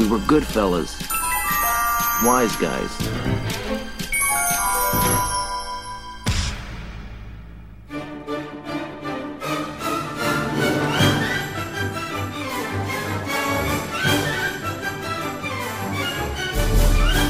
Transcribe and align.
We 0.00 0.08
were 0.08 0.18
good 0.20 0.46
fellas. 0.46 0.98
Wise 2.24 2.56
guys. 2.56 2.90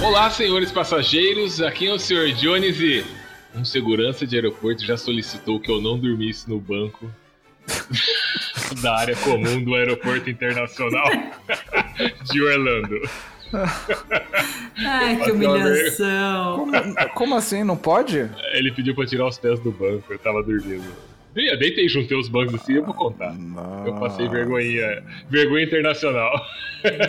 Olá, 0.00 0.30
senhores 0.30 0.71
passageiros. 0.71 1.61
Aqui 1.61 1.89
é 1.89 1.93
o 1.93 1.98
Sr. 1.98 2.32
Jones 2.37 2.79
e 2.79 3.05
um 3.52 3.64
segurança 3.64 4.25
de 4.25 4.37
aeroporto 4.37 4.84
já 4.84 4.96
solicitou 4.96 5.59
que 5.59 5.73
eu 5.73 5.82
não 5.82 5.98
dormisse 5.98 6.48
no 6.48 6.61
banco 6.61 7.11
da 8.80 8.96
área 8.96 9.16
comum 9.16 9.61
do 9.64 9.75
aeroporto 9.75 10.30
internacional 10.30 11.11
de 12.33 12.43
Orlando. 12.43 13.01
Ai, 14.79 15.16
que 15.16 15.33
humilhação. 15.33 16.57
Como, 16.57 16.73
como 17.15 17.34
assim? 17.37 17.65
Não 17.65 17.77
pode? 17.77 18.29
Ele 18.52 18.73
pediu 18.73 18.95
pra 18.95 19.07
tirar 19.07 19.27
os 19.27 19.38
pés 19.38 19.59
do 19.61 19.71
banco, 19.73 20.05
eu 20.12 20.19
tava 20.19 20.43
dormindo. 20.43 20.85
Dei- 21.35 21.57
Deitei, 21.57 21.88
juntei 21.88 22.19
os 22.19 22.29
bancos 22.29 22.55
assim, 22.57 22.74
eu 22.74 22.85
vou 22.85 22.95
contar. 22.95 23.35
Eu 23.87 23.95
passei 23.95 24.29
vergonha, 24.29 25.05
vergonha 25.29 25.65
internacional. 25.65 26.33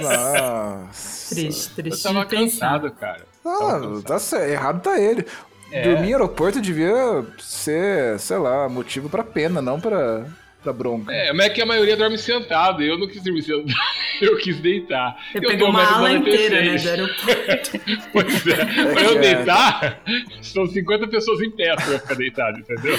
Nossa. 0.01 1.35
Triste, 1.35 1.69
Eu 1.77 1.83
triste 1.83 2.03
tava 2.03 2.19
de 2.25 2.29
pensar. 2.29 2.39
cansado, 2.79 2.91
cara. 2.91 3.21
Ah, 3.45 3.79
tá 4.05 4.19
certo. 4.19 4.49
Errado 4.51 4.81
tá 4.81 4.99
ele. 4.99 5.25
É. 5.71 5.83
Dormir 5.83 6.09
em 6.09 6.13
aeroporto 6.13 6.59
devia 6.61 7.25
ser, 7.39 8.19
sei 8.19 8.37
lá, 8.37 8.67
motivo 8.67 9.09
pra 9.09 9.23
pena, 9.23 9.61
não 9.61 9.79
pra, 9.79 10.25
pra 10.63 10.71
bronca. 10.73 11.11
É, 11.13 11.33
mas 11.33 11.47
é 11.47 11.49
que 11.49 11.61
a 11.61 11.65
maioria 11.65 11.97
dorme 11.97 12.17
sentado, 12.17 12.83
e 12.83 12.87
eu 12.87 12.97
não 12.97 13.07
quis 13.07 13.23
dormir 13.23 13.41
sentado, 13.43 13.65
eu 14.21 14.37
quis 14.37 14.59
deitar. 14.59 15.17
Você 15.31 15.37
eu 15.39 15.41
pegou 15.49 15.67
tô 15.67 15.69
uma 15.71 15.83
ala 15.83 16.09
1,96. 16.09 16.17
inteira, 16.19 16.61
né, 16.63 16.77
do 16.77 16.89
aeroporto. 16.89 17.81
Pois 18.13 18.47
é, 18.47 18.55
pra 18.55 18.95
que 18.95 19.03
eu 19.05 19.17
é. 19.17 19.19
deitar, 19.19 20.01
são 20.41 20.67
50 20.67 21.07
pessoas 21.07 21.41
em 21.41 21.49
pé 21.51 21.75
pra 21.75 21.85
eu 21.87 21.99
ficar 21.99 22.15
deitado, 22.15 22.59
entendeu? 22.59 22.95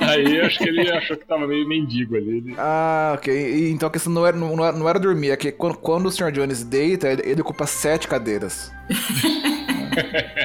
Aí 0.00 0.36
eu 0.36 0.46
acho 0.46 0.58
que 0.58 0.68
ele 0.68 0.90
achou 0.92 1.16
que 1.16 1.26
tava 1.26 1.46
meio 1.46 1.66
mendigo 1.68 2.16
ali. 2.16 2.38
Ele... 2.38 2.54
Ah, 2.56 3.12
ok. 3.16 3.34
E, 3.34 3.70
Então 3.70 3.88
a 3.88 3.92
questão 3.92 4.12
não 4.12 4.26
era, 4.26 4.36
não, 4.36 4.64
era, 4.64 4.76
não 4.76 4.88
era 4.88 4.98
dormir, 4.98 5.30
é 5.30 5.36
que 5.36 5.50
quando, 5.52 5.76
quando 5.76 6.06
o 6.06 6.10
Sr. 6.10 6.30
Jones 6.32 6.62
deita, 6.64 7.08
ele, 7.08 7.22
ele 7.24 7.40
ocupa 7.40 7.66
sete 7.66 8.06
cadeiras. 8.08 8.72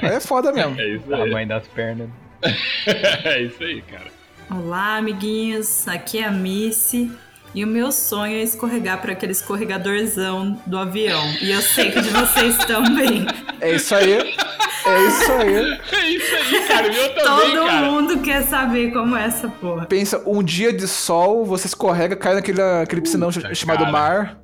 É 0.03 0.19
foda 0.19 0.51
mesmo. 0.51 0.79
É 0.79 0.87
isso 0.95 1.13
A 1.13 1.23
aí. 1.23 1.31
mãe 1.31 1.47
das 1.47 1.67
pernas. 1.69 2.07
É 3.25 3.41
isso 3.41 3.63
aí, 3.63 3.81
cara. 3.81 4.05
Olá, 4.51 4.97
amiguinhos. 4.97 5.87
Aqui 5.87 6.19
é 6.19 6.25
a 6.25 6.31
Missy. 6.31 7.11
E 7.53 7.63
o 7.63 7.67
meu 7.67 7.91
sonho 7.91 8.35
é 8.35 8.43
escorregar 8.43 9.01
para 9.01 9.11
aquele 9.11 9.31
escorregadorzão 9.31 10.61
do 10.65 10.77
avião. 10.77 11.23
E 11.41 11.51
eu 11.51 11.61
sei 11.61 11.91
que 11.91 11.99
de 12.01 12.09
vocês 12.09 12.57
também. 12.65 13.25
É 13.59 13.75
isso 13.75 13.93
aí. 13.95 14.13
É 14.13 15.07
isso 15.07 15.31
aí. 15.31 15.79
É 15.91 16.09
isso 16.09 16.35
aí, 16.35 16.67
cara. 16.67 16.87
Eu 16.87 17.15
também, 17.15 17.51
Todo 17.55 17.65
cara. 17.65 17.91
mundo 17.91 18.19
quer 18.19 18.43
saber 18.43 18.91
como 18.91 19.15
é 19.15 19.25
essa 19.25 19.47
porra. 19.47 19.85
Pensa, 19.87 20.21
um 20.27 20.43
dia 20.43 20.71
de 20.71 20.87
sol, 20.87 21.43
você 21.43 21.67
escorrega, 21.67 22.15
cai 22.15 22.35
naquele 22.35 22.61
aquele 22.61 23.01
piscinão 23.01 23.31
Puta, 23.31 23.53
chamado 23.55 23.79
cara. 23.79 23.91
mar. 23.91 24.37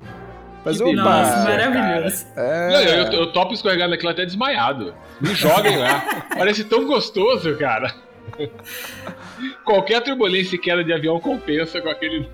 Mas 0.64 0.80
opa, 0.80 0.86
delícia. 0.90 1.04
Nossa, 1.04 1.44
maravilhoso. 1.44 2.26
Não, 2.34 2.42
é, 2.42 3.00
eu, 3.00 3.12
eu 3.12 3.32
topo 3.32 3.54
escorregar 3.54 3.88
naquilo 3.88 4.10
até 4.10 4.24
desmaiado. 4.26 4.94
Me 5.20 5.32
joguem 5.32 5.76
lá. 5.76 6.04
Parece 6.36 6.64
tão 6.64 6.84
gostoso, 6.86 7.56
cara. 7.56 7.94
Qualquer 9.64 10.02
turbulência 10.02 10.56
e 10.56 10.58
queda 10.58 10.82
de 10.82 10.92
avião 10.92 11.18
compensa 11.20 11.80
com 11.80 11.88
aquele. 11.88 12.28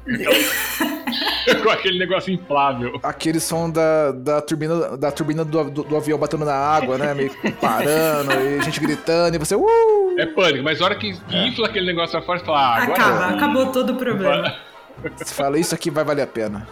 com 1.62 1.70
aquele 1.70 1.98
negócio 1.98 2.33
inflável. 2.33 2.98
aquele 3.03 3.41
som 3.41 3.70
da, 3.70 4.12
da 4.12 4.41
turbina, 4.41 4.97
da 4.97 5.11
turbina 5.11 5.44
do, 5.44 5.70
do, 5.70 5.83
do 5.83 5.97
avião 5.97 6.19
batendo 6.19 6.44
na 6.44 6.55
água, 6.55 6.97
né? 6.98 7.12
Meio 7.14 7.31
parando, 7.61 8.33
e 8.33 8.62
gente 8.62 8.81
gritando, 8.81 9.34
e 9.34 9.39
você. 9.39 9.55
Uh! 9.55 10.17
É 10.19 10.27
pânico, 10.27 10.62
mas 10.62 10.81
a 10.81 10.84
hora 10.84 10.94
que, 10.94 11.12
que 11.12 11.37
infla 11.37 11.66
aquele 11.66 11.87
negócio 11.87 12.12
pra 12.12 12.22
fora, 12.22 12.38
você 12.38 12.44
fala, 12.44 12.59
ah, 12.59 12.82
agora. 12.82 12.93
Acaba, 12.93 13.28
sim. 13.28 13.34
acabou 13.37 13.66
todo 13.66 13.93
o 13.93 13.97
problema. 13.97 14.55
Você 15.16 15.34
fala, 15.34 15.59
isso 15.59 15.75
aqui 15.75 15.91
vai 15.91 16.05
valer 16.05 16.22
a 16.22 16.26
pena. 16.28 16.69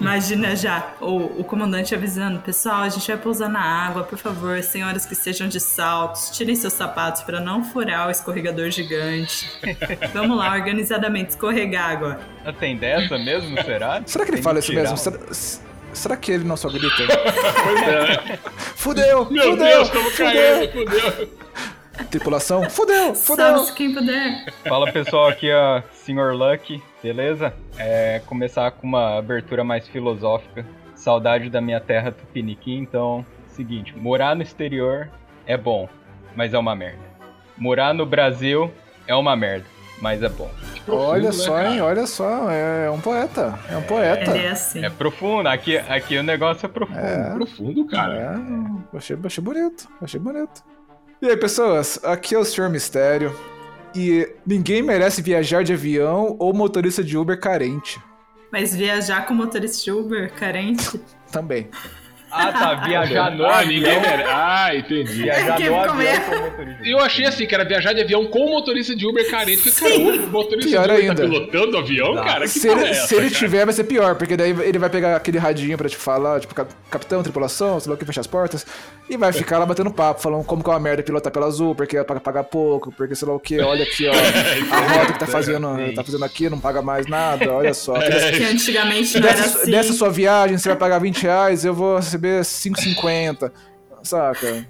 Imagina 0.00 0.56
já 0.56 0.94
o, 1.00 1.40
o 1.40 1.44
comandante 1.44 1.94
avisando: 1.94 2.40
pessoal, 2.40 2.82
a 2.82 2.88
gente 2.88 3.06
vai 3.06 3.16
pousar 3.16 3.48
na 3.48 3.60
água, 3.60 4.02
por 4.04 4.18
favor, 4.18 4.62
senhoras 4.62 5.04
que 5.04 5.12
estejam 5.12 5.48
de 5.48 5.60
saltos, 5.60 6.30
tirem 6.30 6.54
seus 6.56 6.72
sapatos 6.72 7.22
para 7.22 7.40
não 7.40 7.64
furar 7.64 8.08
o 8.08 8.10
escorregador 8.10 8.70
gigante. 8.70 9.50
Vamos 10.14 10.36
lá, 10.38 10.52
organizadamente 10.52 11.30
escorregar 11.30 11.90
agora. 11.90 12.20
Ah, 12.44 12.52
Tem 12.52 12.76
dessa 12.76 13.18
mesmo, 13.18 13.60
será? 13.62 14.02
Será 14.06 14.24
que 14.24 14.30
ele 14.30 14.36
Tem 14.38 14.44
fala 14.44 14.58
isso 14.58 14.72
mesmo? 14.72 14.96
Será, 14.96 15.18
será 15.92 16.16
que 16.16 16.32
ele 16.32 16.44
não 16.44 16.56
só 16.56 16.68
grita? 16.68 16.86
É. 17.86 18.38
Fudeu! 18.76 19.30
Meu 19.30 19.50
fudeu! 19.50 19.56
Deus, 19.66 19.88
estamos 19.88 20.12
fudeu! 20.12 20.32
caindo, 20.32 20.72
fudeu. 20.72 21.30
Tripulação, 22.10 22.70
fudeu! 22.70 23.14
Fudeu! 23.14 23.46
Salve-se 23.46 23.72
quem 23.74 23.92
puder. 23.94 24.46
Fala 24.66 24.90
pessoal, 24.90 25.28
aqui 25.28 25.50
é 25.50 25.82
Sr. 25.92 26.32
Lucky, 26.34 26.82
beleza? 27.02 27.54
É 27.78 28.20
começar 28.26 28.70
com 28.72 28.86
uma 28.86 29.18
abertura 29.18 29.64
mais 29.64 29.88
filosófica. 29.88 30.64
Saudade 30.94 31.48
da 31.48 31.60
minha 31.60 31.80
terra 31.80 32.12
tupiniquim, 32.12 32.78
então, 32.78 33.24
seguinte, 33.48 33.96
morar 33.96 34.36
no 34.36 34.42
exterior 34.42 35.08
é 35.46 35.56
bom, 35.56 35.88
mas 36.36 36.52
é 36.52 36.58
uma 36.58 36.74
merda. 36.74 37.00
Morar 37.56 37.94
no 37.94 38.04
Brasil 38.04 38.70
é 39.06 39.14
uma 39.14 39.34
merda, 39.34 39.64
mas 40.00 40.22
é 40.22 40.28
bom. 40.28 40.50
Olha 40.88 41.24
Profundo, 41.24 41.32
só, 41.32 41.56
né, 41.56 41.72
hein? 41.72 41.80
Olha 41.80 42.06
só, 42.06 42.50
é 42.50 42.90
um 42.90 43.00
poeta. 43.00 43.58
É 43.70 43.76
um 43.76 43.82
poeta. 43.82 44.30
Ele 44.30 44.46
é 44.46 44.50
assim. 44.50 44.84
É 44.84 44.90
profundo, 44.90 45.48
aqui, 45.48 45.78
aqui 45.78 46.18
o 46.18 46.22
negócio 46.22 46.66
é 46.66 46.68
profundo. 46.68 46.98
É. 46.98 47.32
Profundo, 47.32 47.86
cara. 47.86 48.14
É, 48.92 48.96
achei, 48.96 49.16
achei 49.24 49.44
bonito, 49.44 49.88
achei 50.02 50.20
bonito. 50.20 50.62
E 51.22 51.28
aí, 51.28 51.36
pessoas, 51.36 52.02
aqui 52.02 52.34
é 52.34 52.38
o 52.38 52.44
Sr. 52.44 52.70
Mistério. 52.70 53.34
E 53.94 54.28
ninguém 54.46 54.82
merece 54.82 55.20
viajar 55.22 55.64
de 55.64 55.72
avião 55.72 56.36
ou 56.38 56.52
motorista 56.52 57.02
de 57.02 57.16
Uber 57.16 57.38
carente. 57.38 58.00
Mas 58.52 58.74
viajar 58.74 59.26
com 59.26 59.34
motorista 59.34 59.84
de 59.84 59.92
Uber 59.92 60.32
carente? 60.32 61.00
Também. 61.30 61.68
Ah 62.30 62.52
tá, 62.52 62.74
viajar 62.86 63.30
no 63.36 63.44
Ah, 63.46 63.64
ninguém 63.64 64.00
merece. 64.00 64.30
Ah, 64.30 64.74
entendi. 64.74 65.22
Viajar 65.22 65.56
Que 65.56 65.68
no 65.68 65.76
avião 65.76 65.88
comer. 65.96 66.20
com 66.24 66.36
motorista. 66.38 66.88
Eu 66.88 66.98
achei 67.00 67.26
assim, 67.26 67.46
que 67.46 67.54
era 67.54 67.64
viajar 67.64 67.92
de 67.92 68.00
avião 68.00 68.24
com 68.26 68.50
motorista 68.50 68.94
de 68.94 69.06
Uber 69.06 69.28
carente. 69.30 69.70
Cara, 69.70 69.94
o 69.98 70.30
motorista 70.30 70.70
Pior 70.70 70.82
de 70.86 70.92
Uber 70.92 71.00
ainda. 71.10 71.14
tá 71.14 71.22
pilotando 71.28 71.76
o 71.76 71.80
avião, 71.80 72.14
cara? 72.16 72.40
Que 72.42 72.48
se 72.48 72.68
ele, 72.68 72.84
é 72.84 72.90
essa, 72.90 73.06
se 73.08 73.14
ele 73.14 73.26
cara? 73.28 73.38
tiver, 73.38 73.64
vai 73.64 73.74
ser 73.74 73.84
pior, 73.84 74.14
porque 74.14 74.36
daí 74.36 74.50
ele 74.62 74.78
vai 74.78 74.88
pegar 74.90 75.16
aquele 75.16 75.38
radinho 75.38 75.76
pra 75.76 75.88
te 75.88 75.96
falar, 75.96 76.40
tipo, 76.40 76.54
cap- 76.54 76.72
capitão, 76.90 77.22
tripulação, 77.22 77.78
sei 77.80 77.90
lá 77.90 77.94
o 77.94 77.98
que, 77.98 78.04
fechar 78.04 78.20
as 78.20 78.26
portas, 78.26 78.66
e 79.08 79.16
vai 79.16 79.32
ficar 79.32 79.58
lá 79.58 79.66
batendo 79.66 79.90
papo, 79.90 80.20
falando 80.22 80.44
como 80.44 80.62
que 80.62 80.70
é 80.70 80.72
uma 80.72 80.80
merda 80.80 81.02
pilotar 81.02 81.32
pela 81.32 81.46
azul, 81.46 81.74
porque 81.74 81.96
é 81.96 82.04
pra 82.04 82.20
pagar 82.20 82.44
pouco, 82.44 82.92
porque 82.92 83.14
sei 83.14 83.26
lá 83.28 83.34
o 83.34 83.40
que, 83.40 83.58
olha 83.60 83.82
aqui, 83.84 84.06
ó, 84.08 84.12
a 84.74 84.80
rota 84.98 85.12
que 85.12 85.18
tá 85.18 85.26
fazendo, 85.26 85.68
tá 85.94 86.04
fazendo 86.04 86.24
aqui, 86.24 86.48
não 86.48 86.60
paga 86.60 86.80
mais 86.82 87.06
nada, 87.06 87.50
olha 87.52 87.74
só. 87.74 87.96
Aqueles- 87.96 88.30
Que 88.40 88.44
antigamente 88.44 89.18
não 89.18 89.28
era 89.28 89.36
Dessa, 89.40 89.58
assim. 89.62 89.70
dessa 89.70 89.92
sua 89.92 90.10
viagem, 90.10 90.56
você 90.58 90.68
vai 90.68 90.78
pagar 90.78 90.98
20 91.00 91.22
reais, 91.22 91.64
eu 91.64 91.74
vou 91.74 92.00
receber 92.20 92.40
5,50. 92.42 93.52
Saca? 94.02 94.66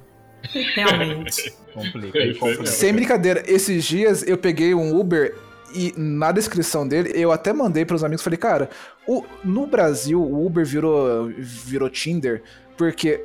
Realmente. 0.74 1.54
Complica, 1.74 2.18
É 2.18 2.34
complica. 2.34 2.66
Sem 2.66 2.92
brincadeira, 2.92 3.44
esses 3.46 3.84
dias 3.84 4.26
eu 4.26 4.36
peguei 4.36 4.74
um 4.74 4.98
Uber 4.98 5.36
e 5.72 5.94
na 5.96 6.32
descrição 6.32 6.88
dele 6.88 7.12
eu 7.14 7.30
até 7.30 7.52
mandei 7.52 7.84
pros 7.84 8.02
amigos, 8.02 8.24
falei, 8.24 8.36
cara, 8.36 8.68
o- 9.06 9.24
no 9.44 9.68
Brasil 9.68 10.20
o 10.20 10.44
Uber 10.44 10.66
virou, 10.66 11.30
virou 11.38 11.88
Tinder, 11.88 12.42
porque 12.76 13.24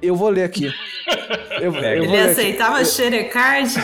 eu 0.00 0.14
vou 0.14 0.28
ler 0.28 0.44
aqui. 0.44 0.72
Eu, 1.60 1.74
eu 1.74 1.84
Ele 1.84 2.06
ler 2.06 2.20
aqui. 2.20 2.30
aceitava 2.30 2.84
xerecard? 2.84 3.74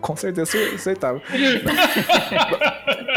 Com 0.00 0.16
certeza 0.16 0.56
eu 0.56 0.74
aceitava. 0.76 1.20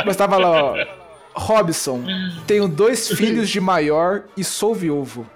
Mas 0.06 0.16
tava 0.16 0.38
lá, 0.38 0.64
ó. 0.64 1.03
Robson, 1.34 2.04
tenho 2.46 2.68
dois 2.68 3.10
filhos 3.10 3.50
de 3.50 3.60
maior 3.60 4.24
e 4.38 4.44
sou 4.44 4.74
viúvo. 4.74 5.28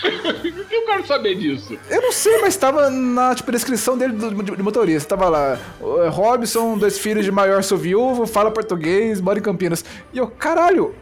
Por 0.00 0.40
que 0.68 0.74
eu 0.74 0.86
quero 0.86 1.06
saber 1.06 1.34
disso? 1.36 1.76
Eu 1.90 2.02
não 2.02 2.12
sei, 2.12 2.40
mas 2.40 2.56
tava 2.56 2.90
na 2.90 3.34
tipo, 3.34 3.50
descrição 3.50 3.96
dele 3.98 4.12
do, 4.12 4.42
de, 4.42 4.56
de 4.56 4.62
motorista. 4.62 5.16
Tava 5.16 5.28
lá, 5.28 5.58
"Ô, 5.80 6.08
Robson, 6.08 6.78
dois 6.78 6.98
filhos 6.98 7.24
de 7.24 7.32
maior, 7.32 7.62
sou 7.62 7.78
viúvo, 7.78 8.26
fala 8.26 8.50
português, 8.50 9.20
mora 9.20 9.38
em 9.38 9.42
Campinas. 9.42 9.84
E 10.12 10.18
eu, 10.18 10.28
caralho, 10.28 10.94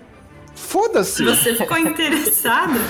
foda-se. 0.55 1.25
Você 1.25 1.55
ficou 1.55 1.77
interessado? 1.79 2.75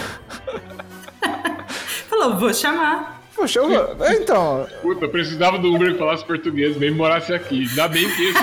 Falou, 2.09 2.39
vou 2.39 2.55
chamar. 2.55 3.23
Poxa, 3.35 3.59
eu, 3.59 3.97
então, 4.21 4.69
Puta, 4.81 5.07
eu 5.07 5.09
precisava 5.09 5.59
do 5.59 5.75
Uber 5.75 5.93
que 5.93 5.99
falasse 5.99 6.25
português, 6.25 6.77
mesmo 6.77 6.99
morasse 6.99 7.35
aqui. 7.35 7.67
Ainda 7.69 7.89
bem 7.89 8.09
que 8.09 8.29
esse 8.29 8.39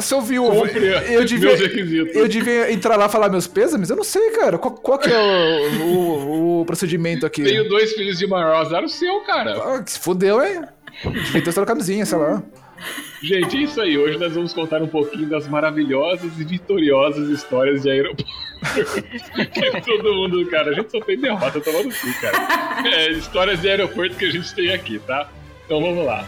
sou 0.00 0.20
viúvo. 0.22 0.62
cumpre 0.62 0.86
Eu 1.12 1.24
devia, 1.26 1.50
eu 2.14 2.28
devia 2.28 2.72
entrar 2.72 2.96
lá 2.96 3.06
e 3.06 3.08
falar 3.10 3.28
meus 3.28 3.46
pêsames? 3.46 3.90
Eu 3.90 3.96
não 3.96 4.04
sei, 4.04 4.30
cara. 4.30 4.58
Qual, 4.58 4.74
qual 4.74 4.98
que 4.98 5.10
é 5.10 5.18
o, 5.18 5.82
o- 5.82 6.60
o 6.60 6.64
procedimento 6.66 7.24
aqui? 7.26 7.42
Tenho 7.42 7.68
dois 7.68 7.92
filhos 7.92 8.18
de 8.18 8.26
maior, 8.26 8.54
azar 8.56 8.84
o 8.84 8.88
seu, 8.88 9.20
cara. 9.22 9.52
Ah, 9.56 9.82
se 9.86 9.98
fudeu, 9.98 10.42
hein? 10.42 10.62
Devia 11.04 11.42
ter 11.42 11.52
só 11.52 11.64
camisinha, 11.64 12.04
sei 12.04 12.18
lá. 12.18 12.42
Gente, 13.22 13.56
é 13.58 13.60
isso 13.60 13.80
aí. 13.80 13.98
Hoje 13.98 14.16
nós 14.18 14.32
vamos 14.32 14.52
contar 14.54 14.82
um 14.82 14.86
pouquinho 14.88 15.28
das 15.28 15.46
maravilhosas 15.46 16.32
e 16.38 16.44
vitoriosas 16.44 17.28
histórias 17.28 17.82
de 17.82 17.90
aeroporto. 17.90 18.24
que 19.52 19.80
todo 19.82 20.14
mundo, 20.14 20.46
cara, 20.50 20.70
a 20.70 20.74
gente 20.74 20.90
só 20.90 21.00
tem 21.00 21.18
derrota 21.18 21.60
tomando 21.60 21.88
cu, 21.90 22.20
cara. 22.20 22.82
É, 22.88 23.10
histórias 23.12 23.60
de 23.60 23.68
aeroporto 23.68 24.16
que 24.16 24.24
a 24.24 24.30
gente 24.30 24.54
tem 24.54 24.72
aqui, 24.72 24.98
tá? 25.00 25.28
Então 25.66 25.80
vamos 25.80 26.04
lá. 26.04 26.26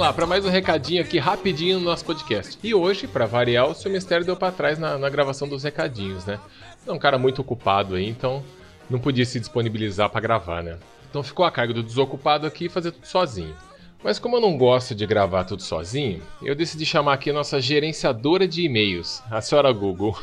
Vamos 0.00 0.08
lá, 0.08 0.14
para 0.14 0.26
mais 0.26 0.46
um 0.46 0.48
recadinho 0.48 1.02
aqui 1.02 1.18
rapidinho 1.18 1.78
no 1.78 1.84
nosso 1.84 2.06
podcast. 2.06 2.58
E 2.62 2.74
hoje, 2.74 3.06
para 3.06 3.26
variar, 3.26 3.68
o 3.68 3.74
seu 3.74 3.90
mistério 3.90 4.24
deu 4.24 4.34
para 4.34 4.50
trás 4.50 4.78
na, 4.78 4.96
na 4.96 5.10
gravação 5.10 5.46
dos 5.46 5.62
recadinhos, 5.62 6.24
né? 6.24 6.40
É 6.86 6.90
um 6.90 6.98
cara 6.98 7.18
muito 7.18 7.42
ocupado 7.42 7.96
aí, 7.96 8.08
então 8.08 8.42
não 8.88 8.98
podia 8.98 9.26
se 9.26 9.38
disponibilizar 9.38 10.08
para 10.08 10.22
gravar, 10.22 10.62
né? 10.62 10.78
Então 11.10 11.22
ficou 11.22 11.44
a 11.44 11.50
carga 11.50 11.74
do 11.74 11.82
desocupado 11.82 12.46
aqui 12.46 12.66
fazer 12.66 12.92
tudo 12.92 13.06
sozinho. 13.06 13.54
Mas 14.02 14.18
como 14.18 14.36
eu 14.36 14.40
não 14.40 14.56
gosto 14.56 14.94
de 14.94 15.06
gravar 15.06 15.44
tudo 15.44 15.60
sozinho, 15.60 16.22
eu 16.42 16.54
decidi 16.54 16.86
chamar 16.86 17.12
aqui 17.12 17.28
a 17.28 17.34
nossa 17.34 17.60
gerenciadora 17.60 18.48
de 18.48 18.62
e-mails, 18.62 19.22
a 19.30 19.42
senhora 19.42 19.70
Google. 19.70 20.18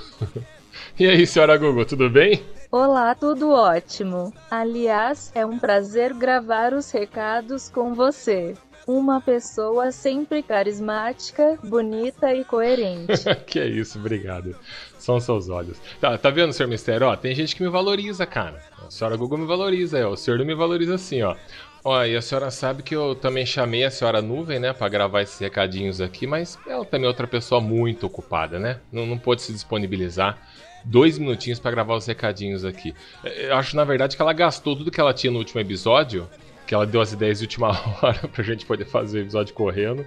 e 0.97 1.05
aí, 1.05 1.27
senhora 1.27 1.55
Google, 1.55 1.85
tudo 1.85 2.09
bem? 2.09 2.41
Olá, 2.71 3.13
tudo 3.13 3.51
ótimo. 3.51 4.33
Aliás, 4.49 5.31
é 5.35 5.45
um 5.45 5.59
prazer 5.59 6.15
gravar 6.15 6.73
os 6.73 6.89
recados 6.89 7.69
com 7.69 7.93
você. 7.93 8.55
Uma 8.87 9.19
pessoa 9.19 9.91
sempre 9.91 10.41
carismática, 10.41 11.59
bonita 11.61 12.33
e 12.33 12.45
coerente. 12.45 13.11
que 13.45 13.59
é 13.59 13.67
isso, 13.67 13.99
obrigado. 13.99 14.55
São 14.97 15.19
seus 15.19 15.49
olhos. 15.49 15.77
Tá, 15.99 16.17
tá 16.17 16.29
vendo, 16.29 16.53
senhor 16.53 16.69
Mistério? 16.69 17.07
Ó, 17.07 17.15
tem 17.17 17.35
gente 17.35 17.53
que 17.53 17.61
me 17.61 17.67
valoriza, 17.67 18.25
cara. 18.25 18.63
A 18.87 18.89
senhora 18.89 19.17
Google 19.17 19.39
me 19.39 19.45
valoriza, 19.45 20.07
ó. 20.07 20.11
o 20.11 20.15
senhor 20.15 20.37
não 20.39 20.45
me 20.45 20.55
valoriza 20.55 20.95
assim, 20.95 21.21
ó. 21.21 21.35
Ó, 21.83 22.01
e 22.05 22.15
a 22.15 22.21
senhora 22.21 22.49
sabe 22.49 22.81
que 22.81 22.95
eu 22.95 23.13
também 23.13 23.45
chamei 23.45 23.83
a 23.83 23.91
senhora 23.91 24.21
Nuvem, 24.21 24.57
né, 24.57 24.71
pra 24.71 24.87
gravar 24.87 25.21
esses 25.21 25.37
recadinhos 25.37 25.99
aqui, 25.99 26.25
mas 26.25 26.57
ela 26.65 26.85
também 26.85 27.05
é 27.05 27.09
outra 27.09 27.27
pessoa 27.27 27.59
muito 27.59 28.05
ocupada, 28.05 28.57
né? 28.57 28.79
Não, 28.89 29.05
não 29.05 29.17
pôde 29.17 29.41
se 29.41 29.51
disponibilizar 29.51 30.37
dois 30.85 31.17
minutinhos 31.17 31.59
para 31.59 31.71
gravar 31.71 31.95
os 31.95 32.05
recadinhos 32.05 32.63
aqui. 32.63 32.95
Eu 33.21 33.55
acho, 33.57 33.75
na 33.75 33.83
verdade, 33.83 34.15
que 34.15 34.21
ela 34.21 34.31
gastou 34.31 34.77
tudo 34.77 34.91
que 34.91 35.01
ela 35.01 35.13
tinha 35.13 35.31
no 35.31 35.39
último 35.39 35.59
episódio 35.59 36.27
que 36.67 36.75
ela 36.75 36.85
deu 36.85 36.99
as 37.01 37.13
ideias 37.13 37.39
de 37.39 37.45
última 37.45 37.69
hora 38.01 38.27
pra 38.27 38.43
gente 38.43 38.65
poder 38.65 38.85
fazer 38.85 39.19
o 39.19 39.21
episódio 39.21 39.53
correndo. 39.55 40.05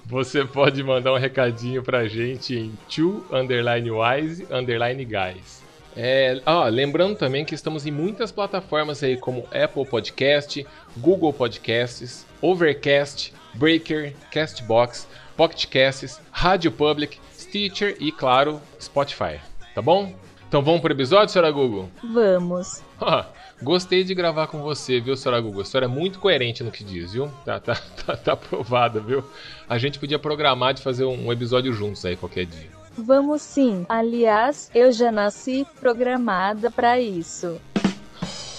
Você 0.06 0.44
pode 0.44 0.84
mandar 0.84 1.14
um 1.14 1.18
recadinho 1.18 1.84
pra 1.84 2.08
gente 2.08 2.56
em 2.56 2.72
to 2.90 3.24
underline 3.32 3.92
wise 3.92 4.48
underline 4.50 5.06
guys. 5.06 5.59
É, 5.96 6.42
lembrando 6.72 7.16
também 7.16 7.44
que 7.44 7.56
estamos 7.56 7.86
em 7.86 7.92
muitas 7.92 8.32
plataformas 8.32 9.04
aí 9.04 9.18
como 9.18 9.46
Apple 9.52 9.86
Podcast, 9.86 10.66
Google 10.98 11.34
Podcasts, 11.34 12.26
Overcast, 12.42 13.34
Breaker, 13.54 14.14
Castbox, 14.32 15.08
Pocket 15.36 15.66
Casts, 15.68 16.22
Rádio 16.32 16.72
Public, 16.72 17.20
Stitcher 17.38 17.96
e, 18.00 18.12
claro, 18.12 18.62
Spotify. 18.80 19.40
Tá 19.74 19.82
bom? 19.82 20.14
Então 20.48 20.62
vamos 20.64 20.82
pro 20.82 20.94
episódio, 20.94 21.32
senhora 21.32 21.52
Google? 21.52 21.90
Vamos. 22.04 22.82
Gostei 23.62 24.04
de 24.04 24.16
gravar 24.16 24.48
com 24.48 24.62
você, 24.62 25.02
viu, 25.02 25.18
senhora 25.18 25.42
Google? 25.42 25.62
A 25.62 25.66
senhora 25.66 25.86
é 25.86 25.90
muito 25.90 26.18
coerente 26.20 26.64
no 26.64 26.72
que 26.72 26.84
diz, 26.84 27.14
viu? 27.14 27.30
Tá, 27.44 27.60
tá, 27.60 27.76
tá, 28.06 28.16
tá 28.16 28.34
aprovada, 28.34 29.00
viu? 29.00 29.24
A 29.68 29.78
gente 29.78 30.00
podia 30.00 30.18
programar 30.18 30.74
de 30.74 30.82
fazer 30.82 31.04
um 31.04 31.32
episódio 31.32 31.74
juntos 31.74 32.06
aí 32.06 32.16
qualquer 32.16 32.46
dia. 32.46 32.79
Vamos 33.04 33.42
sim. 33.42 33.86
Aliás, 33.88 34.70
eu 34.74 34.92
já 34.92 35.12
nasci 35.12 35.66
programada 35.80 36.70
para 36.70 37.00
isso. 37.00 37.60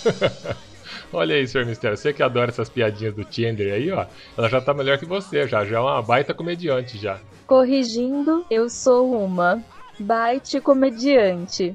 Olha 1.12 1.34
aí, 1.34 1.46
senhor 1.46 1.66
Mistério, 1.66 1.96
você 1.96 2.12
que 2.12 2.22
adora 2.22 2.50
essas 2.50 2.68
piadinhas 2.68 3.14
do 3.14 3.24
Tinder 3.24 3.74
aí, 3.74 3.90
ó. 3.90 4.06
Ela 4.38 4.48
já 4.48 4.60
tá 4.60 4.72
melhor 4.72 4.96
que 4.96 5.04
você, 5.04 5.46
já. 5.46 5.64
Já 5.64 5.78
é 5.78 5.80
uma 5.80 6.00
baita 6.00 6.32
comediante 6.32 6.98
já. 6.98 7.18
Corrigindo, 7.46 8.46
eu 8.48 8.70
sou 8.70 9.12
uma 9.12 9.62
baita 9.98 10.60
comediante. 10.60 11.74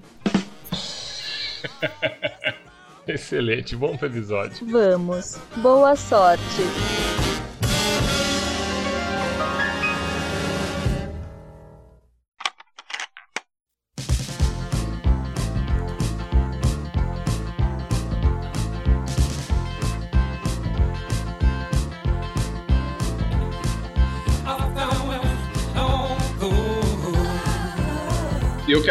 Excelente, 3.07 3.75
bom 3.75 3.95
pro 3.97 4.07
episódio. 4.07 4.65
Vamos. 4.65 5.37
Boa 5.57 5.95
sorte. 5.95 6.63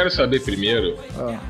Quero 0.05 0.15
saber 0.15 0.41
primeiro. 0.43 0.97
Ah. 1.17 1.41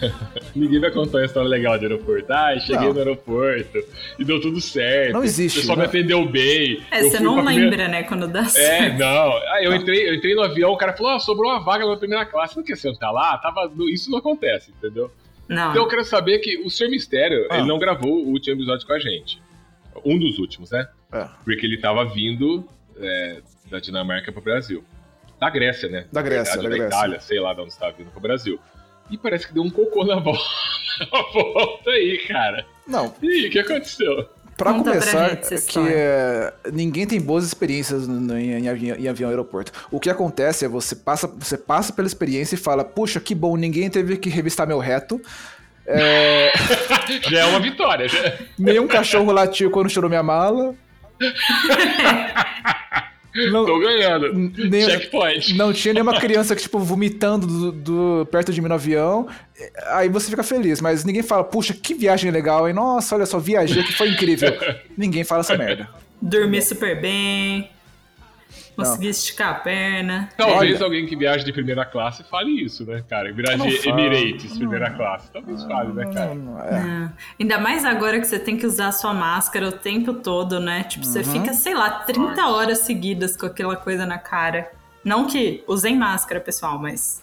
Ninguém 0.54 0.80
vai 0.80 0.90
contar 0.90 1.18
uma 1.18 1.24
história 1.26 1.48
legal 1.48 1.78
de 1.78 1.84
aeroporto. 1.84 2.32
Ah, 2.32 2.58
cheguei 2.58 2.86
Não. 2.86 2.92
no 2.94 2.98
aeroporto 2.98 3.78
e 4.18 4.24
deu 4.24 4.40
tudo 4.40 4.60
certo. 4.60 5.12
Não 5.12 5.24
existe, 5.24 5.58
O 5.58 5.60
pessoal 5.62 5.76
me 5.76 5.82
né? 5.82 5.88
atendeu 5.88 6.24
bem. 6.26 6.82
É, 6.90 7.00
eu 7.02 7.10
você 7.10 7.20
não 7.20 7.36
lembra, 7.36 7.52
primeira- 7.52 7.88
né, 7.88 8.02
quando 8.02 8.26
dá 8.26 8.40
É, 8.40 8.44
certo. 8.48 8.98
não. 8.98 9.06
Ah, 9.36 9.58
eu 9.62 9.74
entrei, 9.74 10.08
eu 10.08 10.14
entrei 10.14 10.34
no 10.34 10.42
avião, 10.42 10.70
o 10.72 10.76
cara 10.76 10.92
falou: 10.94 11.12
ah, 11.12 11.18
sobrou 11.18 11.50
uma 11.50 11.60
vaga 11.60 11.86
na 11.86 11.96
primeira 11.96 12.24
classe. 12.26 12.56
Não 12.56 12.64
quer 12.64 12.76
sentar 12.76 13.12
lá? 13.12 13.36
Tava... 13.38 13.70
Isso 13.92 14.10
não 14.10 14.18
acontece, 14.18 14.70
entendeu? 14.76 15.10
Não. 15.48 15.70
Então 15.70 15.82
eu 15.82 15.88
quero 15.88 16.04
saber 16.04 16.38
que 16.38 16.58
o 16.58 16.70
Sr. 16.70 16.88
Mistério, 16.90 17.46
Ah. 17.50 17.58
ele 17.58 17.66
não 17.68 17.78
gravou 17.78 18.12
o 18.24 18.28
último 18.28 18.56
episódio 18.56 18.86
com 18.86 18.92
a 18.92 18.98
gente. 18.98 19.40
Um 20.04 20.18
dos 20.18 20.38
últimos, 20.38 20.70
né? 20.70 20.86
É, 21.12 21.26
Porque 21.44 21.64
ele 21.64 21.78
tava 21.78 22.04
vindo 22.04 22.68
é, 23.00 23.40
da 23.70 23.78
Dinamarca 23.80 24.30
pro 24.30 24.42
Brasil. 24.42 24.84
Da 25.40 25.48
Grécia, 25.50 25.88
né? 25.88 26.04
Da 26.12 26.20
Grécia, 26.22 26.56
Na 26.56 26.62
da 26.62 26.68
verdade, 26.68 26.78
Grécia. 26.80 26.96
Itália, 26.96 27.20
sei 27.20 27.40
lá 27.40 27.54
de 27.54 27.60
onde 27.60 27.70
estava 27.70 27.92
vindo 27.92 28.10
pro 28.10 28.20
Brasil. 28.20 28.58
E 29.10 29.16
parece 29.16 29.46
que 29.46 29.54
deu 29.54 29.62
um 29.62 29.70
cocô 29.70 30.04
na 30.04 30.16
volta, 30.20 30.42
na 31.12 31.22
volta 31.32 31.90
aí, 31.90 32.18
cara. 32.26 32.66
não, 32.86 33.14
E 33.22 33.28
aí, 33.28 33.46
o 33.46 33.50
que 33.50 33.58
aconteceu? 33.60 34.28
Pra 34.56 34.72
Conta 34.72 34.90
pra 34.90 35.00
começar, 35.00 35.28
gente 35.30 35.54
essa 35.54 35.70
que 35.70 35.78
é, 35.78 36.52
ninguém 36.72 37.06
tem 37.06 37.20
boas 37.20 37.44
experiências 37.44 38.08
no- 38.08 38.18
no- 38.20 38.36
em, 38.36 38.50
em 38.54 38.68
avião, 38.68 38.96
em 38.96 39.06
avião 39.08 39.30
aeroporto. 39.30 39.70
O 39.88 40.00
que 40.00 40.10
acontece 40.10 40.64
é 40.64 40.68
você 40.68 40.96
passa, 40.96 41.28
você 41.28 41.56
passa 41.56 41.92
pela 41.92 42.08
experiência 42.08 42.56
e 42.56 42.58
fala, 42.58 42.84
puxa, 42.84 43.20
que 43.20 43.36
bom, 43.36 43.56
ninguém 43.56 43.88
teve 43.88 44.16
que 44.16 44.28
revistar 44.28 44.66
meu 44.66 44.80
reto. 44.80 45.20
É, 45.86 46.50
Já 47.30 47.38
é 47.42 47.44
uma 47.44 47.60
vitória. 47.60 48.08
Já... 48.08 48.34
nenhum 48.58 48.88
cachorro 48.88 49.30
latiu 49.30 49.70
quando 49.70 49.88
chorou 49.88 50.10
minha 50.10 50.24
mala. 50.24 50.74
Não, 53.50 53.64
Tô 53.66 53.78
ganhando. 53.78 54.32
nem- 54.56 54.84
Checkpoint. 54.84 55.54
não 55.54 55.72
tinha 55.72 55.94
nenhuma 55.94 56.18
criança 56.20 56.54
que, 56.56 56.62
tipo, 56.62 56.78
vomitando 56.78 57.46
do, 57.46 57.72
do- 57.72 58.26
perto 58.30 58.52
de 58.52 58.60
mim 58.60 58.68
no 58.68 58.74
avião. 58.74 59.26
Aí 59.88 60.08
você 60.08 60.30
fica 60.30 60.42
feliz, 60.42 60.80
mas 60.80 61.04
ninguém 61.04 61.22
fala, 61.22 61.44
puxa, 61.44 61.74
que 61.74 61.94
viagem 61.94 62.30
legal, 62.30 62.68
hein? 62.68 62.74
Nossa, 62.74 63.14
olha 63.16 63.26
só, 63.26 63.38
viajei 63.38 63.82
que 63.82 63.92
foi 63.92 64.10
incrível. 64.10 64.52
ninguém 64.96 65.24
fala 65.24 65.40
essa 65.40 65.56
merda. 65.56 65.88
Dormir 66.20 66.62
super 66.62 67.00
bem. 67.00 67.70
Conseguir 68.84 69.08
esticar 69.08 69.50
a 69.50 69.54
perna. 69.54 70.28
Talvez 70.36 70.76
Olha. 70.76 70.84
alguém 70.84 71.06
que 71.06 71.16
viaja 71.16 71.44
de 71.44 71.52
primeira 71.52 71.84
classe 71.84 72.22
fale 72.24 72.50
isso, 72.62 72.84
né, 72.86 73.02
cara? 73.08 73.32
Virar 73.32 73.56
Não 73.56 73.66
de. 73.66 73.88
Emirates, 73.88 74.56
primeira 74.56 74.90
classe. 74.90 75.30
Talvez 75.32 75.62
fale, 75.64 75.92
né, 75.92 76.06
cara? 76.12 76.34
Não, 76.34 76.60
é. 76.62 76.68
É. 76.70 77.10
Ainda 77.40 77.58
mais 77.58 77.84
agora 77.84 78.18
que 78.20 78.26
você 78.26 78.38
tem 78.38 78.56
que 78.56 78.66
usar 78.66 78.88
a 78.88 78.92
sua 78.92 79.12
máscara 79.12 79.68
o 79.68 79.72
tempo 79.72 80.14
todo, 80.14 80.60
né? 80.60 80.84
Tipo, 80.84 81.04
você 81.04 81.18
Uhum. 81.20 81.24
fica, 81.24 81.52
sei 81.52 81.74
lá, 81.74 81.90
30 81.90 82.46
horas 82.48 82.78
seguidas 82.80 83.36
com 83.36 83.46
aquela 83.46 83.76
coisa 83.76 84.06
na 84.06 84.18
cara. 84.18 84.70
Não 85.04 85.26
que 85.26 85.62
usem 85.66 85.96
máscara, 85.96 86.40
pessoal, 86.40 86.78
mas 86.78 87.22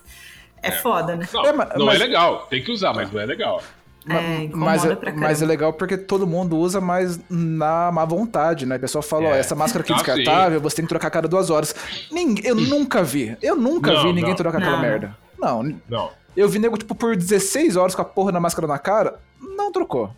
é, 0.62 0.72
foda, 0.72 1.16
né? 1.16 1.28
Não, 1.34 1.46
É, 1.46 1.54
mas- 1.54 1.70
não 1.78 1.86
mas- 1.86 2.02
é 2.02 2.04
legal. 2.04 2.48
Tem 2.50 2.64
que 2.64 2.72
usar, 2.72 2.94
mas 2.94 3.12
não 3.12 3.20
é 3.22 3.26
legal. 3.26 3.62
É, 4.08 4.48
mas, 4.54 4.86
é, 4.86 4.90
mas 4.90 4.92
é 4.94 5.12
caramba. 5.12 5.46
legal 5.46 5.74
porque 5.74 5.98
todo 5.98 6.28
mundo 6.28 6.58
usa 6.58 6.80
mais 6.80 7.20
na 7.30 7.92
má 7.92 8.06
vontade, 8.06 8.66
né? 8.66 8.76
O 8.76 8.80
pessoal 8.80 9.02
fala, 9.02 9.30
ó, 9.30 9.34
É. 9.34 9.40
essa 9.40 9.56
máscara 9.56 9.84
aqui 9.84 9.92
é 9.92 9.96
Ah, 9.96 9.98
descartável, 9.98 10.62
você 10.62 10.76
tem 10.76 10.86
que 10.86 10.90
trocar 10.90 11.08
a 11.08 11.12
cada 11.12 11.28
duas 11.28 11.50
horas. 11.50 11.74
Ninguém, 12.12 12.46
eu 12.46 12.56
nunca 12.56 13.02
vi, 13.04 13.36
eu 13.42 13.56
nunca 13.56 13.92
Não, 13.92 14.04
vi 14.04 14.08
ninguém 14.14 14.30
não. 14.30 14.36
trocar 14.36 14.60
aquela 14.60 14.76
Não. 14.76 14.82
merda. 14.82 15.18
Não, 15.40 15.64
Não. 15.90 16.12
eu 16.38 16.48
vi 16.48 16.60
nego, 16.60 16.78
tipo, 16.78 16.94
por 16.94 17.16
16 17.16 17.76
horas 17.76 17.96
com 17.96 18.02
a 18.02 18.06
porra 18.06 18.32
da 18.32 18.40
máscara 18.40 18.68
na 18.68 18.78
cara, 18.78 19.20
não 19.42 19.72
trocou. 19.72 20.12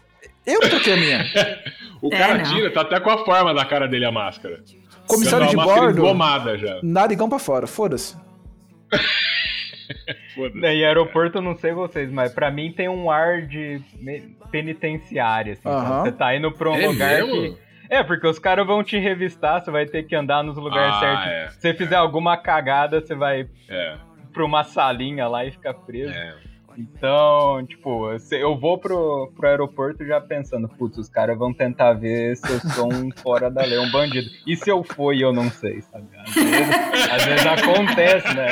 Eu 0.45 0.59
troquei 0.61 0.93
a 0.93 0.97
minha. 0.97 1.25
O 1.99 2.13
É, 2.13 2.17
cara 2.17 2.43
tira, 2.43 2.71
tá 2.71 2.81
até 2.81 2.99
com 2.99 3.09
a 3.09 3.25
forma 3.25 3.53
da 3.55 3.65
cara 3.65 3.87
dele 3.87 4.05
a 4.05 4.11
máscara. 4.11 4.63
Comissário 5.07 5.47
de 5.47 5.55
bordo, 5.55 5.97
engomada 5.97 6.55
já. 6.59 6.79
narigão 6.83 7.27
pra 7.27 7.39
fora, 7.39 7.65
foda-se. 7.65 8.15
Foda-se. 10.35 10.59
E 10.59 10.85
aeroporto, 10.85 11.37
eu 11.37 11.41
não 11.41 11.55
sei 11.55 11.71
vocês, 11.71 12.11
mas 12.11 12.33
pra 12.33 12.49
mim 12.51 12.71
tem 12.71 12.87
um 12.89 13.09
ar 13.11 13.41
de 13.43 13.81
penitenciária, 14.51 15.53
assim. 15.53 15.69
Você 16.01 16.11
tá 16.11 16.35
indo 16.35 16.51
pra 16.51 16.69
um 16.69 16.75
É 16.75 16.87
lugar 16.87 17.15
mesmo? 17.23 17.55
que. 17.55 17.67
É, 17.89 18.03
porque 18.03 18.27
os 18.27 18.37
caras 18.37 18.67
vão 18.67 18.83
te 18.83 18.97
revistar, 18.97 19.61
você 19.61 19.71
vai 19.71 19.85
ter 19.85 20.03
que 20.03 20.13
andar 20.15 20.43
nos 20.43 20.57
lugares 20.57 20.95
Ah, 20.95 20.99
certos. 20.99 21.25
é, 21.27 21.47
Se 21.51 21.61
você 21.61 21.73
fizer 21.73 21.95
alguma 21.95 22.35
cagada, 22.35 22.99
você 22.99 23.15
vai 23.15 23.47
É, 23.69 23.95
pra 24.33 24.43
uma 24.43 24.63
salinha 24.63 25.27
lá 25.27 25.45
e 25.45 25.51
ficar 25.51 25.73
preso. 25.73 26.11
é. 26.13 26.35
Então, 26.77 27.65
tipo, 27.65 28.11
eu 28.11 28.19
sei- 28.19 28.43
eu 28.43 28.55
vou 28.57 28.77
pro, 28.77 29.31
pro 29.35 29.47
aeroporto 29.47 30.05
já 30.05 30.21
pensando, 30.21 30.69
putz, 30.69 30.97
os 30.97 31.09
caras 31.09 31.37
vão 31.37 31.51
tentar 31.53 31.93
ver 31.93 32.35
se 32.37 32.51
eu 32.51 32.59
sou 32.71 32.93
um 32.93 33.09
fora 33.21 33.49
da 33.49 33.63
lei, 33.63 33.79
um 33.79 33.89
bandido. 33.89 34.27
E 34.45 34.55
se 34.55 34.69
eu 34.69 34.83
for 34.83 35.13
e 35.13 35.21
eu 35.21 35.33
não 35.33 35.49
sei, 35.49 35.81
sabe? 35.81 36.05
Às 36.17 36.33
vezes, 36.35 37.11
às 37.11 37.25
vezes 37.25 37.45
acontece, 37.47 38.33
né? 38.35 38.47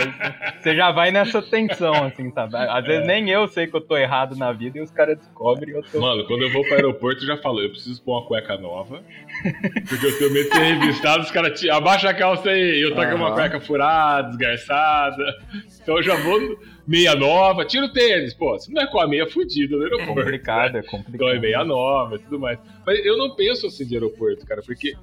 Você 0.59 0.75
já 0.75 0.91
vai 0.91 1.11
nessa 1.11 1.41
tensão, 1.41 1.93
assim, 2.05 2.31
sabe? 2.31 2.55
Às 2.55 2.83
É. 2.83 2.87
vezes 2.87 3.05
nem 3.07 3.29
eu 3.29 3.47
sei 3.47 3.67
que 3.67 3.75
eu 3.75 3.81
tô 3.81 3.95
errado 3.95 4.35
na 4.35 4.51
vida 4.51 4.79
e 4.79 4.81
os 4.81 4.89
caras 4.91 5.17
descobrem 5.19 5.73
e 5.73 5.77
eu 5.77 5.83
tô. 5.83 5.99
Mano, 6.01 6.25
quando 6.25 6.41
eu 6.43 6.51
vou 6.51 6.63
pro 6.63 6.73
aeroporto, 6.75 7.21
eu 7.23 7.27
já 7.27 7.37
falo, 7.37 7.61
eu 7.61 7.69
preciso 7.69 8.01
pôr 8.03 8.13
uma 8.19 8.25
cueca 8.27 8.57
nova. 8.57 9.03
Porque 9.87 10.05
eu 10.05 10.17
tenho 10.17 10.33
medo 10.33 10.49
de 10.49 10.55
ser 10.55 10.63
revistado, 10.63 11.21
os 11.23 11.29
caras 11.31 11.59
te... 11.59 11.69
abaixa 11.69 12.09
a 12.09 12.13
calça 12.13 12.49
aí, 12.49 12.81
eu 12.81 12.95
tô 12.95 13.01
com 13.05 13.15
uma 13.15 13.33
cueca 13.33 13.59
furada, 13.59 14.29
desgarçada. 14.29 15.23
Então 15.81 15.97
eu 15.97 16.03
já 16.03 16.15
vou 16.15 16.39
meia 16.87 17.15
nova, 17.15 17.65
tira 17.65 17.85
o 17.85 17.91
tênis. 17.93 18.33
Pô, 18.33 18.57
você 18.57 18.71
não 18.71 18.81
é 18.81 18.87
com 18.87 18.99
a 18.99 19.07
meia 19.07 19.27
fudida 19.27 19.75
no 19.75 19.81
É 19.83 19.85
aeroporto. 19.85 20.13
complicado, 20.15 20.75
é 20.75 20.79
Então 20.79 20.91
complicado. 20.99 21.29
é 21.31 21.39
meia 21.39 21.63
nova 21.63 22.15
e 22.15 22.19
tudo 22.19 22.39
mais. 22.39 22.59
Mas 22.85 23.05
eu 23.05 23.17
não 23.17 23.35
penso 23.35 23.67
assim 23.67 23.85
de 23.85 23.95
aeroporto, 23.95 24.45
cara, 24.45 24.61
porque. 24.61 24.93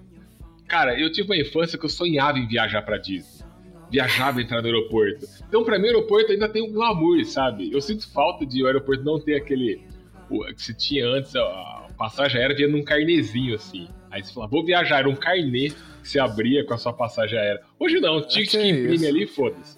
Cara, 0.69 0.99
eu 0.99 1.11
tive 1.13 1.29
uma 1.29 1.37
infância 1.37 1.77
que 1.79 1.85
eu 1.85 1.91
sonhava 1.91 2.39
em 2.39 2.47
viajar 2.47 2.83
pra 2.83 2.97
Disney. 2.97 3.45
Viajava 3.91 4.41
entrar 4.41 4.63
no 4.63 4.69
aeroporto. 4.69 5.27
Então, 5.47 5.63
pra 5.65 5.79
mim, 5.79 5.85
o 5.85 5.89
aeroporto 5.89 6.33
ainda 6.33 6.49
tem 6.49 6.63
um 6.63 6.73
glamour, 6.73 7.23
sabe? 7.27 7.71
Eu 7.71 7.81
sinto 7.83 8.11
falta 8.11 8.47
de 8.47 8.63
o 8.63 8.67
aeroporto 8.67 9.05
não 9.05 9.21
ter 9.21 9.35
aquele. 9.35 9.83
o 10.31 10.45
que 10.47 10.63
se 10.63 10.73
tinha 10.75 11.07
antes, 11.07 11.37
a 11.37 11.89
passagem 11.99 12.41
aérea 12.41 12.57
vinha 12.57 12.69
num 12.69 12.83
carnezinho 12.83 13.55
assim. 13.55 13.87
Aí 14.11 14.23
você 14.25 14.33
falava, 14.33 14.51
vou 14.51 14.65
viajar, 14.65 15.01
era 15.01 15.09
um 15.11 15.15
carnê 15.15 15.69
que 16.03 16.09
você 16.09 16.19
abria 16.19 16.65
com 16.65 16.73
a 16.73 16.79
sua 16.79 16.93
passagem 16.95 17.39
aérea. 17.39 17.61
Hoje 17.79 18.01
não, 18.01 18.21
ticket 18.23 18.51
que 18.53 18.57
que 18.59 18.69
imprime 18.69 18.95
isso. 18.95 19.07
ali, 19.07 19.27
foda-se. 19.27 19.77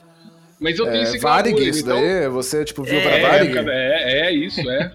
Mas 0.60 0.78
eu 0.78 0.84
tenho 0.86 0.96
É, 0.98 1.02
esse 1.02 1.18
glamour, 1.18 1.42
Varig, 1.42 1.68
isso 1.68 1.80
então- 1.80 2.00
daí, 2.00 2.28
você, 2.28 2.64
tipo, 2.64 2.82
viu 2.82 2.98
É, 2.98 3.02
pra 3.20 3.28
Varig? 3.28 3.58
é, 3.68 4.26
é 4.28 4.32
isso, 4.32 4.60
é. 4.70 4.92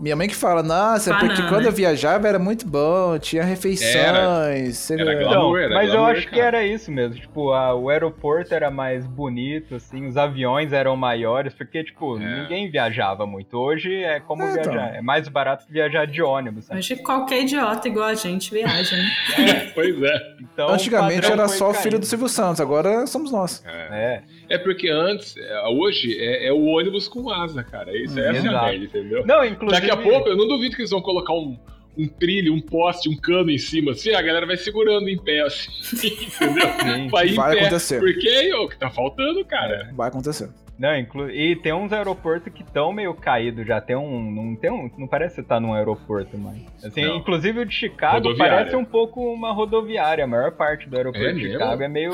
Minha 0.00 0.16
mãe 0.16 0.28
que 0.28 0.34
fala, 0.34 0.62
nossa, 0.62 1.10
é 1.10 1.12
porque 1.14 1.34
Banana. 1.34 1.48
quando 1.50 1.66
eu 1.66 1.72
viajava 1.72 2.26
era 2.26 2.38
muito 2.38 2.66
bom, 2.66 3.18
tinha 3.18 3.44
refeições. 3.44 4.76
você- 4.78 4.94
Era 5.00 5.14
Então, 5.14 5.28
glamour, 5.28 5.58
era 5.60 5.74
mas 5.74 5.86
eu 5.88 5.92
glamour, 5.96 6.10
acho 6.16 6.26
que 6.28 6.34
cara. 6.36 6.46
era 6.46 6.66
isso 6.66 6.90
mesmo. 6.90 7.20
Tipo, 7.20 7.52
a- 7.52 7.74
o 7.74 7.88
aeroporto 7.90 8.54
era 8.54 8.70
mais 8.70 9.06
bonito, 9.06 9.74
assim, 9.74 10.06
os 10.06 10.16
aviões 10.16 10.72
eram 10.72 10.96
maiores, 10.96 11.52
porque, 11.54 11.84
tipo, 11.84 12.18
É. 12.18 12.40
ninguém 12.42 12.70
viajava 12.70 13.26
muito. 13.26 13.56
Hoje 13.58 13.94
é 14.02 14.20
como 14.20 14.42
É, 14.42 14.52
então. 14.52 14.72
viajar. 14.72 14.94
É 14.96 15.02
mais 15.02 15.28
barato 15.28 15.66
que 15.66 15.72
viajar 15.72 16.06
de 16.06 16.22
ônibus. 16.22 16.64
Sabe? 16.66 16.78
Hoje 16.78 16.96
qualquer 16.96 17.42
idiota 17.42 17.86
igual 17.88 18.06
a 18.06 18.14
gente 18.14 18.50
viaja, 18.52 18.96
né? 18.96 19.10
Pois 19.74 20.02
é. 20.02 20.12
Então, 20.40 20.68
Antigamente 20.70 21.30
era 21.30 21.46
só 21.48 21.70
o 21.70 21.74
filho 21.74 21.98
do 21.98 22.06
Silvio 22.06 22.28
Santos, 22.28 22.60
agora 22.60 23.06
somos 23.06 23.30
nós. 23.30 23.62
É. 23.66 24.22
É 24.48 24.58
porque 24.58 24.88
antes, 24.90 25.36
é, 25.36 25.62
hoje, 25.68 26.16
é, 26.18 26.48
é 26.48 26.52
o 26.52 26.64
ônibus 26.64 27.06
com 27.06 27.30
asa, 27.30 27.62
cara. 27.62 27.96
Isso, 27.96 28.18
essa 28.18 28.28
é 28.28 28.30
a 28.30 28.34
Exato. 28.34 28.64
merda, 28.66 28.84
entendeu? 28.84 29.26
Não, 29.26 29.44
inclusive. 29.44 29.89
Daqui 29.90 30.08
a 30.08 30.10
pouco, 30.10 30.28
eu 30.28 30.36
não 30.36 30.46
duvido 30.48 30.74
que 30.76 30.82
eles 30.82 30.90
vão 30.90 31.00
colocar 31.02 31.32
um, 31.32 31.58
um 31.98 32.06
trilho, 32.08 32.54
um 32.54 32.60
poste, 32.60 33.08
um 33.08 33.16
cano 33.16 33.50
em 33.50 33.58
cima, 33.58 33.92
assim, 33.92 34.12
a 34.14 34.22
galera 34.22 34.46
vai 34.46 34.56
segurando 34.56 35.08
em 35.08 35.18
pé, 35.18 35.40
assim, 35.40 36.06
entendeu? 36.26 36.68
Sim. 36.82 37.08
Vai 37.08 37.28
em 37.28 37.34
Vai 37.34 37.54
pé. 37.54 37.60
acontecer. 37.60 37.98
Porque 38.00 38.28
é 38.28 38.54
o 38.56 38.68
que 38.68 38.78
tá 38.78 38.90
faltando, 38.90 39.44
cara. 39.44 39.90
Vai 39.94 40.08
acontecer. 40.08 40.48
Não, 40.78 40.96
inclu... 40.96 41.28
E 41.30 41.56
tem 41.56 41.74
uns 41.74 41.92
aeroportos 41.92 42.50
que 42.54 42.62
estão 42.62 42.90
meio 42.90 43.12
caídos 43.12 43.66
já. 43.66 43.82
Tem 43.82 43.94
um. 43.96 44.30
Não, 44.30 44.56
tem 44.56 44.70
um. 44.70 44.90
Não 44.96 45.06
parece 45.06 45.34
que 45.36 45.42
você 45.42 45.46
tá 45.46 45.60
num 45.60 45.74
aeroporto 45.74 46.38
mais. 46.38 46.56
Assim, 46.82 47.04
Não. 47.04 47.16
inclusive 47.18 47.60
o 47.60 47.66
de 47.66 47.74
Chicago 47.74 48.14
Rodoviária. 48.16 48.56
parece 48.56 48.76
um 48.76 48.84
pouco 48.86 49.20
uma 49.30 49.52
rodoviária. 49.52 50.24
A 50.24 50.26
maior 50.26 50.52
parte 50.52 50.88
do 50.88 50.96
aeroporto 50.96 51.26
É 51.26 51.32
de 51.34 51.42
mesmo? 51.42 51.52
Chicago 51.52 51.82
é 51.82 51.88
meio. 51.88 52.12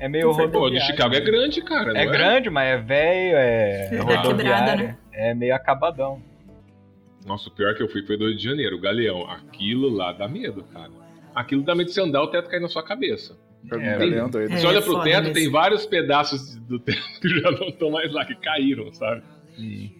É 0.00 0.08
meio 0.08 0.26
Pô, 0.26 0.32
rodoviária. 0.32 0.80
de 0.80 0.86
Chicago 0.86 1.14
é 1.14 1.20
grande, 1.20 1.62
cara. 1.62 1.96
É 1.96 2.04
não 2.04 2.10
grande, 2.12 2.50
mas 2.50 2.68
é 2.68 2.76
velho, 2.78 3.36
é, 3.36 3.88
É 3.92 3.98
rodoviária. 3.98 4.34
quebrada, 4.34 4.76
né? 4.76 4.96
É 5.12 5.32
meio 5.32 5.54
acabadão. 5.54 6.20
Nossa, 7.26 7.48
o 7.48 7.52
pior 7.52 7.74
que 7.74 7.82
eu 7.82 7.88
fui 7.88 8.02
foi 8.06 8.16
do 8.16 8.26
Rio 8.26 8.36
de 8.36 8.42
Janeiro, 8.44 8.76
o 8.76 8.80
Galeão. 8.80 9.28
Aquilo 9.30 9.88
lá 9.90 10.12
dá 10.12 10.26
medo, 10.26 10.64
cara. 10.72 10.90
Aquilo 11.34 11.62
dá 11.62 11.74
medo 11.74 11.88
de 11.88 11.94
você 11.94 12.00
andar, 12.00 12.22
o 12.22 12.26
teto 12.28 12.48
cair 12.48 12.60
na 12.60 12.68
sua 12.68 12.82
cabeça. 12.82 13.36
É, 13.70 13.98
Galeão 13.98 14.28
doido. 14.30 14.50
Você 14.56 14.64
É, 14.64 14.68
olha 14.68 14.80
pro 14.82 15.02
teto, 15.02 15.18
mesmo. 15.20 15.34
tem 15.34 15.50
vários 15.50 15.84
pedaços 15.86 16.56
do 16.56 16.78
teto 16.78 17.02
que 17.20 17.28
já 17.28 17.50
não 17.50 17.68
estão 17.68 17.90
mais 17.90 18.10
lá, 18.12 18.24
que 18.24 18.34
caíram, 18.34 18.92
sabe? 18.92 19.22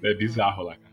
É 0.03 0.15
bizarro 0.15 0.63
lá, 0.65 0.77
cara. 0.77 0.91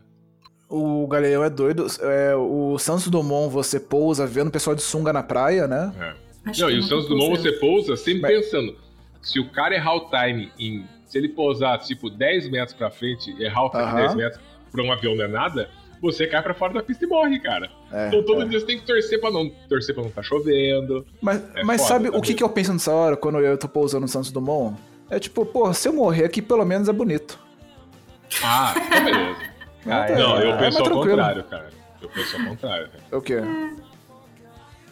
O 0.68 1.06
Galeão 1.06 1.42
é 1.42 1.48
doido. 1.48 1.86
É, 2.02 2.34
o 2.36 2.78
Santos 2.78 3.08
Dumont 3.08 3.50
você 3.50 3.80
pousa 3.80 4.26
vendo 4.26 4.48
o 4.48 4.52
pessoal 4.52 4.76
de 4.76 4.82
sunga 4.82 5.12
na 5.14 5.22
praia, 5.22 5.66
né? 5.66 6.14
Acho 6.44 6.60
Não, 6.62 6.70
e 6.70 6.78
o 6.78 6.82
Santos 6.82 7.08
Dumont 7.08 7.40
você 7.40 7.52
pousa 7.52 7.96
sempre 7.96 8.20
Mas- 8.22 8.32
pensando, 8.44 8.76
se 9.22 9.40
o 9.40 9.48
cara 9.50 9.74
errar 9.74 9.94
o 9.94 10.10
time 10.10 10.52
em. 10.58 10.84
Se 11.06 11.16
ele 11.16 11.30
pousar, 11.30 11.78
tipo, 11.78 12.10
10 12.10 12.50
metros 12.50 12.74
pra 12.76 12.90
frente, 12.90 13.34
errar 13.42 13.64
o 13.64 13.70
time 13.70 13.82
Aham. 13.82 13.96
10 13.96 14.14
metros 14.14 14.42
pra 14.70 14.82
um 14.82 14.92
avião 14.92 15.16
não 15.16 15.24
é 15.24 15.28
nada, 15.28 15.70
você 16.00 16.26
cai 16.26 16.42
pra 16.42 16.54
fora 16.54 16.74
da 16.74 16.82
pista 16.82 17.04
e 17.04 17.08
morre, 17.08 17.38
cara. 17.40 17.70
É, 17.92 18.08
então 18.08 18.22
todo 18.24 18.42
é. 18.42 18.44
dia 18.46 18.60
você 18.60 18.66
tem 18.66 18.78
que 18.78 18.86
torcer 18.86 19.20
pra 19.20 19.30
não 19.30 19.48
torcer 19.68 19.94
pra 19.94 20.04
não 20.04 20.10
tá 20.10 20.22
chovendo. 20.22 21.06
Mas, 21.20 21.42
É 21.54 21.62
mas 21.64 21.80
foda, 21.82 21.88
sabe 21.94 22.10
tá 22.10 22.18
o 22.18 22.22
que, 22.22 22.34
que 22.34 22.42
eu 22.42 22.48
penso 22.48 22.72
nessa 22.72 22.92
hora 22.92 23.16
quando 23.16 23.38
eu 23.40 23.56
tô 23.58 23.68
pousando 23.68 24.02
no 24.02 24.08
Santos 24.08 24.30
Dumont? 24.30 24.76
É 25.10 25.18
tipo, 25.18 25.44
pô, 25.46 25.72
se 25.72 25.88
eu 25.88 25.92
morrer 25.92 26.24
aqui, 26.24 26.40
pelo 26.42 26.64
menos 26.64 26.88
é 26.88 26.92
bonito. 26.92 27.38
Ah, 28.42 28.74
então 28.76 29.04
beleza. 29.04 29.36
Ah, 29.90 30.04
tá- 30.04 30.14
não, 30.18 30.38
eu 30.40 30.50
é 30.50 30.58
penso 30.58 30.60
mais 30.62 30.76
ao 30.76 30.82
tranquilo. 30.82 31.08
contrário, 31.16 31.44
cara. 31.44 31.68
Eu 32.02 32.08
penso 32.10 32.36
ao 32.36 32.44
contrário. 32.44 32.88
cara. 32.88 33.02
É 33.10 33.16
o 33.16 33.22
quê? 33.22 33.36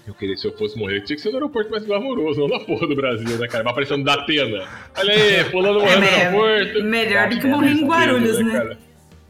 Eu 0.06 0.14
queria, 0.14 0.36
se 0.36 0.46
eu 0.46 0.56
fosse 0.56 0.78
morrer, 0.78 1.00
tinha 1.02 1.16
que 1.16 1.20
ser 1.22 1.30
no 1.30 1.34
aeroporto 1.36 1.68
mais 1.70 1.84
glamouroso, 1.84 2.40
não 2.40 2.48
na 2.48 2.60
porra 2.64 2.86
do 2.86 2.94
Brasil, 2.94 3.36
né, 3.38 3.48
cara? 3.48 3.64
Vai 3.64 3.72
aparecendo 3.72 4.04
da 4.04 4.14
Atena. 4.14 4.64
Olha 4.96 5.12
aí, 5.12 5.44
pulando 5.50 5.80
morrendo 5.80 6.00
no 6.00 6.06
É, 6.06 6.26
aeroporto. 6.26 6.84
melhor 6.84 7.28
do 7.28 7.40
que 7.40 7.46
É, 7.46 7.50
morrer 7.50 7.70
em 7.72 7.86
Guarulhos, 7.86 8.38
né? 8.38 8.52
cara? 8.52 8.78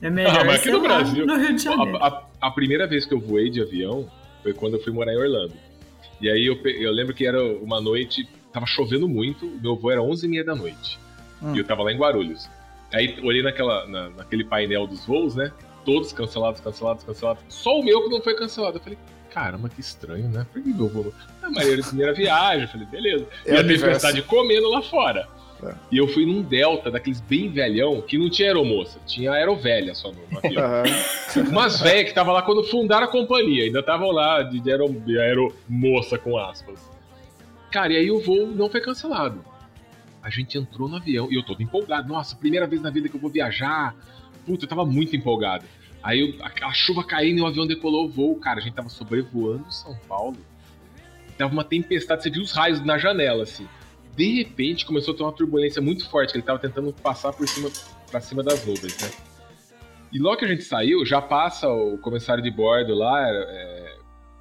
É 0.02 0.10
melhor 0.10 0.40
Ah, 0.40 0.44
mas 0.44 0.60
aqui 0.60 0.70
no 0.70 0.80
Brasil- 0.80 1.26
no 1.26 1.36
Rio 1.38 1.54
de 1.56 1.62
Janeiro. 1.62 1.96
A, 1.98 2.06
a- 2.08 2.22
a 2.40 2.50
primeira 2.50 2.86
vez 2.86 3.04
que 3.06 3.14
eu 3.14 3.20
voei 3.20 3.48
de 3.50 3.62
avião 3.62 4.08
foi 4.42 4.52
quando 4.52 4.74
eu 4.74 4.82
fui 4.82 4.92
morar 4.92 5.12
em 5.12 5.16
Orlando. 5.16 5.54
E 6.20 6.28
aí 6.30 6.46
eu, 6.46 6.54
eu 6.64 6.90
lembro 6.92 7.14
que 7.14 7.26
era 7.26 7.42
uma 7.42 7.80
noite, 7.80 8.28
tava 8.52 8.66
chovendo 8.66 9.08
muito, 9.08 9.46
meu 9.62 9.76
voo 9.76 9.90
era 9.90 10.00
11h30 10.00 10.44
da 10.44 10.54
noite. 10.54 10.98
Hum. 11.42 11.54
E 11.54 11.58
eu 11.58 11.64
tava 11.64 11.82
lá 11.82 11.92
em 11.92 11.96
Guarulhos. 11.98 12.48
Aí 12.92 13.18
olhei 13.22 13.42
naquela, 13.42 13.86
na- 13.86 14.10
naquele 14.10 14.44
painel 14.44 14.86
dos 14.86 15.04
voos, 15.04 15.34
né? 15.34 15.50
Todos 15.84 16.12
cancelados, 16.12 16.60
cancelados, 16.60 17.04
cancelados. 17.04 17.42
Só 17.48 17.78
o 17.78 17.84
meu 17.84 18.02
que 18.04 18.08
não 18.10 18.20
foi 18.20 18.34
cancelado. 18.34 18.78
Eu 18.78 18.82
falei, 18.82 18.98
caramba, 19.30 19.68
que 19.68 19.80
estranho, 19.80 20.28
né? 20.28 20.46
Por 20.52 20.62
que 20.62 20.68
meu 20.72 20.88
voo? 20.88 21.12
Ah, 21.42 21.50
mas 21.50 21.68
era 21.68 21.80
a 21.80 21.84
primeira 21.84 22.12
viagem. 22.12 22.62
Eu 22.62 22.68
falei, 22.68 22.86
beleza. 22.86 23.26
É 23.44 23.50
e 23.52 23.54
a 23.54 23.56
o 23.56 23.60
universo. 23.60 23.84
tempestade 23.84 24.22
comendo 24.22 24.68
lá 24.70 24.82
fora. 24.82 25.28
É. 25.62 25.74
E 25.90 25.96
eu 25.96 26.06
fui 26.08 26.26
num 26.26 26.42
Delta, 26.42 26.90
daqueles 26.90 27.20
bem 27.20 27.50
velhão, 27.50 28.02
que 28.02 28.18
não 28.18 28.28
tinha 28.28 28.48
aeromoça, 28.48 28.98
tinha 29.06 29.32
aerovelha 29.32 29.94
só 29.94 30.12
no 30.12 30.18
avião. 30.38 30.82
Umas 31.50 31.80
velhas 31.80 32.02
que 32.04 32.08
estavam 32.10 32.34
lá 32.34 32.42
quando 32.42 32.62
fundaram 32.64 33.06
a 33.06 33.10
companhia, 33.10 33.64
ainda 33.64 33.80
estavam 33.80 34.10
lá 34.10 34.42
de, 34.42 34.60
de, 34.60 34.70
aero, 34.70 34.88
de 34.88 35.18
aeromoça 35.18 36.18
com 36.18 36.36
aspas. 36.36 36.78
Cara, 37.70 37.92
e 37.92 37.96
aí 37.96 38.10
o 38.10 38.20
voo 38.20 38.46
não 38.48 38.68
foi 38.68 38.80
cancelado. 38.80 39.42
A 40.22 40.28
gente 40.30 40.58
entrou 40.58 40.88
no 40.88 40.96
avião 40.96 41.28
e 41.30 41.36
eu 41.36 41.42
todo 41.42 41.62
empolgado. 41.62 42.08
Nossa, 42.08 42.34
primeira 42.36 42.66
vez 42.66 42.82
na 42.82 42.90
vida 42.90 43.08
que 43.08 43.14
eu 43.16 43.20
vou 43.20 43.30
viajar. 43.30 43.94
Puta, 44.44 44.64
eu 44.64 44.68
tava 44.68 44.84
muito 44.84 45.14
empolgado. 45.16 45.64
Aí 46.02 46.20
eu- 46.20 46.34
a, 46.44 46.68
a 46.68 46.72
chuva 46.74 47.02
caindo 47.04 47.38
e 47.38 47.42
o 47.42 47.46
avião 47.46 47.66
decolou 47.66 48.06
o 48.06 48.08
voo. 48.08 48.36
Cara, 48.36 48.58
a 48.58 48.62
gente 48.62 48.74
tava 48.74 48.88
sobrevoando 48.88 49.70
São 49.72 49.96
Paulo. 50.08 50.36
Tava 51.38 51.52
uma 51.52 51.64
tempestade, 51.64 52.22
você 52.22 52.30
viu 52.30 52.42
os 52.42 52.52
raios 52.52 52.84
na 52.84 52.98
janela, 52.98 53.42
assim. 53.42 53.68
De 54.16 54.36
repente 54.42 54.86
começou 54.86 55.14
a 55.14 55.16
ter 55.16 55.22
uma 55.22 55.32
turbulência 55.32 55.80
muito 55.82 56.08
forte, 56.08 56.32
que 56.32 56.38
ele 56.38 56.44
tava 56.46 56.58
tentando 56.58 56.92
passar 56.92 57.32
por 57.32 57.46
cima, 57.46 57.70
pra 58.10 58.20
cima 58.20 58.42
das 58.42 58.64
nuvens, 58.64 58.96
né? 59.00 59.10
E 60.12 60.18
logo 60.18 60.36
que 60.38 60.44
a 60.44 60.48
gente 60.48 60.62
saiu, 60.64 61.04
já 61.04 61.20
passa 61.20 61.68
o 61.68 61.98
comissário 61.98 62.42
de 62.42 62.50
bordo 62.50 62.94
lá, 62.94 63.28
é, 63.28 63.96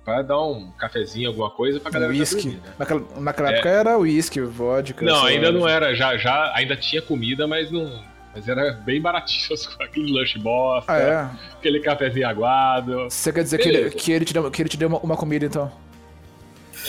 pra 0.06 0.22
dar 0.22 0.42
um 0.42 0.72
cafezinho, 0.78 1.30
alguma 1.30 1.50
coisa 1.50 1.80
pra 1.80 1.92
galera 1.92 2.12
Whisky. 2.14 2.36
dormir, 2.50 2.58
né? 2.64 2.74
Naquela, 2.80 3.04
naquela 3.18 3.50
É. 3.50 3.54
época 3.56 3.70
era 3.70 3.98
whisky, 3.98 4.42
vodka. 4.42 5.04
Não, 5.06 5.26
ainda 5.26 5.52
não 5.52 5.68
era, 5.68 5.94
já, 5.96 6.16
já 6.18 6.54
ainda 6.56 6.76
tinha 6.78 7.02
comida, 7.02 7.48
mas 7.48 7.72
não. 7.72 8.04
Mas 8.34 8.48
era 8.48 8.74
bem 8.74 9.02
baratinho, 9.02 9.58
aquele 9.82 10.12
lanche 10.12 10.38
bosta, 10.38 10.92
Ah, 10.94 10.98
é? 10.98 11.30
aquele 11.58 11.80
cafezinho 11.80 12.28
aguado. 12.28 13.10
Você 13.10 13.34
quer 13.34 13.44
dizer 13.44 13.58
que 13.58 13.68
ele, 13.70 13.90
que 13.90 14.12
ele 14.12 14.26
te 14.26 14.34
deu, 14.34 14.52
que 14.52 14.62
ele 14.62 14.70
te 14.70 14.78
deu 14.78 14.88
uma, 14.88 15.00
uma 15.00 15.18
comida, 15.18 15.46
então? 15.46 15.72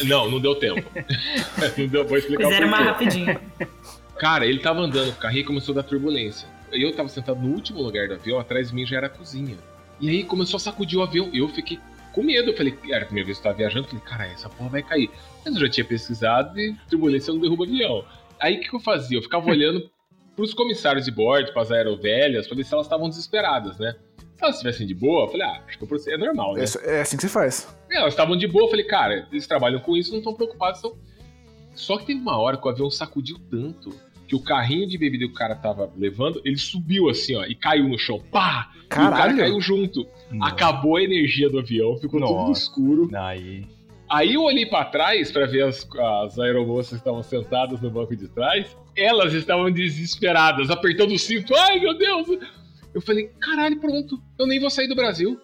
Não, 0.05 0.31
não 0.31 0.41
deu 0.41 0.55
tempo. 0.55 0.89
não 1.79 1.87
deu, 1.87 2.07
vou 2.07 2.19
explicar 2.19 2.45
Fizeram 2.45 2.69
mais 2.69 2.87
rapidinho. 2.87 3.41
Cara, 4.19 4.47
ele 4.47 4.59
tava 4.61 4.81
andando 4.81 5.13
com 5.13 5.19
o 5.19 5.23
carrinho 5.23 5.43
e 5.43 5.45
começou 5.45 5.73
a 5.73 5.77
dar 5.77 5.83
turbulência. 5.83 6.49
Eu 6.73 6.93
tava 6.95 7.09
sentado 7.09 7.41
no 7.41 7.55
último 7.55 7.83
lugar 7.83 8.09
do 8.09 8.15
avião, 8.15 8.39
atrás 8.39 8.71
de 8.71 8.75
mim 8.75 8.87
já 8.87 8.97
era 8.97 9.07
a 9.07 9.11
cozinha. 9.11 9.57
E 10.01 10.09
aí 10.09 10.25
começou 10.25 10.57
a 10.57 10.61
sacudir 10.61 10.99
o 10.99 11.03
avião. 11.03 11.31
Eu 11.33 11.49
fiquei 11.49 11.79
com 12.13 12.23
medo. 12.23 12.51
Eu 12.51 12.57
falei, 12.57 12.77
era 12.91 13.03
a 13.03 13.07
primeira 13.07 13.27
vez 13.27 13.39
que 13.39 13.47
eu 13.47 13.51
tava 13.51 13.59
viajando. 13.59 13.85
Eu 13.85 13.89
falei, 13.89 14.05
cara, 14.05 14.27
essa 14.27 14.49
porra 14.49 14.71
vai 14.71 14.83
cair. 14.83 15.11
Mas 15.45 15.55
eu 15.55 15.61
já 15.61 15.69
tinha 15.69 15.85
pesquisado 15.85 16.59
e 16.59 16.75
turbulência 16.89 17.33
não 17.33 17.41
derruba 17.41 17.65
avião. 17.65 18.05
Aí 18.41 18.57
o 18.57 18.61
que, 18.61 18.69
que 18.69 18.77
eu 18.77 18.81
fazia? 18.81 19.19
Eu 19.19 19.23
ficava 19.23 19.47
olhando 19.49 19.89
pros 20.35 20.53
comissários 20.53 21.05
de 21.05 21.11
bordo, 21.11 21.53
pras 21.53 21.73
aerovelhas, 21.73 22.47
pra 22.47 22.57
ver 22.57 22.65
se 22.65 22.75
elas 22.75 22.87
estavam 22.87 23.09
desesperadas, 23.09 23.79
né? 23.79 23.97
Se 24.37 24.45
elas 24.45 24.57
estivessem 24.57 24.87
de 24.87 24.95
boa, 24.95 25.25
eu 25.25 25.29
falei, 25.29 25.47
ah, 25.47 25.63
acho 25.67 25.79
que 25.79 25.85
o 25.85 25.87
processo 25.87 26.15
é 26.15 26.19
normal, 26.19 26.55
né? 26.55 26.65
É, 26.85 26.97
é 26.97 27.01
assim 27.01 27.17
que 27.17 27.23
você 27.23 27.29
faz. 27.29 27.75
É, 27.91 27.97
elas 27.97 28.13
estavam 28.13 28.37
de 28.37 28.47
boa, 28.47 28.67
eu 28.67 28.71
falei, 28.71 28.85
cara, 28.85 29.27
eles 29.33 29.47
trabalham 29.47 29.81
com 29.81 29.97
isso, 29.97 30.11
não 30.11 30.19
estão 30.19 30.35
preocupados. 30.35 30.81
Então... 30.81 30.97
Só 31.75 31.99
que 31.99 32.07
teve 32.07 32.21
uma 32.21 32.39
hora 32.39 32.57
que 32.57 32.67
o 32.67 32.71
avião 32.71 32.91
sacudiu 32.91 33.39
tanto 33.51 33.91
que 34.27 34.35
o 34.35 34.41
carrinho 34.41 34.89
de 34.89 34.99
bebida 34.99 35.25
que 35.25 35.31
o 35.31 35.35
cara 35.35 35.55
tava 35.55 35.91
levando, 35.97 36.41
ele 36.45 36.59
subiu 36.59 37.09
assim, 37.09 37.37
ó, 37.37 37.45
e 37.45 37.55
caiu 37.55 37.89
no 37.89 37.99
chão. 37.99 38.21
Pá! 38.31 38.71
E 38.75 38.79
o 38.79 38.89
cara 38.89 39.17
Caralho! 39.17 39.37
caiu 39.39 39.61
junto. 39.61 40.07
Acabou 40.41 40.97
a 40.97 41.03
energia 41.03 41.49
do 41.49 41.59
avião, 41.59 41.97
ficou 41.97 42.21
tudo 42.21 42.33
Nossa. 42.33 42.61
escuro. 42.61 43.09
Aí. 43.15 43.65
Aí 44.09 44.35
eu 44.35 44.43
olhei 44.43 44.67
pra 44.67 44.85
trás 44.85 45.31
pra 45.31 45.47
ver 45.47 45.65
as, 45.65 45.89
as 46.25 46.39
aeromoças 46.39 46.91
que 46.91 46.97
estavam 46.97 47.23
sentadas 47.23 47.81
no 47.81 47.91
banco 47.91 48.15
de 48.17 48.29
trás. 48.29 48.77
Elas 48.97 49.33
estavam 49.33 49.71
desesperadas, 49.71 50.71
apertando 50.71 51.13
o 51.13 51.19
cinto. 51.19 51.55
Ai, 51.55 51.79
meu 51.79 51.97
Deus! 51.97 52.27
Eu 52.97 53.03
falei, 53.03 53.27
caralho, 53.41 53.79
pronto. 53.79 54.19
Eu 54.39 54.47
nem 54.47 54.59
vou 54.59 54.71
sair 54.71 54.89
do 54.89 54.95
Brasil. 54.95 55.39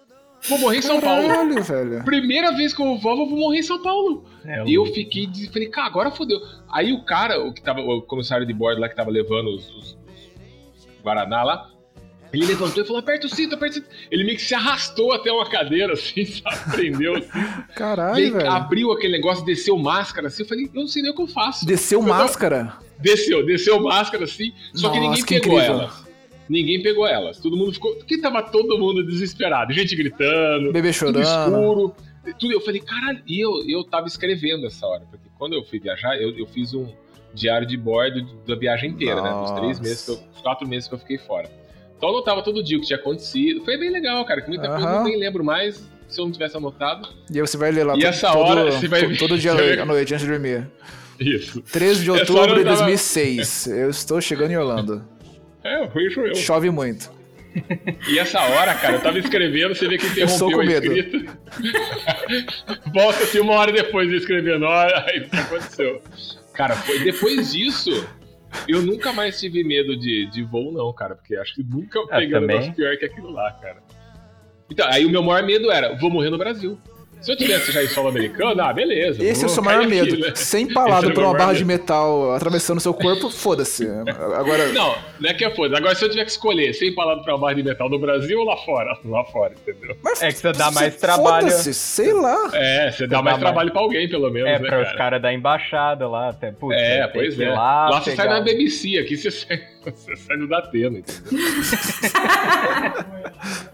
Vou 0.49 0.59
morrer 0.59 0.79
em 0.79 0.83
São 0.83 1.01
Paulo. 1.01 1.29
Caralho, 1.29 1.63
velho. 1.63 2.03
Primeira 2.05 2.51
vez 2.53 2.73
que 2.75 2.81
eu 2.83 2.97
vou, 2.99 3.13
eu 3.13 3.27
vou 3.29 3.39
morrer 3.39 3.59
em 3.59 3.63
São 3.63 3.81
Paulo. 3.83 4.25
É, 4.45 4.65
E 4.67 4.75
eu 4.75 4.87
fiquei, 4.87 5.29
falei, 5.53 5.69
cara, 5.69 5.87
agora 5.87 6.11
fodeu. 6.11 6.39
Aí 6.73 6.93
o 6.93 7.05
cara, 7.05 7.41
o 7.45 7.53
que 7.53 7.63
tava, 7.63 7.81
o 7.81 8.01
comissário 8.03 8.47
de 8.47 8.53
bordo 8.55 8.81
lá 8.81 8.89
que 8.89 8.97
tava 8.97 9.11
levando 9.11 9.49
os, 9.55 9.69
os- 9.71 9.99
os 10.75 10.89
Guaraná 11.05 11.45
lá, 11.45 11.71
ele 12.33 12.47
levantou 12.47 12.83
e 12.83 12.87
falou: 12.87 12.99
aperta 13.01 13.27
o 13.27 13.31
cinto, 13.31 13.55
aperta 13.55 13.79
o 13.79 13.83
cinto. 13.83 13.95
Ele 14.11 14.25
meio 14.25 14.37
que 14.39 14.43
se 14.43 14.55
arrastou 14.55 15.13
até 15.13 15.31
uma 15.31 15.47
cadeira, 15.49 15.93
assim, 15.95 16.25
sabe? 16.25 16.73
Prendeu 16.73 17.17
assim. 17.17 17.29
e 17.39 17.73
Caralho, 17.75 18.17
aí 18.17 18.31
velho. 18.31 18.51
abriu 18.51 18.91
aquele 18.91 19.13
negócio, 19.13 19.45
desceu 19.45 19.77
máscara 19.79 20.27
assim. 20.29 20.43
Eu 20.43 20.49
falei, 20.49 20.65
eu 20.65 20.71
não 20.81 20.89
sei 20.89 21.03
nem 21.03 21.13
o 21.13 21.15
que 21.15 21.23
eu 21.23 21.27
faço. 21.29 21.67
Desceu 21.67 22.01
Eu 22.01 22.07
tava- 22.09 22.23
máscara. 22.25 22.73
Desceu, 22.99 23.45
desceu 23.45 23.81
máscara 23.83 24.25
assim. 24.25 24.53
Só 24.75 24.89
que 24.91 24.97
Nossa, 24.99 25.09
ninguém 25.11 25.25
que 25.25 25.41
pegou 25.41 25.59
incrível. 25.59 25.81
elas. 25.83 26.02
Ninguém 26.53 26.83
pegou 26.83 27.07
elas. 27.07 27.39
Todo 27.39 27.57
mundo 27.57 27.73
ficou. 27.73 27.95
Porque 27.97 28.19
tava 28.21 28.43
todo 28.43 28.79
mundo 28.79 29.03
desesperado. 29.07 29.73
Gente 29.73 29.97
gritando. 29.97 30.71
Bebê 30.71 30.93
tudo 30.93 30.93
chorando. 30.93 31.23
escuro. 31.23 31.95
Tudo, 32.39 32.53
eu 32.53 32.61
falei, 32.61 32.81
caralho, 32.83 33.23
e 33.27 33.41
eu, 33.41 33.67
eu 33.67 33.83
tava 33.85 34.07
escrevendo 34.07 34.67
essa 34.67 34.87
hora, 34.87 35.03
porque 35.11 35.27
quando 35.39 35.55
eu 35.55 35.65
fui 35.65 35.81
viajar, 35.81 36.15
eu, 36.21 36.37
eu 36.39 36.47
fiz 36.47 36.73
um 36.75 36.87
diário 37.35 37.67
de 37.67 37.77
bordo 37.77 38.23
da 38.47 38.55
viagem 38.55 38.91
inteira, 38.91 39.21
né? 39.23 39.31
Dos 39.33 39.51
três 39.53 39.79
Nossa. 39.79 39.83
meses, 39.83 40.05
que 40.05 40.11
eu, 40.13 40.17
dos 40.17 40.41
quatro 40.43 40.69
meses 40.69 40.87
que 40.89 40.95
eu 40.95 40.99
fiquei 40.99 41.19
fora. 41.19 41.51
Então 41.97 42.11
eu 42.11 42.17
anotava 42.17 42.43
todo 42.43 42.63
dia 42.63 42.77
o 42.77 42.81
que 42.81 42.87
tinha 42.87 42.99
acontecido. 42.99 43.65
Foi 43.65 43.77
bem 43.79 43.91
legal, 43.91 44.23
cara, 44.27 44.43
que 44.43 44.49
muita 44.49 44.69
coisa 44.69 44.87
eu 44.87 45.05
nem 45.05 45.19
lembro 45.19 45.43
mais 45.43 45.83
se 46.07 46.21
eu 46.21 46.27
não 46.27 46.33
tivesse 46.33 46.57
anotado. 46.57 47.09
E 47.31 47.37
aí 47.37 47.41
você 47.41 47.57
vai 47.57 47.73
ler 47.73 47.85
lá 47.85 47.97
E 47.97 48.05
essa 48.05 48.31
todo, 48.31 48.39
hora 48.41 48.71
você 48.71 48.87
vai 48.87 49.07
ver- 49.07 49.19
todo 49.19 49.39
dia 49.39 49.53
à 49.53 49.85
noite, 49.87 50.13
antes 50.15 50.27
de 50.27 50.31
dormir. 50.31 50.71
Isso. 51.19 51.61
13 51.63 52.05
de 52.05 52.11
outubro 52.11 52.55
de 52.55 52.61
eu 52.61 52.65
tava- 52.65 52.77
2006. 52.77 53.67
Eu 53.69 53.89
estou 53.91 54.21
chegando 54.21 54.51
em 54.51 54.57
Orlando. 54.59 55.03
É, 55.65 55.87
vejo 55.87 56.21
eu. 56.23 56.35
Chove 56.35 56.71
muito. 56.71 57.11
E 58.09 58.19
essa 58.19 58.41
hora, 58.41 58.75
cara, 58.75 58.95
eu 58.95 59.01
tava 59.01 59.19
escrevendo, 59.19 59.75
você 59.75 59.87
vê 59.87 59.99
que 59.99 60.07
Eu 60.19 60.27
sou 60.27 60.49
interrompeu 60.51 60.57
com 60.57 60.61
a 60.63 60.65
medo. 60.65 60.97
escrita. 60.97 61.39
Volta 62.95 63.23
assim 63.25 63.41
uma 63.41 63.55
hora 63.55 63.71
depois 63.71 64.09
de 64.09 64.17
escrevendo, 64.17 64.65
olha, 64.65 65.05
aí 65.07 65.21
o 65.21 65.29
que 65.29 65.37
aconteceu. 65.37 66.03
Cara, 66.55 66.75
foi 66.77 67.01
depois 67.01 67.53
disso, 67.53 67.91
eu 68.67 68.81
nunca 68.83 69.13
mais 69.13 69.39
tive 69.39 69.63
medo 69.65 69.97
de, 69.99 70.27
de 70.31 70.43
voo, 70.43 70.73
não, 70.73 70.93
cara, 70.95 71.15
porque 71.15 71.37
acho 71.37 71.55
que 71.55 71.63
nunca 71.63 72.01
Ah, 72.11 72.19
peguei 72.19 72.37
um 72.39 72.47
negócio 72.47 72.73
pior 72.73 72.97
que 72.97 73.05
aquilo 73.05 73.31
lá, 73.31 73.53
cara. 73.53 73.83
Então, 74.71 74.87
aí 74.91 75.05
o 75.05 75.11
meu 75.11 75.23
maior 75.23 75.45
medo 75.45 75.71
era, 75.71 75.95
vou 75.95 76.09
morrer 76.09 76.31
no 76.31 76.39
Brasil. 76.39 76.79
Se 77.23 77.33
eu 77.33 77.37
tivesse 77.37 77.73
já 77.73 77.83
em 77.83 77.89
solo 77.89 78.09
americano, 78.09 78.61
ah, 78.63 78.73
beleza. 78.73 79.23
Esse 79.25 79.45
é 79.45 79.47
o 79.47 79.49
seu 79.49 79.63
maior 79.63 79.87
cair 79.89 80.01
aqui, 80.01 80.11
medo. 80.13 80.27
né? 80.27 80.35
Ser 80.35 80.59
Esse 80.59 80.61
empalado 80.61 81.05
era 81.07 81.13
o 81.13 81.15
por 81.15 81.25
uma 81.25 81.37
barra 81.37 81.53
de 81.55 81.65
medo. 81.65 81.81
metal 81.81 82.35
atravessando 82.35 82.81
seu 82.81 82.93
corpo, 82.93 83.31
foda-se. 83.31 83.87
Agora, 84.37 84.73
Não, 84.73 84.95
não 85.21 85.31
é 85.31 85.35
que 85.35 85.45
é 85.45 85.55
foda. 85.55 85.77
Agora, 85.79 85.95
se 85.95 86.05
eu 86.05 86.11
tiver 86.11 86.25
que 86.25 86.31
escolher 86.33 86.73
ser 86.75 86.89
empalado 86.89 87.23
pra 87.23 87.35
uma 87.35 87.41
barra 87.41 87.55
de 87.55 87.63
metal 87.63 87.89
no 87.89 87.99
Brasil 87.99 88.39
ou 88.41 88.45
lá 88.45 88.57
fora? 88.57 88.99
Lá 89.05 89.25
fora, 89.25 89.55
entendeu? 89.55 89.97
mas 90.03 90.21
É 90.23 90.29
que 90.33 90.39
você 90.39 90.53
dá 90.53 90.71
mais 90.73 90.97
trabalho. 90.97 91.47
Foda-se, 91.49 91.73
sei 91.73 92.13
lá. 92.13 92.51
É, 92.53 92.91
você 92.91 93.07
dá 93.07 93.19
dá 93.19 93.23
mais 93.23 93.37
mais- 93.37 93.41
trabalho 93.41 93.71
pra 93.71 93.81
alguém, 93.81 94.09
pelo 94.09 94.29
menos, 94.31 94.49
É, 94.49 94.59
né, 94.59 94.69
pra 94.69 94.79
os 94.81 94.85
cara? 94.87 94.99
caras 94.99 95.23
da 95.23 95.33
embaixada 95.33 96.09
lá, 96.09 96.29
até. 96.31 96.51
Putz, 96.53 96.77
É, 96.77 97.07
pois 97.07 97.39
é. 97.39 97.49
Lá, 97.51 97.89
Lá, 97.89 98.01
você 98.01 98.17
sai 98.17 98.29
na 98.29 98.41
BBC, 98.41 98.99
aqui 98.99 99.17
você 99.17 99.31
sai, 99.31 99.63
você 99.85 100.17
sai 100.17 100.37
no 100.37 100.49
Datena, 100.49 100.99
entendeu? 100.99 101.23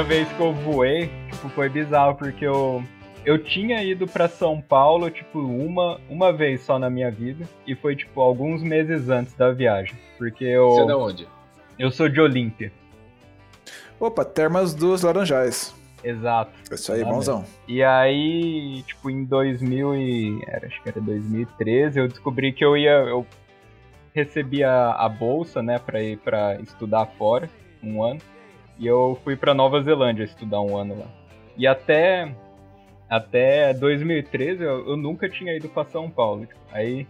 primeira 0.00 0.04
vez 0.04 0.28
que 0.32 0.40
eu 0.40 0.52
voei, 0.52 1.10
tipo, 1.30 1.48
foi 1.50 1.68
bizarro, 1.68 2.14
porque 2.14 2.46
eu, 2.46 2.82
eu 3.24 3.42
tinha 3.42 3.82
ido 3.82 4.06
pra 4.06 4.28
São 4.28 4.60
Paulo, 4.60 5.10
tipo, 5.10 5.38
uma, 5.38 6.00
uma 6.08 6.32
vez 6.32 6.62
só 6.62 6.78
na 6.78 6.88
minha 6.88 7.10
vida, 7.10 7.46
e 7.66 7.74
foi, 7.74 7.94
tipo, 7.96 8.20
alguns 8.20 8.62
meses 8.62 9.08
antes 9.08 9.34
da 9.34 9.50
viagem. 9.50 9.96
Porque 10.16 10.44
eu, 10.44 10.70
Você 10.70 10.82
é 10.82 10.86
da 10.86 10.96
onde? 10.96 11.28
eu 11.78 11.90
sou 11.90 12.08
de 12.08 12.20
Olímpia. 12.20 12.72
Opa, 13.98 14.24
Termas 14.24 14.74
dos 14.74 15.02
Laranjais. 15.02 15.74
Exato. 16.02 16.52
Isso 16.72 16.92
aí, 16.92 17.04
bonzão. 17.04 17.44
E 17.68 17.82
aí, 17.82 18.82
tipo, 18.86 19.10
em 19.10 19.24
2000 19.24 19.96
e... 19.96 20.42
Era, 20.46 20.66
acho 20.66 20.82
que 20.82 20.88
era 20.88 21.00
2013, 21.00 22.00
eu 22.00 22.08
descobri 22.08 22.52
que 22.52 22.64
eu 22.64 22.76
ia... 22.76 22.92
Eu 22.92 23.26
recebi 24.14 24.64
a, 24.64 24.92
a 24.92 25.08
bolsa, 25.08 25.62
né, 25.62 25.78
pra 25.78 26.02
ir 26.02 26.16
pra 26.18 26.58
estudar 26.60 27.04
fora, 27.18 27.50
um 27.82 28.02
ano. 28.02 28.20
E 28.80 28.86
eu 28.86 29.16
fui 29.22 29.36
pra 29.36 29.52
Nova 29.52 29.82
Zelândia 29.82 30.24
estudar 30.24 30.62
um 30.62 30.76
ano 30.76 30.98
lá. 30.98 31.06
E 31.56 31.66
até... 31.66 32.34
Até 33.08 33.74
2013 33.74 34.62
eu, 34.62 34.88
eu 34.88 34.96
nunca 34.96 35.28
tinha 35.28 35.54
ido 35.54 35.68
pra 35.68 35.84
São 35.84 36.08
Paulo. 36.08 36.46
Aí 36.72 37.06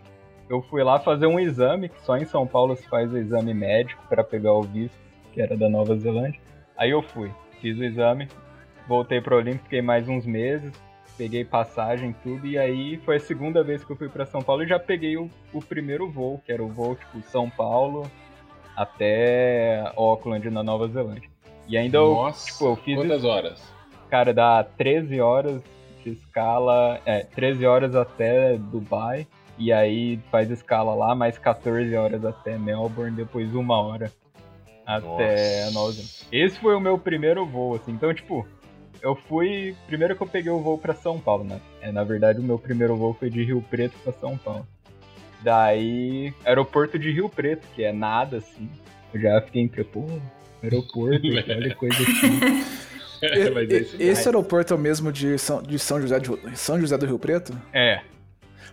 eu 0.49 0.61
fui 0.63 0.83
lá 0.83 0.99
fazer 0.99 1.27
um 1.27 1.39
exame, 1.39 1.89
que 1.89 2.01
só 2.01 2.17
em 2.17 2.25
São 2.25 2.45
Paulo 2.47 2.75
se 2.75 2.89
faz 2.89 3.13
o 3.13 3.19
exame 3.19 3.55
médico 3.55 4.03
pra 4.09 4.25
pegar 4.25 4.53
o 4.53 4.63
visto, 4.63 4.99
que 5.33 5.41
era 5.41 5.57
da 5.57 5.69
Nova 5.69 5.97
Zelândia. 5.97 6.41
Aí 6.77 6.91
eu 6.91 7.03
fui, 7.03 7.31
fiz 7.61 7.79
o 7.79 7.85
exame, 7.85 8.27
voltei 8.89 9.21
pro 9.21 9.37
Olimpo, 9.37 9.63
fiquei 9.63 9.81
mais 9.81 10.09
uns 10.09 10.27
meses, 10.27 10.73
peguei 11.17 11.45
passagem 11.45 12.17
tudo, 12.23 12.47
e 12.47 12.59
aí 12.59 12.97
foi 13.05 13.17
a 13.17 13.21
segunda 13.21 13.63
vez 13.63 13.85
que 13.85 13.93
eu 13.93 13.97
fui 13.97 14.09
pra 14.09 14.27
São 14.27 14.43
Paulo 14.43 14.65
e 14.65 14.67
já 14.67 14.79
peguei 14.79 15.17
o, 15.17 15.31
o 15.53 15.61
primeiro 15.61 16.11
voo, 16.11 16.41
que 16.45 16.51
era 16.51 16.65
o 16.65 16.69
voo, 16.69 16.97
tipo, 16.97 17.21
São 17.29 17.49
Paulo 17.49 18.11
até 18.75 19.93
Auckland, 19.95 20.51
na 20.51 20.65
Nova 20.65 20.89
Zelândia. 20.89 21.30
E 21.71 21.79
ainda 21.79 21.99
eu, 21.99 22.15
Nossa, 22.15 22.51
tipo, 22.51 22.65
eu 22.65 22.77
fiz 22.77 22.97
quantas 22.97 23.25
horas? 23.25 23.63
cara, 24.11 24.35
dá 24.35 24.65
13 24.65 25.21
horas 25.21 25.63
de 26.03 26.11
escala, 26.11 27.01
é, 27.07 27.21
13 27.21 27.65
horas 27.65 27.95
até 27.95 28.57
Dubai, 28.59 29.25
e 29.57 29.73
aí 29.73 30.19
faz 30.33 30.51
escala 30.51 30.95
lá, 30.97 31.15
mais 31.15 31.39
14 31.39 31.95
horas 31.95 32.25
até 32.25 32.59
Melbourne, 32.59 33.15
depois 33.15 33.55
uma 33.55 33.81
hora 33.81 34.13
até. 34.85 35.71
Nova. 35.71 35.93
Esse 36.33 36.59
foi 36.59 36.75
o 36.75 36.81
meu 36.81 36.99
primeiro 36.99 37.47
voo, 37.47 37.77
assim, 37.77 37.93
então, 37.93 38.13
tipo, 38.13 38.45
eu 39.01 39.15
fui, 39.15 39.77
primeiro 39.87 40.17
que 40.17 40.23
eu 40.25 40.27
peguei 40.27 40.51
o 40.51 40.59
voo 40.59 40.77
pra 40.77 40.93
São 40.93 41.21
Paulo, 41.21 41.45
né, 41.45 41.61
é, 41.81 41.93
na 41.93 42.03
verdade 42.03 42.41
o 42.41 42.43
meu 42.43 42.59
primeiro 42.59 42.97
voo 42.97 43.15
foi 43.15 43.31
de 43.31 43.45
Rio 43.45 43.65
Preto 43.71 43.97
pra 44.03 44.13
São 44.15 44.37
Paulo. 44.37 44.67
Daí, 45.41 46.35
aeroporto 46.45 46.99
de 46.99 47.13
Rio 47.13 47.29
Preto, 47.29 47.65
que 47.77 47.85
é 47.85 47.93
nada, 47.93 48.39
assim, 48.39 48.69
eu 49.15 49.21
já 49.21 49.41
fiquei 49.41 49.63
entre, 49.63 49.85
pô, 49.85 50.05
aeroporto, 50.63 51.27
olha 51.49 51.75
coisa 51.75 51.97
assim. 52.03 52.65
É, 53.23 53.51
mas 53.51 53.71
é 53.71 53.79
isso 53.81 53.97
E- 53.99 54.09
Esse 54.09 54.29
aeroporto 54.29 54.73
é 54.73 54.77
o 54.77 54.81
mesmo 54.81 55.13
de 55.13 55.39
São, 55.39 55.63
de 55.63 55.79
São, 55.79 56.01
José, 56.01 56.19
de, 56.19 56.31
São 56.55 56.81
José 56.81 56.97
do 56.97 57.07
Rio 57.07 57.19
Preto? 57.19 57.53
É. 57.73 58.01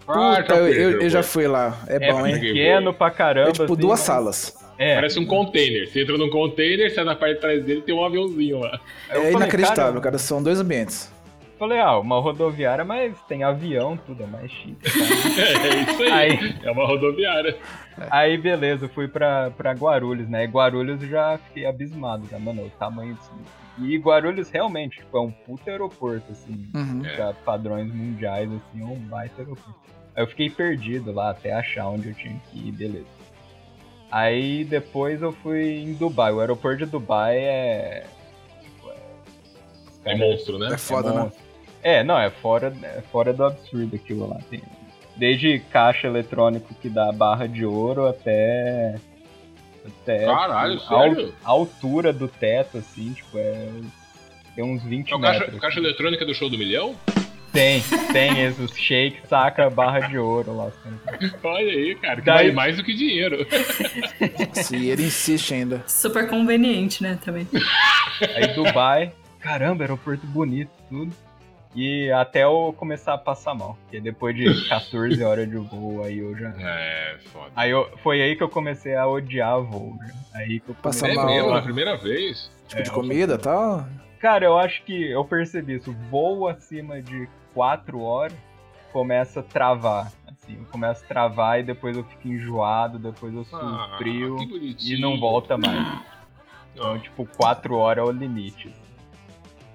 Ah, 0.08 0.38
Puta, 0.42 0.56
eu, 0.56 0.66
fui, 0.74 0.84
eu- 0.84 1.02
eu 1.02 1.10
já 1.10 1.22
fui. 1.22 1.48
lá. 1.48 1.78
É, 1.88 1.96
É 2.08 2.12
bom, 2.14 2.26
hein? 2.26 2.40
pequeno 2.40 2.94
pra 2.94 3.12
caramba. 3.12 3.50
É 3.50 3.52
tipo 3.52 3.66
assim, 3.66 3.76
duas 3.76 4.00
mas- 4.00 4.06
salas. 4.08 4.58
É. 4.80 4.96
Parece 4.96 5.20
um 5.20 5.26
container. 5.26 5.88
Você 5.90 6.02
entra 6.04 6.18
num 6.18 6.30
container, 6.30 6.94
sai 6.94 7.04
na 7.04 7.16
parte 7.16 7.34
de 7.36 7.42
trás 7.42 7.64
dele 7.66 7.82
tem 7.82 7.94
um 7.96 8.06
aviãozinho 8.06 8.60
lá. 8.60 8.80
Eu 9.10 9.16
É 9.16 9.16
falei, 9.16 9.32
inacreditável, 9.34 9.86
cara, 9.94 10.02
cara. 10.02 10.18
São 10.20 10.42
dois 10.42 10.60
ambientes. 10.62 11.12
Falei, 11.58 11.80
ah, 11.80 11.98
uma 11.98 12.20
rodoviária, 12.22 12.86
mas 12.86 13.20
tem 13.28 13.44
avião, 13.44 13.98
tudo 14.06 14.22
é 14.24 14.28
mais 14.28 14.52
chique. 14.52 14.78
tá? 14.84 14.92
É 15.68 15.92
isso 15.92 16.04
aí. 16.04 16.12
Aí. 16.12 16.56
É 16.64 16.72
uma 16.72 16.86
rodoviária. 16.86 17.58
Aí, 18.12 18.38
beleza, 18.38 18.88
fui 18.88 19.08
pra, 19.08 19.50
pra 19.52 19.72
Guarulhos, 19.74 20.28
né? 20.30 20.44
E 20.44 20.48
Guarulhos 20.48 21.02
eu 21.02 21.10
já 21.10 21.38
fiquei 21.38 21.66
abismado, 21.66 22.28
né, 22.32 22.38
mano? 22.38 22.66
O 22.66 22.70
tamanho 22.72 23.14
disso. 23.16 23.32
E 23.80 23.98
Guarulhos 23.98 24.50
realmente, 24.50 24.98
tipo, 24.98 25.18
é 25.18 25.22
um 25.22 25.32
puta 25.32 25.70
aeroporto, 25.72 26.32
assim, 26.32 26.68
Uhum. 26.74 27.06
É. 27.06 27.16
pra 27.16 27.34
padrões 27.34 27.94
mundiais, 27.94 28.50
assim, 28.52 28.82
é 28.82 28.86
um 28.86 28.96
baita 29.00 29.42
aeroporto. 29.42 29.76
Aí 30.16 30.24
eu 30.24 30.28
fiquei 30.28 30.50
perdido 30.50 31.12
lá 31.12 31.30
até 31.32 31.54
achar 31.54 31.88
onde 31.90 32.08
eu 32.10 32.14
tinha 32.16 32.40
que 32.52 32.68
ir, 32.68 32.72
beleza. 32.72 33.06
Aí 34.12 34.64
depois 34.64 35.22
eu 35.22 35.32
fui 35.32 35.80
em 35.84 35.94
Dubai. 35.94 36.32
O 36.32 36.40
aeroporto 36.40 36.86
de 36.86 36.92
Dubai 36.92 37.38
é. 37.38 38.06
tipo, 38.64 38.90
É 38.90 38.96
caras- 40.04 40.20
monstro, 40.20 40.58
né? 40.60 40.74
É 40.74 40.78
foda, 40.78 41.14
né? 41.14 41.22
monstro. 41.24 41.44
É, 41.84 42.04
não, 42.04 42.18
é 42.18 42.30
fora, 42.30 42.74
é 42.84 43.02
fora 43.12 43.32
do 43.34 43.44
absurdo 43.46 43.96
aquilo 43.96 44.28
lá. 44.28 44.38
Tem, 44.50 44.62
desde 45.18 45.60
caixa 45.72 46.08
eletrônico 46.08 46.74
que 46.76 46.90
dá 46.90 47.12
barra 47.12 47.48
de 47.48 47.66
ouro 47.66 48.08
até. 48.08 48.96
até 49.86 50.26
Caralho, 50.26 50.78
tipo, 50.78 50.88
sério? 50.88 51.34
a 51.44 51.50
altura 51.50 52.14
do 52.14 52.28
teto, 52.28 52.78
assim, 52.78 53.14
tipo, 53.14 53.38
é. 53.38 53.68
Tem 54.56 54.64
uns 54.64 54.82
20 54.84 55.12
É 55.12 55.16
o 55.16 55.20
caixa, 55.20 55.40
metros. 55.42 55.60
caixa 55.60 55.80
eletrônica 55.80 56.26
do 56.26 56.34
show 56.34 56.50
do 56.50 56.58
milhão? 56.58 56.96
Tem, 57.54 57.82
tem 58.12 58.44
esses 58.44 58.72
shake, 58.78 59.28
saca 59.28 59.70
barra 59.70 60.02
de 60.08 60.18
ouro 60.18 60.56
lá. 60.56 60.66
assim. 60.68 61.30
Olha 61.44 61.72
aí, 61.72 61.96
cara, 61.96 62.16
que 62.18 62.22
Daí- 62.26 62.36
vale 62.38 62.52
mais 62.52 62.78
do 62.78 62.84
que 62.84 62.94
dinheiro. 62.94 63.46
Se 64.54 64.76
ele 64.90 65.04
insiste 65.06 65.54
ainda. 65.54 65.84
Super 65.88 66.28
conveniente, 66.28 67.02
né, 67.04 67.18
também. 67.24 67.48
Aí 68.36 68.48
Dubai, 68.54 69.12
caramba, 69.40 69.84
aeroporto 69.84 70.26
bonito, 70.28 70.70
tudo. 70.90 71.12
E 71.76 72.12
até 72.12 72.44
eu 72.44 72.74
começar 72.78 73.14
a 73.14 73.18
passar 73.18 73.54
mal. 73.54 73.78
Porque 73.84 74.00
depois 74.00 74.36
de 74.36 74.68
14 74.68 75.24
horas 75.24 75.50
de 75.50 75.58
voo, 75.58 76.04
aí 76.04 76.18
eu 76.20 76.36
já. 76.38 76.50
É, 76.60 77.18
foda. 77.32 77.52
Aí 77.56 77.70
eu, 77.72 77.90
foi 78.02 78.22
aí 78.22 78.36
que 78.36 78.42
eu 78.44 78.50
comecei 78.50 78.96
a 78.96 79.06
odiar 79.08 79.62
voo. 79.62 79.96
já. 80.02 80.14
Aí 80.40 80.60
que 80.60 80.70
eu 80.70 80.76
Passa 80.76 81.02
comecei... 81.02 81.12
É 81.12 81.16
mal. 81.16 81.26
mesmo, 81.28 81.52
na 81.54 81.62
primeira 81.62 81.96
vez? 81.98 82.50
Tipo, 82.68 82.84
de 82.84 82.92
comida 82.92 83.36
e 83.36 83.38
tal. 83.38 83.86
Cara, 84.20 84.46
eu 84.46 84.58
acho 84.58 84.82
que 84.84 85.12
eu 85.12 85.24
percebi 85.24 85.76
isso. 85.76 85.94
Voo 86.10 86.48
acima 86.48 87.02
de 87.02 87.30
4 87.54 88.00
horas 88.02 88.38
começa 88.92 89.42
a 89.42 89.44
travar. 89.44 90.12
Assim, 90.28 90.58
eu 90.58 90.66
começo 90.72 91.04
a 91.04 91.08
travar 91.08 91.60
e 91.60 91.64
depois 91.64 91.96
eu 91.96 92.04
fico 92.04 92.28
enjoado, 92.28 92.98
depois 92.98 93.34
eu 93.34 93.44
suo 93.44 93.60
Ah, 93.60 93.96
frio 93.98 94.38
e 94.80 95.00
não 95.00 95.20
volta 95.20 95.58
mais. 95.58 95.78
Então, 96.74 97.00
tipo, 97.00 97.26
4 97.38 97.76
horas 97.76 98.06
é 98.06 98.08
o 98.08 98.12
limite. 98.12 98.72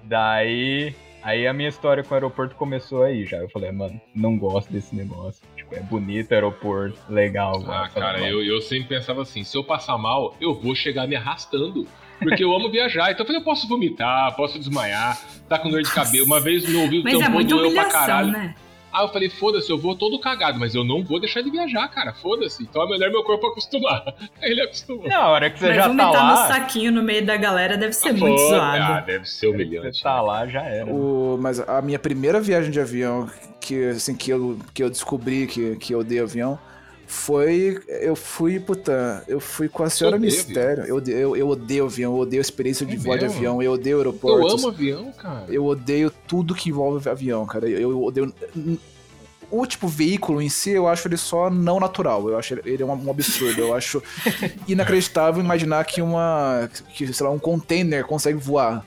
Daí. 0.03 0.95
Aí 1.23 1.47
a 1.47 1.53
minha 1.53 1.69
história 1.69 2.03
com 2.03 2.11
o 2.11 2.13
aeroporto 2.15 2.55
começou 2.55 3.03
aí 3.03 3.25
já. 3.25 3.37
Eu 3.37 3.49
falei, 3.49 3.71
mano, 3.71 3.99
não 4.13 4.37
gosto 4.37 4.71
desse 4.71 4.93
negócio. 4.93 5.41
Tipo, 5.55 5.73
é 5.73 5.79
bonito 5.79 6.33
aeroporto, 6.33 6.99
legal. 7.09 7.63
Ah, 7.67 7.89
cara, 7.93 8.19
eu, 8.19 8.43
eu 8.43 8.61
sempre 8.61 8.89
pensava 8.89 9.21
assim, 9.21 9.43
se 9.43 9.55
eu 9.57 9.63
passar 9.63 9.97
mal, 9.97 10.35
eu 10.41 10.53
vou 10.53 10.75
chegar 10.75 11.07
me 11.07 11.15
arrastando. 11.15 11.87
Porque 12.19 12.43
eu 12.43 12.53
amo 12.53 12.69
viajar, 12.69 13.11
então 13.11 13.23
eu 13.23 13.25
falei, 13.27 13.41
eu 13.41 13.45
posso 13.45 13.67
vomitar, 13.67 14.33
posso 14.35 14.57
desmaiar, 14.57 15.19
tá 15.49 15.59
com 15.59 15.69
dor 15.69 15.81
de 15.81 15.91
cabelo. 15.91 16.25
Uma 16.25 16.39
vez 16.39 16.67
no 16.71 16.81
ouvido 16.81 17.03
Mas 17.03 17.15
é 17.15 17.17
tampão 17.17 17.33
muita 17.33 17.49
doeu 17.49 17.61
pra 17.61 17.69
humilhação, 17.69 17.99
caralho. 17.99 18.31
né? 18.31 18.55
Aí 18.93 19.03
eu 19.03 19.09
falei, 19.09 19.27
foda-se, 19.29 19.69
eu 19.71 19.77
vou 19.77 19.95
todo 19.95 20.19
cagado, 20.19 20.59
mas 20.59 20.75
eu 20.75 20.83
não 20.83 21.03
vou 21.03 21.19
deixar 21.19 21.41
de 21.41 21.49
viajar, 21.49 21.87
cara, 21.87 22.13
foda-se. 22.13 22.61
Então 22.61 22.83
é 22.83 22.87
melhor 22.89 23.09
meu 23.09 23.23
corpo 23.23 23.47
acostumar. 23.47 24.03
Aí 24.41 24.51
ele 24.51 24.61
acostumou. 24.61 25.07
Na 25.07 25.27
hora 25.29 25.49
que 25.49 25.57
você 25.59 25.67
Mas 25.67 25.75
já 25.75 25.81
tá 25.83 25.87
vomitar 25.87 26.11
no 26.27 26.33
lá, 26.33 26.47
saquinho 26.47 26.91
no 26.91 27.01
meio 27.01 27.25
da 27.25 27.35
galera 27.35 27.75
deve 27.75 27.93
ser 27.93 28.13
muito 28.13 28.37
Foda- 28.39 28.55
zoado. 28.57 28.83
Ah, 28.83 28.99
deve 29.01 29.25
ser 29.25 29.47
humilhante. 29.47 29.97
você 29.97 30.03
tá 30.03 30.21
lá, 30.21 30.45
já 30.47 30.61
era. 30.61 30.85
O, 30.85 31.37
mas 31.41 31.59
a 31.59 31.81
minha 31.81 31.97
primeira 31.97 32.39
viagem 32.39 32.69
de 32.69 32.79
avião, 32.79 33.27
que, 33.59 33.89
assim, 33.89 34.15
que, 34.15 34.29
eu, 34.29 34.59
que 34.73 34.83
eu 34.83 34.89
descobri 34.89 35.47
que, 35.47 35.75
que 35.77 35.93
eu 35.93 35.99
odeio 35.99 36.23
avião, 36.23 36.59
foi. 37.07 37.79
Eu 37.87 38.15
fui, 38.15 38.59
puta, 38.59 39.23
eu 39.27 39.39
fui 39.39 39.67
com 39.69 39.83
a 39.83 39.89
senhora 39.89 40.15
odeia 40.17 40.31
Mistério. 40.31 40.83
Eu, 40.85 40.95
odeio- 40.97 41.17
eu, 41.17 41.35
eu 41.37 41.47
odeio 41.49 41.85
avião, 41.85 42.13
eu 42.13 42.19
odeio 42.19 42.39
a 42.39 42.41
experiência 42.41 42.85
de 42.85 42.95
É 42.95 42.97
voar 42.97 43.17
de 43.19 43.25
avião, 43.25 43.61
eu 43.61 43.71
odeio 43.73 43.95
Eu 43.95 43.99
aeroportos. 43.99 44.53
amo 44.63 44.69
avião, 44.73 45.11
cara. 45.13 45.45
Eu 45.49 45.65
odeio 45.65 46.11
tudo 46.27 46.55
que 46.55 46.69
envolve 46.69 47.07
avião, 47.09 47.45
cara. 47.45 47.67
Eu, 47.69 47.91
eu 47.91 48.03
odeio. 48.03 48.33
O 49.51 49.67
tipo 49.67 49.87
veículo 49.87 50.41
em 50.41 50.49
si, 50.49 50.71
eu 50.71 50.87
acho 50.87 51.07
ele 51.07 51.17
só 51.17 51.47
não 51.49 51.79
natural. 51.79 52.27
Eu 52.27 52.37
acho 52.39 52.55
ele 52.65 52.83
um, 52.83 52.91
um 52.91 53.11
absurdo. 53.11 53.61
Eu 53.61 53.75
acho 53.75 54.01
inacreditável 54.67 55.43
imaginar 55.43 55.85
que 55.85 56.01
uma. 56.01 56.67
que, 56.95 57.13
sei 57.13 57.25
lá, 57.25 57.31
um 57.31 57.37
container 57.39 58.03
consegue 58.05 58.37
voar. 58.39 58.83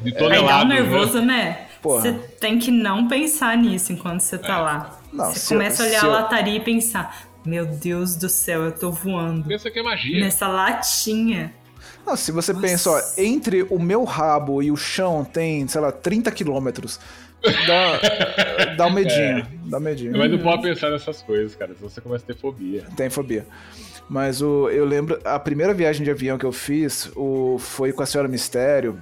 De 0.00 0.06
Aí 0.08 0.12
dá 0.12 0.18
um 0.18 0.28
toneladas, 0.28 0.68
né? 0.68 0.74
nervoso, 0.74 1.20
né? 1.22 1.66
Você 1.82 2.12
tem 2.40 2.58
que 2.58 2.70
não 2.70 3.06
pensar 3.08 3.56
nisso 3.56 3.92
enquanto 3.92 4.20
você 4.20 4.36
tá 4.36 4.60
lá. 4.60 5.00
Não, 5.12 5.26
você 5.32 5.54
começa 5.54 5.82
eu- 5.82 5.86
a 5.86 5.88
olhar 5.90 6.02
a 6.02 6.06
eu- 6.06 6.12
lataria 6.12 6.56
e 6.56 6.60
pensar: 6.60 7.29
Meu 7.44 7.64
Deus 7.66 8.16
do 8.16 8.28
céu, 8.28 8.62
eu 8.64 8.72
tô 8.72 8.90
voando 8.90 9.48
Pensa 9.48 9.70
que 9.70 9.78
é 9.78 9.82
magia. 9.82 10.20
nessa 10.20 10.46
latinha. 10.48 11.54
Não, 12.06 12.16
se 12.16 12.30
você 12.32 12.52
Nossa. 12.52 12.66
pensa, 12.66 12.90
ó, 12.90 13.00
entre 13.18 13.62
o 13.70 13.78
meu 13.78 14.04
rabo 14.04 14.62
e 14.62 14.70
o 14.70 14.76
chão 14.76 15.24
tem, 15.24 15.66
sei 15.68 15.80
lá, 15.80 15.90
30 15.92 16.30
quilômetros. 16.30 16.98
Dá, 17.66 18.00
dá 18.76 18.86
um 18.86 18.92
medinho. 18.92 19.46
Dá 19.64 19.78
um 19.78 19.80
medinho. 19.80 20.16
Mas 20.16 20.30
não 20.30 20.38
pode 20.38 20.62
pensar 20.62 20.90
nessas 20.90 21.22
coisas, 21.22 21.54
cara, 21.54 21.72
senão 21.74 21.88
você 21.88 22.00
começa 22.00 22.24
a 22.24 22.26
ter 22.26 22.36
fobia. 22.38 22.84
Tem 22.96 23.08
fobia. 23.08 23.46
Mas 24.08 24.42
o, 24.42 24.68
eu 24.68 24.84
lembro, 24.84 25.18
a 25.24 25.38
primeira 25.38 25.72
viagem 25.72 26.04
de 26.04 26.10
avião 26.10 26.36
que 26.36 26.44
eu 26.44 26.52
fiz 26.52 27.10
o, 27.16 27.58
foi 27.58 27.92
com 27.92 28.02
a 28.02 28.06
Senhora 28.06 28.28
Mistério. 28.28 28.98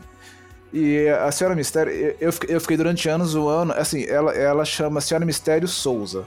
E 0.72 1.08
a 1.08 1.32
Senhora 1.32 1.56
Mistério, 1.56 1.92
eu- 1.92 2.16
eu, 2.20 2.32
fiquei- 2.32 2.54
eu 2.54 2.60
fiquei 2.60 2.76
durante 2.76 3.08
anos 3.08 3.30
zoando, 3.30 3.72
assim, 3.72 4.04
ela, 4.04 4.32
ela 4.34 4.64
chama 4.64 5.00
Senhora 5.00 5.24
Mistério 5.24 5.66
Souza, 5.66 6.24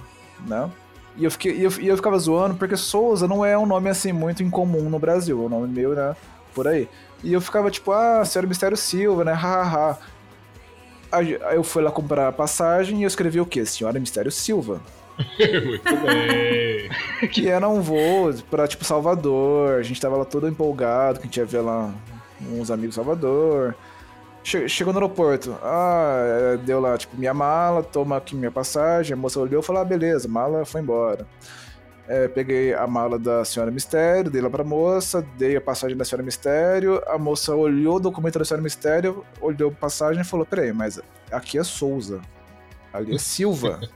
né? 0.48 0.70
E 1.18 1.26
eu, 1.26 1.32
fiquei, 1.32 1.54
e 1.54 1.64
eu, 1.64 1.72
e 1.80 1.88
eu 1.88 1.96
ficava 1.98 2.18
zoando 2.18 2.56
porque 2.56 2.78
Souza 2.78 3.28
não 3.28 3.44
é 3.44 3.58
um 3.58 3.66
nome 3.66 3.90
assim 3.90 4.12
muito 4.12 4.42
incomum 4.42 4.90
no 4.90 4.98
Brasil, 4.98 5.42
é 5.42 5.46
um 5.46 5.50
nome 5.50 5.68
meio, 5.68 5.94
né, 5.94 6.16
por 6.56 6.68
aí. 6.68 6.88
E 7.24 7.34
eu 7.34 7.42
ficava 7.42 7.70
tipo, 7.70 7.92
ah, 7.92 8.24
Senhora 8.26 8.48
Mistério 8.48 8.78
Silva, 8.78 9.24
né, 9.24 9.34
hahaha. 9.34 9.98
Aí 11.12 11.38
eu 11.54 11.64
fui 11.64 11.84
lá 11.84 11.92
comprar 11.92 12.30
a 12.30 12.32
passagem 12.32 13.00
e 13.00 13.04
eu 13.04 13.08
escrevi 13.08 13.42
o 13.42 13.46
quê? 13.46 13.66
Senhora 13.66 14.00
Mistério 14.00 14.32
Silva 14.32 14.82
Muito 15.66 15.96
bem. 15.98 17.30
que 17.30 17.48
era 17.48 17.68
um 17.68 17.82
voo 17.82 18.34
pra, 18.50 18.68
tipo, 18.68 18.84
Salvador. 18.86 19.80
A 19.80 19.84
gente 19.84 20.00
tava 20.00 20.18
lá 20.18 20.26
todo 20.26 20.48
empolgado, 20.48 21.20
que 21.20 21.24
a 21.24 21.28
gente 21.28 21.38
ia 21.38 21.46
ver 21.46 21.62
lá 21.62 21.94
uns 22.50 22.72
amigos 22.72 22.96
Salvador. 22.96 23.76
Che- 24.44 24.68
Chegou 24.68 24.92
no 24.94 25.00
aeroporto. 25.00 25.58
Ah, 25.62 26.54
é, 26.54 26.58
deu 26.58 26.80
lá, 26.80 26.98
tipo, 26.98 27.16
minha 27.18 27.34
mala, 27.34 27.84
toma 27.84 28.18
aqui 28.18 28.36
minha 28.36 28.52
passagem. 28.52 29.14
A 29.14 29.18
moça 29.18 29.40
olhou 29.40 29.62
e 29.62 29.66
falou, 29.66 29.82
ah, 29.82 29.86
beleza, 29.86 30.28
mala 30.28 30.66
foi 30.66 30.82
embora. 30.82 31.28
É, 32.08 32.28
peguei 32.28 32.74
a 32.74 32.86
mala 32.88 33.18
da 33.18 33.46
senhora 33.46 33.72
Mistério, 33.72 34.30
dei 34.30 34.42
lá 34.42 34.50
pra 34.50 34.64
moça, 34.64 35.26
dei 35.38 35.56
a 35.56 35.62
passagem 35.62 35.96
da 35.96 36.04
senhora 36.04 36.24
Mistério. 36.24 37.02
A 37.08 37.18
moça 37.18 37.56
olhou 37.56 37.98
o 37.98 38.00
documento 38.00 38.40
da 38.40 38.44
senhora 38.44 38.64
Mistério, 38.64 39.24
olhou 39.40 39.70
a 39.70 39.74
passagem 39.74 40.22
e 40.22 40.26
falou, 40.26 40.46
peraí, 40.46 40.74
mas 40.74 41.00
aqui 41.32 41.58
é 41.58 41.64
Souza, 41.64 42.20
ali 42.92 43.16
é 43.16 43.18
Silva. 43.20 43.80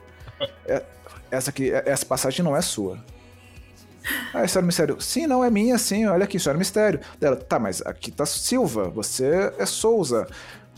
É- 0.66 0.82
essa 1.30 1.48
aqui, 1.50 1.72
essa 1.72 2.04
passagem 2.04 2.44
não 2.44 2.54
é 2.54 2.60
sua. 2.60 2.98
Aí 4.34 4.44
a 4.44 4.48
senhora 4.48 4.66
Mistério, 4.66 4.96
sim, 5.00 5.26
não 5.26 5.42
é 5.44 5.50
minha, 5.50 5.76
sim, 5.78 6.06
olha 6.06 6.24
aqui, 6.24 6.38
senhora 6.38 6.58
Mistério. 6.58 7.00
Dela, 7.18 7.36
tá, 7.36 7.58
mas 7.58 7.80
aqui 7.84 8.10
tá 8.10 8.24
Silva, 8.26 8.88
você 8.88 9.52
é 9.58 9.66
Souza. 9.66 10.26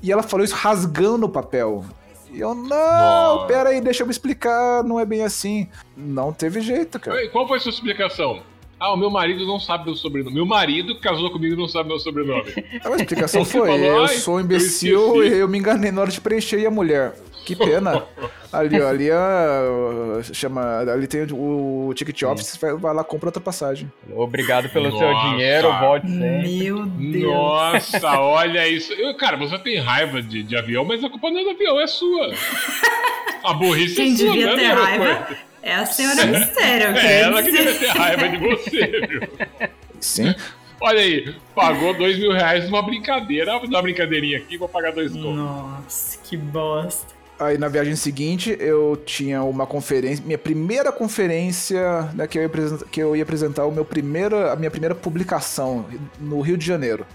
E 0.02 0.12
ela 0.12 0.22
falou 0.22 0.44
isso 0.44 0.54
rasgando 0.54 1.26
o 1.26 1.28
papel. 1.28 1.84
E 2.30 2.40
eu, 2.40 2.54
não, 2.54 3.46
pera 3.46 3.70
aí, 3.70 3.80
deixa 3.80 4.02
eu 4.02 4.06
me 4.06 4.12
explicar, 4.12 4.84
não 4.84 5.00
é 5.00 5.04
bem 5.04 5.22
assim. 5.22 5.68
Não 5.96 6.32
teve 6.32 6.60
jeito, 6.60 7.00
cara. 7.00 7.16
Oi, 7.16 7.28
Qual 7.28 7.48
foi 7.48 7.56
a 7.56 7.60
sua 7.60 7.70
explicação? 7.70 8.42
Ah, 8.80 8.92
o 8.92 8.96
meu 8.96 9.10
marido 9.10 9.44
não 9.44 9.58
sabe 9.58 9.86
meu 9.86 9.96
sobrenome. 9.96 10.36
Meu 10.36 10.46
marido 10.46 11.00
casou 11.00 11.32
comigo 11.32 11.56
não 11.56 11.66
sabe 11.66 11.88
meu 11.88 11.98
sobrenome. 11.98 12.44
A 12.84 12.90
explicação 12.94 13.44
foi, 13.44 13.66
falou, 13.68 13.84
eu 13.84 14.02
"Ai, 14.04 14.08
sou 14.18 14.34
um 14.34 14.38
eu 14.38 14.44
imbecil 14.44 15.16
esqueci." 15.16 15.34
e 15.34 15.38
eu 15.40 15.48
me 15.48 15.58
enganei 15.58 15.90
na 15.90 16.00
hora 16.02 16.10
de 16.12 16.20
preencher 16.20 16.60
e 16.60 16.66
a 16.66 16.70
mulher. 16.70 17.12
Que 17.48 17.56
pena. 17.56 18.04
Ali, 18.52 18.78
ó, 18.78 18.88
ali 18.88 19.10
a, 19.10 20.20
chama, 20.34 20.80
ali 20.80 21.06
tem 21.06 21.22
o, 21.32 21.86
o 21.88 21.94
ticket 21.94 22.22
office, 22.24 22.58
vai, 22.58 22.74
vai 22.74 22.94
lá, 22.94 23.02
compra 23.02 23.28
outra 23.28 23.40
passagem. 23.40 23.90
Obrigado 24.14 24.68
pelo 24.68 24.90
seu 24.90 25.10
Nossa. 25.10 25.30
dinheiro, 25.30 25.72
volte 25.78 26.08
sempre. 26.08 26.58
Meu 26.58 26.84
Deus. 26.84 27.24
Nossa, 27.24 28.20
olha 28.20 28.68
isso. 28.68 28.92
Eu, 28.92 29.14
cara, 29.16 29.38
você 29.38 29.58
tem 29.58 29.78
raiva 29.78 30.20
de, 30.20 30.42
de 30.42 30.56
avião, 30.56 30.84
mas 30.84 31.02
a 31.02 31.08
culpa 31.08 31.30
não 31.30 31.40
é 31.40 31.44
do 31.44 31.50
avião, 31.50 31.80
é 31.80 31.86
sua. 31.86 32.34
A 33.42 33.54
burrice 33.54 33.94
Quem 33.96 34.12
é 34.12 34.16
sua, 34.16 34.26
devia 34.26 34.50
é 34.50 34.54
ter 34.56 34.66
raiva 34.66 35.28
é 35.62 35.74
a 35.74 35.86
senhora 35.86 36.26
Mistério, 36.26 36.86
É 36.88 36.92
queria 36.92 37.10
ela 37.10 37.42
que 37.42 37.50
dizer. 37.50 37.72
devia 37.72 37.92
ter 37.92 37.98
raiva 37.98 38.28
de 38.28 38.36
você, 38.36 39.06
viu? 39.06 39.20
Sim. 40.00 40.34
Olha 40.80 41.00
aí, 41.00 41.34
pagou 41.54 41.92
dois 41.94 42.18
mil 42.18 42.30
reais 42.32 42.64
numa 42.66 42.82
brincadeira. 42.82 43.58
Vou 43.58 43.68
dar 43.68 43.78
uma 43.78 43.82
brincadeirinha 43.82 44.38
aqui, 44.38 44.56
vou 44.56 44.68
pagar 44.68 44.92
dois 44.92 45.12
contos. 45.12 45.34
Nossa, 45.34 46.18
que 46.22 46.36
bosta. 46.36 47.17
Aí 47.38 47.56
na 47.56 47.68
viagem 47.68 47.94
seguinte 47.94 48.56
eu 48.58 49.00
tinha 49.06 49.44
uma 49.44 49.64
conferência, 49.64 50.24
minha 50.24 50.38
primeira 50.38 50.90
conferência, 50.90 52.02
né, 52.12 52.26
que 52.26 52.36
eu 52.36 52.42
ia 52.42 52.46
apresentar, 52.46 52.84
que 52.86 53.00
eu 53.00 53.14
ia 53.14 53.22
apresentar 53.22 53.64
o 53.64 53.70
meu 53.70 53.84
primeiro, 53.84 54.50
a 54.50 54.56
minha 54.56 54.70
primeira 54.70 54.94
publicação 54.94 55.86
no 56.18 56.40
Rio 56.40 56.56
de 56.56 56.66
Janeiro. 56.66 57.06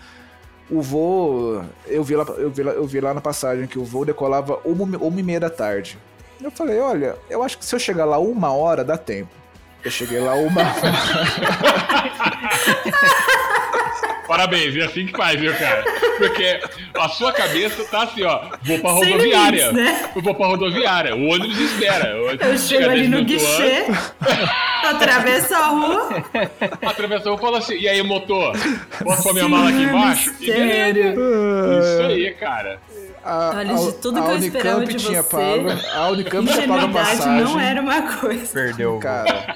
O 0.69 0.81
voo, 0.81 1.65
eu 1.85 2.03
vi 2.03 2.15
lá, 2.15 2.23
eu 2.37 2.49
vi 2.49 2.63
lá, 2.63 2.71
eu 2.71 2.87
vi 2.87 3.01
lá 3.01 3.13
na 3.13 3.19
passagem 3.19 3.67
que 3.67 3.77
o 3.77 3.83
voo 3.83 4.05
decolava 4.05 4.59
uma, 4.63 4.97
uma 4.97 5.19
e 5.19 5.23
meia 5.23 5.41
da 5.41 5.49
tarde. 5.49 5.97
Eu 6.41 6.51
falei, 6.51 6.79
olha, 6.79 7.17
eu 7.29 7.43
acho 7.43 7.57
que 7.57 7.65
se 7.65 7.75
eu 7.75 7.79
chegar 7.79 8.05
lá 8.05 8.17
uma 8.17 8.53
hora 8.53 8.83
dá 8.83 8.97
tempo. 8.97 9.31
Eu 9.83 9.91
cheguei 9.91 10.21
lá 10.21 10.35
uma 10.35 10.61
Parabéns, 14.27 14.75
é 14.75 14.85
assim 14.85 15.05
que 15.05 15.11
faz, 15.17 15.39
viu, 15.39 15.53
cara? 15.55 15.83
Porque 16.17 16.59
a 16.97 17.09
sua 17.09 17.33
cabeça 17.33 17.83
tá 17.85 18.03
assim, 18.03 18.23
ó. 18.23 18.41
Vou 18.63 18.79
pra 18.79 18.91
rodoviária. 18.91 19.65
Sem 19.65 19.73
limites, 19.73 20.01
né? 20.03 20.09
Eu 20.15 20.21
vou 20.21 20.35
pra 20.35 20.47
rodoviária. 20.47 21.15
O 21.15 21.27
ônibus 21.29 21.57
espera. 21.59 22.07
Eu 22.07 22.57
chego 22.57 22.89
ali 22.89 23.07
no 23.07 23.23
guichê, 23.25 23.85
atravesso 24.83 25.53
a 25.53 25.67
rua. 25.67 26.23
Atravessou 26.85 27.35
e 27.35 27.39
falou 27.39 27.57
assim: 27.57 27.75
e 27.77 27.87
aí, 27.87 28.01
motor? 28.01 28.53
Posso 29.03 29.23
pôr 29.23 29.33
minha 29.33 29.47
mala 29.49 29.69
aqui 29.69 29.81
embaixo? 29.83 30.33
Sério. 30.35 31.13
Isso 31.13 32.01
aí, 32.03 32.33
cara. 32.39 32.79
a, 33.23 33.49
Olha, 33.55 33.75
de 33.75 33.93
tudo 33.97 34.23
que 34.23 34.29
eu 34.31 34.37
esperava 34.37 34.77
Unicamp 34.77 34.93
de 34.97 35.05
tinha 35.05 35.23
você, 35.23 35.29
pago, 35.37 35.69
a 35.93 36.09
Unicamp 36.09 36.51
tinha 36.51 36.67
pago 36.67 36.85
a 36.85 36.89
passagem. 36.89 37.43
não 37.43 37.59
era 37.59 37.81
uma 37.81 38.01
coisa. 38.17 38.53
Perdeu. 38.53 38.99
Cara, 38.99 39.55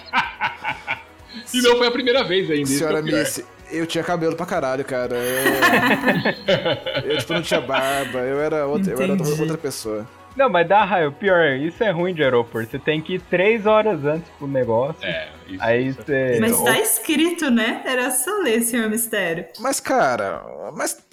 E 1.54 1.62
não 1.62 1.78
foi 1.78 1.88
a 1.88 1.92
primeira 1.92 2.24
vez 2.24 2.50
ainda. 2.50 2.64
é 2.70 2.74
senhora 2.78 3.00
o. 3.00 3.04
Missy, 3.04 3.46
eu 3.72 3.86
tinha 3.86 4.04
cabelo 4.04 4.36
pra 4.36 4.46
caralho, 4.46 4.84
cara. 4.86 5.16
Eu, 5.16 7.12
eu 7.12 7.18
tipo, 7.18 7.34
não 7.34 7.42
tinha 7.42 7.62
barba, 7.62 8.20
eu 8.20 8.40
era 8.40 8.66
outra, 8.66 8.94
eu 8.94 9.02
era 9.02 9.14
outra 9.14 9.58
pessoa. 9.58 10.08
Não, 10.38 10.48
mas 10.48 10.68
dá 10.68 10.86
raio. 10.86 11.12
Pior, 11.12 11.56
isso 11.56 11.84
é 11.84 11.90
ruim 11.90 12.14
de 12.14 12.24
aeroporto. 12.24 12.70
Você 12.70 12.78
tem 12.78 13.02
que 13.02 13.16
ir 13.16 13.22
três 13.22 13.66
horas 13.66 14.06
antes 14.06 14.30
pro 14.38 14.48
negócio. 14.48 15.04
É, 15.04 15.30
isso. 15.48 15.64
Aí 15.64 15.88
isso. 15.88 16.04
você. 16.04 16.38
Mas 16.40 16.62
tá 16.62 16.80
escrito, 16.80 17.50
né? 17.50 17.82
Era 17.84 18.12
só 18.12 18.32
ler, 18.38 18.62
senhor 18.62 18.88
mistério. 18.88 19.48
Mas, 19.60 19.80
cara, 19.80 20.44
mas. 20.76 21.04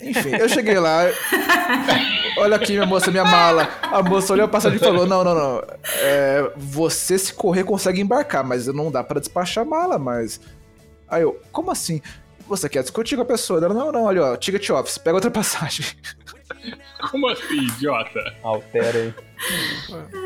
Enfim, 0.00 0.36
eu 0.38 0.48
cheguei 0.48 0.78
lá. 0.78 1.02
Olha 2.38 2.56
aqui, 2.56 2.72
minha 2.72 2.86
moça, 2.86 3.10
minha 3.10 3.24
mala. 3.24 3.68
A 3.82 4.02
moça 4.02 4.32
olhou 4.32 4.46
a 4.46 4.48
passagem 4.48 4.76
e 4.76 4.80
falou: 4.80 5.06
Não, 5.06 5.22
não, 5.22 5.34
não. 5.34 5.62
É, 5.98 6.52
você, 6.56 7.18
se 7.18 7.32
correr, 7.32 7.64
consegue 7.64 8.00
embarcar, 8.00 8.42
mas 8.42 8.66
não 8.66 8.90
dá 8.90 9.04
pra 9.04 9.20
despachar 9.20 9.64
a 9.64 9.68
mala, 9.68 9.98
mas. 9.98 10.40
Aí 11.10 11.22
eu, 11.22 11.40
como 11.52 11.70
assim? 11.70 12.00
Você 12.48 12.68
quer 12.68 12.82
discutir 12.82 13.16
com 13.16 13.22
a 13.22 13.26
pessoa? 13.26 13.62
Ela, 13.62 13.74
não, 13.74 13.92
não, 13.92 14.04
olha, 14.04 14.24
ó, 14.24 14.36
ticket 14.36 14.70
office, 14.70 14.98
pega 14.98 15.16
outra 15.16 15.30
passagem. 15.30 15.86
Como 17.10 17.28
assim, 17.28 17.62
idiota? 17.64 18.20
Altera 18.42 18.98
aí. 18.98 19.14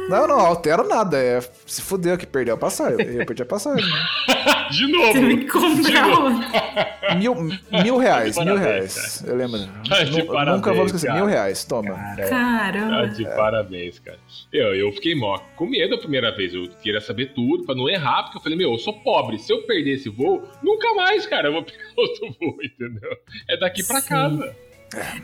Não, 0.09 0.27
não, 0.27 0.41
altera 0.41 0.83
nada. 0.83 1.17
É 1.19 1.41
se 1.67 1.81
fudeu 1.81 2.19
que 2.19 2.27
perdeu 2.27 2.55
a 2.55 2.59
passagem. 2.59 3.01
Eu 3.17 3.25
perdi 3.25 3.43
a 3.43 3.47
passagem. 3.47 3.85
De 4.71 4.87
novo. 4.91 5.13
Teve 5.13 5.37
que 5.37 5.47
comprar. 5.47 7.17
Mil, 7.17 7.35
mil 7.83 7.97
reais, 7.99 8.35
Tá 8.35 8.45
mil 8.45 8.57
reais. 8.57 9.23
Eu 9.27 9.37
lembro. 9.37 9.61
Tá 9.89 10.05
Nu- 10.05 10.27
parabéns, 10.27 10.57
Nunca 10.57 10.73
vou 10.73 10.87
esquecer. 10.87 11.07
cara. 11.07 11.19
Mil 11.21 11.29
reais, 11.29 11.65
toma. 11.65 11.95
Tá 12.17 12.29
Caramba. 12.29 13.09
de 13.09 13.25
parabéns, 13.25 13.99
cara. 14.01 14.19
Eu, 14.53 14.75
eu 14.75 14.91
fiquei 14.93 15.15
mó 15.15 15.39
com 15.57 15.67
medo 15.67 15.95
a 15.95 15.99
primeira 15.99 16.35
vez. 16.35 16.53
Eu 16.55 16.69
queria 16.83 17.01
saber 17.01 17.33
tudo 17.35 17.65
pra 17.65 17.75
não 17.75 17.89
errar, 17.89 18.25
porque 18.25 18.39
eu 18.39 18.43
falei, 18.43 18.59
meu, 18.59 18.73
eu 18.73 18.79
sou 18.79 18.95
pobre. 19.01 19.39
Se 19.39 19.53
eu 19.53 19.63
perder 19.63 19.93
esse 19.95 20.09
voo, 20.09 20.43
nunca 20.63 20.93
mais, 20.95 21.25
cara, 21.27 21.49
eu 21.49 21.53
vou 21.53 21.63
pegar 21.65 21.79
outro 21.97 22.35
voo, 22.41 22.57
entendeu? 22.63 23.17
É 23.49 23.57
daqui 23.57 23.85
pra 23.85 24.01
Sim. 24.01 24.09
casa. 24.09 24.57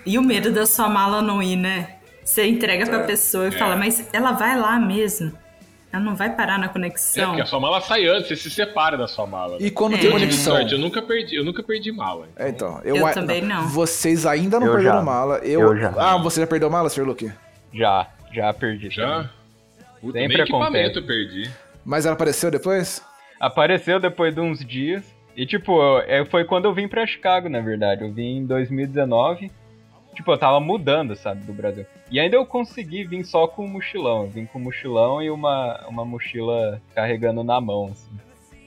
E 0.06 0.18
o 0.18 0.22
medo 0.22 0.50
da 0.52 0.66
sua 0.66 0.88
mala 0.88 1.20
não 1.22 1.42
ir, 1.42 1.56
né? 1.56 1.96
Você 2.24 2.46
entrega 2.46 2.86
pra 2.86 3.00
pessoa 3.00 3.48
e 3.48 3.50
fala, 3.50 3.74
mas 3.76 4.08
ela 4.12 4.32
vai 4.32 4.58
lá 4.58 4.78
mesmo. 4.78 5.32
Ela 5.92 6.02
não 6.04 6.14
vai 6.14 6.30
parar 6.36 6.56
na 6.58 6.66
É, 6.66 6.68
conexão. 6.68 7.26
porque 7.30 7.42
a 7.42 7.46
sua 7.46 7.58
mala 7.58 7.80
sai 7.80 8.06
antes, 8.06 8.28
você 8.28 8.36
se 8.36 8.48
separa 8.50 8.96
da 8.96 9.08
sua 9.08 9.26
mala. 9.26 9.56
E 9.58 9.70
quando 9.72 9.94
É. 9.94 9.96
tem 9.98 10.06
tive 10.06 10.12
conexão. 10.20 10.54
sorte, 10.54 10.72
eu 10.72 10.78
nunca 10.78 11.02
perdi, 11.02 11.34
eu 11.34 11.44
nunca 11.44 11.62
perdi 11.64 11.90
mala. 11.90 12.28
É, 12.36 12.48
então. 12.48 12.80
Eu, 12.84 12.96
Eu 12.96 13.06
a- 13.06 13.12
também 13.12 13.42
não. 13.42 13.66
Vocês 13.68 14.24
ainda 14.24 14.60
não 14.60 14.68
Eu 14.68 14.74
perderam 14.74 14.98
já. 14.98 15.02
mala. 15.02 15.38
Eu, 15.38 15.60
Eu 15.62 15.76
já. 15.76 15.92
Ah, 15.96 16.16
você 16.18 16.40
já 16.40 16.46
perdeu 16.46 16.70
mala, 16.70 16.88
Sr. 16.88 17.02
Luke? 17.04 17.32
Já, 17.74 18.06
já 18.32 18.52
perdi. 18.52 18.88
Já? 18.90 19.28
Puta, 20.00 20.18
Sempre 20.18 20.34
nem 20.36 20.42
equipamento 20.44 20.98
acontece. 21.00 21.06
perdi. 21.06 21.50
Mas 21.84 22.06
ela 22.06 22.14
apareceu 22.14 22.50
depois? 22.52 23.02
Apareceu 23.40 23.98
depois 23.98 24.32
de 24.32 24.40
uns 24.40 24.64
dias. 24.64 25.02
E, 25.36 25.44
tipo, 25.44 25.80
eu- 25.82 25.98
é, 26.06 26.24
foi 26.24 26.44
quando 26.44 26.66
eu 26.66 26.74
vim 26.74 26.86
pra 26.86 27.04
Chicago, 27.06 27.48
na 27.48 27.60
verdade. 27.60 28.02
Eu 28.04 28.12
vim 28.12 28.36
em 28.38 28.46
2019. 28.46 29.50
Tipo, 30.14 30.32
eu 30.32 30.38
tava 30.38 30.60
mudando, 30.60 31.14
sabe, 31.14 31.44
do 31.44 31.52
Brasil. 31.52 31.86
E 32.10 32.18
ainda 32.18 32.36
eu 32.36 32.44
consegui 32.44 33.04
vir 33.04 33.24
só 33.24 33.46
com 33.46 33.64
um 33.64 33.68
mochilão. 33.68 34.24
Eu 34.24 34.30
vim 34.30 34.46
com 34.46 34.58
um 34.58 34.62
mochilão 34.62 35.22
e 35.22 35.30
uma, 35.30 35.86
uma 35.88 36.04
mochila 36.04 36.80
carregando 36.94 37.44
na 37.44 37.60
mão, 37.60 37.86
assim. 37.92 38.18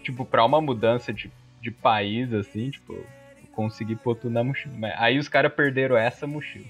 Tipo, 0.04 0.26
pra 0.26 0.46
uma 0.46 0.62
mudança 0.62 1.14
de, 1.14 1.32
de 1.62 1.70
país, 1.70 2.34
assim, 2.34 2.70
tipo, 2.70 2.94
eu 2.94 3.06
consegui 3.52 3.96
pôr 3.96 4.16
tudo 4.16 4.34
na 4.34 4.44
mochila. 4.44 4.74
Mas 4.78 4.94
aí 4.98 5.20
os 5.20 5.28
caras 5.28 5.54
perderam 5.54 5.98
essa 5.98 6.26
mochila. 6.26 6.66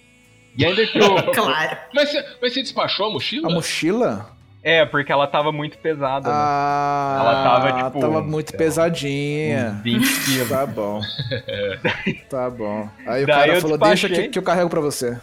E 0.57 0.65
ainda 0.65 0.85
que 0.85 0.97
eu. 0.97 1.15
Claro. 1.33 1.77
Mas 1.93 2.13
mas 2.41 2.53
você 2.53 2.61
despachou 2.61 3.07
a 3.07 3.11
mochila? 3.11 3.47
A 3.47 3.53
mochila? 3.53 4.37
É, 4.63 4.85
porque 4.85 5.11
ela 5.11 5.27
tava 5.27 5.51
muito 5.51 5.77
pesada, 5.77 6.29
né? 6.29 6.35
Ah, 6.37 7.17
Ela 7.19 7.43
tava, 7.43 7.83
tipo, 7.83 7.99
tava 7.99 8.21
muito 8.21 8.55
pesadinha. 8.55 9.71
Uns 9.77 9.81
20 9.83 10.19
quilos. 10.25 10.49
Tá 10.49 10.65
bom. 10.65 11.01
tá 12.29 12.49
bom. 12.49 12.89
Aí 13.05 13.23
o 13.23 13.27
Daí 13.27 13.35
cara 13.35 13.55
eu 13.55 13.61
falou, 13.61 13.77
despachei. 13.77 14.09
deixa 14.09 14.23
que, 14.23 14.29
que 14.29 14.39
eu 14.39 14.43
carrego 14.43 14.69
pra 14.69 14.79
você. 14.79 15.19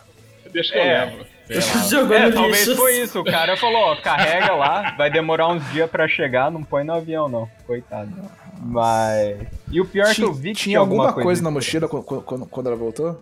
Deixa 0.52 0.72
que 0.72 0.78
eu 0.78 0.82
É. 0.82 1.04
levo. 1.06 1.24
Sei 1.46 1.56
lá. 1.58 1.88
Jogou 1.88 2.16
É, 2.16 2.30
talvez 2.30 2.66
lixo. 2.66 2.76
foi 2.80 2.98
isso. 3.00 3.20
O 3.20 3.24
cara 3.24 3.56
falou, 3.56 3.80
ó, 3.92 3.96
carrega 3.96 4.52
lá, 4.54 4.94
vai 4.96 5.10
demorar 5.10 5.48
uns 5.48 5.68
dias 5.72 5.90
pra 5.90 6.06
chegar, 6.06 6.50
não 6.50 6.62
põe 6.62 6.84
no 6.84 6.92
avião, 6.92 7.28
não. 7.28 7.48
Coitado. 7.66 8.12
Mas. 8.60 9.38
E 9.70 9.80
o 9.80 9.86
pior 9.86 10.06
é 10.10 10.14
que 10.14 10.22
eu 10.22 10.32
vi 10.34 10.52
que 10.52 10.60
tinha 10.60 10.78
alguma 10.78 11.12
coisa, 11.12 11.22
coisa 11.24 11.42
na 11.42 11.50
mochila 11.50 11.88
quando, 11.88 12.04
quando- 12.04 12.46
quando 12.46 12.66
ela 12.68 12.76
voltou? 12.76 13.20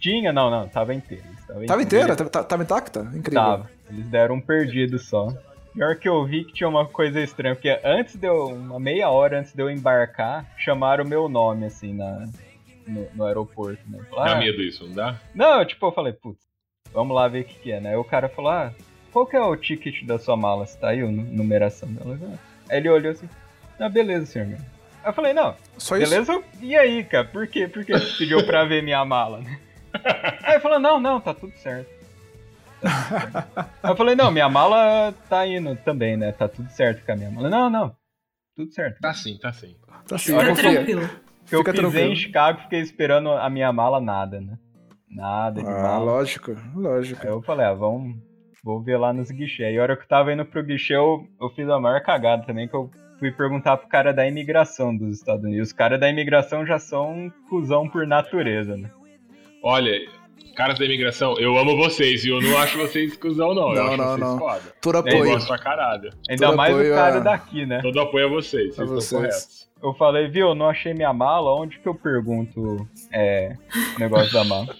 Tinha, 0.00 0.32
não, 0.32 0.50
não, 0.50 0.66
tava 0.68 0.94
inteiro. 0.94 1.22
Tava, 1.46 1.66
Tava 1.66 1.82
inteira? 1.82 2.16
Tava- 2.16 2.44
tava 2.44 2.62
intacta? 2.62 3.00
Incrível. 3.14 3.42
Tava. 3.42 3.70
Eles 3.90 4.06
deram 4.08 4.36
um 4.36 4.40
perdido 4.40 4.98
só. 4.98 5.32
Pior 5.74 5.96
que 5.96 6.08
eu 6.08 6.24
vi 6.24 6.44
que 6.44 6.52
tinha 6.52 6.68
uma 6.68 6.86
coisa 6.86 7.20
estranha, 7.20 7.54
porque 7.54 7.80
antes 7.84 8.16
de 8.16 8.26
eu. 8.26 8.46
Uma 8.48 8.78
meia 8.78 9.10
hora 9.10 9.40
antes 9.40 9.52
de 9.52 9.60
eu 9.62 9.68
embarcar, 9.70 10.46
chamaram 10.56 11.04
o 11.04 11.08
meu 11.08 11.28
nome, 11.28 11.66
assim, 11.66 11.92
na, 11.94 12.26
no, 12.86 13.08
no 13.14 13.24
aeroporto, 13.26 13.82
né? 13.88 13.98
Dá 13.98 14.04
Falaram, 14.04 14.32
"Ah, 14.36 14.38
medo 14.38 14.62
isso, 14.62 14.86
não 14.86 14.94
dá? 14.94 15.20
Não, 15.34 15.64
tipo, 15.64 15.84
eu 15.86 15.92
falei, 15.92 16.12
putz, 16.12 16.40
vamos 16.92 17.14
lá 17.14 17.26
ver 17.28 17.40
o 17.40 17.44
que, 17.44 17.58
que 17.58 17.72
é, 17.72 17.80
né? 17.80 17.90
Aí 17.90 17.96
o 17.96 18.04
cara 18.04 18.28
falou, 18.28 18.52
ah, 18.52 18.72
qual 19.12 19.26
que 19.26 19.34
é 19.36 19.40
o 19.40 19.56
ticket 19.56 20.04
da 20.04 20.18
sua 20.18 20.36
mala? 20.36 20.64
Você 20.64 20.78
tá 20.78 20.90
aí, 20.90 21.00
a 21.00 21.06
nu- 21.06 21.22
numeração 21.24 21.92
dela? 21.92 22.16
Ah. 22.22 22.38
Aí 22.70 22.78
ele 22.78 22.88
olhou 22.88 23.10
assim, 23.12 23.28
ah, 23.80 23.88
beleza, 23.88 24.26
senhor. 24.26 24.46
meu." 24.46 24.58
Aí 25.02 25.10
eu 25.10 25.12
falei, 25.12 25.32
não, 25.34 25.56
Só 25.76 25.96
isso? 25.96 26.08
beleza, 26.08 26.42
e 26.62 26.76
aí, 26.76 27.02
cara? 27.04 27.24
Por 27.26 27.46
quê? 27.48 27.66
Por 27.66 27.84
que 27.84 27.92
você 27.92 28.16
pediu 28.16 28.46
pra 28.46 28.64
ver 28.64 28.82
minha 28.82 29.04
mala, 29.04 29.40
né? 29.40 29.58
Aí 30.42 30.54
ele 30.54 30.60
falou, 30.60 30.78
não, 30.80 30.98
não, 31.00 31.20
tá 31.20 31.34
tudo 31.34 31.52
certo. 31.58 31.88
Eu 33.82 33.96
falei, 33.96 34.14
não, 34.14 34.30
minha 34.30 34.48
mala 34.48 35.12
tá 35.28 35.46
indo 35.46 35.74
também, 35.76 36.16
né? 36.16 36.32
Tá 36.32 36.48
tudo 36.48 36.68
certo 36.70 37.04
com 37.04 37.12
a 37.12 37.16
minha 37.16 37.30
mala. 37.30 37.48
Não, 37.50 37.70
não, 37.70 37.96
tudo 38.56 38.72
certo. 38.72 39.00
Tá 39.00 39.12
sim, 39.14 39.38
tá 39.38 39.52
sim. 39.52 39.76
Tá 40.06 40.16
assim, 40.16 40.32
Fica 40.38 40.54
tranquilo. 40.54 41.02
Eu 41.50 41.58
Fica 41.58 41.72
pisei 41.72 41.90
tranquilo. 41.90 42.12
em 42.12 42.16
Chicago, 42.16 42.60
fiquei 42.62 42.80
esperando 42.80 43.30
a 43.30 43.48
minha 43.50 43.72
mala, 43.72 44.00
nada, 44.00 44.40
né? 44.40 44.56
Nada 45.10 45.62
de 45.62 45.68
Ah, 45.68 45.82
mala. 45.82 46.04
lógico, 46.04 46.56
lógico. 46.74 47.22
Aí 47.22 47.32
eu 47.32 47.42
falei, 47.42 47.66
ah, 47.66 47.74
vamos. 47.74 48.16
Vou 48.64 48.82
ver 48.82 48.96
lá 48.96 49.12
nos 49.12 49.30
guichês. 49.30 49.68
Aí 49.68 49.78
a 49.78 49.82
hora 49.82 49.96
que 49.96 50.04
eu 50.04 50.08
tava 50.08 50.32
indo 50.32 50.44
pro 50.46 50.64
guichê, 50.64 50.94
eu, 50.96 51.26
eu 51.40 51.50
fiz 51.50 51.68
a 51.68 51.78
maior 51.78 52.00
cagada 52.02 52.44
também, 52.46 52.66
que 52.66 52.74
eu 52.74 52.90
fui 53.18 53.30
perguntar 53.30 53.76
pro 53.76 53.88
cara 53.88 54.12
da 54.12 54.26
imigração 54.26 54.96
dos 54.96 55.18
Estados 55.18 55.44
Unidos. 55.44 55.68
Os 55.68 55.72
caras 55.74 56.00
da 56.00 56.08
imigração 56.08 56.64
já 56.66 56.78
são 56.78 57.12
um 57.12 57.30
cuzão 57.50 57.88
por 57.88 58.06
natureza, 58.06 58.74
né? 58.76 58.90
Olha, 59.62 59.92
caras 60.56 60.78
da 60.78 60.84
imigração, 60.84 61.36
eu 61.38 61.56
amo 61.58 61.76
vocês 61.76 62.24
e 62.24 62.28
eu 62.28 62.40
não 62.40 62.56
acho 62.58 62.78
vocês 62.78 63.16
cuzão, 63.16 63.54
não. 63.54 63.74
eu 63.74 63.74
Não, 63.74 63.86
acho 63.88 63.96
não, 63.96 64.04
vocês 64.06 64.20
não. 64.20 64.38
foda. 64.38 64.62
Por 64.80 64.94
Eu 64.94 65.00
apoio. 65.00 65.24
gosto 65.24 65.46
pra 65.48 65.58
caralho. 65.58 66.10
Ainda 66.30 66.46
Todo 66.46 66.56
mais 66.56 66.74
o 66.76 66.94
cara 66.94 67.16
a- 67.16 67.20
daqui, 67.20 67.66
né? 67.66 67.80
Todo 67.82 68.00
apoio 68.00 68.26
a 68.26 68.30
vocês, 68.30 68.78
A 68.78 68.84
vocês 68.84 68.88
vocês. 68.88 69.04
estão 69.04 69.18
corretos. 69.20 69.64
Eu 69.82 69.92
falei, 69.94 70.28
viu, 70.28 70.48
eu 70.48 70.54
não 70.54 70.68
achei 70.68 70.94
minha 70.94 71.12
mala, 71.12 71.54
onde 71.54 71.78
que 71.78 71.86
eu 71.86 71.94
pergunto 71.94 72.88
é, 73.12 73.54
o 73.96 74.00
negócio 74.00 74.32
da 74.32 74.44
mala? 74.44 74.74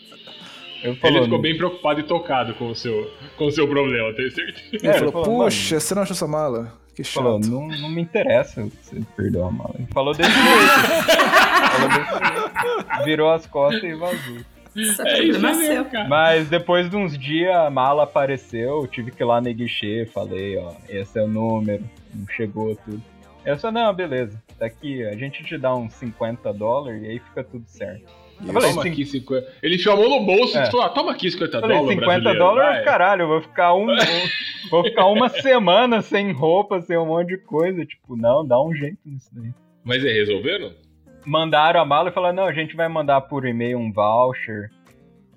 Eu 0.83 0.95
falou, 0.97 1.17
Ele 1.17 1.25
ficou 1.25 1.41
bem 1.41 1.57
preocupado 1.57 2.01
e 2.01 2.03
tocado 2.05 2.55
com 2.55 2.69
o 2.71 2.75
seu, 2.75 3.11
com 3.37 3.47
o 3.47 3.51
seu 3.51 3.67
problema, 3.69 4.15
tenho 4.15 4.31
certeza. 4.31 4.63
Ele 4.73 4.87
É, 4.89 4.93
falou, 4.99 5.13
falou, 5.25 5.45
puxa, 5.45 5.81
você 5.81 5.95
não 5.95 6.03
achou 6.03 6.15
sua 6.17 6.29
mala? 6.29 6.73
Que 6.95 7.03
falou, 7.03 7.43
chato. 7.43 7.51
não, 7.51 7.67
não 7.67 7.89
me 7.91 8.01
interessa 8.03 8.63
se 8.65 8.71
você 8.71 9.03
perdeu 9.17 9.45
a 9.47 9.51
mala. 9.51 9.75
Ele 9.79 9.89
falou 9.93 10.15
desse 10.15 10.31
jeito. 10.31 10.45
falou 11.73 11.89
desse 11.89 12.35
jeito. 12.35 13.05
Virou 13.05 13.31
as 13.33 13.47
costas 13.47 13.83
e 13.83 13.95
vazou. 13.95 14.37
É 14.77 15.23
isso 15.23 15.41
cara. 15.91 16.09
Mas 16.09 16.49
depois 16.49 16.91
de 16.91 16.97
uns 16.97 17.17
dias 17.17 17.55
a 17.55 17.71
mala 17.71 18.03
apareceu, 18.05 18.83
eu 18.83 18.87
tive 18.87 19.11
que 19.11 19.23
ir 19.23 19.27
lá 19.27 19.41
no 19.41 19.53
guichê, 19.53 20.07
falei, 20.13 20.57
ó, 20.59 20.73
esse 20.89 21.19
é 21.19 21.23
o 21.23 21.29
número, 21.29 21.85
não 22.15 22.27
chegou 22.29 22.75
tudo. 22.77 23.03
Eu 23.45 23.59
só, 23.59 23.71
não, 23.71 23.93
beleza. 23.95 24.43
Daqui 24.59 25.05
a 25.05 25.15
gente 25.17 25.45
te 25.45 25.59
dá 25.59 25.75
uns 25.75 25.93
50 25.95 26.53
dólares 26.53 27.03
e 27.03 27.07
aí 27.07 27.19
fica 27.19 27.45
tudo 27.45 27.65
certo. 27.67 28.11
Falei, 28.53 28.71
Toma 28.71 28.83
aqui 28.85 29.07
50. 29.07 29.47
Ele 29.63 29.79
chamou 29.79 30.09
no 30.09 30.25
bolso 30.27 30.59
É. 30.59 30.65
e 30.65 30.71
falou: 30.71 30.87
ah, 30.87 30.89
toma 30.89 31.13
aqui 31.13 31.31
50 31.31 31.57
Eu 31.57 31.61
falei, 31.61 31.77
dólares. 31.77 32.01
50 32.01 32.07
brasileiro, 32.21 32.39
dólares, 32.39 32.75
vai." 32.77 32.85
caralho, 32.85 33.23
eu 33.23 33.29
vou 33.29 33.41
ficar 33.43 33.75
um. 33.75 33.87
um- 33.93 34.69
vou 34.71 34.83
ficar 34.83 35.07
uma 35.07 35.29
semana 35.29 36.03
sem 36.03 36.33
roupa, 36.33 36.81
sem 36.81 36.97
um 36.99 37.07
monte 37.07 37.29
de 37.29 37.39
coisa. 37.39 37.85
Tipo, 37.87 38.17
não, 38.17 38.45
dá 38.45 38.61
um 38.61 38.75
jeito 38.75 38.99
nisso 39.07 39.31
daí. 39.33 39.51
Mas 39.85 40.05
é, 40.05 40.09
resolveram? 40.13 40.73
Mandaram 41.27 41.81
a 41.81 41.85
mala 41.85 42.11
e 42.11 42.13
falaram, 42.13 42.37
não, 42.37 42.45
a 42.47 42.53
gente 42.53 42.77
vai 42.77 42.89
mandar 42.89 43.21
por 43.23 43.47
e-mail 43.47 43.79
um 43.79 43.93
voucher 43.93 44.71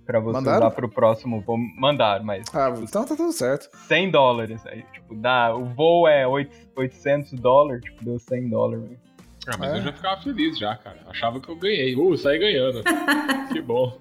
pra 0.06 0.20
você 0.20 0.38
Mandaram? 0.38 0.68
usar 0.68 0.72
pro 0.72 0.90
próximo 0.90 1.42
voo. 1.42 1.58
Mandaram, 1.78 2.24
mas 2.26 2.44
Ah, 2.54 2.74
então 2.78 3.06
tá 3.06 3.16
tudo 3.16 3.32
certo. 3.32 3.70
100 3.88 4.12
dólares. 4.12 4.66
Aí, 4.68 4.84
tipo, 4.94 5.16
dá, 5.16 5.54
o 5.56 5.66
voo 5.66 6.08
é 6.08 6.26
8 6.28 6.56
800 6.76 7.34
dólares, 7.34 7.84
tipo, 7.84 8.04
deu 8.06 8.18
100 8.20 8.50
dólares. 8.50 8.84
velho. 8.86 9.00
Ah, 9.50 9.56
mas 9.58 9.74
É. 9.74 9.78
eu 9.78 9.82
já 9.82 9.94
ficava 9.94 10.22
feliz 10.22 10.58
já, 10.60 10.76
cara. 10.76 10.98
Achava 11.08 11.40
que 11.40 11.50
eu 11.50 11.56
ganhei. 11.56 11.96
Uh, 11.96 12.18
saí 12.18 12.38
ganhando. 12.38 12.84
que 13.54 13.62
bom. 13.62 13.98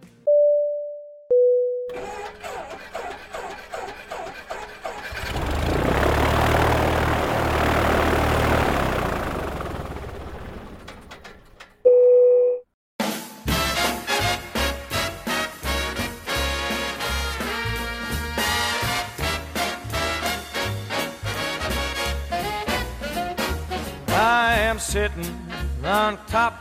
On 26.06 26.16
top 26.30 26.54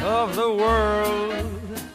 of 0.00 0.34
the 0.36 0.46
world. 0.46 1.34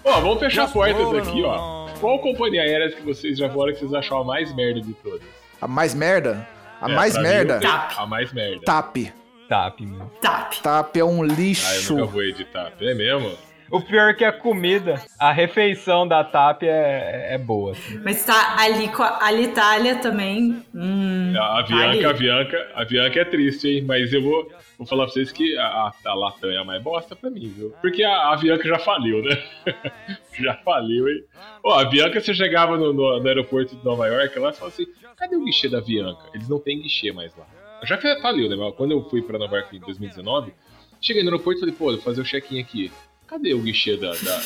Ó, 0.04 0.20
vamos 0.20 0.40
fechar 0.40 0.64
Just 0.64 0.74
portas 0.74 1.28
aqui, 1.28 1.44
ó. 1.44 1.88
Qual 2.00 2.20
companhia 2.20 2.62
aérea 2.62 2.92
que 2.92 3.02
vocês 3.02 3.38
já 3.38 3.48
voaram 3.48 3.74
que 3.74 3.80
vocês 3.80 3.94
acharam 3.94 4.22
a 4.22 4.26
mais 4.26 4.54
merda 4.56 4.82
de 4.82 4.94
todas? 4.96 5.22
A 5.62 5.68
mais 5.68 5.96
merda? 5.96 6.48
A 6.82 6.90
É, 6.92 6.94
mais 6.96 7.16
mim, 7.16 7.24
merda? 7.24 7.60
TAP. 7.60 7.94
A 7.98 8.06
mais 8.06 8.34
merda. 8.34 8.62
TAP. 8.66 8.98
TAP, 9.50 9.80
meu. 9.82 10.06
TAP. 10.22 10.54
TAP 10.62 10.98
é 10.98 11.04
um 11.04 11.24
Ah, 11.24 11.26
eu 11.28 11.36
lixo. 11.36 11.94
nunca 11.96 12.06
vou 12.12 12.22
editar. 12.24 12.72
É 12.80 12.94
mesmo? 12.94 13.32
O 13.72 13.82
pior 13.82 14.10
é 14.12 14.14
que 14.14 14.24
a 14.24 14.32
comida, 14.32 15.02
a 15.20 15.32
refeição 15.32 16.08
da 16.08 16.24
TAP 16.24 16.64
é, 16.64 17.30
é 17.34 17.38
boa. 17.38 17.72
assim. 17.72 18.00
Mas 18.04 18.24
tá 18.26 18.56
ali 18.60 18.88
com 18.90 19.02
a 19.04 19.26
Alitalia 19.26 19.96
também. 19.96 20.64
Hum, 20.74 21.34
A, 21.38 21.64
tá. 21.64 21.64
Bianca, 21.64 22.10
a 22.10 22.14
Bianca, 22.14 22.68
a 22.76 22.86
Bianca 22.86 23.20
é 23.20 23.26
triste, 23.26 23.68
hein? 23.68 23.84
Mas 23.86 24.14
eu 24.14 24.22
vou, 24.24 24.50
vou 24.78 24.86
falar 24.88 25.06
pra 25.06 25.14
vocês 25.14 25.32
que 25.32 25.58
a, 25.58 25.92
a, 26.06 26.14
Latam 26.14 26.50
é 26.52 26.58
a 26.58 26.64
mais 26.64 26.82
bosta 26.84 27.16
pra 27.16 27.30
mim, 27.30 27.48
viu? 27.56 27.74
Porque 27.82 28.04
a, 28.04 28.32
a 28.32 28.36
Bianca 28.38 28.68
já 28.68 28.80
faliu, 28.80 29.22
né? 29.24 29.44
já 30.40 30.54
faliu, 30.64 31.08
hein? 31.10 31.24
Ó, 31.64 31.80
a 31.80 31.86
Bianca, 31.86 32.20
você 32.20 32.34
chegava 32.34 32.78
no, 32.78 32.94
no- 32.94 33.20
no 33.20 33.28
aeroporto 33.28 33.76
de 33.76 33.84
Nova 33.84 34.08
York, 34.08 34.38
lá 34.40 34.50
e 34.50 34.54
falava 34.54 34.68
assim: 34.68 34.86
cadê 35.16 35.36
o 35.36 35.44
guichê 35.44 35.68
da 35.70 35.82
Bianca? 35.82 36.22
Eles 36.34 36.48
não 36.48 36.60
têm 36.60 36.82
guichê 36.82 37.12
mais 37.12 37.36
lá. 37.36 37.46
Já 37.84 37.98
fa- 37.98 38.20
faliu, 38.22 38.50
né? 38.50 38.56
Mas 38.56 38.74
Quando 38.76 38.92
eu 38.92 39.04
fui 39.10 39.22
pra 39.22 39.38
Nova 39.40 39.58
York 39.58 39.76
em 39.76 39.80
2019, 39.80 40.54
cheguei 41.02 41.24
no 41.24 41.30
aeroporto 41.30 41.58
e 41.58 41.62
falei: 41.62 41.76
pô, 41.76 41.86
vou 41.92 42.02
fazer 42.02 42.22
o 42.22 42.26
check-in 42.26 42.60
aqui. 42.60 42.92
Cadê 43.28 43.54
o 43.54 43.60
guichê 43.60 43.98
da, 43.98 44.12
da, 44.12 44.42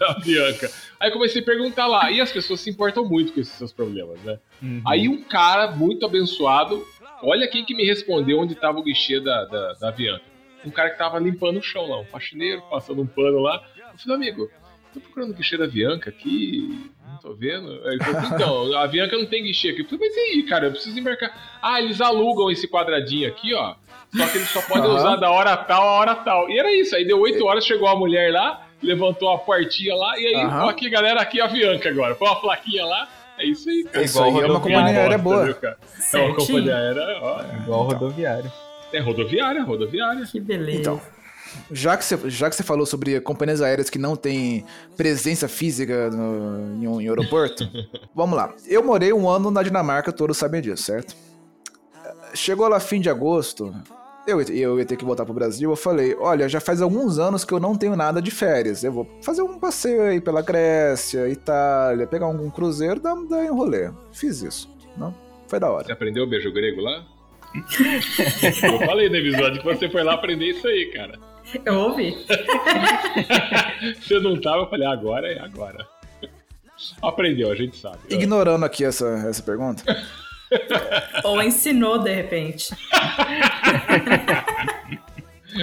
da 0.14 0.14
Bianca? 0.20 0.70
Aí 0.98 1.10
comecei 1.10 1.42
a 1.42 1.44
perguntar 1.44 1.86
lá. 1.86 2.10
E 2.10 2.18
as 2.18 2.32
pessoas 2.32 2.60
se 2.60 2.70
importam 2.70 3.04
muito 3.06 3.30
com 3.34 3.40
esses 3.40 3.52
seus 3.52 3.74
problemas, 3.74 4.18
né? 4.22 4.38
Uhum. 4.62 4.80
Aí 4.86 5.06
um 5.06 5.22
cara 5.22 5.70
muito 5.72 6.06
abençoado, 6.06 6.82
olha 7.22 7.48
quem 7.48 7.64
que 7.64 7.74
me 7.74 7.84
respondeu 7.84 8.38
onde 8.38 8.54
tava 8.54 8.78
o 8.78 8.82
guichê 8.82 9.20
da, 9.20 9.44
da, 9.44 9.72
da 9.74 9.88
Avianca. 9.88 10.24
Um 10.64 10.70
cara 10.70 10.90
que 10.90 10.98
tava 10.98 11.18
limpando 11.18 11.58
o 11.58 11.62
chão 11.62 11.86
lá, 11.88 12.00
um 12.00 12.04
faxineiro, 12.04 12.62
passando 12.70 13.00
um 13.00 13.06
pano 13.06 13.38
lá. 13.40 13.62
Eu 13.92 13.98
falei, 13.98 14.16
amigo, 14.16 14.50
tô 14.92 15.00
procurando 15.00 15.30
o 15.30 15.34
guichê 15.34 15.56
da 15.56 15.64
Avianca 15.64 16.10
aqui, 16.10 16.90
não 17.08 17.18
tô 17.18 17.34
vendo. 17.34 17.70
Ele 17.88 18.02
falou, 18.02 18.20
então, 18.34 18.76
a 18.76 18.82
Avianca 18.82 19.16
não 19.16 19.26
tem 19.26 19.44
guichê 19.44 19.70
aqui. 19.70 19.82
Eu 19.82 19.84
falei, 19.86 20.08
mas 20.08 20.16
e 20.16 20.20
aí, 20.20 20.42
cara, 20.42 20.66
eu 20.66 20.72
preciso 20.72 20.98
embarcar. 20.98 21.58
Ah, 21.62 21.80
eles 21.80 22.00
alugam 22.00 22.50
esse 22.50 22.66
quadradinho 22.66 23.28
aqui, 23.28 23.54
ó. 23.54 23.76
Só 24.16 24.26
que 24.28 24.38
eles 24.38 24.48
só 24.48 24.62
podem 24.62 24.84
Aham. 24.84 24.96
usar 24.96 25.16
da 25.16 25.30
hora 25.30 25.56
tal 25.56 25.82
a 25.82 25.92
hora 25.92 26.14
tal. 26.14 26.48
E 26.50 26.58
era 26.58 26.72
isso, 26.72 26.96
aí 26.96 27.04
deu 27.04 27.20
oito 27.20 27.44
horas, 27.44 27.64
chegou 27.64 27.88
a 27.88 27.96
mulher 27.96 28.32
lá, 28.32 28.66
levantou 28.82 29.30
a 29.30 29.38
portinha 29.38 29.94
lá, 29.94 30.18
e 30.18 30.26
aí, 30.26 30.46
ó, 30.46 30.68
aqui, 30.68 30.88
galera, 30.88 31.20
aqui 31.20 31.38
é 31.38 31.42
a 31.42 31.46
Avianca 31.46 31.88
agora. 31.88 32.14
Põe 32.14 32.28
uma 32.28 32.40
plaquinha 32.40 32.84
lá, 32.84 33.08
é 33.38 33.46
isso 33.46 33.68
aí, 33.68 33.84
cara. 33.84 34.04
Isso 34.04 34.22
aí 34.22 34.28
é 34.28 34.30
uma 34.32 34.40
rodoviária. 34.40 34.60
companhia 34.78 35.00
aérea 35.00 35.18
boa. 35.18 35.44
viu, 35.44 35.54
cara? 35.56 35.78
É 36.12 36.16
uma 36.18 36.34
companhia 36.36 36.76
aérea, 36.76 37.02
ó. 37.22 37.42
Igual 37.62 37.82
rodoviário. 37.84 38.52
É 38.92 39.00
rodoviária, 39.00 39.62
rodoviária. 39.64 40.24
Que 40.26 40.40
beleza. 40.40 40.78
Então, 40.80 41.00
já 41.70 41.96
que, 41.96 42.04
você, 42.04 42.30
já 42.30 42.48
que 42.50 42.56
você 42.56 42.62
falou 42.62 42.84
sobre 42.86 43.20
companhias 43.20 43.60
aéreas 43.62 43.88
que 43.90 43.98
não 43.98 44.14
têm 44.16 44.64
presença 44.96 45.48
física 45.48 46.10
no- 46.10 46.82
em 46.82 46.86
um 46.88 47.00
em 47.00 47.08
aeroporto, 47.08 47.68
vamos 48.14 48.36
lá. 48.36 48.54
Eu 48.66 48.82
morei 48.84 49.12
um 49.12 49.28
ano 49.28 49.50
na 49.50 49.62
Dinamarca, 49.62 50.12
todos 50.12 50.36
sabem 50.36 50.60
disso, 50.60 50.82
certo? 50.84 51.14
Chegou 52.34 52.68
lá 52.68 52.78
fim 52.80 53.00
de 53.00 53.08
agosto, 53.08 53.74
eu, 54.26 54.40
eu 54.42 54.78
ia 54.78 54.84
ter 54.84 54.96
que 54.96 55.04
voltar 55.04 55.24
pro 55.24 55.34
Brasil, 55.34 55.70
eu 55.70 55.76
falei, 55.76 56.16
olha, 56.18 56.48
já 56.48 56.60
faz 56.60 56.82
alguns 56.82 57.18
anos 57.18 57.44
que 57.44 57.52
eu 57.52 57.60
não 57.60 57.76
tenho 57.76 57.96
nada 57.96 58.20
de 58.20 58.30
férias, 58.30 58.82
eu 58.82 58.92
vou 58.92 59.08
fazer 59.22 59.42
um 59.42 59.58
passeio 59.58 60.02
aí 60.02 60.20
pela 60.20 60.42
Grécia, 60.42 61.28
Itália, 61.28 62.06
pegar 62.06 62.26
algum 62.26 62.50
cruzeiro, 62.50 63.00
dar, 63.00 63.14
dar 63.14 63.38
um 63.38 63.56
rolê. 63.56 63.90
Fiz 64.12 64.42
isso, 64.42 64.68
não? 64.96 65.14
Foi 65.46 65.60
da 65.60 65.70
hora. 65.70 65.84
Você 65.84 65.92
aprendeu 65.92 66.24
o 66.24 66.26
beijo 66.26 66.52
grego 66.52 66.80
lá? 66.80 67.04
Eu 68.62 68.78
falei 68.86 69.08
no 69.08 69.16
episódio 69.16 69.60
que 69.60 69.64
você 69.64 69.88
foi 69.88 70.02
lá 70.02 70.14
aprender 70.14 70.46
isso 70.46 70.66
aí, 70.66 70.86
cara. 70.92 71.18
Eu 71.64 71.74
ouvi. 71.74 72.16
Você 74.02 74.18
não 74.18 74.40
tava, 74.40 74.62
eu 74.62 74.68
falei, 74.68 74.86
agora 74.86 75.32
é 75.32 75.38
agora. 75.38 75.86
Aprendeu, 77.00 77.50
a 77.50 77.54
gente 77.54 77.76
sabe. 77.76 77.98
Ignorando 78.10 78.64
aqui 78.64 78.84
essa, 78.84 79.06
essa 79.28 79.42
pergunta, 79.42 79.82
Ou 81.24 81.42
ensinou, 81.42 81.98
de 82.02 82.14
repente. 82.14 82.74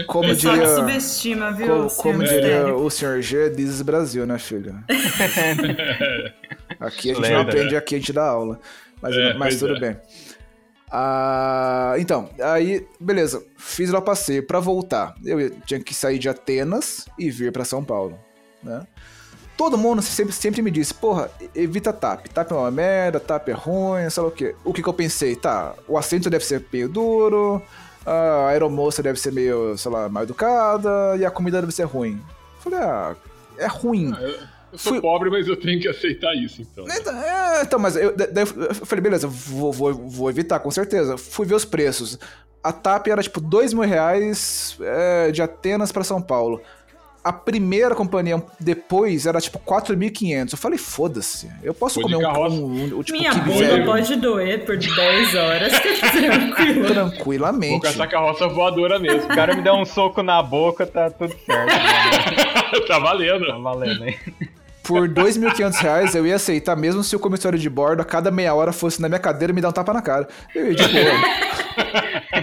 como 0.08 0.34
diria... 0.36 0.62
te 0.64 0.70
subestima, 0.76 1.52
viu, 1.52 1.68
Co- 1.68 1.90
senhor 1.90 2.04
como 2.04 2.24
diria 2.24 2.76
o 2.76 2.90
Sr. 2.90 3.22
G, 3.22 3.50
diz 3.50 3.82
Brasil, 3.82 4.26
né, 4.26 4.38
filho? 4.40 4.76
aqui 6.80 7.12
a 7.12 7.16
gente 7.16 7.30
não 7.30 7.40
Lenda. 7.40 7.42
aprende, 7.42 7.76
aqui 7.76 7.96
a 7.96 7.98
gente 8.00 8.14
dá 8.14 8.26
aula. 8.26 8.60
Mas, 9.02 9.16
É, 9.16 9.34
mas 9.34 9.60
tudo 9.60 9.76
é. 9.76 9.80
bem. 9.80 9.98
Ah, 10.92 11.96
então, 11.98 12.30
aí, 12.42 12.86
beleza. 13.00 13.44
Fiz 13.58 13.90
lá 13.90 14.00
o 14.00 14.04
passeio. 14.04 14.46
Pra 14.46 14.60
voltar, 14.60 15.16
eu 15.26 15.50
tinha 15.66 15.80
que 15.80 15.94
sair 15.94 16.20
de 16.20 16.30
Atenas 16.30 17.08
e 17.18 17.32
vir 17.32 17.52
pra 17.52 17.66
São 17.66 17.84
Paulo, 17.84 18.20
né? 18.62 18.86
Todo 19.56 19.78
mundo 19.78 20.02
sempre, 20.02 20.34
sempre 20.34 20.62
me 20.62 20.72
disse, 20.72 20.94
porra, 20.94 21.30
evita 21.54 21.94
TAP. 21.94 22.28
TAP 22.28 22.52
é 22.52 22.56
uma 22.56 22.72
merda, 22.72 23.20
TAP 23.20 23.50
é 23.50 23.54
ruim, 23.54 24.10
sei 24.10 24.24
lá 24.24 24.30
o 24.30 24.32
quê. 24.32 24.56
O 24.66 24.74
que 24.74 24.82
que 24.82 24.90
eu 24.90 24.94
pensei? 24.94 25.36
Tá, 25.36 25.74
o 25.88 25.98
assento 25.98 26.30
deve 26.30 26.44
ser 26.44 26.66
meio 26.74 26.90
duro, 26.90 27.62
a 28.06 28.48
aeromoça 28.48 29.04
deve 29.04 29.20
ser 29.20 29.32
meio, 29.32 29.78
sei 29.78 29.92
lá, 29.92 30.10
mal 30.10 30.24
educada 30.24 31.16
e 31.20 31.24
a 31.26 31.30
comida 31.32 31.62
deve 31.62 31.72
ser 31.74 31.84
ruim. 31.84 32.20
Falei, 32.60 32.80
ah, 32.80 33.16
é 33.58 33.68
ruim. 33.68 34.12
Eu, 34.20 34.30
eu 34.30 34.78
sou 34.78 34.94
Fui- 34.94 35.02
pobre, 35.02 35.30
mas 35.30 35.48
eu 35.48 35.56
tenho 35.56 35.80
que 35.80 35.88
aceitar 35.88 36.34
isso, 36.36 36.62
então. 36.62 36.86
Então, 36.90 37.14
é, 37.16 37.62
então, 37.62 37.78
mas 37.80 37.96
eu, 37.96 38.16
da- 38.16 38.26
daí 38.26 38.44
eu 38.46 38.74
falei, 38.86 39.04
beleza, 39.04 39.28
vou, 39.28 39.72
vou, 39.72 39.94
vou 39.94 40.30
evitar, 40.32 40.60
com 40.60 40.72
certeza. 40.72 41.16
Fui 41.18 41.46
ver 41.46 41.54
os 41.56 41.64
preços. 41.66 42.18
A 42.64 42.72
TAP 42.72 43.08
era 43.08 43.22
tipo 43.22 43.40
dois 43.40 43.72
mil 43.74 43.84
reais 43.84 44.78
é, 44.82 45.32
de 45.32 45.42
Atenas 45.44 45.92
pra 45.92 46.04
São 46.04 46.22
Paulo. 46.22 46.60
A 47.24 47.32
primeira 47.32 47.96
companhia 47.96 48.44
depois 48.60 49.26
era 49.26 49.40
tipo 49.40 49.58
4.500. 49.60 50.52
Eu 50.52 50.58
falei, 50.58 50.78
foda-se, 50.78 51.50
eu 51.64 51.74
posso 51.74 52.02
Foi 52.02 52.04
de 52.04 52.14
comer 52.14 52.26
um, 52.26 52.34
carroça. 52.34 52.56
um, 52.56 53.00
um, 53.00 53.04
tipo 53.04 53.18
Minha 53.18 53.34
bunda 53.34 53.68
velho 53.68 53.86
pode 53.86 54.16
doer 54.18 54.66
por 54.66 54.78
10 54.78 55.36
horas. 55.36 55.74
Tranquilo. 56.12 56.84
Vou 56.84 56.92
tranquilamente. 56.94 57.80
com 57.80 57.88
essa 57.88 58.08
carroça 58.08 58.48
voadora 58.50 59.00
mesmo. 59.00 59.24
O 59.24 59.36
cara 59.36 59.56
me 59.56 59.62
deu 59.62 59.74
um 59.74 59.86
soco 59.86 60.22
na 60.22 60.44
boca, 60.44 60.86
tá 60.86 61.10
tudo 61.10 61.34
certo. 61.46 61.68
né? 61.68 62.82
tá 62.88 63.00
valendo. 63.00 63.48
Tá 63.48 63.58
valendo 63.58 64.04
aí. 64.04 64.18
Por 64.84 65.08
2.500 65.08 65.76
reais 65.76 66.14
eu 66.14 66.28
ia 66.28 66.36
aceitar, 66.36 66.76
mesmo 66.76 67.04
se 67.06 67.16
o 67.16 67.20
comissário 67.20 67.58
de 67.58 67.70
bordo 67.70 68.02
a 68.02 68.06
cada 68.06 68.30
meia 68.30 68.54
hora 68.54 68.74
fosse 68.74 69.02
na 69.02 69.08
minha 69.08 69.20
cadeira 69.20 69.54
e 69.54 69.56
me 69.56 69.62
dar 69.62 69.70
um 69.70 69.72
tapa 69.72 69.94
na 69.94 70.02
cara. 70.02 70.28
Eu 70.54 70.72
ia 70.72 70.76
de 70.76 70.88
boa. 70.90 72.43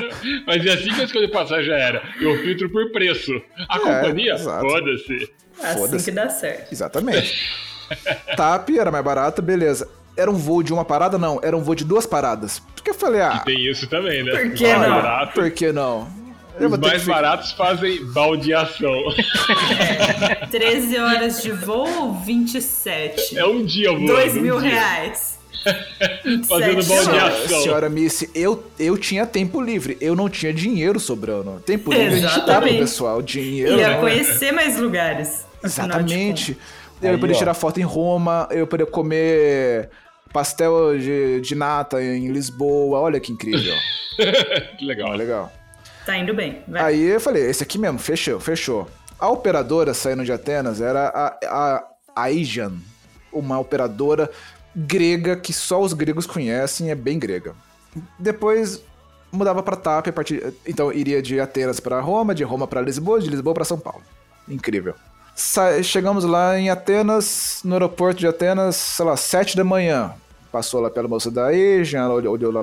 Mas 0.46 0.64
é 0.66 0.70
assim 0.72 0.92
que 0.94 1.00
eu 1.00 1.04
escolhi 1.04 1.28
passagem 1.28 1.72
aérea. 1.72 2.02
Eu 2.20 2.36
filtro 2.42 2.70
por 2.70 2.90
preço. 2.92 3.32
A 3.68 3.76
É, 3.76 3.78
companhia? 3.78 4.38
Foda-se. 4.38 5.30
Assim 5.62 5.78
Foda-se. 5.78 6.04
que 6.04 6.10
dá 6.10 6.28
certo. 6.28 6.72
Exatamente. 6.72 7.48
TAP 8.36 8.70
era 8.78 8.90
mais 8.90 9.04
barato, 9.04 9.40
beleza. 9.42 9.88
Era 10.16 10.30
um 10.30 10.34
voo 10.34 10.62
de 10.62 10.72
uma 10.72 10.84
parada? 10.84 11.16
Não, 11.16 11.40
era 11.42 11.56
um 11.56 11.62
voo 11.62 11.74
de 11.74 11.84
duas 11.84 12.04
paradas. 12.06 12.60
Porque 12.74 12.90
eu 12.90 12.94
falei, 12.94 13.20
ah, 13.20 13.38
Tem 13.44 13.64
isso 13.70 13.86
também, 13.88 14.22
né? 14.24 14.32
Por 14.32 14.50
que 14.52 14.66
mais 14.66 14.80
não? 14.82 14.94
baratos- 15.02 15.34
por 15.34 15.50
que 15.50 15.72
não? 15.72 16.08
Eu 16.60 16.70
Os 16.70 16.78
mais 16.78 17.02
que 17.02 17.08
baratos 17.08 17.52
fazem 17.52 18.04
baldeação. 18.06 18.92
13 20.50 20.98
horas 20.98 21.42
de 21.42 21.52
voo, 21.52 22.14
27. 22.24 23.38
É 23.38 23.46
um 23.46 23.64
dia 23.64 23.90
voando. 23.92 24.06
2 24.06 24.34
mil 24.34 24.56
um 24.56 24.58
reais. 24.58 25.27
Fazendo 26.48 26.84
baldeação. 26.84 27.62
Senhora 27.62 27.88
Missy, 27.88 28.30
eu, 28.34 28.64
eu 28.78 28.96
tinha 28.96 29.26
tempo 29.26 29.60
livre. 29.60 29.96
Eu 30.00 30.14
não 30.14 30.28
tinha 30.28 30.52
dinheiro 30.52 30.98
sobrando. 30.98 31.60
Tempo 31.60 31.92
livre 31.92 32.24
a 32.24 32.28
gente 32.28 32.46
dá 32.46 32.60
pro 32.60 32.68
pessoal. 32.70 33.22
Dinheiro. 33.22 33.76
Ia 33.76 33.88
né? 33.88 34.00
conhecer 34.00 34.52
mais 34.52 34.78
lugares. 34.78 35.46
Exatamente. 35.62 36.56
Eu 37.00 37.12
ia 37.12 37.18
poder 37.18 37.34
tirar 37.34 37.54
foto 37.54 37.78
em 37.78 37.84
Roma, 37.84 38.48
eu 38.50 38.60
ia 38.60 38.66
poder 38.66 38.86
comer 38.86 39.88
pastel 40.32 40.98
de, 40.98 41.40
de 41.40 41.54
nata 41.54 42.02
em 42.02 42.28
Lisboa. 42.28 42.98
Olha 43.00 43.20
que 43.20 43.32
incrível. 43.32 43.74
que 44.78 44.84
legal. 44.84 45.12
Legal. 45.12 45.52
Tá 46.04 46.16
indo 46.16 46.34
bem. 46.34 46.62
Vai. 46.66 46.82
Aí 46.82 47.02
eu 47.02 47.20
falei, 47.20 47.44
esse 47.44 47.62
aqui 47.62 47.78
mesmo, 47.78 47.98
fechou, 47.98 48.40
fechou. 48.40 48.88
A 49.18 49.28
operadora 49.28 49.92
saindo 49.92 50.24
de 50.24 50.32
Atenas 50.32 50.80
era 50.80 51.08
a, 51.08 51.26
a, 51.44 51.84
a 52.16 52.24
Asian, 52.24 52.72
uma 53.32 53.58
operadora 53.58 54.30
grega 54.74 55.36
que 55.36 55.52
só 55.52 55.80
os 55.80 55.92
gregos 55.92 56.26
conhecem, 56.26 56.90
é 56.90 56.94
bem 56.94 57.18
grega. 57.18 57.54
Depois 58.18 58.82
mudava 59.30 59.62
pra 59.62 59.76
TAP, 59.76 60.08
a 60.08 60.12
partir, 60.12 60.54
então 60.66 60.92
iria 60.92 61.20
de 61.20 61.38
Atenas 61.40 61.80
pra 61.80 62.00
Roma, 62.00 62.34
de 62.34 62.44
Roma 62.44 62.66
pra 62.66 62.80
Lisboa, 62.80 63.20
de 63.20 63.28
Lisboa 63.28 63.54
pra 63.54 63.64
São 63.64 63.78
Paulo. 63.78 64.02
Incrível. 64.48 64.94
Sa- 65.34 65.82
chegamos 65.82 66.24
lá 66.24 66.58
em 66.58 66.70
Atenas, 66.70 67.60
no 67.64 67.74
aeroporto 67.74 68.18
de 68.18 68.26
Atenas, 68.26 68.76
sei 68.76 69.04
lá, 69.04 69.16
sete 69.16 69.56
da 69.56 69.64
manhã. 69.64 70.12
Passou 70.50 70.80
lá 70.80 70.88
pela 70.90 71.06
moça 71.06 71.30
da 71.30 71.52
ela 72.04 72.14
olhou, 72.14 72.32
olhou 72.34 72.50
lá 72.50 72.62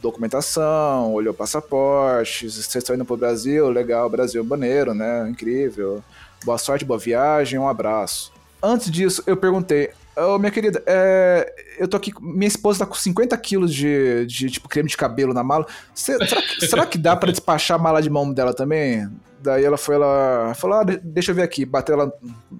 documentação, 0.00 1.12
olhou 1.12 1.34
passaporte, 1.34 2.48
vocês 2.50 2.74
estão 2.74 2.94
indo 2.94 3.04
pro 3.04 3.16
Brasil, 3.16 3.68
legal, 3.70 4.08
Brasil 4.08 4.44
maneiro, 4.44 4.94
né? 4.94 5.28
Incrível. 5.28 6.02
Boa 6.44 6.58
sorte, 6.58 6.84
boa 6.84 6.98
viagem, 6.98 7.58
um 7.58 7.66
abraço. 7.68 8.32
Antes 8.62 8.90
disso, 8.90 9.22
eu 9.26 9.36
perguntei, 9.36 9.90
ô 10.16 10.38
minha 10.38 10.50
querida, 10.50 10.82
é, 10.86 11.52
eu 11.78 11.88
tô 11.88 11.96
aqui, 11.96 12.12
minha 12.20 12.48
esposa 12.48 12.80
tá 12.80 12.86
com 12.86 12.94
50 12.94 13.36
quilos 13.38 13.72
de, 13.74 14.26
de 14.26 14.50
tipo, 14.50 14.68
creme 14.68 14.88
de 14.88 14.96
cabelo 14.96 15.32
na 15.34 15.42
mala. 15.42 15.66
Cê- 15.94 16.16
será, 16.26 16.42
que, 16.42 16.60
será 16.66 16.86
que 16.86 16.98
dá 16.98 17.16
pra 17.16 17.30
despachar 17.30 17.78
a 17.78 17.82
mala 17.82 18.00
de 18.02 18.10
mão 18.10 18.32
dela 18.32 18.54
também? 18.54 19.08
Daí 19.40 19.62
ela 19.64 19.76
foi 19.76 19.98
lá, 19.98 20.54
falou, 20.54 20.78
ah, 20.78 20.84
de- 20.84 20.96
deixa 20.98 21.30
eu 21.30 21.34
ver 21.34 21.42
aqui, 21.42 21.64
bateu 21.66 21.96
lá, 21.96 22.10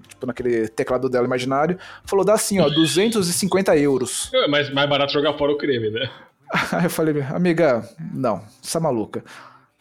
tipo, 0.07 0.27
naquele 0.27 0.67
teclado 0.67 1.09
dela 1.09 1.25
imaginário, 1.25 1.79
falou, 2.05 2.23
dá 2.23 2.33
assim, 2.33 2.59
ó, 2.59 2.69
250 2.69 3.75
euros. 3.77 4.29
É 4.33 4.47
mais, 4.47 4.71
mais 4.71 4.87
barato 4.89 5.11
jogar 5.13 5.33
fora 5.37 5.51
o 5.51 5.57
creme, 5.57 5.89
né? 5.89 6.09
Aí 6.71 6.83
eu 6.85 6.89
falei, 6.89 7.21
amiga, 7.23 7.87
não, 8.13 8.41
você 8.61 8.77
é 8.77 8.81
maluca. 8.81 9.23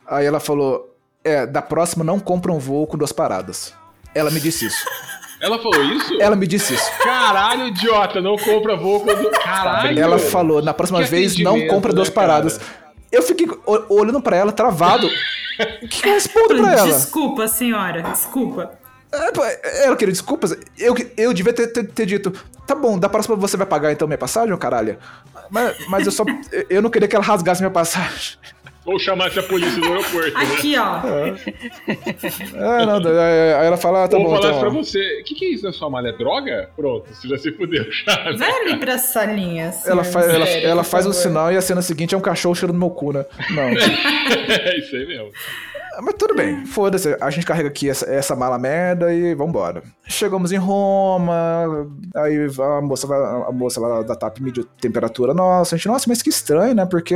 Aí 0.06 0.24
ela 0.24 0.40
falou, 0.40 0.96
é, 1.22 1.46
da 1.46 1.60
próxima 1.60 2.02
não 2.04 2.18
compra 2.18 2.52
um 2.52 2.58
voo 2.58 2.86
com 2.86 2.96
duas 2.96 3.12
paradas. 3.12 3.74
Ela 4.14 4.30
me 4.30 4.40
disse 4.40 4.66
isso. 4.66 4.84
Ela 5.44 5.58
falou 5.58 5.82
isso? 5.84 6.20
Ela 6.20 6.34
me 6.34 6.46
disse 6.46 6.72
isso. 6.74 6.90
Caralho, 7.02 7.66
idiota, 7.68 8.20
não 8.20 8.36
compra 8.36 8.76
voo 8.76 9.00
quando... 9.00 9.30
Caralho! 9.30 10.00
Ela 10.00 10.18
falou, 10.18 10.62
na 10.62 10.72
próxima 10.72 11.02
Que 11.02 11.10
vez 11.10 11.38
não 11.38 11.66
compra 11.68 11.92
duas 11.92 12.08
né, 12.08 12.14
paradas. 12.14 12.58
Eu 13.12 13.22
fiquei 13.22 13.46
olhando 13.88 14.22
pra 14.22 14.36
ela, 14.36 14.52
travado. 14.52 15.08
O 15.80 15.86
que 15.86 16.08
eu 16.08 16.14
respondo 16.14 16.56
pra 16.56 16.72
ela? 16.72 16.88
Desculpa, 16.88 17.46
senhora. 17.46 18.02
Desculpa. 18.02 18.72
É, 19.12 19.84
Ela 19.86 19.94
queria 19.94 20.10
desculpas. 20.10 20.56
Eu, 20.76 20.96
eu 21.16 21.32
devia 21.32 21.52
ter, 21.52 21.68
ter- 21.68 21.84
ter 21.86 22.06
dito, 22.06 22.32
tá 22.66 22.74
bom, 22.74 22.98
da 22.98 23.08
próxima 23.08 23.36
você 23.36 23.56
vai 23.56 23.64
pagar 23.66 23.92
então 23.92 24.08
minha 24.08 24.18
passagem, 24.18 24.56
caralho? 24.56 24.98
Mas, 25.50 25.76
mas 25.88 26.06
eu 26.06 26.10
só. 26.10 26.24
Eu 26.68 26.82
não 26.82 26.90
queria 26.90 27.06
que 27.06 27.14
ela 27.14 27.24
rasgasse 27.24 27.60
minha 27.60 27.70
passagem. 27.70 28.36
Ou 28.86 28.98
chamasse 28.98 29.38
a 29.38 29.42
polícia 29.42 29.80
do 29.80 29.86
aeroporto, 29.86 30.34
né? 30.38 30.44
Aqui, 30.56 30.76
ó. 30.76 31.00
Ah, 32.56 32.86
não, 32.86 33.00
daí- 33.00 33.54
aí 33.54 33.66
ela 33.66 33.76
fala, 33.78 34.04
ah, 34.04 34.08
tá 34.08 34.16
Ou 34.18 34.24
bom. 34.24 34.30
falasse 34.30 34.48
Então, 34.48 34.60
pra 34.60 34.68
você, 34.68 35.20
o 35.20 35.24
que, 35.24 35.34
que 35.34 35.44
é 35.46 35.48
isso 35.50 35.64
na 35.64 35.72
sua 35.72 35.88
malha? 35.88 36.08
É 36.08 36.12
droga? 36.12 36.68
Pronto, 36.76 37.06
você 37.12 37.26
já 37.28 37.38
se 37.38 37.50
fudeu 37.52 37.84
já. 37.90 38.24
né? 38.24 38.36
Vai 38.36 38.50
ali 38.50 38.76
pra 38.76 38.98
salinha. 38.98 39.64
Ela, 39.64 39.72
senhor 39.72 40.04
faz, 40.04 40.28
ela, 40.28 40.38
Mistério, 40.44 40.68
ela 40.68 40.82
por 40.84 40.90
faz 40.90 41.06
um 41.06 41.12
sinal 41.12 41.50
e 41.52 41.56
a 41.56 41.60
cena 41.62 41.80
seguinte 41.82 42.14
é 42.14 42.18
um 42.18 42.20
cachorro 42.20 42.54
cheirando 42.54 42.78
meu 42.78 42.90
cu, 42.90 43.12
né? 43.12 43.24
Não. 43.50 43.64
É 44.64 44.78
isso 44.78 44.94
aí 44.96 45.06
mesmo. 45.06 45.30
Mas 46.02 46.14
tudo 46.18 46.34
bem, 46.34 46.64
foda-se. 46.66 47.16
A 47.20 47.30
gente 47.30 47.46
carrega 47.46 47.68
aqui 47.68 47.88
essa, 47.88 48.04
essa 48.10 48.34
mala 48.36 48.58
merda 48.58 49.12
e 49.12 49.34
vambora. 49.34 49.82
Chegamos 50.06 50.52
em 50.52 50.56
Roma, 50.56 51.32
aí 52.16 52.48
a 52.58 52.80
moça, 52.80 53.06
vai- 53.06 53.18
a 53.48 53.52
moça 53.52 53.80
lá 53.80 54.02
da 54.02 54.14
TAP 54.14 54.38
mediu 54.40 54.64
temperatura 54.80 55.32
nossa. 55.34 55.74
A 55.74 55.78
gente, 55.78 55.88
nossa, 55.88 56.06
mas 56.08 56.22
que 56.22 56.30
estranho, 56.30 56.74
né? 56.74 56.84
Porque 56.86 57.14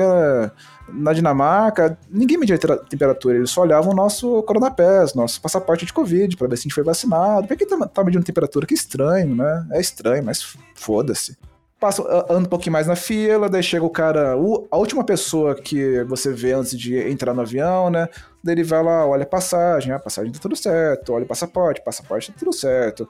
na 0.88 1.12
Dinamarca, 1.12 1.98
ninguém 2.10 2.38
media 2.38 2.58
temperatura, 2.88 3.36
eles 3.36 3.50
só 3.50 3.62
olhavam 3.62 3.92
o 3.92 3.96
nosso 3.96 4.42
coronapés, 4.44 5.14
nosso 5.14 5.40
passaporte 5.40 5.84
de 5.84 5.92
Covid, 5.92 6.36
pra 6.36 6.48
ver 6.48 6.56
se 6.56 6.62
a 6.62 6.64
gente 6.64 6.74
foi 6.74 6.84
vacinado. 6.84 7.46
Por 7.46 7.56
que 7.56 7.66
tá, 7.66 7.76
tá 7.86 8.04
medindo 8.04 8.24
temperatura? 8.24 8.66
Que 8.66 8.74
estranho, 8.74 9.34
né? 9.34 9.66
É 9.72 9.80
estranho, 9.80 10.24
mas 10.24 10.56
foda-se. 10.74 11.36
Passa, 11.80 12.02
a- 12.02 12.26
anda 12.32 12.40
um 12.46 12.50
pouquinho 12.50 12.72
mais 12.72 12.86
na 12.88 12.96
fila, 12.96 13.48
daí 13.48 13.62
chega 13.62 13.84
o 13.84 13.90
cara, 13.90 14.32
a 14.32 14.76
última 14.76 15.04
pessoa 15.04 15.54
que 15.54 16.02
você 16.04 16.32
vê 16.32 16.52
antes 16.52 16.76
de 16.76 16.98
entrar 17.08 17.32
no 17.32 17.40
avião, 17.42 17.88
né? 17.88 18.08
Daí 18.42 18.54
ele 18.56 18.64
vai 18.64 18.82
lá, 18.82 19.06
olha 19.06 19.22
a 19.22 19.26
passagem, 19.26 19.92
a 19.92 19.98
passagem 19.98 20.32
tá 20.32 20.40
tudo 20.40 20.56
certo, 20.56 21.12
olha 21.12 21.24
o 21.24 21.28
passaporte, 21.28 21.80
passaporte 21.84 22.32
tá 22.32 22.38
tudo 22.38 22.52
certo. 22.52 23.08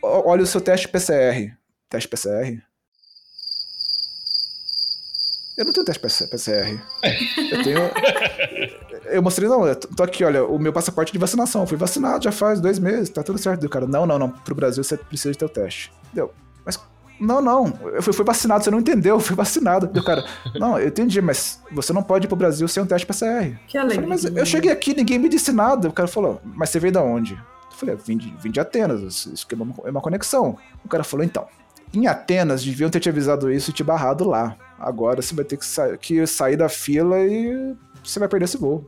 Olha 0.00 0.42
o 0.42 0.46
seu 0.46 0.60
teste 0.60 0.88
PCR. 0.88 1.52
Teste 1.88 2.08
PCR? 2.08 2.62
Eu 5.58 5.64
não 5.66 5.72
tenho 5.72 5.84
teste 5.84 6.00
PC- 6.02 6.28
PCR. 6.28 6.80
Eu 7.50 7.62
tenho. 7.62 7.80
Eu 9.10 9.20
mostrei, 9.22 9.46
não, 9.48 9.66
eu 9.66 9.74
tô 9.76 10.04
aqui, 10.04 10.24
olha, 10.24 10.44
o 10.44 10.58
meu 10.58 10.72
passaporte 10.72 11.12
de 11.12 11.18
vacinação. 11.18 11.62
Eu 11.62 11.66
fui 11.66 11.76
vacinado 11.76 12.22
já 12.24 12.32
faz 12.32 12.60
dois 12.60 12.78
meses, 12.78 13.10
tá 13.10 13.22
tudo 13.22 13.36
certo. 13.38 13.66
O 13.66 13.68
cara, 13.68 13.86
não, 13.86 14.06
não, 14.06 14.18
não, 14.18 14.30
pro 14.30 14.54
Brasil 14.54 14.82
você 14.82 14.96
precisa 14.96 15.32
de 15.32 15.38
ter 15.38 15.44
o 15.44 15.48
teste. 15.50 15.92
Deu. 16.14 16.32
Mas 16.64 16.78
não, 17.22 17.40
não, 17.40 17.78
eu 17.94 18.02
fui, 18.02 18.12
fui 18.12 18.24
vacinado, 18.24 18.64
você 18.64 18.70
não 18.70 18.80
entendeu, 18.80 19.14
eu 19.16 19.20
fui 19.20 19.36
vacinado. 19.36 19.86
Daí 19.86 20.02
O 20.02 20.04
cara, 20.04 20.24
não, 20.54 20.78
eu 20.78 20.88
entendi, 20.88 21.20
mas 21.22 21.62
você 21.70 21.92
não 21.92 22.02
pode 22.02 22.26
ir 22.26 22.28
pro 22.28 22.36
Brasil 22.36 22.66
sem 22.66 22.82
um 22.82 22.86
teste 22.86 23.06
PCR. 23.06 23.56
Que 23.68 23.78
Eu 23.78 23.82
falei, 23.82 23.98
alegria. 23.98 24.08
mas 24.08 24.24
eu 24.24 24.44
cheguei 24.44 24.72
aqui, 24.72 24.94
ninguém 24.94 25.18
me 25.18 25.28
disse 25.28 25.52
nada. 25.52 25.88
O 25.88 25.92
cara 25.92 26.08
falou, 26.08 26.40
mas 26.42 26.70
você 26.70 26.80
veio 26.80 26.92
da 26.92 27.02
onde? 27.02 27.34
Eu 27.34 27.76
falei, 27.76 27.96
vim 27.96 28.16
de, 28.16 28.34
vim 28.40 28.50
de 28.50 28.60
Atenas, 28.60 29.26
isso 29.26 29.46
é 29.50 29.54
uma, 29.54 29.74
é 29.84 29.90
uma 29.90 30.00
conexão. 30.00 30.58
O 30.84 30.88
cara 30.88 31.04
falou, 31.04 31.24
então, 31.24 31.46
em 31.94 32.06
Atenas 32.06 32.64
deviam 32.64 32.90
ter 32.90 33.00
te 33.00 33.08
avisado 33.08 33.50
isso 33.52 33.70
e 33.70 33.72
te 33.72 33.84
barrado 33.84 34.24
lá. 34.24 34.56
Agora 34.78 35.22
você 35.22 35.34
vai 35.34 35.44
ter 35.44 35.56
que, 35.56 35.64
sa 35.64 35.96
que 35.96 36.26
sair 36.26 36.56
da 36.56 36.68
fila 36.68 37.20
e 37.20 37.74
você 38.02 38.18
vai 38.18 38.28
perder 38.28 38.46
esse 38.46 38.58
voo. 38.58 38.84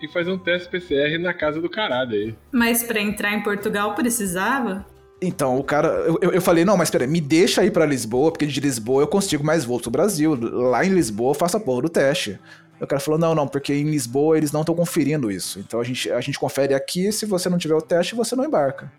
E 0.00 0.08
fazer 0.08 0.30
um 0.30 0.38
teste 0.38 0.68
PCR 0.68 1.18
na 1.18 1.32
casa 1.32 1.60
do 1.60 1.70
caralho 1.70 2.12
aí. 2.12 2.34
Mas 2.50 2.82
pra 2.82 3.00
entrar 3.00 3.32
em 3.32 3.42
Portugal 3.42 3.94
precisava? 3.94 4.84
Então, 5.22 5.56
o 5.58 5.64
cara. 5.64 5.88
Eu, 5.88 6.18
eu- 6.32 6.42
falei, 6.42 6.64
não, 6.64 6.76
mas 6.76 6.90
peraí, 6.90 7.06
me 7.06 7.20
deixa 7.20 7.64
ir 7.64 7.70
pra 7.70 7.86
Lisboa, 7.86 8.32
porque 8.32 8.46
de 8.46 8.60
Lisboa 8.60 9.02
eu 9.02 9.06
consigo 9.06 9.44
mais 9.44 9.64
voos 9.64 9.82
pro 9.82 9.90
Brasil. 9.90 10.36
Lá 10.40 10.84
em 10.84 10.88
Lisboa 10.90 11.30
eu 11.30 11.34
faço 11.34 11.56
a 11.56 11.60
porra 11.60 11.82
do 11.82 11.88
teste. 11.88 12.38
O 12.80 12.86
cara 12.86 12.98
falou, 13.00 13.18
não, 13.20 13.32
não, 13.34 13.46
porque 13.46 13.72
em 13.72 13.84
Lisboa 13.84 14.36
eles 14.36 14.50
não 14.50 14.62
estão 14.62 14.74
conferindo 14.74 15.30
isso. 15.30 15.60
Então 15.60 15.80
a 15.80 15.84
gente, 15.84 16.10
a 16.10 16.20
gente 16.20 16.38
confere 16.38 16.74
aqui, 16.74 17.12
se 17.12 17.24
você 17.24 17.48
não 17.48 17.56
tiver 17.56 17.76
o 17.76 17.80
teste, 17.80 18.16
você 18.16 18.34
não 18.34 18.44
embarca. 18.44 18.92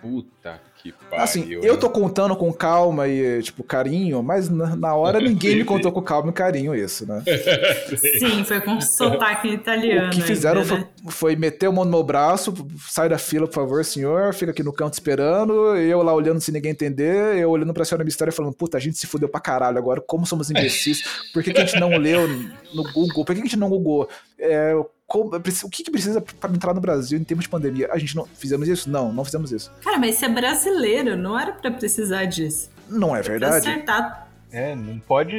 Puta 0.00 0.60
que 0.84 0.92
pariu. 0.92 1.24
Assim, 1.24 1.46
eu 1.50 1.78
tô 1.78 1.88
contando 1.88 2.36
com 2.36 2.52
calma 2.52 3.08
e, 3.08 3.42
tipo, 3.42 3.64
carinho, 3.64 4.22
mas 4.22 4.50
na, 4.50 4.76
na 4.76 4.94
hora 4.94 5.18
ninguém 5.20 5.52
Sim, 5.52 5.56
me 5.56 5.62
sim. 5.62 5.66
contou 5.66 5.90
com 5.90 6.02
calma 6.02 6.30
e 6.30 6.32
carinho 6.32 6.74
isso, 6.74 7.06
né? 7.06 7.22
Sim, 8.18 8.44
foi 8.44 8.60
com 8.60 8.78
sotaque 8.80 9.48
italiano. 9.48 10.08
O 10.08 10.10
que 10.10 10.20
fizeram 10.20 10.60
ainda, 10.60 10.68
foi, 10.68 10.78
né? 10.78 10.88
foi 11.08 11.36
meter 11.36 11.68
o 11.68 11.72
mão 11.72 11.84
no 11.84 11.90
meu 11.90 12.02
braço, 12.02 12.52
sai 12.88 13.08
da 13.08 13.16
fila, 13.16 13.46
por 13.46 13.54
favor, 13.54 13.84
senhor, 13.84 14.34
fica 14.34 14.50
aqui 14.50 14.62
no 14.62 14.72
canto 14.72 14.92
esperando, 14.92 15.76
eu 15.76 16.02
lá 16.02 16.12
olhando 16.12 16.40
sem 16.40 16.52
ninguém 16.52 16.72
entender, 16.72 17.38
eu 17.38 17.50
olhando 17.50 17.72
pra 17.72 17.84
senhora 17.84 18.04
Mistério 18.04 18.32
falando, 18.32 18.54
puta, 18.54 18.76
a 18.76 18.80
gente 18.80 18.98
se 18.98 19.06
fudeu 19.06 19.28
pra 19.28 19.40
caralho 19.40 19.78
agora, 19.78 20.02
como 20.06 20.26
somos 20.26 20.50
imbecis, 20.50 21.02
por 21.32 21.42
que, 21.42 21.52
que 21.52 21.60
a 21.60 21.64
gente 21.64 21.80
não 21.80 21.96
leu 21.96 22.28
no 22.74 22.82
Google, 22.92 23.24
por 23.24 23.34
que, 23.34 23.40
que 23.40 23.46
a 23.46 23.50
gente 23.50 23.58
não 23.58 23.70
Google? 23.70 24.08
É, 24.38 24.74
como- 25.06 25.34
o 25.36 25.70
que, 25.70 25.82
que 25.84 25.90
precisa 25.90 26.20
pra 26.20 26.50
entrar 26.50 26.74
no 26.74 26.80
Brasil 26.80 27.18
em 27.18 27.24
termos 27.24 27.44
de 27.44 27.48
pandemia? 27.48 27.88
A 27.92 27.98
gente 27.98 28.16
não 28.16 28.24
fizemos 28.26 28.68
isso? 28.68 28.88
Não, 28.90 29.12
não 29.12 29.24
fizemos 29.24 29.52
isso. 29.52 29.70
Cara, 29.82 29.98
mas 29.98 30.16
você 30.16 30.26
é 30.26 30.28
brasileiro, 30.28 31.16
não 31.16 31.38
era 31.38 31.52
pra 31.52 31.70
precisar 31.70 32.24
disso. 32.24 32.70
Não 32.88 33.14
é 33.16 33.22
verdade? 33.22 33.68
acertar. 33.68 34.22
É, 34.52 34.72
não 34.76 35.00
pode 35.00 35.34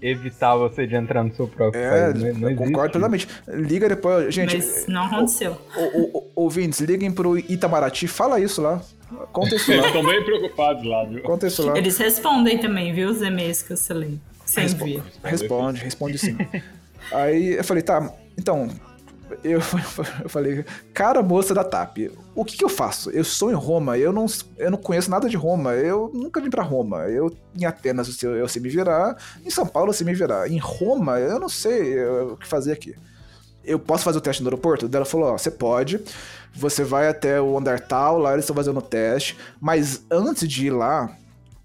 evitar 0.00 0.56
você 0.56 0.86
de 0.86 0.94
entrar 0.94 1.22
no 1.22 1.34
seu 1.34 1.46
próprio 1.46 1.82
É, 1.82 2.10
país. 2.12 2.14
Não, 2.22 2.40
não 2.40 2.48
existe 2.48 2.64
concordo 2.72 2.92
plenamente. 2.92 3.28
Liga 3.46 3.88
depois, 3.90 4.34
gente. 4.34 4.56
mas 4.56 4.86
não 4.86 5.04
aconteceu. 5.04 5.56
o- 5.76 5.98
o- 6.00 6.18
o- 6.18 6.24
Ouvintes, 6.34 6.80
liguem 6.80 7.12
pro 7.12 7.38
Itamaraty, 7.38 8.08
fala 8.08 8.40
isso 8.40 8.62
lá. 8.62 8.80
Conta 9.32 9.54
isso 9.54 9.70
Eles 9.70 9.82
lá. 9.82 9.88
estão 9.88 10.04
bem 10.04 10.24
preocupados 10.24 10.82
lá, 10.84 11.04
viu? 11.04 11.22
Conta 11.22 11.46
isso 11.46 11.62
lá. 11.66 11.76
Eles 11.76 11.98
respondem 11.98 12.58
também, 12.58 12.92
viu? 12.94 13.10
Os 13.10 13.20
e-mails 13.20 13.60
que 13.62 13.72
eu 13.74 13.76
selei. 13.76 14.18
Sem 14.46 14.64
envia. 14.64 15.02
Responde, 15.22 15.80
responde 15.84 16.16
sim. 16.18 16.36
Aí 17.12 17.54
eu 17.56 17.64
falei, 17.64 17.82
tá, 17.82 18.10
então. 18.38 18.68
Eu, 19.42 19.60
eu 20.22 20.28
falei, 20.28 20.64
cara 20.92 21.22
moça 21.22 21.54
da 21.54 21.64
TAP, 21.64 22.10
o 22.34 22.44
que, 22.44 22.56
que 22.56 22.64
eu 22.64 22.68
faço? 22.68 23.10
Eu 23.10 23.24
sou 23.24 23.50
em 23.50 23.54
Roma, 23.54 23.98
eu 23.98 24.12
não, 24.12 24.26
eu 24.58 24.70
não 24.70 24.78
conheço 24.78 25.10
nada 25.10 25.28
de 25.28 25.36
Roma, 25.36 25.74
eu 25.74 26.10
nunca 26.14 26.40
vim 26.40 26.50
pra 26.50 26.62
Roma. 26.62 27.04
Eu 27.08 27.34
em 27.56 27.64
Atenas 27.64 28.22
eu 28.22 28.36
eu 28.36 28.48
sei 28.48 28.60
me 28.60 28.68
virar, 28.68 29.16
em 29.44 29.50
São 29.50 29.66
Paulo 29.66 29.90
eu 29.90 29.94
sei 29.94 30.06
me 30.06 30.14
virar. 30.14 30.50
Em 30.50 30.58
Roma 30.58 31.18
eu 31.18 31.40
não 31.40 31.48
sei 31.48 31.98
eh, 31.98 32.22
o 32.22 32.36
que 32.36 32.46
fazer 32.46 32.72
aqui. 32.72 32.94
Eu 33.64 33.78
posso 33.78 34.04
fazer 34.04 34.18
o 34.18 34.20
teste 34.20 34.42
no 34.42 34.48
aeroporto? 34.48 34.88
Ela 34.92 35.04
falou: 35.04 35.32
Ó, 35.32 35.38
você 35.38 35.50
pode. 35.50 36.00
Você 36.54 36.84
vai 36.84 37.08
até 37.08 37.40
o 37.40 37.56
andar 37.56 37.80
tal, 37.80 38.18
lá 38.18 38.32
eles 38.32 38.44
estão 38.44 38.54
fazendo 38.54 38.78
o 38.78 38.82
teste. 38.82 39.36
Mas 39.60 40.04
antes 40.10 40.46
de 40.48 40.66
ir 40.66 40.70
lá, 40.70 41.16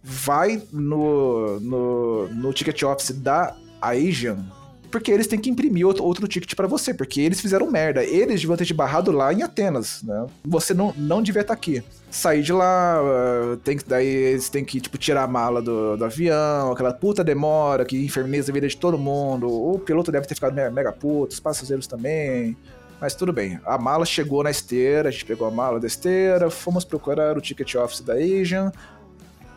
vai 0.02 0.62
no, 0.72 1.60
no, 1.60 2.28
no 2.30 2.54
ticket 2.54 2.82
office 2.84 3.12
da 3.12 3.56
Asian, 3.82 4.46
porque 4.90 5.12
eles 5.12 5.28
têm 5.28 5.40
que 5.40 5.50
imprimir 5.50 5.86
outro, 5.86 6.04
outro 6.04 6.28
ticket 6.28 6.54
pra 6.56 6.68
você, 6.68 6.94
porque 6.94 7.22
eles 7.22 7.40
fizeram 7.40 7.70
merda. 7.70 8.04
Eles 8.04 8.42
deviam 8.42 8.58
ter 8.58 8.66
te 8.66 8.74
barrado 8.74 9.12
lá 9.12 9.34
em 9.34 9.44
Atenas, 9.44 10.02
né? 10.04 10.26
Você 10.44 10.74
não, 10.74 10.94
não 10.98 11.22
devia 11.22 11.42
estar 11.42 11.54
aqui. 11.54 11.84
Sair 12.10 12.42
de 12.42 12.52
lá, 12.52 12.98
ah, 13.00 13.58
tem 13.64 13.78
que, 13.78 13.86
daí 13.88 14.08
eles 14.08 14.50
têm 14.50 14.66
que, 14.66 14.82
tipo, 14.82 14.98
tirar 14.98 15.24
a 15.24 15.28
mala 15.28 15.62
do, 15.62 15.96
do 15.96 16.06
avião, 16.06 16.72
aquela 16.72 16.94
puta 16.94 17.24
demora 17.24 17.86
que 17.86 18.04
inferneza 18.04 18.52
a 18.52 18.54
vida 18.54 18.68
de 18.68 18.76
todo 18.76 18.98
mundo. 18.98 19.48
O 19.48 19.80
piloto 19.80 20.12
deve 20.12 20.28
ter 20.28 20.36
ficado 20.36 20.54
mega, 20.54 20.72
mega 20.72 20.92
puto, 20.92 21.34
os 21.34 21.40
passageiros 21.40 21.86
também. 21.86 22.58
Mas 23.00 23.16
tudo 23.16 23.32
bem. 23.32 23.60
A 23.66 23.78
mala 23.78 24.06
chegou 24.06 24.44
na 24.44 24.52
esteira, 24.52 25.10
a 25.10 25.12
gente 25.12 25.26
pegou 25.26 25.48
a 25.48 25.52
mala 25.52 25.80
da 25.80 25.88
esteira, 25.88 26.50
fomos 26.50 26.84
procurar 26.84 27.38
o 27.38 27.42
ticket 27.42 27.76
office 27.76 28.02
da 28.02 28.14
Asian. 28.14 28.72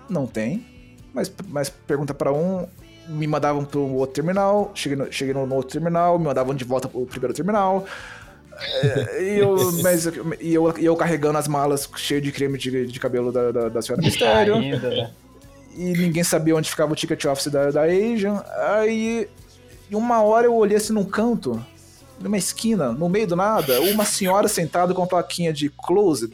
Não 0.08 0.26
tem. 0.26 0.64
Mas, 1.12 1.32
mas 1.48 1.68
pergunta 1.68 2.14
pra 2.14 2.32
um, 2.32 2.66
me 3.08 3.26
mandavam 3.26 3.64
pro 3.64 3.80
outro 3.94 4.14
terminal, 4.14 4.70
cheguei 4.74 4.96
no, 4.96 5.12
cheguei 5.12 5.34
no 5.34 5.54
outro 5.54 5.72
terminal, 5.72 6.18
me 6.18 6.24
mandavam 6.24 6.54
de 6.54 6.64
volta 6.64 6.88
pro 6.88 7.06
primeiro 7.06 7.34
terminal. 7.34 7.84
É, 8.60 9.22
e, 9.22 9.38
eu, 9.38 9.56
mas, 9.82 10.06
e, 10.40 10.54
eu, 10.54 10.78
e 10.78 10.84
eu 10.84 10.96
carregando 10.96 11.38
as 11.38 11.48
malas 11.48 11.88
cheias 11.96 12.22
de 12.22 12.30
creme 12.30 12.58
de, 12.58 12.86
de 12.86 13.00
cabelo 13.00 13.32
da, 13.32 13.50
da, 13.50 13.68
da 13.68 13.82
senhora 13.82 14.02
Mistério. 14.02 14.54
Ainda, 14.54 14.90
né? 14.90 15.10
E 15.74 15.92
ninguém 15.92 16.22
sabia 16.22 16.54
onde 16.54 16.68
ficava 16.68 16.92
o 16.92 16.96
ticket 16.96 17.24
office 17.24 17.50
da, 17.50 17.70
da 17.70 17.82
Asian. 17.82 18.42
Aí, 18.76 19.28
uma 19.90 20.22
hora 20.22 20.46
eu 20.46 20.54
olhei 20.54 20.76
assim 20.76 20.92
num 20.92 21.04
canto, 21.04 21.64
numa 22.20 22.36
esquina, 22.36 22.92
no 22.92 23.08
meio 23.08 23.26
do 23.26 23.36
nada, 23.36 23.80
uma 23.80 24.04
senhora 24.04 24.48
sentada 24.48 24.92
com 24.92 25.02
a 25.02 25.06
plaquinha 25.06 25.52
de 25.52 25.70
closed. 25.70 26.32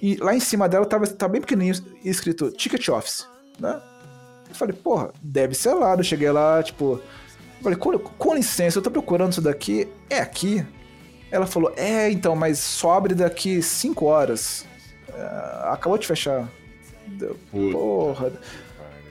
E 0.00 0.16
lá 0.16 0.34
em 0.34 0.40
cima 0.40 0.68
dela 0.68 0.86
tava, 0.86 1.06
tava 1.06 1.32
bem 1.32 1.40
pequenininho 1.40 1.74
escrito 2.04 2.50
ticket 2.52 2.88
office, 2.88 3.26
né? 3.58 3.80
Eu 4.50 4.54
falei, 4.54 4.74
porra, 4.74 5.10
deve 5.22 5.54
ser 5.54 5.72
lá. 5.72 5.94
Eu 5.94 6.02
cheguei 6.02 6.30
lá, 6.30 6.62
tipo. 6.62 7.00
Falei, 7.62 7.78
com, 7.78 7.98
com 7.98 8.34
licença, 8.34 8.78
eu 8.78 8.82
tô 8.82 8.90
procurando 8.90 9.32
isso 9.32 9.40
daqui. 9.40 9.88
É 10.08 10.18
aqui? 10.18 10.64
Ela 11.30 11.46
falou, 11.46 11.72
é, 11.76 12.10
então, 12.10 12.34
mas 12.34 12.58
só 12.58 12.94
abre 12.94 13.14
daqui 13.14 13.62
5 13.62 14.04
horas. 14.04 14.66
É, 15.14 15.70
acabou 15.70 15.96
de 15.96 16.06
fechar. 16.06 16.48
Deu, 17.06 17.36
porra. 17.50 18.32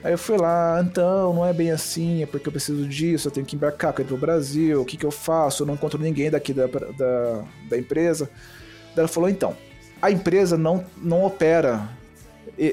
Aí 0.02 0.12
eu 0.12 0.18
fui 0.18 0.36
lá, 0.38 0.80
então, 0.82 1.34
não 1.34 1.44
é 1.44 1.52
bem 1.52 1.70
assim, 1.70 2.22
é 2.22 2.26
porque 2.26 2.48
eu 2.48 2.52
preciso 2.52 2.88
disso, 2.88 3.28
eu 3.28 3.32
tenho 3.32 3.44
que 3.44 3.54
embarcar, 3.54 3.92
eu 3.98 4.02
ir 4.02 4.06
pro 4.06 4.16
Brasil, 4.16 4.80
o 4.80 4.84
que 4.84 4.96
que 4.96 5.04
eu 5.04 5.10
faço? 5.10 5.62
Eu 5.62 5.66
não 5.66 5.74
encontro 5.74 6.00
ninguém 6.00 6.30
daqui 6.30 6.54
da, 6.54 6.66
da, 6.66 7.44
da 7.68 7.78
empresa. 7.78 8.30
Daí 8.94 9.00
ela 9.00 9.08
falou, 9.08 9.28
então, 9.28 9.54
a 10.00 10.10
empresa 10.10 10.56
não, 10.56 10.84
não 10.96 11.22
opera 11.22 11.86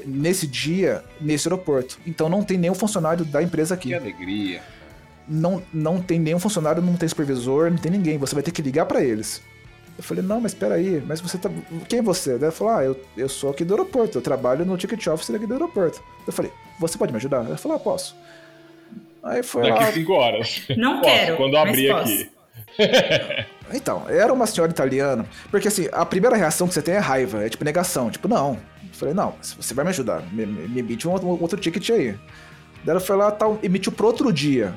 nesse 0.06 0.46
dia, 0.46 1.02
nesse 1.20 1.48
aeroporto. 1.48 1.98
Então 2.06 2.28
não 2.28 2.42
tem 2.42 2.58
nenhum 2.58 2.74
funcionário 2.74 3.24
da 3.24 3.42
empresa 3.42 3.74
aqui 3.74 3.88
Que 3.88 3.94
alegria. 3.94 4.60
não, 5.26 5.62
não 5.72 6.00
tem 6.00 6.18
nenhum 6.18 6.38
funcionário, 6.38 6.82
não 6.82 6.94
tem 6.96 7.08
supervisor, 7.08 7.70
não 7.70 7.78
tem 7.78 7.90
ninguém. 7.92 8.18
Você 8.18 8.34
vai 8.34 8.42
ter 8.42 8.50
que 8.50 8.60
ligar 8.62 8.86
pra 8.86 9.02
eles. 9.02 9.42
Eu 9.96 10.04
falei, 10.04 10.22
não, 10.22 10.40
mas 10.40 10.54
peraí, 10.54 11.02
mas 11.06 11.20
você 11.20 11.36
tá. 11.38 11.50
Quem 11.88 11.98
é 11.98 12.02
você? 12.02 12.34
Ela 12.34 12.52
falou, 12.52 12.72
ah, 12.74 12.84
eu, 12.84 13.00
eu 13.16 13.28
sou 13.28 13.50
aqui 13.50 13.64
do 13.64 13.74
aeroporto, 13.74 14.16
eu 14.18 14.22
trabalho 14.22 14.64
no 14.64 14.76
ticket 14.76 15.04
office 15.08 15.30
daqui 15.30 15.44
do 15.46 15.54
aeroporto. 15.54 16.00
Eu 16.24 16.32
falei, 16.32 16.52
você 16.78 16.96
pode 16.96 17.10
me 17.12 17.16
ajudar? 17.16 17.44
Ela 17.44 17.56
falou, 17.56 17.76
ah, 17.76 17.80
posso. 17.80 18.14
Aí 19.24 19.42
foi 19.42 19.68
lá. 19.68 19.78
Daqui 19.80 19.94
5 19.94 20.12
horas. 20.12 20.62
Não 20.76 21.00
Posso, 21.00 21.10
quero, 21.14 21.36
Quando 21.36 21.54
eu 21.54 21.60
mas 21.60 21.68
abrir 21.70 21.88
posso. 21.90 22.12
aqui. 22.12 22.30
Então, 23.74 24.04
era 24.08 24.32
uma 24.32 24.46
senhora 24.46 24.70
italiana. 24.70 25.26
Porque 25.50 25.68
assim, 25.68 25.88
a 25.92 26.06
primeira 26.06 26.36
reação 26.36 26.66
que 26.68 26.74
você 26.74 26.80
tem 26.80 26.94
é 26.94 26.98
raiva, 26.98 27.44
é 27.44 27.48
tipo 27.48 27.64
negação. 27.64 28.10
Tipo, 28.10 28.28
não. 28.28 28.56
Falei, 28.98 29.14
não, 29.14 29.34
você 29.40 29.72
vai 29.74 29.84
me 29.84 29.90
ajudar. 29.90 30.22
Me, 30.32 30.44
me, 30.44 30.80
emite 30.80 31.06
um 31.06 31.12
outro, 31.12 31.28
um 31.28 31.40
outro 31.40 31.58
ticket 31.58 31.88
aí. 31.90 32.18
Daí 32.84 32.90
ela 32.90 33.00
foi 33.00 33.16
lá 33.16 33.30
tal, 33.30 33.56
emitiu 33.62 33.92
pro 33.92 34.08
outro 34.08 34.32
dia. 34.32 34.74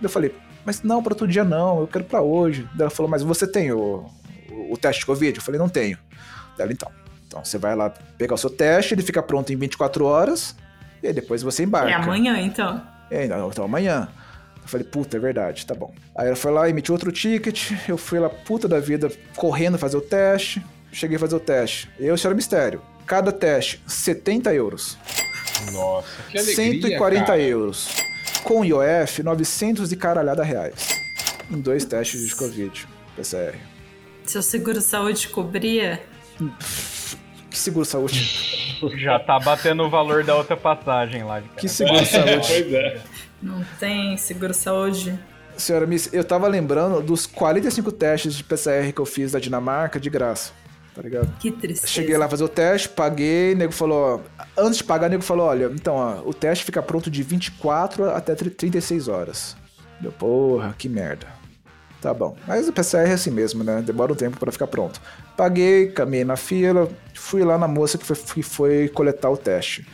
Eu 0.00 0.08
falei, 0.08 0.34
mas 0.64 0.82
não, 0.82 1.02
pro 1.02 1.12
outro 1.12 1.28
dia 1.28 1.44
não, 1.44 1.80
eu 1.80 1.86
quero 1.86 2.04
pra 2.04 2.22
hoje. 2.22 2.62
Daí 2.72 2.82
ela 2.82 2.90
falou, 2.90 3.10
mas 3.10 3.22
você 3.22 3.46
tem 3.46 3.70
o, 3.70 4.06
o, 4.50 4.72
o 4.72 4.76
teste 4.78 5.00
de 5.00 5.06
Covid? 5.06 5.36
Eu 5.36 5.42
falei, 5.42 5.58
não 5.58 5.68
tenho. 5.68 5.98
Daí 6.56 6.64
ela, 6.64 6.72
então. 6.72 6.90
Então 7.26 7.44
você 7.44 7.58
vai 7.58 7.76
lá 7.76 7.90
pegar 8.16 8.34
o 8.34 8.38
seu 8.38 8.48
teste, 8.48 8.94
ele 8.94 9.02
fica 9.02 9.22
pronto 9.22 9.52
em 9.52 9.56
24 9.56 10.02
horas, 10.06 10.56
e 11.02 11.08
aí 11.08 11.12
depois 11.12 11.42
você 11.42 11.62
embarca. 11.62 11.90
É 11.90 11.94
amanhã, 11.94 12.40
então. 12.40 12.82
É, 13.10 13.28
não, 13.28 13.48
então 13.48 13.66
amanhã. 13.66 14.08
Eu 14.62 14.68
falei, 14.68 14.86
puta, 14.86 15.18
é 15.18 15.20
verdade, 15.20 15.66
tá 15.66 15.74
bom. 15.74 15.92
Aí 16.16 16.26
ela 16.26 16.36
foi 16.36 16.50
lá, 16.50 16.70
emitiu 16.70 16.94
outro 16.94 17.12
ticket, 17.12 17.72
eu 17.86 17.98
fui 17.98 18.18
lá, 18.18 18.30
puta 18.30 18.66
da 18.66 18.80
vida, 18.80 19.12
correndo 19.36 19.76
fazer 19.76 19.98
o 19.98 20.00
teste. 20.00 20.64
Cheguei 20.90 21.18
a 21.18 21.20
fazer 21.20 21.36
o 21.36 21.40
teste. 21.40 21.90
Eu, 21.98 22.16
senhora 22.16 22.34
Mistério. 22.34 22.80
Cada 23.08 23.32
teste, 23.32 23.80
70 23.86 24.52
euros. 24.52 24.98
Nossa, 25.72 26.06
que 26.30 26.36
alegria. 26.36 26.72
140 26.72 27.24
cara. 27.24 27.40
euros. 27.40 27.88
Com 28.44 28.62
IOF, 28.62 29.22
900 29.22 29.90
e 29.90 29.96
caralhada 29.96 30.44
reais. 30.44 30.90
Em 31.50 31.58
dois 31.58 31.86
testes 31.86 32.28
de 32.28 32.36
Covid, 32.36 32.86
PCR. 33.16 33.56
Seu 34.26 34.42
seguro-saúde 34.42 35.26
cobria? 35.28 36.02
Que 37.50 37.58
seguro-saúde. 37.58 38.78
Já 38.98 39.18
tá 39.18 39.40
batendo 39.40 39.84
o 39.84 39.90
valor 39.90 40.22
da 40.22 40.36
outra 40.36 40.54
passagem 40.54 41.24
lá 41.24 41.40
de 41.40 41.48
Que 41.48 41.66
seguro-saúde. 41.66 42.36
pois 42.46 42.72
é. 42.74 43.00
Não 43.40 43.64
tem 43.80 44.18
seguro-saúde? 44.18 45.18
Senhora 45.56 45.86
Miss, 45.86 46.12
eu 46.12 46.22
tava 46.22 46.46
lembrando 46.46 47.00
dos 47.00 47.26
45 47.26 47.90
testes 47.90 48.34
de 48.34 48.44
PCR 48.44 48.92
que 48.92 49.00
eu 49.00 49.06
fiz 49.06 49.32
da 49.32 49.40
Dinamarca 49.40 49.98
de 49.98 50.10
graça. 50.10 50.52
Tá 50.98 51.02
ligado? 51.02 51.32
Que 51.38 51.52
tristeza. 51.52 51.86
Cheguei 51.86 52.18
lá 52.18 52.28
fazer 52.28 52.42
o 52.42 52.48
teste, 52.48 52.88
paguei, 52.88 53.54
nego 53.54 53.72
falou, 53.72 54.20
antes 54.56 54.78
de 54.78 54.84
pagar, 54.84 55.06
o 55.06 55.10
nego 55.10 55.22
falou, 55.22 55.46
olha, 55.46 55.70
então, 55.72 55.94
ó, 55.94 56.28
o 56.28 56.34
teste 56.34 56.64
fica 56.64 56.82
pronto 56.82 57.08
de 57.08 57.22
24 57.22 58.10
até 58.10 58.34
36 58.34 59.06
horas. 59.06 59.56
Deu, 60.00 60.10
porra, 60.10 60.74
que 60.76 60.88
merda. 60.88 61.28
Tá 62.02 62.12
bom. 62.12 62.36
Mas 62.48 62.66
o 62.66 62.72
PCR 62.72 63.08
é 63.10 63.12
assim 63.12 63.30
mesmo, 63.30 63.62
né? 63.62 63.80
Demora 63.80 64.12
um 64.12 64.16
tempo 64.16 64.40
pra 64.40 64.50
ficar 64.50 64.66
pronto. 64.66 65.00
Paguei, 65.36 65.86
caminhei 65.86 66.24
na 66.24 66.36
fila, 66.36 66.88
fui 67.14 67.44
lá 67.44 67.56
na 67.56 67.68
moça 67.68 67.96
que 67.96 68.04
foi, 68.04 68.16
que 68.16 68.42
foi 68.42 68.88
coletar 68.88 69.30
o 69.30 69.36
teste. 69.36 69.86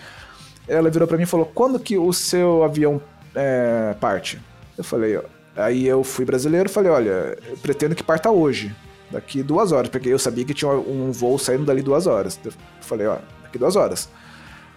Ela 0.67 0.89
virou 0.89 1.07
pra 1.07 1.19
mim 1.19 1.25
e 1.25 1.27
falou, 1.27 1.45
quando 1.45 1.79
que 1.79 1.99
o 1.99 2.15
seu 2.15 2.65
avião 2.65 2.99
é, 3.35 3.95
parte? 4.01 4.41
Eu 4.79 4.85
falei, 4.85 5.19
ó. 5.19 5.23
Aí 5.55 5.87
eu 5.87 6.03
fui 6.03 6.25
brasileiro 6.25 6.71
falei, 6.71 6.91
olha, 6.91 7.39
eu 7.47 7.59
pretendo 7.59 7.95
que 7.95 8.03
parta 8.03 8.31
hoje. 8.31 8.75
Daqui 9.15 9.45
duas 9.45 9.71
horas, 9.71 9.89
porque 9.89 10.09
eu 10.09 10.19
sabia 10.19 10.45
que 10.45 10.53
tinha 10.53 10.69
um 10.73 11.13
voo 11.13 11.39
saindo 11.39 11.65
dali 11.65 11.83
duas 11.83 12.09
horas. 12.09 12.39
Eu 12.45 12.53
falei, 12.81 13.07
ó, 13.07 13.19
daqui 13.45 13.57
duas 13.57 13.77
horas. 13.77 14.09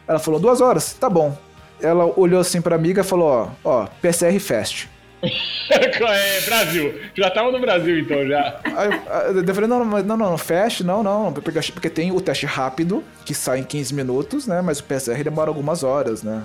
Ela 0.08 0.20
falou, 0.20 0.40
duas 0.40 0.62
horas? 0.62 0.94
Tá 0.94 1.10
bom. 1.10 1.36
Ela 1.82 2.06
olhou 2.16 2.40
assim 2.40 2.62
pra 2.62 2.76
amiga 2.76 3.02
e 3.02 3.04
falou, 3.04 3.28
ó, 3.28 3.50
ó, 3.64 3.88
PCR 4.00 4.40
Fast. 4.40 4.88
é, 5.24 6.42
Brasil. 6.42 7.02
Já 7.16 7.32
tava 7.32 7.52
no 7.52 7.60
Brasil 7.60 7.98
então, 7.98 8.28
já. 8.28 8.60
Aí 8.64 8.90
eu, 9.36 9.44
eu 9.44 9.56
falei, 9.56 9.68
não, 9.68 9.84
não, 9.84 10.04
não, 10.04 10.18
não, 10.18 10.38
Fast, 10.38 10.84
não, 10.84 11.02
não, 11.02 11.34
porque, 11.34 11.52
porque 11.72 11.90
tem 11.90 12.12
o 12.12 12.22
teste 12.22 12.46
rápido, 12.46 13.04
que 13.26 13.34
sai 13.34 13.62
em 13.62 13.64
15 13.64 13.96
minutos, 13.96 14.46
né, 14.46 14.62
mas 14.62 14.80
o 14.80 14.84
PCR 14.84 15.24
demora 15.24 15.50
algumas 15.50 15.84
horas, 15.84 16.22
né. 16.22 16.44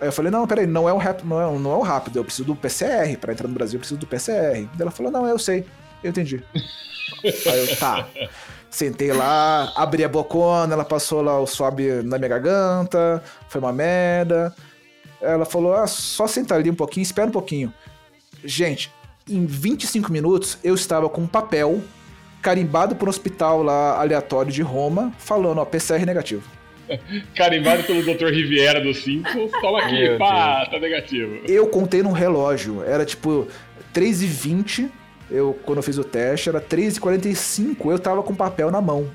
Aí 0.00 0.08
eu 0.08 0.12
falei, 0.12 0.32
não, 0.32 0.44
peraí, 0.44 0.66
não 0.66 0.88
é 0.88 0.92
o 0.92 0.96
rápido, 0.96 1.28
não 1.28 1.40
é, 1.40 1.58
não 1.58 1.72
é 1.72 1.76
o 1.76 1.82
rápido, 1.82 2.18
eu 2.18 2.24
preciso 2.24 2.46
do 2.46 2.56
PCR, 2.56 3.16
pra 3.16 3.32
entrar 3.32 3.46
no 3.46 3.54
Brasil 3.54 3.76
eu 3.76 3.80
preciso 3.80 4.00
do 4.00 4.06
PCR. 4.08 4.54
Daí 4.54 4.68
ela 4.80 4.90
falou, 4.90 5.12
não, 5.12 5.24
eu 5.24 5.38
sei, 5.38 5.64
eu 6.02 6.10
entendi. 6.10 6.42
Aí 7.24 7.58
eu, 7.58 7.76
tá. 7.76 8.08
Sentei 8.70 9.12
lá, 9.12 9.72
abri 9.74 10.04
a 10.04 10.08
bocona, 10.08 10.74
ela 10.74 10.84
passou 10.84 11.22
lá 11.22 11.40
o 11.40 11.46
swab 11.46 11.80
na 12.04 12.18
minha 12.18 12.28
garganta, 12.28 13.22
foi 13.48 13.60
uma 13.60 13.72
merda. 13.72 14.54
Ela 15.20 15.44
falou, 15.44 15.74
ah, 15.74 15.86
só 15.86 16.26
senta 16.26 16.54
ali 16.54 16.70
um 16.70 16.74
pouquinho, 16.74 17.02
espera 17.02 17.28
um 17.28 17.32
pouquinho. 17.32 17.72
Gente, 18.44 18.92
em 19.28 19.46
25 19.46 20.12
minutos 20.12 20.58
eu 20.62 20.74
estava 20.74 21.08
com 21.08 21.22
um 21.22 21.26
papel 21.26 21.82
carimbado 22.42 22.94
por 22.94 23.08
um 23.08 23.10
hospital 23.10 23.62
lá 23.62 24.00
aleatório 24.00 24.52
de 24.52 24.62
Roma, 24.62 25.12
falando, 25.18 25.58
ó, 25.58 25.64
PCR 25.64 26.04
negativo. 26.06 26.42
Carimbado 27.34 27.84
pelo 27.84 28.02
Dr. 28.02 28.26
Riviera 28.26 28.80
do 28.80 28.94
5. 28.94 29.28
Toma 29.60 29.82
aqui, 29.82 29.98
Meu 29.98 30.18
pá, 30.18 30.66
tá 30.66 30.78
negativo. 30.78 31.40
Eu 31.46 31.66
contei 31.68 32.02
num 32.02 32.12
relógio, 32.12 32.82
era 32.82 33.04
tipo 33.04 33.46
3h20, 33.94 34.88
eu, 35.30 35.58
quando 35.64 35.78
eu 35.78 35.82
fiz 35.82 35.98
o 35.98 36.04
teste, 36.04 36.48
era 36.48 36.60
3h45, 36.60 37.90
eu 37.90 37.98
tava 37.98 38.22
com 38.22 38.34
papel 38.34 38.70
na 38.70 38.80
mão. 38.80 39.08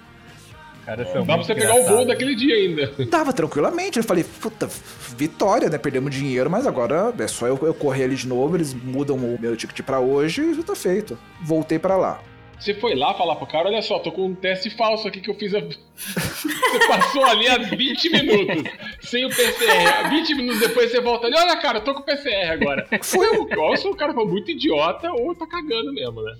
Cara, 0.85 1.05
são 1.05 1.25
Dá 1.25 1.35
pra 1.35 1.43
você 1.43 1.55
pegar 1.55 1.75
o 1.75 1.85
voo 1.85 2.05
daquele 2.05 2.35
dia 2.35 2.55
ainda. 2.55 3.05
Tava 3.09 3.31
tranquilamente, 3.31 3.97
eu 3.97 4.03
falei, 4.03 4.23
puta, 4.23 4.69
vitória, 5.17 5.69
né? 5.69 5.77
Perdemos 5.77 6.13
dinheiro, 6.13 6.49
mas 6.49 6.67
agora 6.67 7.13
é 7.17 7.27
só 7.27 7.47
eu, 7.47 7.57
eu 7.61 7.73
correr 7.73 8.03
ali 8.03 8.15
de 8.15 8.27
novo, 8.27 8.57
eles 8.57 8.73
mudam 8.73 9.15
o 9.15 9.37
meu 9.39 9.55
ticket 9.55 9.81
pra 9.85 9.99
hoje 9.99 10.41
e 10.41 10.53
já 10.53 10.63
tá 10.63 10.75
feito. 10.75 11.17
Voltei 11.41 11.79
pra 11.79 11.95
lá. 11.95 12.19
Você 12.63 12.73
foi 12.73 12.95
lá 12.95 13.13
falar 13.13 13.35
pro 13.35 13.45
cara, 13.45 13.67
olha 13.67 13.81
só, 13.81 13.99
tô 13.99 14.09
com 14.09 14.25
um 14.27 14.33
teste 14.33 14.69
falso 14.69 15.05
aqui 15.05 15.19
que 15.19 15.29
eu 15.29 15.35
fiz. 15.35 15.53
A... 15.53 15.59
Você 15.93 16.87
passou 16.87 17.25
ali 17.25 17.45
há 17.49 17.57
20 17.57 18.09
minutos 18.09 18.71
sem 19.01 19.25
o 19.25 19.29
PCR. 19.29 20.09
20 20.09 20.35
minutos 20.35 20.61
depois 20.61 20.89
você 20.89 21.01
volta 21.01 21.27
ali, 21.27 21.35
olha 21.37 21.57
cara, 21.57 21.79
eu 21.79 21.83
tô 21.83 21.93
com 21.93 21.99
o 21.99 22.03
PCR 22.03 22.51
agora. 22.51 22.87
Foi. 23.01 23.27
Ou 23.57 23.75
se 23.77 23.85
o 23.85 23.93
cara 23.95 24.13
foi 24.13 24.25
muito 24.25 24.49
idiota 24.51 25.11
ou 25.11 25.35
tá 25.35 25.45
cagando 25.45 25.91
mesmo, 25.93 26.21
né? 26.21 26.35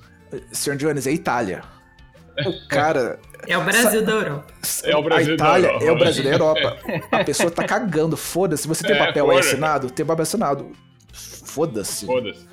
Sr. 0.53 0.77
Jones, 0.77 1.05
é 1.07 1.11
Itália. 1.11 1.61
O 2.45 2.67
cara. 2.69 3.19
É 3.45 3.57
o 3.57 3.63
Brasil 3.65 4.01
da 4.05 4.11
Europa. 4.13 4.53
É 4.85 4.95
o 4.95 5.03
Brasil 5.03 5.33
a 5.33 5.37
da 5.37 5.43
Itália 5.43 5.67
Europa. 5.67 5.85
é 5.85 5.91
o 5.91 5.97
Brasil 5.97 6.23
da 6.23 6.29
Europa. 6.29 6.77
A 7.11 7.23
pessoa 7.25 7.51
tá 7.51 7.65
cagando, 7.65 8.15
foda-se. 8.15 8.65
Você 8.65 8.87
tem 8.87 8.95
É, 8.95 9.05
papel 9.07 9.29
aí 9.29 9.39
assinado? 9.39 9.91
Tem 9.91 10.05
papel 10.05 10.23
assinado. 10.23 10.71
Foda-se. 11.11 12.05
Foda-se. 12.05 12.47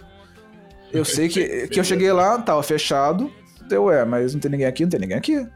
Eu 0.92 1.04
sei 1.04 1.28
que, 1.28 1.68
que 1.68 1.78
eu 1.78 1.84
cheguei 1.84 2.12
lá, 2.12 2.36
tava 2.40 2.62
fechado. 2.64 3.32
Deu, 3.70 3.90
é, 3.90 4.04
mas 4.04 4.34
não 4.34 4.40
tem 4.40 4.50
ninguém 4.50 4.66
aqui, 4.66 4.82
não 4.82 4.90
tem 4.90 5.00
ninguém 5.00 5.16
aqui. 5.16 5.46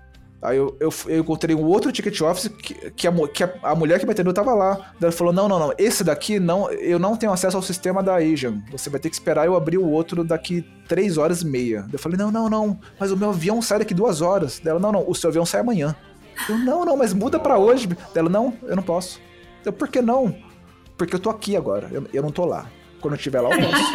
Aí 0.40 0.58
eu, 0.58 0.76
eu, 0.78 0.92
eu 1.06 1.20
encontrei 1.20 1.56
um 1.56 1.64
outro 1.64 1.90
ticket 1.90 2.20
office 2.20 2.48
que, 2.48 2.90
que, 2.90 3.08
a, 3.08 3.12
que 3.28 3.42
a, 3.42 3.54
a 3.62 3.74
mulher 3.74 3.98
que 3.98 4.04
me 4.04 4.12
atendeu 4.12 4.32
tava 4.32 4.54
lá. 4.54 4.92
Ela 5.00 5.10
falou: 5.10 5.32
não, 5.32 5.48
não, 5.48 5.58
não, 5.58 5.72
esse 5.78 6.04
daqui 6.04 6.38
não, 6.38 6.70
eu 6.70 6.98
não 6.98 7.16
tenho 7.16 7.32
acesso 7.32 7.56
ao 7.56 7.62
sistema 7.62 8.02
da 8.02 8.16
Asian. 8.16 8.62
Você 8.70 8.90
vai 8.90 9.00
ter 9.00 9.08
que 9.08 9.16
esperar 9.16 9.46
eu 9.46 9.56
abrir 9.56 9.78
o 9.78 9.88
outro 9.88 10.22
daqui 10.22 10.62
três 10.86 11.16
horas 11.16 11.40
e 11.40 11.46
meia. 11.46 11.86
Eu 11.90 11.98
falei: 11.98 12.18
não, 12.18 12.30
não, 12.30 12.50
não, 12.50 12.78
mas 13.00 13.10
o 13.10 13.16
meu 13.16 13.30
avião 13.30 13.62
sai 13.62 13.78
daqui 13.78 13.94
duas 13.94 14.20
horas. 14.20 14.60
Daí 14.62 14.70
ela: 14.70 14.80
não, 14.80 14.92
não, 14.92 15.08
o 15.08 15.14
seu 15.14 15.30
avião 15.30 15.46
sai 15.46 15.62
amanhã. 15.62 15.96
Eu, 16.48 16.58
não, 16.58 16.84
não, 16.84 16.96
mas 16.96 17.14
muda 17.14 17.40
pra 17.40 17.58
hoje. 17.58 17.88
Daí 17.88 17.96
ela: 18.16 18.28
não, 18.28 18.52
eu 18.64 18.76
não 18.76 18.82
posso. 18.82 19.18
Eu, 19.64 19.72
por 19.72 19.88
que 19.88 20.02
não? 20.02 20.36
Porque 20.98 21.14
eu 21.14 21.18
tô 21.18 21.30
aqui 21.30 21.56
agora, 21.56 21.88
eu, 21.90 22.06
eu 22.12 22.22
não 22.22 22.30
tô 22.30 22.44
lá. 22.44 22.66
Quando 23.00 23.14
eu 23.14 23.18
estiver 23.18 23.40
lá, 23.40 23.50
eu 23.50 23.60
posso. 23.60 23.92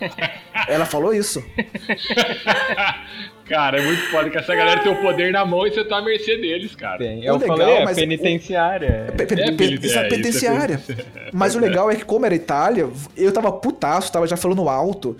ela 0.70 0.86
falou 0.86 1.12
isso. 1.12 1.42
cara, 3.50 3.78
é 3.78 3.84
muito 3.84 4.02
foda 4.10 4.30
que 4.30 4.38
essa 4.38 4.54
galera 4.54 4.80
tem 4.80 4.90
o 4.92 4.96
poder 5.02 5.30
na 5.32 5.44
mão 5.44 5.66
e 5.66 5.70
você 5.72 5.84
tá 5.84 5.98
à 5.98 6.02
mercê 6.02 6.38
deles, 6.38 6.74
cara. 6.74 6.98
Tem. 6.98 7.20
O 7.20 7.24
Eu 7.24 7.36
legal, 7.36 7.56
falei, 7.58 7.74
é 7.74 7.84
mas 7.84 7.96
o- 7.96 8.00
penitenciária. 8.00 9.12
Pe- 9.16 9.26
pe- 9.26 9.34
É, 9.34 9.52
pe- 9.52 9.64
é 9.64 9.66
é, 9.66 9.70
isso 9.74 9.98
é 9.98 10.08
penitenciária. 10.08 10.78
penitenciária. 10.78 11.30
Mas 11.34 11.54
o 11.54 11.58
legal 11.58 11.90
é 11.90 11.96
que, 11.96 12.04
como 12.04 12.24
era 12.26 12.34
Itália, 12.34 12.88
eu 13.16 13.32
tava 13.32 13.52
putaço, 13.52 14.10
tava 14.12 14.26
já 14.26 14.36
falando 14.36 14.68
alto. 14.68 15.16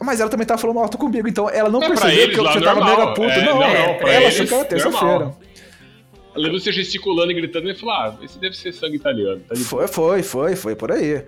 Mas 0.00 0.20
ela 0.20 0.28
também 0.28 0.44
tava 0.46 0.60
falando 0.60 0.80
alto 0.80 0.98
comigo, 0.98 1.28
então 1.28 1.48
ela 1.48 1.68
não 1.70 1.80
É, 1.82 1.86
percebeu 1.88 2.12
eles 2.18 2.34
que 2.34 2.40
eu 2.40 2.44
já 2.52 2.60
tava 2.60 2.84
mega 2.84 3.06
puto. 3.14 3.22
É, 3.30 3.44
não, 3.44 3.54
não, 3.54 3.62
é, 3.64 3.86
não, 3.86 4.08
ela 4.08 4.14
eles, 4.24 4.34
achou 4.34 4.46
que 4.46 4.54
era 4.54 4.64
terça-feira. 4.64 5.32
lembro 6.36 6.60
você 6.60 6.72
gesticulando 6.72 7.30
e 7.30 7.34
gritando 7.34 7.70
e 7.70 7.74
falou: 7.74 7.94
ah, 7.94 8.16
esse 8.22 8.38
deve 8.38 8.56
ser 8.56 8.72
sangue 8.72 8.96
italiano. 8.96 9.40
Tá 9.48 9.54
Foi, 9.56 9.86
foi, 9.86 10.22
foi, 10.22 10.56
foi 10.56 10.74
por 10.74 10.90
aí. 10.90 11.24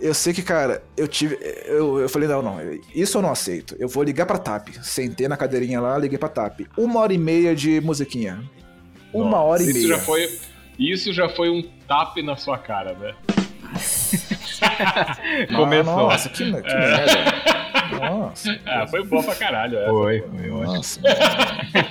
Eu 0.00 0.14
sei 0.14 0.32
que, 0.32 0.42
cara, 0.42 0.82
eu 0.96 1.08
tive. 1.08 1.38
Eu, 1.66 1.98
eu 1.98 2.08
falei, 2.08 2.28
não, 2.28 2.40
não, 2.40 2.58
isso 2.94 3.18
eu 3.18 3.22
não 3.22 3.30
aceito. 3.30 3.74
Eu 3.78 3.88
vou 3.88 4.02
ligar 4.02 4.26
pra 4.26 4.38
TAP. 4.38 4.68
Sentei 4.82 5.26
na 5.26 5.36
cadeirinha 5.36 5.80
lá, 5.80 5.98
liguei 5.98 6.18
pra 6.18 6.28
TAP. 6.28 6.60
Uma 6.76 7.00
hora 7.00 7.12
e 7.12 7.18
meia 7.18 7.54
de 7.54 7.80
musiquinha. 7.80 8.42
Uma 9.12 9.30
Nossa, 9.30 9.42
hora 9.42 9.62
e 9.62 9.66
isso 9.66 9.74
meia. 9.74 9.88
Já 9.88 9.98
foi, 9.98 10.38
isso 10.78 11.12
já 11.12 11.28
foi 11.28 11.50
um 11.50 11.62
tape 11.86 12.22
na 12.22 12.36
sua 12.36 12.58
cara, 12.58 12.92
né? 12.94 13.14
Começou. 15.54 15.96
Nossa, 15.96 16.28
que, 16.28 16.44
que 16.44 16.50
merda. 16.50 17.58
Nossa. 18.00 18.58
Ah, 18.66 18.86
foi 18.86 19.02
bom 19.04 19.22
pra 19.22 19.34
caralho. 19.34 19.78
Essa. 19.78 19.90
Foi, 19.90 20.20
foi 20.20 20.50
ótimo. 20.50 20.74
Nossa. 20.74 21.00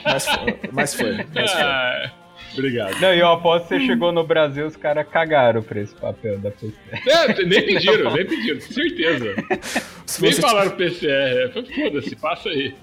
Mas 0.05 0.25
foi. 0.25 0.59
Mas 0.71 0.93
foi. 0.93 1.25
Mas 1.33 1.51
foi. 1.51 1.61
Ah, 1.61 2.11
obrigado. 2.59 2.99
Não, 2.99 3.13
e 3.13 3.19
eu 3.19 3.27
aposto 3.27 3.67
que 3.67 3.79
você 3.79 3.85
chegou 3.85 4.11
no 4.11 4.25
Brasil, 4.25 4.65
os 4.65 4.75
caras 4.75 5.07
cagaram 5.07 5.61
pra 5.61 5.79
esse 5.81 5.95
papel 5.95 6.37
da 6.39 6.51
PC. 6.51 6.73
É, 7.07 7.45
nem 7.45 7.65
pediram, 7.65 8.13
nem 8.13 8.25
pediram, 8.25 8.59
com 8.59 8.73
certeza. 8.73 9.35
Se 10.05 10.21
Nem 10.21 10.31
falaram 10.33 10.71
PCR. 10.71 11.51
Foi, 11.53 11.65
Foda-se, 11.65 12.15
passa 12.15 12.49
aí. 12.49 12.75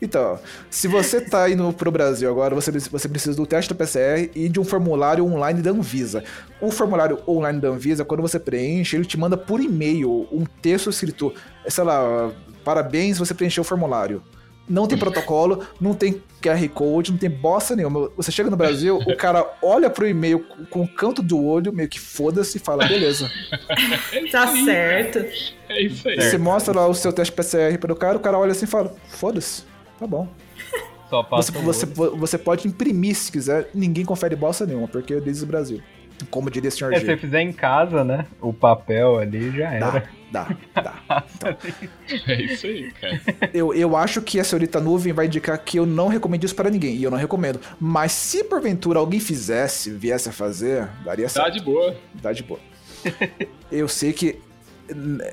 Então, 0.00 0.38
se 0.70 0.86
você 0.86 1.20
tá 1.20 1.50
indo 1.50 1.72
pro 1.72 1.90
Brasil 1.90 2.30
agora, 2.30 2.54
você, 2.54 2.70
você 2.70 3.08
precisa 3.08 3.36
do 3.36 3.46
teste 3.46 3.68
do 3.68 3.74
PCR 3.74 4.30
e 4.34 4.48
de 4.48 4.60
um 4.60 4.64
formulário 4.64 5.24
online 5.24 5.60
da 5.60 5.70
Anvisa. 5.70 6.22
O 6.60 6.70
formulário 6.70 7.18
online 7.26 7.60
da 7.60 7.68
Anvisa, 7.68 8.04
quando 8.04 8.20
você 8.20 8.38
preenche, 8.38 8.96
ele 8.96 9.04
te 9.04 9.18
manda 9.18 9.36
por 9.36 9.60
e-mail 9.60 10.28
um 10.30 10.44
texto 10.62 10.88
escrito, 10.88 11.34
sei 11.66 11.84
lá, 11.84 12.30
parabéns, 12.64 13.18
você 13.18 13.34
preencheu 13.34 13.62
o 13.62 13.64
formulário. 13.64 14.22
Não 14.68 14.86
tem 14.86 14.98
protocolo, 14.98 15.64
não 15.80 15.94
tem 15.94 16.22
QR 16.42 16.68
Code, 16.68 17.10
não 17.12 17.18
tem 17.18 17.30
bosta 17.30 17.74
nenhuma. 17.74 18.10
Você 18.16 18.30
chega 18.30 18.50
no 18.50 18.56
Brasil, 18.56 18.98
o 18.98 19.16
cara 19.16 19.44
olha 19.62 19.88
pro 19.88 20.06
e-mail 20.06 20.44
com- 20.70 20.82
o 20.82 20.88
canto 20.88 21.22
do 21.22 21.42
olho, 21.42 21.72
meio 21.72 21.88
que 21.88 21.98
foda-se 21.98 22.58
e 22.58 22.60
fala, 22.60 22.86
beleza. 22.86 23.30
Tá 24.30 24.46
certo. 24.48 25.18
É 25.68 25.82
isso 25.82 26.08
aí. 26.08 26.20
Você 26.20 26.38
mostra 26.38 26.74
lá 26.74 26.86
o 26.86 26.94
seu 26.94 27.12
teste 27.12 27.32
PCR 27.32 27.78
para 27.78 27.92
o 27.92 27.96
cara, 27.96 28.16
o 28.16 28.20
cara 28.20 28.38
olha 28.38 28.52
assim 28.52 28.64
e 28.64 28.68
fala, 28.68 28.94
foda-se, 29.08 29.64
tá 29.98 30.06
bom. 30.06 30.28
Só 31.08 31.22
Você, 31.22 31.50
passa 31.52 31.52
você, 31.62 31.86
você 31.86 32.36
pode 32.36 32.68
imprimir 32.68 33.14
se 33.16 33.32
quiser, 33.32 33.70
ninguém 33.72 34.04
confere 34.04 34.36
bosta 34.36 34.66
nenhuma, 34.66 34.86
porque 34.86 35.14
é 35.14 35.20
desde 35.20 35.42
o 35.44 35.46
Brasil. 35.46 35.80
Como 36.30 36.50
diria 36.50 36.68
o 36.68 36.72
Sr. 36.72 36.92
É, 36.92 36.98
se 36.98 37.06
você 37.06 37.12
G. 37.12 37.16
fizer 37.16 37.40
em 37.40 37.52
casa, 37.52 38.04
né? 38.04 38.26
O 38.42 38.52
papel 38.52 39.18
ali 39.18 39.50
já 39.56 39.72
era. 39.72 39.90
Dá, 39.90 40.02
dá, 40.32 40.48
dá. 40.74 41.24
É 42.26 42.42
isso 42.42 42.66
aí, 42.66 42.90
cara. 42.92 43.20
Eu, 43.52 43.72
eu 43.74 43.96
acho 43.96 44.20
que 44.22 44.38
a 44.40 44.44
senhorita 44.44 44.80
nuvem 44.80 45.12
vai 45.12 45.26
indicar 45.26 45.58
que 45.58 45.78
eu 45.78 45.86
não 45.86 46.08
recomendo 46.08 46.44
isso 46.44 46.54
para 46.54 46.70
ninguém, 46.70 46.96
e 46.96 47.02
eu 47.04 47.10
não 47.10 47.18
recomendo. 47.18 47.60
Mas 47.80 48.12
se 48.12 48.44
porventura 48.44 48.98
alguém 48.98 49.20
fizesse, 49.20 49.90
viesse 49.90 50.28
a 50.28 50.32
fazer, 50.32 50.88
daria 51.04 51.26
Tá 51.26 51.30
certo. 51.44 51.52
de 51.54 51.60
boa. 51.60 51.94
Dá 52.14 52.32
de 52.32 52.42
boa. 52.42 52.60
eu 53.70 53.86
sei 53.88 54.12
que 54.12 54.40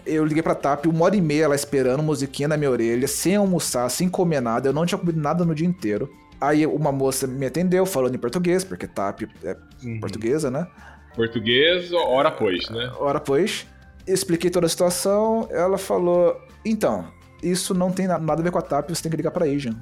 eu 0.05 0.25
liguei 0.25 0.43
pra 0.43 0.53
TAP 0.53 0.85
uma 0.87 1.05
hora 1.05 1.15
e 1.15 1.21
meia 1.21 1.47
lá 1.47 1.55
esperando, 1.55 2.03
musiquinha 2.03 2.47
na 2.47 2.57
minha 2.57 2.69
orelha, 2.69 3.07
sem 3.07 3.35
almoçar, 3.37 3.87
sem 3.89 4.09
comer 4.09 4.41
nada. 4.41 4.67
Eu 4.69 4.73
não 4.73 4.85
tinha 4.85 4.97
comido 4.97 5.19
nada 5.19 5.45
no 5.45 5.55
dia 5.55 5.65
inteiro. 5.67 6.11
Aí 6.41 6.65
uma 6.65 6.91
moça 6.91 7.25
me 7.25 7.45
atendeu 7.45 7.85
falando 7.85 8.15
em 8.15 8.17
português, 8.19 8.63
porque 8.65 8.85
TAP 8.85 9.21
é 9.43 9.55
Uhum. 9.83 9.99
portuguesa, 10.01 10.51
né? 10.51 10.67
Português, 11.15 11.93
hora 11.93 12.29
pois, 12.31 12.69
né? 12.69 12.91
Hora 12.99 13.19
pois. 13.21 13.65
Expliquei 14.07 14.49
toda 14.49 14.65
a 14.65 14.69
situação. 14.69 15.47
Ela 15.51 15.77
falou: 15.77 16.39
Então, 16.63 17.07
isso 17.41 17.73
não 17.73 17.91
tem 17.91 18.07
na- 18.07 18.19
nada 18.19 18.41
a 18.41 18.43
ver 18.43 18.51
com 18.51 18.59
a 18.59 18.61
TAP, 18.61 18.89
você 18.89 19.01
tem 19.03 19.09
que 19.11 19.17
ligar 19.17 19.31
pra 19.31 19.45
Asian. 19.45 19.75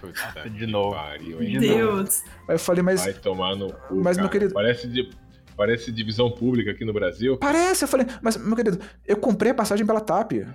Puta 0.00 0.48
De 0.50 0.66
novo. 0.66 0.94
pariu, 0.94 1.38
De 1.38 1.46
hein? 1.54 1.58
Deus. 1.60 2.22
Aí 2.48 2.54
eu 2.54 2.58
falei: 2.58 2.82
Mas 2.82 3.02
Vai 3.04 3.12
tomar 3.14 3.56
no 3.56 3.72
cu, 3.72 3.96
Mas, 3.96 4.16
meu 4.16 4.26
cara. 4.26 4.28
querido- 4.28 4.54
Parece, 4.54 4.86
de, 4.86 5.10
parece 5.56 5.90
divisão 5.92 6.30
pública 6.30 6.70
aqui 6.72 6.84
no 6.84 6.92
Brasil. 6.92 7.36
parece. 7.38 7.84
Eu 7.84 7.88
falei: 7.88 8.06
Mas, 8.22 8.36
meu 8.36 8.54
querido, 8.56 8.78
eu 9.06 9.16
comprei 9.16 9.50
a 9.52 9.54
passagem 9.54 9.84
pela 9.86 10.00
TAP. 10.00 10.46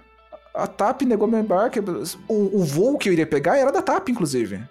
A 0.54 0.68
TAP 0.68 1.04
negou 1.04 1.28
meu 1.28 1.40
embarque. 1.40 1.80
O, 2.28 2.60
o 2.62 2.64
voo 2.64 2.98
que 2.98 3.08
eu 3.10 3.14
iria 3.14 3.26
pegar 3.28 3.58
era 3.58 3.72
da 3.72 3.82
TAP, 3.82 4.10
inclusive. 4.10 4.62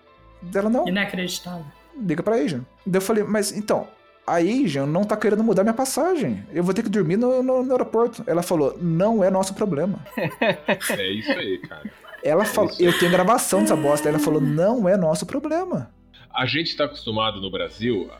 Ela 0.54 0.68
não. 0.70 0.86
Inacreditável. 0.88 1.64
liga 2.00 2.22
pra 2.22 2.36
Asian. 2.36 2.64
Daí 2.86 2.98
eu 2.98 3.00
falei, 3.02 3.24
mas 3.24 3.52
então, 3.52 3.88
a 4.28 4.36
Asian 4.36 4.86
não 4.86 5.04
tá 5.04 5.16
querendo 5.16 5.42
mudar 5.42 5.62
minha 5.62 5.74
passagem. 5.74 6.44
Eu 6.52 6.62
vou 6.62 6.72
ter 6.74 6.82
que 6.82 6.88
dormir 6.88 7.16
no, 7.16 7.42
no- 7.42 7.62
no 7.64 7.72
aeroporto. 7.72 8.22
Ela 8.26 8.42
falou, 8.42 8.76
não 8.80 9.22
é 9.24 9.30
nosso 9.30 9.54
problema. 9.54 9.98
É 10.96 11.10
isso 11.12 11.32
aí, 11.32 11.58
cara. 11.58 11.90
Ela 12.22 12.44
falou, 12.44 12.70
isso. 12.70 12.82
eu 12.82 12.98
tenho 12.98 13.10
gravação 13.10 13.60
dessa 13.62 13.76
bosta. 13.76 14.08
Ela 14.08 14.18
falou, 14.18 14.40
não 14.40 14.88
é 14.88 14.96
nosso 14.96 15.24
problema. 15.26 15.90
A 16.34 16.46
gente 16.46 16.76
tá 16.76 16.84
acostumado 16.84 17.40
no 17.40 17.50
Brasil, 17.50 18.10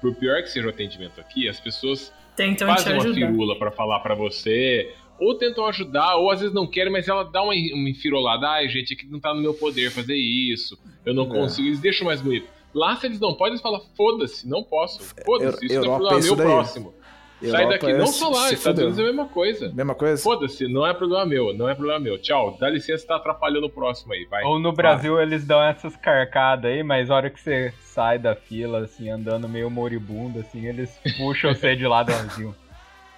por 0.00 0.14
pior 0.14 0.42
que 0.42 0.48
seja 0.50 0.66
o 0.66 0.70
atendimento 0.70 1.20
aqui, 1.20 1.48
as 1.48 1.60
pessoas 1.60 2.12
Tentam 2.36 2.68
te 2.68 2.82
fazem 2.82 2.94
uma 2.94 3.14
firula 3.14 3.58
pra 3.58 3.70
falar 3.70 4.00
pra 4.00 4.14
você, 4.14 4.92
ou 5.20 5.34
tentam 5.36 5.66
ajudar, 5.66 6.16
ou 6.16 6.30
às 6.30 6.40
vezes 6.40 6.54
não 6.54 6.66
querem, 6.66 6.92
mas 6.92 7.08
ela 7.08 7.24
dá 7.24 7.42
uma, 7.42 7.52
uma 7.52 7.88
enfirolada. 7.90 8.48
Ai, 8.48 8.68
gente, 8.68 8.94
aqui 8.94 9.06
não 9.10 9.18
tá 9.20 9.34
no 9.34 9.40
meu 9.40 9.52
poder 9.54 9.90
fazer 9.90 10.14
isso. 10.16 10.78
Eu 11.04 11.12
não 11.14 11.24
É. 11.24 11.28
consigo. 11.28 11.68
Eles 11.68 11.80
deixam 11.80 12.06
mais 12.06 12.20
bonito. 12.20 12.46
Lá, 12.74 12.96
se 12.96 13.06
eles 13.06 13.18
não 13.20 13.34
podem, 13.34 13.52
eles 13.54 13.62
falam, 13.62 13.80
foda-se, 13.96 14.48
não 14.48 14.62
posso. 14.62 15.02
Foda-se, 15.24 15.64
isso 15.66 15.74
não 15.76 15.82
é 15.82 15.86
Europa 15.86 15.98
problema 16.08 16.20
é 16.20 16.22
meu 16.26 16.36
daí. 16.36 16.46
próximo. 16.46 16.94
Sai 17.40 17.48
Europa 17.50 17.68
daqui. 17.70 17.86
é 17.86 17.96
Não 17.98 18.06
só 18.08 18.28
lá, 18.30 18.52
Estados 18.52 18.62
fudeu. 18.62 18.84
Unidos 18.86 18.98
é 18.98 19.02
a 19.02 19.06
mesma 19.06 19.26
coisa. 19.28 19.72
Mesma 19.72 19.94
coisa? 19.94 20.22
Foda-se, 20.22 20.66
não 20.68 20.86
é 20.86 20.92
problema 20.92 21.24
meu, 21.24 21.54
não 21.54 21.68
é 21.68 21.74
problema 21.74 22.00
meu. 22.00 22.18
Tchau, 22.18 22.56
dá 22.60 22.68
licença, 22.68 23.06
tá 23.06 23.16
atrapalhando 23.16 23.66
o 23.66 23.70
próximo 23.70 24.12
aí, 24.12 24.24
vai. 24.28 24.42
Ou 24.44 24.58
no 24.58 24.72
Brasil 24.72 25.20
eles 25.20 25.46
dão 25.46 25.62
essas 25.62 25.94
carcadas 25.96 26.70
aí, 26.70 26.82
mas 26.82 27.10
a 27.10 27.14
hora 27.14 27.30
que 27.30 27.40
você 27.40 27.72
sai 27.80 28.18
da 28.18 28.34
fila, 28.34 28.80
assim, 28.80 29.08
andando 29.08 29.48
meio 29.48 29.70
moribundo, 29.70 30.40
assim, 30.40 30.66
eles 30.66 30.90
puxam 31.16 31.54
você 31.54 31.76
de 31.76 31.86
lado 31.86 32.12
vazio. 32.12 32.54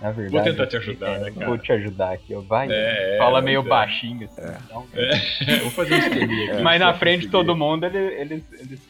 Na 0.01 0.11
verdade. 0.12 0.32
Vou 0.34 0.42
tentar 0.42 0.66
te 0.66 0.76
ajudar, 0.78 1.11
é, 1.11 1.18
né, 1.18 1.30
cara? 1.30 1.46
Vou 1.46 1.59
te 1.59 1.72
ajudar 1.72 2.12
aqui, 2.14 2.34
ó. 2.34 2.40
Vai. 2.40 2.68
É, 2.70 3.16
Fala 3.18 3.32
mas 3.38 3.44
meio 3.44 3.61
é. 3.61 3.64
baixinho, 3.64 4.24
assim. 4.26 4.42
um- 4.74 5.61
Vou 5.62 5.70
fazer 5.72 5.94
um 5.94 5.98
esqueminha 5.98 6.53
aqui. 6.55 6.62
Mas 6.62 6.80
na 6.80 6.94
frente 6.94 7.22
de 7.22 7.28
todo 7.28 7.55
mundo, 7.57 7.84
ele- 7.84 7.98
eles. 8.20 8.42
eles, 8.53 8.89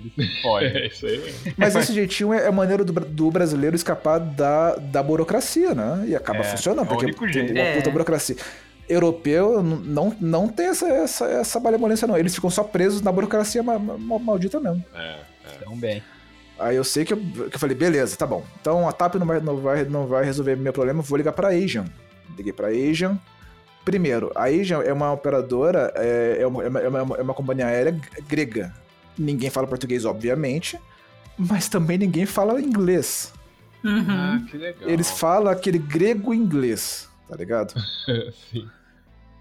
eles 0.00 0.12
se 0.36 0.42
fodem. 0.42 0.68
É 0.76 0.86
isso 0.86 1.06
aí. 1.06 1.34
Mas 1.56 1.74
esse 1.76 1.92
jeitinho 1.92 2.32
é 2.32 2.46
a 2.46 2.52
maneira 2.52 2.84
do, 2.84 2.92
do 2.92 3.30
brasileiro 3.30 3.76
escapar 3.76 4.18
da, 4.18 4.74
da 4.76 5.02
burocracia, 5.02 5.74
né? 5.74 6.04
E 6.08 6.16
acaba 6.16 6.40
É, 6.40 6.44
funcionando, 6.44 6.80
é 6.80 6.82
o 6.84 6.86
porque 6.88 7.04
único 7.06 7.24
tem 7.24 7.32
jeito. 7.32 7.52
uma 7.52 7.60
É. 7.60 7.76
puta 7.76 7.90
burocracia. 7.90 8.36
Europeu 8.88 9.62
não, 9.62 10.14
não 10.20 10.48
tem 10.48 10.66
essa, 10.66 10.88
essa, 10.88 11.24
essa 11.26 11.60
malemolência, 11.60 12.08
não. 12.08 12.16
Eles 12.18 12.34
ficam 12.34 12.50
só 12.50 12.64
presos 12.64 13.00
na 13.02 13.12
burocracia 13.12 13.62
ma- 13.62 13.78
ma- 13.78 14.18
maldita 14.18 14.58
mesmo. 14.58 14.84
É, 14.94 14.98
é. 15.10 15.16
Então, 15.60 15.76
bem. 15.76 16.02
Aí 16.58 16.76
eu 16.76 16.84
sei 16.84 17.04
que 17.04 17.12
eu, 17.14 17.16
que 17.18 17.54
eu 17.56 17.58
falei, 17.58 17.76
beleza, 17.76 18.16
tá 18.16 18.26
bom. 18.26 18.44
Então 18.60 18.88
a 18.88 18.92
TAP 18.92 19.14
não 19.14 19.26
vai, 19.26 19.40
não 19.40 19.56
vai, 19.56 19.84
não 19.84 20.06
vai 20.06 20.24
resolver 20.24 20.56
meu 20.56 20.72
problema, 20.72 21.02
vou 21.02 21.16
ligar 21.16 21.32
pra 21.32 21.48
Asian. 21.48 21.84
Liguei 22.36 22.52
pra 22.52 22.68
Asian. 22.68 23.18
Primeiro, 23.84 24.30
a 24.34 24.44
Asian 24.44 24.82
é 24.82 24.92
uma 24.92 25.10
operadora, 25.12 25.90
é, 25.96 26.38
é, 26.40 26.46
uma, 26.46 26.62
é, 26.64 26.68
uma, 26.68 26.80
é 26.80 26.88
uma- 27.02 27.16
é 27.16 27.22
uma 27.22 27.32
companhia 27.34 27.66
aérea 27.66 27.98
grega. 28.28 28.74
Ninguém 29.18 29.50
fala 29.50 29.66
português, 29.66 30.04
obviamente, 30.04 30.78
mas 31.38 31.68
também 31.68 31.98
ninguém 31.98 32.26
fala 32.26 32.60
inglês. 32.60 33.32
Uhum. 33.84 34.04
Ah, 34.08 34.42
que 34.50 34.56
legal. 34.56 34.88
Eles 34.88 35.10
falam 35.10 35.50
aquele 35.50 35.78
grego-inglês, 35.78 37.08
tá 37.28 37.36
ligado? 37.36 37.74
Sim. 38.50 38.68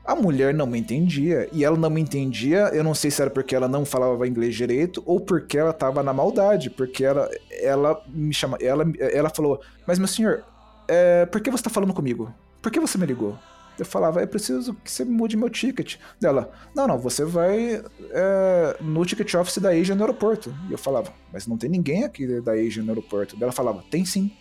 A 0.06 0.16
mulher 0.16 0.54
não 0.54 0.66
me 0.66 0.80
entendia. 0.80 1.48
E 1.52 1.64
ela 1.64 1.78
não 1.78 1.90
me 1.90 2.02
entendia, 2.02 2.70
eu 2.74 2.84
não 2.84 2.96
sei 2.96 3.12
se 3.12 3.22
era 3.22 3.30
porque 3.30 3.56
ela 3.56 3.68
não 3.68 3.86
falava 3.86 4.28
inglês 4.28 4.56
direito 4.56 5.04
ou 5.06 5.20
porque 5.20 5.58
ela 5.58 5.72
tava 5.72 6.02
na 6.02 6.14
maldade. 6.14 6.70
Porque 6.70 7.04
ela, 7.04 7.30
ela 7.62 8.02
me 8.08 8.34
chama. 8.34 8.58
Ela, 8.60 8.86
ela 9.00 9.30
falou: 9.30 9.62
Mas 9.86 10.00
meu 10.00 10.08
senhor, 10.08 10.44
é, 10.88 11.26
por 11.28 11.40
que 11.42 11.52
você 11.52 11.64
tá 11.64 11.70
falando 11.70 11.94
comigo? 11.94 12.34
Por 12.62 12.72
que 12.72 12.80
você 12.80 12.98
me 12.98 13.06
ligou? 13.06 13.38
Eu 13.80 13.86
falava, 13.86 14.22
é 14.22 14.26
preciso 14.26 14.74
que 14.76 14.92
você 14.92 15.06
mude 15.06 15.38
meu 15.38 15.50
ticket. 15.50 15.96
Dela, 16.20 16.52
não, 16.76 16.88
não, 16.88 16.98
você 16.98 17.24
vai 17.24 17.84
é, 18.12 18.78
no 18.82 19.06
ticket 19.06 19.34
office 19.36 19.58
da 19.58 19.70
Asia 19.70 19.96
no 19.96 20.02
aeroporto. 20.02 20.54
E 20.70 20.72
eu 20.72 20.78
falava, 20.78 21.14
mas 21.32 21.48
não 21.48 21.58
tem 21.58 21.70
ninguém 21.70 22.04
aqui 22.04 22.42
da 22.42 22.54
Asia 22.54 22.84
no 22.84 22.90
aeroporto. 22.90 23.38
Ela 23.42 23.52
falava, 23.52 23.84
tem 23.90 24.06
sim. 24.06 24.32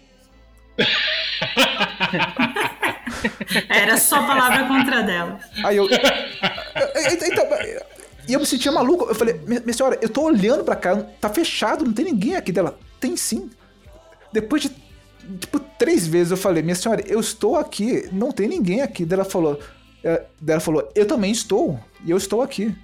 Era 3.69 3.97
só 3.97 4.27
palavra 4.27 4.67
contra 4.67 5.03
dela. 5.03 5.41
Aí 5.65 5.77
eu. 5.77 5.87
Então, 5.87 7.45
e 8.29 8.33
eu 8.35 8.41
me 8.41 8.47
sentia 8.47 8.71
maluco. 8.71 9.07
Eu 9.07 9.15
falei, 9.15 9.41
minha 9.47 9.73
senhora, 9.73 9.99
eu 10.03 10.09
tô 10.09 10.23
olhando 10.23 10.63
pra 10.63 10.77
cá, 10.77 10.97
tá 11.21 11.31
fechado, 11.31 11.85
não 11.85 11.93
tem 11.93 12.05
ninguém 12.05 12.37
aqui 12.37 12.53
dela. 12.53 12.79
Tem 13.01 13.17
sim. 13.17 13.51
Depois 14.33 14.63
de, 14.63 14.71
tipo, 15.41 15.59
três 15.79 16.07
vezes 16.07 16.31
eu 16.31 16.37
falei, 16.37 16.63
minha 16.63 16.75
senhora, 16.75 17.03
eu 17.07 17.21
estou 17.21 17.57
aqui, 17.57 18.09
não 18.13 18.33
tem 18.33 18.49
ninguém 18.49 18.83
aqui. 18.83 19.05
Daí 19.05 19.19
ela 19.19 19.29
falou, 19.29 19.59
é, 20.03 20.23
daí 20.41 20.55
ela 20.55 20.61
falou, 20.61 20.91
eu 20.95 21.07
também 21.07 21.31
estou, 21.31 21.79
e 22.05 22.11
eu 22.11 22.17
estou 22.17 22.43
aqui. 22.43 22.67
Daí 22.67 22.77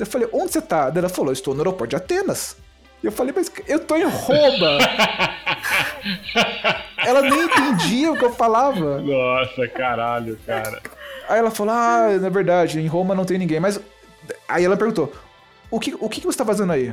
eu 0.00 0.06
falei, 0.06 0.28
onde 0.32 0.52
você 0.52 0.60
tá? 0.60 0.90
Daí 0.90 0.98
ela 0.98 1.08
falou, 1.08 1.30
eu 1.30 1.34
estou 1.34 1.54
no 1.54 1.60
aeroporto 1.60 1.90
de 1.90 1.96
Atenas. 1.96 2.56
E 3.02 3.06
eu 3.06 3.12
falei, 3.12 3.34
mas 3.36 3.50
eu 3.66 3.80
tô 3.80 3.96
em 3.96 4.04
Roma. 4.04 4.78
ela 7.04 7.22
nem 7.22 7.42
entendia 7.42 8.12
o 8.12 8.16
que 8.16 8.24
eu 8.24 8.32
falava. 8.32 9.00
Nossa, 9.00 9.66
caralho, 9.66 10.38
cara. 10.46 10.80
Aí 11.28 11.38
ela 11.38 11.50
falou: 11.50 11.74
Ah, 11.74 12.08
na 12.20 12.28
verdade, 12.28 12.80
em 12.80 12.86
Roma 12.86 13.14
não 13.14 13.24
tem 13.24 13.38
ninguém. 13.38 13.58
Mas. 13.58 13.80
Aí 14.48 14.64
ela 14.64 14.76
perguntou: 14.76 15.12
O 15.70 15.80
que, 15.80 15.96
o 15.98 16.08
que 16.08 16.20
que 16.20 16.26
você 16.26 16.38
tá 16.38 16.44
fazendo 16.44 16.72
aí? 16.72 16.92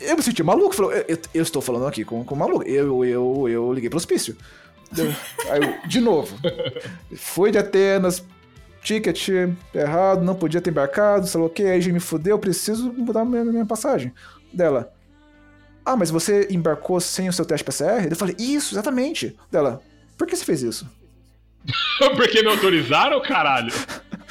Eu 0.00 0.16
me 0.16 0.22
senti 0.22 0.42
maluco. 0.42 0.74
Falou, 0.74 0.92
eu, 0.92 1.04
eu- 1.08 1.18
eu 1.34 1.42
estou 1.42 1.60
falando 1.62 1.86
aqui 1.86 2.04
com, 2.04 2.24
com 2.24 2.34
maluco. 2.34 2.62
Eu, 2.64 3.04
eu, 3.04 3.48
eu 3.48 3.72
liguei 3.72 3.88
pro 3.90 3.96
hospício. 3.96 4.36
Eu- 4.96 5.14
Aí 5.50 5.60
eu, 5.62 5.88
de 5.88 6.00
novo. 6.00 6.36
Fui 7.16 7.50
de 7.50 7.58
Atenas, 7.58 8.24
ticket 8.82 9.28
errado, 9.74 10.22
não 10.24 10.34
podia 10.34 10.60
ter 10.60 10.70
embarcado, 10.70 11.26
sei 11.26 11.40
lá 11.40 11.46
o 11.46 11.50
que, 11.50 11.62
aí 11.64 11.80
já 11.80 11.92
me 11.92 12.00
fudeu, 12.00 12.38
preciso 12.38 12.92
mudar 12.92 13.24
minha, 13.24 13.44
minha 13.44 13.66
passagem. 13.66 14.12
Dela. 14.52 14.92
Ah, 15.84 15.96
mas 15.96 16.10
você 16.10 16.46
embarcou 16.50 17.00
sem 17.00 17.28
o 17.28 17.32
seu 17.32 17.44
teste 17.44 17.64
PCR? 17.64 18.08
Eu 18.10 18.16
falei, 18.16 18.34
isso, 18.38 18.74
exatamente. 18.74 19.36
Dela, 19.50 19.80
por 20.16 20.26
que 20.26 20.36
você 20.36 20.44
fez 20.44 20.62
isso? 20.62 20.86
Porque 22.16 22.42
me 22.42 22.48
autorizaram, 22.48 23.20
caralho? 23.20 23.72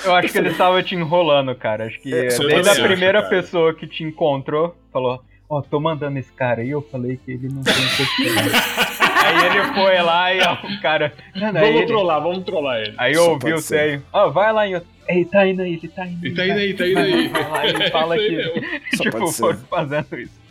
Eu 0.03 0.13
acho 0.15 0.31
que 0.31 0.37
ele 0.37 0.49
estava 0.49 0.81
te 0.81 0.95
enrolando, 0.95 1.53
cara. 1.55 1.85
Acho 1.85 1.99
que 1.99 2.13
É, 2.13 2.27
desde 2.27 2.69
a 2.69 2.75
primeira 2.83 3.27
pessoa 3.29 3.73
que 3.73 3.85
te 3.87 4.03
encontrou, 4.03 4.75
falou: 4.93 5.21
Ó, 5.49 5.61
tô 5.61 5.79
mandando 5.79 6.19
esse 6.19 6.31
cara 6.33 6.61
aí, 6.61 6.69
eu 6.71 6.81
falei 6.81 7.17
que 7.23 7.31
ele 7.31 7.47
não 7.47 7.63
tem. 7.63 7.73
Aí 7.73 9.45
ele 9.45 9.73
foi 9.73 10.01
lá 10.01 10.33
e 10.33 10.41
ó, 10.41 10.53
o 10.53 10.81
cara. 10.81 11.13
Não, 11.35 11.53
não, 11.53 11.59
aí 11.61 11.67
Vamos 11.67 11.77
ele- 11.81 11.85
trollar, 11.87 12.21
vamos 12.21 12.43
trollar 12.43 12.81
ele. 12.81 12.93
Aí 12.97 13.15
Só 13.15 13.21
ouviu 13.31 13.39
pode 13.39 13.53
você 13.61 13.67
ser. 13.67 13.79
aí, 13.79 14.01
ó, 14.11 14.29
vai 14.29 14.51
lá 14.53 14.67
e 14.67 14.81
Ei, 15.07 15.23
tá 15.23 15.47
indo 15.47 15.61
aí, 15.61 15.73
ele 15.75 15.87
tá 15.87 16.05
indo 16.05 16.25
Ele 16.25 16.35
tá 16.35 16.45
indo 16.45 16.53
aí, 16.59 16.73
tá 16.73 16.85
indo 16.87 16.99
aí. 16.99 17.29
lá, 17.31 17.65
Ele 17.65 17.87
fala 17.91 18.15
É 18.15 18.19
que. 18.19 18.35
aí. 18.35 18.81
Só 18.95 19.03
tipo, 19.03 19.27
foram 19.31 19.59
fazendo 19.69 20.19
isso. 20.19 20.47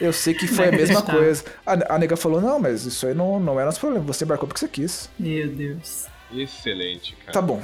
Eu 0.00 0.12
sei 0.12 0.34
que 0.34 0.46
foi 0.46 0.68
a 0.68 0.70
mesma 0.70 1.00
Inacreditável. 1.00 1.20
coisa. 1.22 1.44
A, 1.66 1.94
a 1.94 1.98
nega 1.98 2.16
falou: 2.16 2.40
não, 2.42 2.60
mas 2.60 2.84
isso 2.84 3.06
aí 3.06 3.14
não, 3.14 3.40
não 3.40 3.58
é 3.58 3.64
nosso 3.64 3.80
problema. 3.80 4.04
Você 4.06 4.24
embarcou 4.24 4.46
porque 4.46 4.60
você 4.60 4.68
quis. 4.68 5.10
Meu 5.18 5.48
Deus. 5.48 6.06
Excelente, 6.34 7.16
cara. 7.16 7.32
Tá 7.32 7.40
bom. 7.40 7.62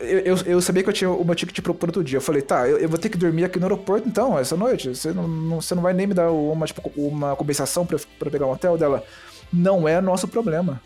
Eu, 0.00 0.18
eu, 0.20 0.36
eu 0.46 0.60
sabia 0.62 0.82
que 0.82 0.88
eu 0.88 0.92
tinha 0.92 1.10
o 1.10 1.24
meu 1.24 1.34
ticket 1.34 1.60
pro, 1.60 1.74
pro 1.74 1.88
outro 1.88 2.02
dia. 2.02 2.16
Eu 2.16 2.22
falei, 2.22 2.40
tá, 2.42 2.66
eu, 2.68 2.78
eu 2.78 2.88
vou 2.88 2.98
ter 2.98 3.08
que 3.10 3.18
dormir 3.18 3.44
aqui 3.44 3.58
no 3.58 3.66
aeroporto 3.66 4.08
então, 4.08 4.38
essa 4.38 4.56
noite. 4.56 4.88
Você 4.88 5.12
não, 5.12 5.28
não- 5.28 5.60
você 5.60 5.74
não 5.74 5.82
vai 5.82 5.92
nem 5.92 6.06
me 6.06 6.14
dar 6.14 6.30
uma, 6.30 6.66
tipo, 6.66 6.90
uma 6.96 7.36
compensação 7.36 7.84
pra, 7.84 7.98
pra 8.18 8.30
pegar 8.30 8.46
um 8.46 8.52
hotel 8.52 8.78
dela? 8.78 9.04
Não 9.52 9.86
é 9.86 10.00
nosso 10.00 10.26
problema. 10.26 10.80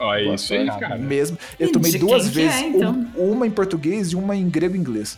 Ó, 0.00 0.14
é 0.14 0.22
isso 0.34 0.52
aí, 0.52 0.66
cara. 0.66 0.96
Mesmo. 0.96 1.38
Eu 1.58 1.72
tomei 1.72 1.90
de 1.90 1.98
duas 1.98 2.28
que 2.28 2.40
é, 2.40 2.44
vezes, 2.48 2.60
então? 2.62 3.08
um- 3.16 3.32
uma 3.32 3.46
em 3.46 3.50
português 3.50 4.08
e 4.08 4.16
uma 4.16 4.34
em 4.36 4.48
grego 4.48 4.74
e 4.74 4.78
inglês. 4.78 5.14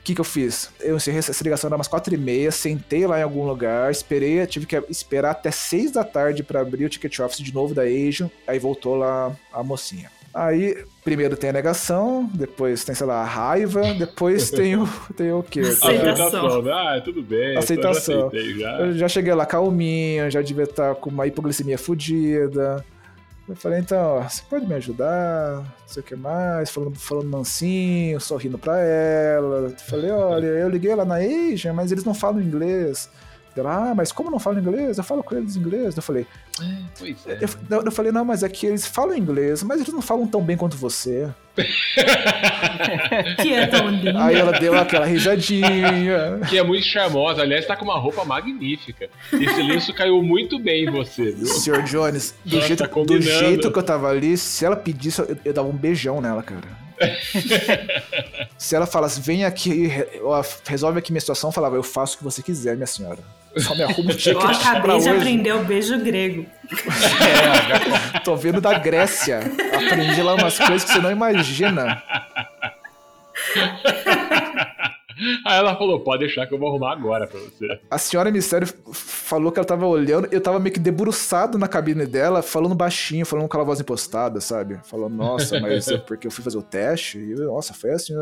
O 0.00 0.04
que, 0.04 0.14
que 0.14 0.20
eu 0.20 0.24
fiz? 0.24 0.70
Eu 0.80 0.96
encerrei 0.96 1.20
essa 1.20 1.42
ligação 1.42 1.66
era 1.68 1.76
umas 1.76 1.88
quatro 1.88 2.12
e 2.12 2.18
meia, 2.18 2.50
sentei 2.52 3.06
lá 3.06 3.18
em 3.18 3.22
algum 3.22 3.46
lugar, 3.46 3.90
esperei, 3.90 4.44
tive 4.46 4.66
que 4.66 4.76
esperar 4.90 5.30
até 5.30 5.50
seis 5.50 5.90
da 5.92 6.04
tarde 6.04 6.42
pra 6.42 6.60
abrir 6.60 6.84
o 6.84 6.88
ticket 6.90 7.18
office 7.20 7.38
de 7.42 7.54
novo 7.54 7.74
da 7.74 7.82
Asian, 7.84 8.30
aí 8.46 8.58
voltou 8.58 8.96
lá 8.96 9.34
a 9.50 9.62
mocinha. 9.62 10.10
Aí, 10.34 10.84
primeiro 11.04 11.36
tem 11.36 11.50
a 11.50 11.52
negação, 11.52 12.28
depois 12.34 12.84
tem, 12.84 12.92
sei 12.92 13.06
lá, 13.06 13.20
a 13.20 13.24
raiva, 13.24 13.94
depois 13.94 14.50
tem 14.50 14.74
o, 14.74 14.88
tem 15.16 15.32
o 15.32 15.44
quê? 15.44 15.60
Aceitação. 15.60 16.60
Né? 16.60 16.72
Ah, 16.72 17.00
tudo 17.00 17.22
bem. 17.22 17.56
Aceitação. 17.56 18.30
Eu 18.32 18.50
já 18.50 18.58
já. 18.58 18.80
Eu 18.80 18.92
já 18.94 19.08
cheguei 19.08 19.32
lá 19.32 19.46
calminho, 19.46 20.28
já 20.28 20.42
devia 20.42 20.64
estar 20.64 20.96
com 20.96 21.08
uma 21.08 21.24
hipoglicemia 21.28 21.78
fodida. 21.78 22.84
Eu 23.46 23.54
falei, 23.54 23.78
então, 23.78 23.98
ó, 23.98 24.22
você 24.22 24.42
pode 24.48 24.66
me 24.66 24.74
ajudar? 24.74 25.58
Não 25.58 25.66
sei 25.86 26.02
o 26.02 26.04
que 26.04 26.16
mais, 26.16 26.70
falando, 26.70 26.98
falando 26.98 27.28
mansinho, 27.28 28.18
sorrindo 28.18 28.58
pra 28.58 28.80
ela. 28.80 29.68
Eu 29.68 29.76
Falei, 29.76 30.10
olha, 30.10 30.46
eu 30.46 30.68
liguei 30.68 30.94
lá 30.94 31.04
na 31.04 31.16
Asia, 31.16 31.72
mas 31.72 31.92
eles 31.92 32.04
não 32.04 32.14
falam 32.14 32.40
inglês. 32.40 33.08
Ela, 33.56 33.90
ah, 33.90 33.94
mas 33.94 34.10
como 34.10 34.30
não 34.30 34.40
falam 34.40 34.58
inglês? 34.58 34.98
Eu 34.98 35.04
falo 35.04 35.22
com 35.22 35.36
eles 35.36 35.54
em 35.54 35.60
inglês. 35.60 35.94
Eu 35.94 36.02
falei, 36.02 36.26
Pois 36.98 37.16
é. 37.26 37.38
eu, 37.42 37.48
eu- 37.78 37.84
eu 37.86 37.92
falei, 37.92 38.12
não, 38.12 38.24
mas 38.24 38.42
é 38.42 38.48
que 38.48 38.66
eles 38.66 38.86
falam 38.86 39.16
inglês, 39.16 39.62
mas 39.62 39.80
eles 39.80 39.92
não 39.92 40.00
falam 40.02 40.26
tão 40.26 40.40
bem 40.42 40.56
quanto 40.56 40.76
você. 40.76 41.28
Que 43.42 43.52
é 43.54 43.66
tão 43.66 43.88
lindo. 43.88 44.18
Aí 44.18 44.36
ela 44.36 44.52
deu 44.52 44.74
aquela 44.76 45.06
risadinha. 45.06 46.40
Que 46.48 46.58
é 46.58 46.62
muito 46.62 46.84
charmosa. 46.86 47.42
Aliás, 47.42 47.66
tá 47.66 47.76
com 47.76 47.84
uma 47.84 47.98
roupa 47.98 48.24
magnífica. 48.24 49.08
Esse 49.32 49.62
lenço 49.62 49.92
caiu 49.94 50.22
muito 50.22 50.58
bem 50.58 50.84
em 50.86 50.90
você, 50.90 51.30
viu? 51.32 51.46
Senhor 51.46 51.82
Jones, 51.82 52.34
do, 52.44 52.56
Nossa, 52.56 52.66
jeito, 52.68 52.88
tá 52.88 53.02
do 53.04 53.20
jeito 53.22 53.70
que 53.72 53.78
eu 53.78 53.82
tava 53.82 54.08
ali, 54.08 54.36
se 54.36 54.64
ela 54.64 54.76
pedisse, 54.76 55.20
eu, 55.20 55.36
eu 55.44 55.52
dava 55.52 55.68
um 55.68 55.72
beijão 55.76 56.20
nela, 56.20 56.42
cara. 56.42 56.66
se 58.58 58.74
ela 58.74 58.86
falasse, 58.86 59.20
vem 59.20 59.44
aqui, 59.44 59.90
resolve 60.66 60.98
aqui 60.98 61.12
minha 61.12 61.20
situação, 61.20 61.50
eu 61.50 61.54
falava, 61.54 61.76
eu 61.76 61.82
faço 61.82 62.14
o 62.14 62.18
que 62.18 62.24
você 62.24 62.42
quiser, 62.42 62.74
minha 62.76 62.86
senhora. 62.86 63.18
Só 63.58 63.74
me 63.74 63.82
arruma 63.82 64.08
um 64.08 64.12
Eu 64.12 64.16
ticket 64.16 64.38
pra 64.38 64.50
acabei 64.50 64.98
de 64.98 65.08
hoje. 65.08 65.08
aprender 65.10 65.52
o 65.52 65.64
beijo 65.64 65.98
grego. 65.98 66.46
Tô 68.24 68.36
vendo 68.36 68.60
da 68.60 68.78
Grécia. 68.78 69.40
Aprendi 69.74 70.22
lá 70.22 70.34
umas 70.34 70.58
coisas 70.58 70.84
que 70.84 70.92
você 70.92 70.98
não 71.00 71.10
imagina. 71.10 72.02
Aí 75.46 75.58
ela 75.58 75.76
falou: 75.76 76.00
pode 76.00 76.24
deixar 76.24 76.46
que 76.46 76.54
eu 76.54 76.58
vou 76.58 76.68
arrumar 76.68 76.92
agora 76.92 77.26
pra 77.26 77.38
você. 77.38 77.78
A 77.88 77.98
senhora 77.98 78.30
Mistério 78.32 78.66
falou 78.92 79.52
que 79.52 79.58
ela 79.60 79.66
tava 79.66 79.86
olhando, 79.86 80.28
eu 80.32 80.40
tava 80.40 80.58
meio 80.58 80.72
que 80.74 80.80
debruçado 80.80 81.56
na 81.56 81.68
cabine 81.68 82.04
dela, 82.04 82.42
falando 82.42 82.74
baixinho, 82.74 83.24
falando 83.24 83.42
com 83.44 83.46
aquela 83.46 83.64
voz 83.64 83.80
impostada, 83.80 84.40
sabe? 84.40 84.80
Falando, 84.84 85.14
nossa, 85.14 85.60
mas 85.60 85.86
é 85.88 85.98
porque 85.98 86.26
eu 86.26 86.30
fui 86.32 86.42
fazer 86.42 86.58
o 86.58 86.62
teste, 86.62 87.18
e, 87.18 87.34
nossa, 87.34 87.72
foi 87.72 87.92
assim, 87.92 88.12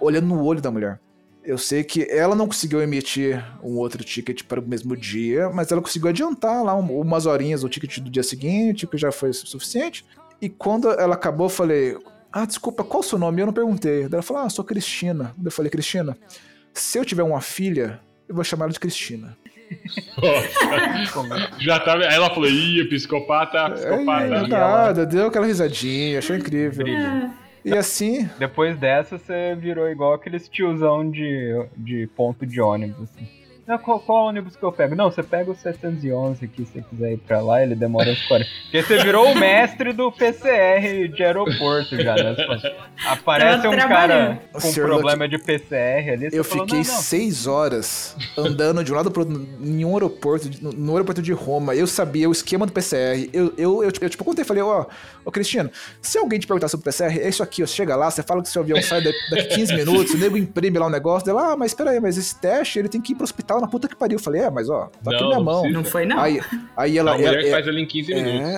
olhando 0.00 0.26
no 0.26 0.42
olho 0.42 0.62
da 0.62 0.70
mulher. 0.70 0.98
Eu 1.44 1.58
sei 1.58 1.84
que 1.84 2.06
ela 2.10 2.34
não 2.34 2.46
conseguiu 2.46 2.80
emitir 2.82 3.44
um 3.62 3.76
outro 3.76 4.02
ticket 4.02 4.42
para 4.44 4.58
o 4.60 4.66
mesmo 4.66 4.96
dia, 4.96 5.50
mas 5.50 5.70
ela 5.70 5.82
conseguiu 5.82 6.08
adiantar 6.08 6.62
lá 6.64 6.74
um- 6.74 6.98
umas 7.00 7.26
horinhas 7.26 7.62
o 7.62 7.68
ticket 7.68 7.98
do 7.98 8.10
dia 8.10 8.22
seguinte, 8.22 8.86
que 8.86 8.96
já 8.96 9.12
foi 9.12 9.32
su- 9.32 9.46
suficiente. 9.46 10.06
E 10.40 10.48
quando 10.48 10.90
ela 10.90 11.14
acabou, 11.14 11.46
eu 11.46 11.50
falei: 11.50 11.98
Ah, 12.32 12.46
desculpa, 12.46 12.82
qual 12.82 13.00
o 13.00 13.02
seu 13.04 13.18
nome? 13.18 13.42
Eu 13.42 13.46
não 13.46 13.52
perguntei. 13.52 14.02
Daí 14.02 14.14
ela 14.14 14.22
falou: 14.22 14.42
Ah, 14.42 14.48
sou 14.50 14.64
Cristina. 14.64 15.34
Eu 15.44 15.50
falei: 15.50 15.70
Cristina, 15.70 16.16
se 16.72 16.98
eu 16.98 17.04
tiver 17.04 17.22
uma 17.22 17.40
filha, 17.40 18.00
eu 18.28 18.34
vou 18.34 18.42
chamar 18.42 18.64
ela 18.64 18.72
de 18.72 18.80
Cristina. 18.80 19.36
Já 21.60 21.78
tá. 21.80 21.94
Aí 21.94 22.14
ela 22.14 22.28
falou: 22.30 22.48
ih, 22.48 22.88
psicopata, 22.88 23.70
psicopata. 23.70 24.24
É, 24.34 24.46
nada, 24.48 25.06
deu 25.06 25.26
aquela 25.26 25.46
risadinha, 25.46 26.18
achou 26.18 26.34
incrível. 26.36 26.86
E 27.64 27.74
assim, 27.76 28.28
Depois 28.38 28.76
dessa, 28.76 29.16
você 29.16 29.54
virou 29.54 29.88
igual 29.88 30.12
aqueles 30.12 30.48
tiozão 30.48 31.08
de, 31.10 31.66
de 31.76 32.06
ponto 32.08 32.44
de 32.44 32.60
ônibus. 32.60 33.04
Assim. 33.04 33.43
Não, 33.66 33.78
qual, 33.78 33.98
qual 33.98 34.26
ônibus 34.26 34.56
que 34.56 34.62
eu 34.62 34.70
pego? 34.70 34.94
Não, 34.94 35.10
você 35.10 35.22
pega 35.22 35.50
o 35.50 35.54
711 35.54 36.44
aqui, 36.44 36.66
se 36.66 36.72
você 36.72 36.82
quiser 36.82 37.12
ir 37.12 37.16
pra 37.16 37.40
lá, 37.40 37.62
ele 37.62 37.74
demora 37.74 38.10
uns 38.10 38.22
40. 38.26 38.50
Porque 38.62 38.82
você 38.82 39.02
virou 39.02 39.32
o 39.32 39.34
mestre 39.34 39.92
do 39.94 40.12
PCR 40.12 41.08
de 41.08 41.22
aeroporto 41.22 41.96
já, 41.96 42.14
né? 42.14 42.36
Aparece 43.06 43.66
um 43.66 43.76
cara 43.76 44.38
com 44.52 44.60
Senhor 44.60 44.88
problema 44.88 45.26
de 45.26 45.38
PCR 45.38 46.10
ali, 46.10 46.30
você 46.30 46.38
eu 46.38 46.44
falou, 46.44 46.66
fiquei 46.66 46.82
não, 46.82 46.92
não. 46.92 47.02
seis 47.02 47.46
horas 47.46 48.16
andando 48.36 48.84
de 48.84 48.92
um 48.92 48.96
lado 48.96 49.10
pro 49.10 49.22
outro 49.22 49.48
em 49.62 49.84
um 49.84 49.94
aeroporto, 49.94 50.50
no, 50.60 50.70
no 50.72 50.92
aeroporto 50.92 51.22
de 51.22 51.32
Roma. 51.32 51.74
Eu 51.74 51.86
sabia 51.86 52.28
o 52.28 52.32
esquema 52.32 52.66
do 52.66 52.72
PCR. 52.72 53.30
Eu, 53.32 53.54
eu, 53.56 53.82
eu, 53.82 53.92
eu, 54.00 54.10
tipo, 54.10 54.24
contei, 54.24 54.44
falei, 54.44 54.62
ó, 54.62 54.84
ô 55.24 55.30
Cristiano, 55.30 55.70
se 56.02 56.18
alguém 56.18 56.38
te 56.38 56.46
perguntar 56.46 56.68
sobre 56.68 56.82
o 56.82 56.84
PCR, 56.84 57.18
é 57.18 57.28
isso 57.30 57.42
aqui, 57.42 57.62
ó, 57.62 57.66
você 57.66 57.74
chega 57.74 57.96
lá, 57.96 58.10
você 58.10 58.22
fala 58.22 58.42
que 58.42 58.48
seu 58.48 58.60
avião 58.60 58.80
sai 58.82 59.02
daqui, 59.02 59.30
daqui 59.30 59.54
15 59.54 59.74
minutos, 59.74 60.14
o 60.14 60.18
nego 60.18 60.36
imprime 60.36 60.78
lá 60.78 60.86
um 60.86 60.90
negócio, 60.90 61.24
dela, 61.24 61.52
ah, 61.52 61.56
mas 61.56 61.70
espera 61.70 61.90
aí, 61.90 62.00
mas 62.00 62.18
esse 62.18 62.38
teste, 62.38 62.78
ele 62.78 62.88
tem 62.88 63.00
que 63.00 63.12
ir 63.12 63.14
pro 63.14 63.24
hospital 63.24 63.53
colocar 63.54 63.66
na 63.66 63.70
puta 63.70 63.88
que 63.88 63.96
pariu. 63.96 64.16
Eu 64.16 64.22
falei, 64.22 64.42
é, 64.42 64.50
mas 64.50 64.68
ó, 64.68 64.90
tá 65.02 65.10
aqui 65.10 65.20
Não, 65.20 65.26
minha 65.28 65.36
não 65.38 65.44
mão. 65.44 65.60
precisa. 65.62 65.78
Não 65.82 65.84
foi, 65.84 66.06
não? 66.06 66.20
Aí, 66.20 66.40
aí 66.76 66.98
ela. 66.98 67.12
a 67.12 67.14
mulher 67.14 67.34
ela- 67.34 67.42
que 67.42 67.50
faz 67.50 67.68
ali 67.68 67.82
em 67.82 67.86
15 67.86 68.14
minutos. 68.14 68.40
é, 68.40 68.54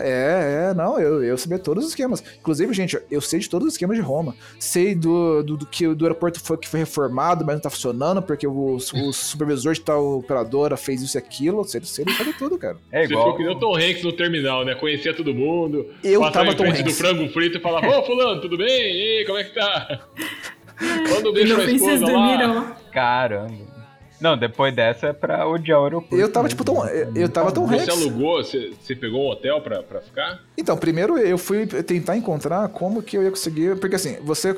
é, 0.66 0.70
é, 0.70 0.74
não, 0.74 0.98
eu, 0.98 1.22
eu 1.22 1.38
sabia 1.38 1.58
todos 1.58 1.84
os 1.84 1.90
esquemas. 1.90 2.22
Inclusive, 2.38 2.72
gente, 2.74 2.98
eu 3.10 3.20
sei 3.20 3.40
de 3.40 3.48
todos 3.48 3.68
os 3.68 3.74
esquemas 3.74 3.96
de 3.96 4.02
Roma. 4.02 4.34
Sei 4.58 4.94
do, 4.94 5.42
do, 5.42 5.56
do 5.56 5.66
que 5.66 5.86
do 5.94 6.04
aeroporto 6.04 6.40
foi 6.40 6.56
que 6.56 6.68
foi 6.68 6.80
reformado, 6.80 7.44
mas 7.44 7.54
não 7.56 7.62
tá 7.62 7.70
funcionando, 7.70 8.20
porque 8.22 8.46
o, 8.46 8.76
o 8.76 9.12
supervisor 9.12 9.74
de 9.74 9.80
tal 9.80 10.18
operadora 10.18 10.76
fez 10.76 11.02
isso 11.02 11.16
e 11.16 11.18
aquilo. 11.18 11.64
Sei, 11.64 11.80
sei, 11.84 12.04
sei 12.04 12.24
de 12.26 12.32
tudo, 12.34 12.58
cara. 12.58 12.76
É 12.90 13.06
Você 13.06 13.12
igual. 13.12 13.24
ficou 13.24 13.36
que 13.38 13.44
nem 13.44 13.54
o 13.56 13.58
Tom 13.58 13.76
Hanks 13.76 14.02
no 14.02 14.12
terminal, 14.12 14.64
né? 14.64 14.74
Conhecia 14.74 15.14
todo 15.14 15.34
mundo. 15.34 15.86
Eu 16.02 16.20
tava 16.30 16.50
em 16.50 16.56
Tom 16.56 16.64
Hanks. 16.64 16.82
do 16.84 16.90
frango 16.92 17.28
frito 17.30 17.58
e 17.58 17.60
falava, 17.60 17.86
ô 17.98 18.02
fulano, 18.04 18.40
tudo 18.40 18.56
bem? 18.56 18.66
E 18.68 19.18
aí, 19.18 19.24
como 19.26 19.38
é 19.38 19.44
que 19.44 19.54
tá? 19.54 20.00
Quando 21.08 21.32
deixa 21.32 21.54
no 21.56 21.62
a 21.62 21.66
fim 21.66 21.78
vocês 21.78 22.00
esposa 22.02 22.12
lá. 22.12 22.76
Caramba. 22.92 23.75
Não, 24.20 24.36
depois 24.36 24.74
dessa 24.74 25.08
é 25.08 25.12
pra 25.12 25.46
odiar 25.46 25.80
o 25.80 25.84
aeroporto. 25.84 26.16
Eu 26.16 26.30
tava, 26.32 26.48
tipo, 26.48 26.64
tão. 26.64 26.86
Eu, 26.88 27.12
eu 27.14 27.28
tava 27.28 27.52
tão 27.52 27.66
Você 27.66 27.76
Hanks. 27.76 27.88
alugou, 27.88 28.42
você, 28.42 28.72
você 28.80 28.96
pegou 28.96 29.26
um 29.26 29.30
hotel 29.30 29.60
pra, 29.60 29.82
pra 29.82 30.00
ficar? 30.00 30.40
Então, 30.56 30.76
primeiro 30.76 31.18
eu 31.18 31.36
fui 31.36 31.66
tentar 31.66 32.16
encontrar 32.16 32.66
como 32.68 33.02
que 33.02 33.16
eu 33.18 33.22
ia 33.22 33.30
conseguir. 33.30 33.78
Porque 33.78 33.96
assim, 33.96 34.16
você 34.22 34.56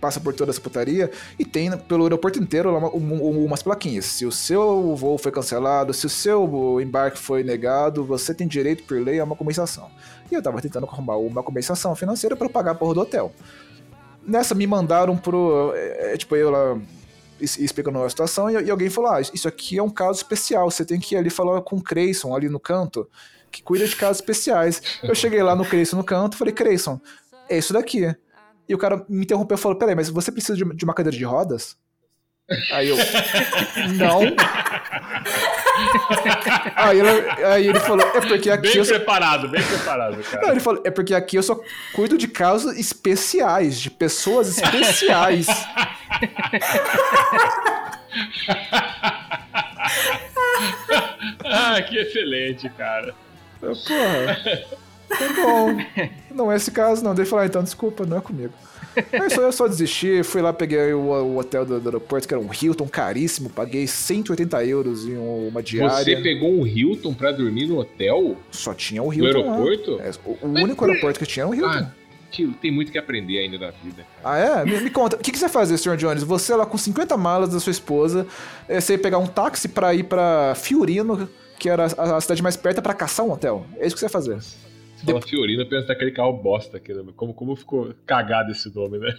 passa 0.00 0.18
por 0.18 0.34
toda 0.34 0.50
essa 0.50 0.60
putaria 0.60 1.10
e 1.38 1.44
tem 1.44 1.70
pelo 1.78 2.02
aeroporto 2.04 2.36
inteiro 2.40 2.70
lá 2.72 2.78
uma- 2.78 2.94
um- 2.94 3.24
um- 3.24 3.44
umas 3.44 3.62
plaquinhas. 3.62 4.04
Se 4.04 4.26
o 4.26 4.32
seu 4.32 4.96
voo 4.96 5.16
foi 5.16 5.30
cancelado, 5.30 5.92
se 5.94 6.06
o 6.06 6.08
seu 6.08 6.80
embarque 6.80 7.18
foi 7.18 7.44
negado, 7.44 8.04
você 8.04 8.34
tem 8.34 8.46
direito 8.48 8.82
por 8.84 9.00
lei 9.00 9.20
a 9.20 9.24
uma 9.24 9.36
compensação. 9.36 9.88
E 10.30 10.34
eu 10.34 10.42
tava 10.42 10.60
tentando 10.60 10.86
arrumar 10.86 11.16
uma 11.18 11.42
compensação 11.42 11.94
financeira 11.94 12.34
para 12.34 12.48
pagar 12.48 12.72
a 12.72 12.74
porra 12.74 12.94
do 12.94 13.00
hotel. 13.00 13.32
Nessa 14.26 14.54
me 14.54 14.66
mandaram 14.66 15.16
pro. 15.16 15.72
é, 15.74 16.14
é, 16.14 16.16
tipo, 16.16 16.34
eu 16.36 16.50
lá 16.50 16.78
explicando 17.42 18.02
a 18.02 18.08
situação 18.08 18.50
e, 18.50 18.64
e 18.64 18.70
alguém 18.70 18.90
falou: 18.90 19.10
Ah, 19.10 19.20
isso 19.20 19.48
aqui 19.48 19.78
é 19.78 19.82
um 19.82 19.90
caso 19.90 20.18
especial, 20.18 20.70
você 20.70 20.84
tem 20.84 21.00
que 21.00 21.14
ir 21.14 21.18
ali 21.18 21.30
falar 21.30 21.60
com 21.62 21.76
o 21.76 21.82
Creyson 21.82 22.34
ali 22.34 22.48
no 22.48 22.60
canto, 22.60 23.08
que 23.50 23.62
cuida 23.62 23.86
de 23.86 23.96
casos 23.96 24.18
especiais. 24.18 24.82
Eu 25.02 25.14
cheguei 25.14 25.42
lá 25.42 25.54
no 25.54 25.64
Creyson 25.64 25.96
no 25.96 26.04
canto 26.04 26.34
e 26.34 26.38
falei: 26.38 26.54
Creyson, 26.54 27.00
é 27.48 27.58
isso 27.58 27.72
daqui. 27.72 28.14
E 28.68 28.74
o 28.74 28.78
cara 28.78 29.04
me 29.08 29.24
interrompeu 29.24 29.56
e 29.56 29.60
falou: 29.60 29.78
Peraí, 29.78 29.94
mas 29.94 30.08
você 30.08 30.30
precisa 30.30 30.56
de, 30.56 30.64
de 30.74 30.84
uma 30.84 30.94
cadeira 30.94 31.16
de 31.16 31.24
rodas? 31.24 31.76
Aí 32.72 32.88
eu. 32.88 32.96
Não. 33.96 34.20
aí, 36.76 36.98
ele, 37.00 37.44
aí 37.44 37.68
ele 37.68 37.80
falou: 37.80 38.06
É 38.06 38.20
porque 38.20 38.50
aqui 38.50 38.68
Bem 38.68 38.76
eu 38.76 38.84
só 38.84 38.94
preparado, 38.94 39.48
bem 39.48 39.62
preparado, 39.62 40.16
não, 40.16 40.22
cara. 40.22 40.50
ele 40.50 40.60
falou, 40.60 40.82
é 40.84 40.90
porque 40.90 41.14
aqui 41.14 41.36
eu 41.36 41.42
só 41.42 41.58
cuido 41.92 42.18
de 42.18 42.28
casos 42.28 42.76
especiais, 42.76 43.80
de 43.80 43.90
pessoas 43.90 44.48
especiais. 44.48 45.46
Ah, 51.44 51.80
que 51.82 51.98
excelente, 51.98 52.68
cara. 52.70 53.14
Eu, 53.60 53.74
Porra, 53.74 54.60
tá 55.08 55.42
bom. 55.42 55.76
Não 56.30 56.52
é 56.52 56.56
esse 56.56 56.70
caso, 56.70 57.02
não. 57.02 57.14
Daí 57.14 57.22
ele 57.22 57.30
falou, 57.30 57.42
ah, 57.42 57.46
então 57.46 57.62
desculpa, 57.62 58.04
não 58.04 58.18
é 58.18 58.20
comigo. 58.20 58.52
Aí 59.12 59.30
só, 59.30 59.42
eu 59.42 59.52
só 59.52 59.66
desisti, 59.66 60.22
fui 60.22 60.42
lá, 60.42 60.52
peguei 60.52 60.92
o, 60.92 61.00
o 61.00 61.38
hotel 61.38 61.64
do, 61.64 61.80
do 61.80 61.88
aeroporto, 61.88 62.26
que 62.28 62.34
era 62.34 62.42
um 62.42 62.50
Hilton 62.52 62.88
caríssimo, 62.88 63.50
paguei 63.50 63.86
180 63.86 64.64
euros 64.64 65.06
em 65.06 65.16
uma 65.16 65.62
diária. 65.62 66.04
Você 66.04 66.16
pegou 66.16 66.52
um 66.52 66.66
Hilton 66.66 67.14
pra 67.14 67.32
dormir 67.32 67.66
no 67.66 67.78
hotel? 67.78 68.36
Só 68.50 68.74
tinha 68.74 69.02
o 69.02 69.06
No 69.06 69.14
Hilton 69.14 69.46
lá. 69.46 69.52
aeroporto? 69.56 70.00
É, 70.00 70.10
o, 70.24 70.46
o 70.46 70.50
único 70.50 70.84
aeroporto 70.84 71.18
que 71.18 71.26
tinha 71.26 71.44
era 71.44 71.50
o 71.50 71.54
Hilton. 71.54 71.68
Ah, 71.68 71.92
tem 72.60 72.70
muito 72.70 72.90
que 72.90 72.98
aprender 72.98 73.38
ainda 73.38 73.58
na 73.58 73.70
vida. 73.70 74.06
Ah, 74.24 74.38
é? 74.38 74.64
Me, 74.64 74.80
me 74.80 74.90
conta, 74.90 75.16
o 75.16 75.18
que, 75.18 75.30
que 75.30 75.38
você 75.38 75.48
fazia, 75.48 75.76
Sr. 75.76 75.96
Jones? 75.96 76.22
Você 76.22 76.54
lá 76.54 76.64
com 76.64 76.78
50 76.78 77.16
malas 77.16 77.50
da 77.50 77.60
sua 77.60 77.70
esposa, 77.70 78.26
eh, 78.68 78.80
você 78.80 78.94
ia 78.94 78.98
pegar 78.98 79.18
um 79.18 79.26
táxi 79.26 79.68
pra 79.68 79.94
ir 79.94 80.04
pra 80.04 80.54
Fiorino, 80.56 81.28
que 81.58 81.68
era 81.68 81.86
a, 81.96 82.16
a 82.16 82.20
cidade 82.20 82.42
mais 82.42 82.56
perto, 82.56 82.80
pra 82.80 82.94
caçar 82.94 83.26
um 83.26 83.32
hotel. 83.32 83.66
É 83.78 83.86
isso 83.86 83.94
que 83.94 84.00
você 84.00 84.06
ia 84.06 84.10
fazer. 84.10 84.38
Você 85.02 85.06
fala 85.12 85.22
Fiorino, 85.22 85.66
pensa 85.66 85.88
naquele 85.88 86.10
carro 86.12 86.32
bosta. 86.34 86.78
né? 86.78 87.12
Como, 87.16 87.34
como 87.34 87.56
ficou 87.56 87.92
cagado 88.06 88.50
esse 88.52 88.74
nome, 88.74 88.98
né? 88.98 89.14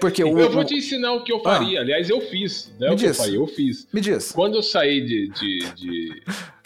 Porque 0.00 0.22
o. 0.24 0.38
eu 0.38 0.50
vou 0.50 0.64
te 0.64 0.74
ensinar 0.74 1.12
o 1.12 1.22
que 1.24 1.32
eu 1.32 1.40
faria. 1.40 1.80
Aliás, 1.80 2.10
eu 2.10 2.20
fiz. 2.20 2.74
Não 2.80 2.88
é 2.88 2.90
Me 2.90 2.96
que 2.96 3.04
eu 3.04 3.08
diz. 3.10 3.16
faria, 3.18 3.36
eu 3.36 3.46
fiz. 3.46 3.88
Me 3.92 4.00
diz. 4.00 4.32
Quando 4.32 4.54
eu 4.56 4.62
saí 4.62 5.00
de, 5.00 5.28
de, 5.28 5.58
de, 5.74 6.22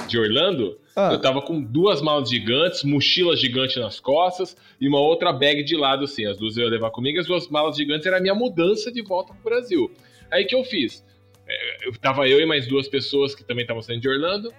de 0.08 0.18
Orlando, 0.18 0.78
Ah. 0.96 1.10
eu 1.12 1.20
tava 1.20 1.42
com 1.42 1.60
duas 1.62 2.00
malas 2.00 2.30
gigantes, 2.30 2.82
mochila 2.82 3.36
gigante 3.36 3.78
nas 3.78 4.00
costas 4.00 4.56
e 4.80 4.88
uma 4.88 5.00
outra 5.00 5.32
bag 5.32 5.62
de 5.62 5.76
lado, 5.76 6.04
assim. 6.04 6.24
As 6.26 6.38
duas 6.38 6.56
eu 6.56 6.64
ia 6.64 6.70
levar 6.70 6.90
comigo, 6.90 7.20
as 7.20 7.26
duas 7.26 7.48
malas 7.48 7.76
gigantes 7.76 8.06
era 8.06 8.16
a 8.16 8.20
minha 8.20 8.34
mudança 8.34 8.90
de 8.90 9.02
volta 9.02 9.34
pro 9.34 9.50
Brasil. 9.50 9.90
Aí 10.30 10.44
que 10.44 10.54
eu 10.54 10.64
fiz? 10.64 11.04
É, 11.48 11.86
eu 11.88 11.92
tava 11.98 12.26
eu 12.28 12.40
e 12.40 12.46
mais 12.46 12.66
duas 12.66 12.88
pessoas 12.88 13.34
que 13.34 13.44
também 13.44 13.62
estavam 13.62 13.80
saindo 13.82 14.00
de 14.00 14.08
Orlando, 14.08 14.52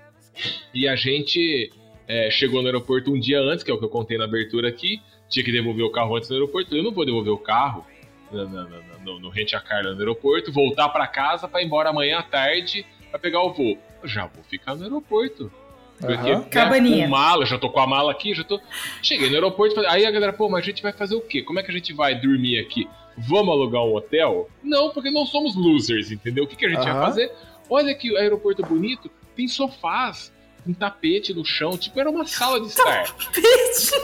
e 0.73 0.87
a 0.87 0.95
gente 0.95 1.71
é, 2.07 2.29
chegou 2.31 2.61
no 2.61 2.67
aeroporto 2.67 3.11
um 3.11 3.19
dia 3.19 3.39
antes, 3.39 3.63
que 3.63 3.71
é 3.71 3.73
o 3.73 3.77
que 3.77 3.85
eu 3.85 3.89
contei 3.89 4.17
na 4.17 4.23
abertura 4.25 4.69
aqui. 4.69 5.01
Tinha 5.29 5.43
que 5.43 5.51
devolver 5.51 5.83
o 5.85 5.91
carro 5.91 6.15
antes 6.15 6.29
no 6.29 6.35
aeroporto. 6.35 6.75
Eu 6.75 6.83
não 6.83 6.91
vou 6.91 7.05
devolver 7.05 7.33
o 7.33 7.37
carro 7.37 7.85
no, 8.31 8.47
no, 8.47 8.63
no, 8.69 8.77
no, 9.05 9.19
no 9.19 9.29
Rente 9.29 9.55
a 9.55 9.59
Carla 9.59 9.93
no 9.93 9.99
aeroporto, 9.99 10.51
voltar 10.51 10.89
pra 10.89 11.05
casa 11.07 11.47
pra 11.47 11.61
ir 11.61 11.65
embora 11.65 11.89
amanhã 11.89 12.19
à 12.19 12.23
tarde 12.23 12.85
pra 13.09 13.19
pegar 13.19 13.41
o 13.41 13.53
voo. 13.53 13.77
Eu 14.01 14.07
já 14.07 14.25
vou 14.27 14.43
ficar 14.43 14.75
no 14.75 14.83
aeroporto. 14.83 15.51
Porque, 15.99 16.15
né, 16.15 16.45
Cabaninha. 16.51 17.05
com 17.05 17.09
mala, 17.11 17.43
já 17.45 17.57
tô 17.57 17.71
com 17.71 17.79
a 17.79 17.87
mala 17.87 18.11
aqui, 18.11 18.33
já 18.35 18.43
tô. 18.43 18.59
Cheguei 19.01 19.29
no 19.29 19.35
aeroporto, 19.35 19.73
falei- 19.75 19.89
aí 19.89 20.05
a 20.05 20.11
galera, 20.11 20.31
pô, 20.31 20.47
mas 20.47 20.61
a 20.61 20.65
gente 20.65 20.81
vai 20.83 20.93
fazer 20.93 21.15
o 21.15 21.21
quê? 21.21 21.41
Como 21.41 21.59
é 21.59 21.63
que 21.63 21.71
a 21.71 21.73
gente 21.73 21.91
vai 21.91 22.13
dormir 22.13 22.59
aqui? 22.59 22.87
Vamos 23.17 23.49
alugar 23.51 23.81
um 23.81 23.95
hotel? 23.95 24.47
Não, 24.63 24.91
porque 24.91 25.09
não 25.09 25.25
somos 25.25 25.55
losers, 25.55 26.11
entendeu? 26.11 26.43
O 26.43 26.47
que, 26.47 26.55
que 26.55 26.67
a 26.67 26.69
gente 26.69 26.83
vai 26.83 26.91
Aham. 26.91 27.01
fazer? 27.01 27.31
Olha 27.67 27.95
que 27.95 28.15
aeroporto 28.15 28.61
bonito, 28.63 29.09
tem 29.35 29.47
sofás, 29.47 30.31
um 30.67 30.73
tapete 30.73 31.33
no 31.33 31.45
chão, 31.45 31.77
tipo, 31.77 31.99
era 31.99 32.09
uma 32.09 32.25
sala 32.25 32.59
de 32.59 32.67
estar. 32.67 33.03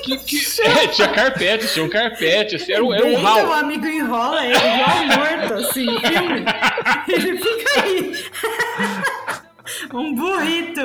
Que, 0.03 0.17
que- 0.17 0.61
é, 0.61 0.87
tinha 0.87 1.07
carpete, 1.09 1.67
tinha 1.73 1.85
um 1.85 1.89
carpete, 1.89 2.55
assim, 2.55 2.71
era 2.73 2.83
um, 2.83 2.93
era 2.93 3.05
um 3.05 3.15
hall. 3.21 3.51
amigo 3.53 3.85
enrola 3.85 4.45
ele 4.45 4.55
igual 4.55 5.05
morto, 5.17 5.53
assim, 5.55 5.85
filme. 5.99 6.45
Ele 7.07 7.37
fica 7.37 7.81
aí. 7.81 8.23
Um 9.93 10.15
burrito. 10.15 10.81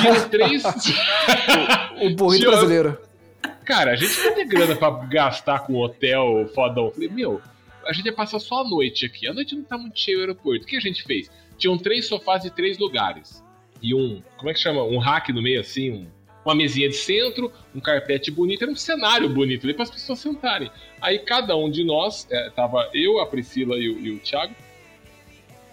Tinha 0.00 0.20
três. 0.28 0.62
O 2.00 2.10
burrito 2.10 2.42
Tio- 2.44 2.50
brasileiro. 2.52 2.98
Cara, 3.64 3.92
a 3.92 3.96
gente 3.96 4.18
não 4.24 4.34
tem 4.34 4.46
grana 4.48 4.76
pra 4.76 4.90
gastar 5.06 5.60
com 5.60 5.74
hotel 5.74 6.48
fodão. 6.54 6.90
Falei, 6.92 7.08
meu, 7.08 7.40
a 7.86 7.92
gente 7.92 8.06
ia 8.06 8.12
passar 8.14 8.38
só 8.38 8.60
a 8.62 8.64
noite 8.68 9.04
aqui. 9.04 9.26
A 9.26 9.34
noite 9.34 9.54
não 9.56 9.64
tá 9.64 9.76
muito 9.76 9.98
cheio 9.98 10.18
o 10.18 10.20
aeroporto. 10.20 10.64
O 10.64 10.66
que 10.66 10.76
a 10.76 10.80
gente 10.80 11.02
fez? 11.02 11.28
Tinham 11.58 11.76
três 11.76 12.06
sofás 12.06 12.42
de 12.44 12.50
três 12.50 12.78
lugares. 12.78 13.42
E 13.82 13.94
um, 13.94 14.22
como 14.36 14.50
é 14.50 14.54
que 14.54 14.60
chama? 14.60 14.82
Um 14.82 14.98
rack 14.98 15.32
no 15.32 15.40
meio, 15.42 15.60
assim, 15.60 15.90
um- 15.90 16.06
uma 16.44 16.54
mesinha 16.54 16.88
de 16.88 16.94
centro, 16.96 17.52
um 17.74 17.80
carpete 17.80 18.30
bonito. 18.30 18.62
Era 18.62 18.70
um 18.72 18.76
cenário 18.76 19.28
bonito 19.28 19.64
ali 19.66 19.74
para 19.74 19.82
as 19.84 19.90
pessoas 19.90 20.18
sentarem. 20.18 20.70
Aí 21.00 21.18
cada 21.18 21.56
um 21.56 21.70
de 21.70 21.84
nós, 21.84 22.26
é, 22.30 22.48
tava 22.50 22.88
eu, 22.94 23.20
a 23.20 23.26
Priscila 23.26 23.76
e 23.76 23.88
o, 23.90 23.98
e 24.00 24.10
o 24.12 24.18
Thiago. 24.18 24.54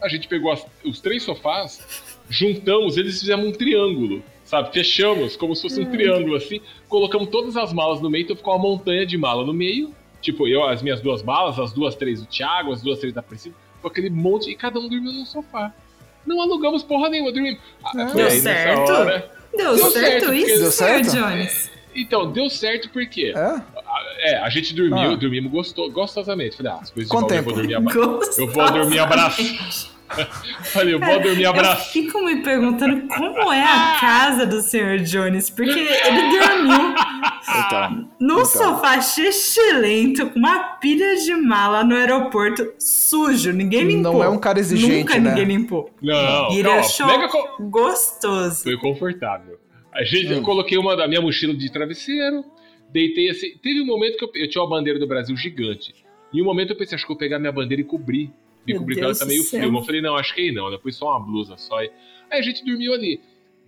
A 0.02 0.08
gente 0.10 0.28
pegou 0.28 0.52
as- 0.52 0.66
os 0.84 1.00
três 1.00 1.24
sofás, 1.24 2.14
juntamos 2.30 2.98
eles 2.98 3.16
e 3.18 3.20
fizemos 3.22 3.48
um 3.48 3.52
triângulo. 3.52 4.24
Sabe? 4.44 4.72
Fechamos 4.74 5.36
como 5.36 5.56
se 5.56 5.64
fosse 5.64 5.82
um 5.82 5.90
triângulo 5.90 6.36
assim 6.36 6.62
colocamos 6.88 7.30
todas 7.30 7.58
as 7.58 7.74
malas 7.74 8.00
no 8.00 8.12
meio, 8.12 8.26
então 8.26 8.36
ficou 8.36 8.54
uma 8.54 8.62
montanha 8.62 9.04
de 9.06 9.18
mala 9.18 9.44
no 9.44 9.54
meio. 9.54 9.92
Tipo, 10.22 10.48
eu, 10.48 10.64
as 10.64 10.82
minhas 10.84 11.02
duas 11.02 11.24
malas, 11.24 11.58
as 11.58 11.72
duas, 11.74 11.96
três 11.96 12.20
do 12.22 12.28
Thiago, 12.28 12.72
as 12.72 12.82
duas, 12.82 13.00
três 13.00 13.14
da 13.14 13.24
Priscila, 13.24 13.56
com 13.82 13.88
aquele 13.88 14.10
monte, 14.10 14.50
e 14.52 14.56
cada 14.56 14.80
um 14.80 14.88
dormiu 14.88 15.12
num 15.12 15.26
sofá. 15.26 15.74
Não 16.26 16.42
alugamos 16.42 16.84
porra 16.84 17.10
nenhuma, 17.10 17.32
dormimos. 17.32 17.60
Ah, 17.84 18.04
Deu 18.06 18.30
certo? 18.32 18.92
hora- 18.92 19.32
Deu, 19.56 19.76
Deu 19.76 19.78
certo, 19.78 19.94
certo, 19.94 20.26
porque- 20.26 20.38
isso, 20.40 20.62
Deu 20.62 20.72
senhor 20.72 21.04
certo? 21.06 21.12
Jones? 21.16 21.72
Então, 21.96 22.30
deu 22.32 22.50
certo 22.50 22.90
porque 22.90 23.34
É? 23.36 23.62
é, 24.34 24.38
a 24.40 24.50
gente 24.50 24.74
dormiu, 24.74 25.12
Ah. 25.12 25.16
dormimos 25.16 25.50
gostou, 25.52 25.90
gostosamente. 25.92 26.58
Falei, 26.58 26.72
ah, 26.74 26.80
as 26.82 26.90
coisas 26.92 27.10
de 27.10 27.16
Quanto 27.18 27.30
Valdir, 27.34 27.38
eu 27.38 27.44
vou 27.44 27.54
tempo? 27.54 27.94
dormir. 27.94 28.38
Eu 28.38 28.48
vou 28.52 28.72
dormir 28.72 29.00
abraçado. 29.00 29.96
Falei, 30.74 30.94
eu 30.94 31.00
vou 31.00 31.20
dormir 31.22 31.44
Eu 31.44 31.50
abraçado. 31.52 31.90
fico 31.92 32.22
me 32.24 32.36
perguntando 32.44 33.08
como 33.08 33.52
é 33.54 33.64
a 33.64 33.98
casa 34.00 34.46
do 34.46 34.62
Sr. 34.62 35.00
Jones, 35.04 35.50
porque 35.50 35.72
ele 35.80 36.38
dormiu 36.38 36.94
Então. 37.48 38.10
no 38.20 38.34
Então. 38.34 38.46
sofá 38.46 39.00
xixilento 39.02 40.30
com 40.32 40.40
uma 40.40 40.60
pilha 40.78 41.16
de 41.18 41.36
mala 41.36 41.84
no 41.84 41.96
aeroporto 41.96 42.74
sujo, 42.80 43.52
ninguém 43.54 43.84
limpou. 43.84 44.14
Não 44.14 44.24
é 44.24 44.30
um 44.30 44.38
cara 44.38 44.60
exigente, 44.60 44.98
Nunca 45.00 45.20
né? 45.20 45.30
ninguém 45.30 45.46
limpou. 45.58 45.90
Não, 46.02 46.52
E 46.52 46.60
ele 46.60 46.70
achou 46.70 47.06
mega 47.08 47.28
co- 47.30 47.58
gostoso. 47.70 48.64
Foi 48.64 48.78
confortável. 48.78 49.60
A 49.94 50.04
gente, 50.04 50.28
Hum. 50.34 50.38
Eu 50.38 50.42
coloquei 50.42 50.78
uma 50.78 50.96
da 50.96 51.08
minha 51.08 51.22
mochila 51.22 51.54
de 51.54 51.72
travesseiro, 51.72 52.44
deitei 52.92 53.30
assim. 53.30 53.58
Teve 53.62 53.82
um 53.82 53.86
momento 53.86 54.18
que 54.18 54.26
eu, 54.26 54.32
eu 54.36 54.50
tinha 54.50 54.62
uma 54.62 54.70
bandeira 54.70 55.00
do 55.00 55.08
Brasil 55.08 55.36
gigante. 55.38 55.94
E 56.34 56.42
um 56.42 56.46
momento 56.46 56.72
eu 56.72 56.76
pensei, 56.78 56.96
acho 56.96 57.06
que 57.06 57.12
eu 57.12 57.16
vou 57.16 57.20
pegar 57.20 57.40
minha 57.40 57.52
bandeira 57.52 57.82
e 57.82 57.86
cobrir. 57.86 58.32
Me 58.68 58.74
Meu 58.74 58.80
cobrir, 58.80 59.00
ela 59.00 59.16
tá 59.16 59.26
meio 59.26 59.44
frio. 59.44 59.64
Eu 59.74 59.84
falei, 59.84 60.02
não, 60.02 60.16
acho 60.18 60.34
que 60.34 60.42
aí 60.42 60.52
não. 60.52 60.70
Depois 60.72 60.96
só 60.96 61.12
uma 61.12 61.20
blusa 61.20 61.56
só. 61.56 61.78
Aí 61.78 61.90
a 62.32 62.42
gente 62.42 62.66
dormiu 62.66 62.94
ali. 62.94 63.22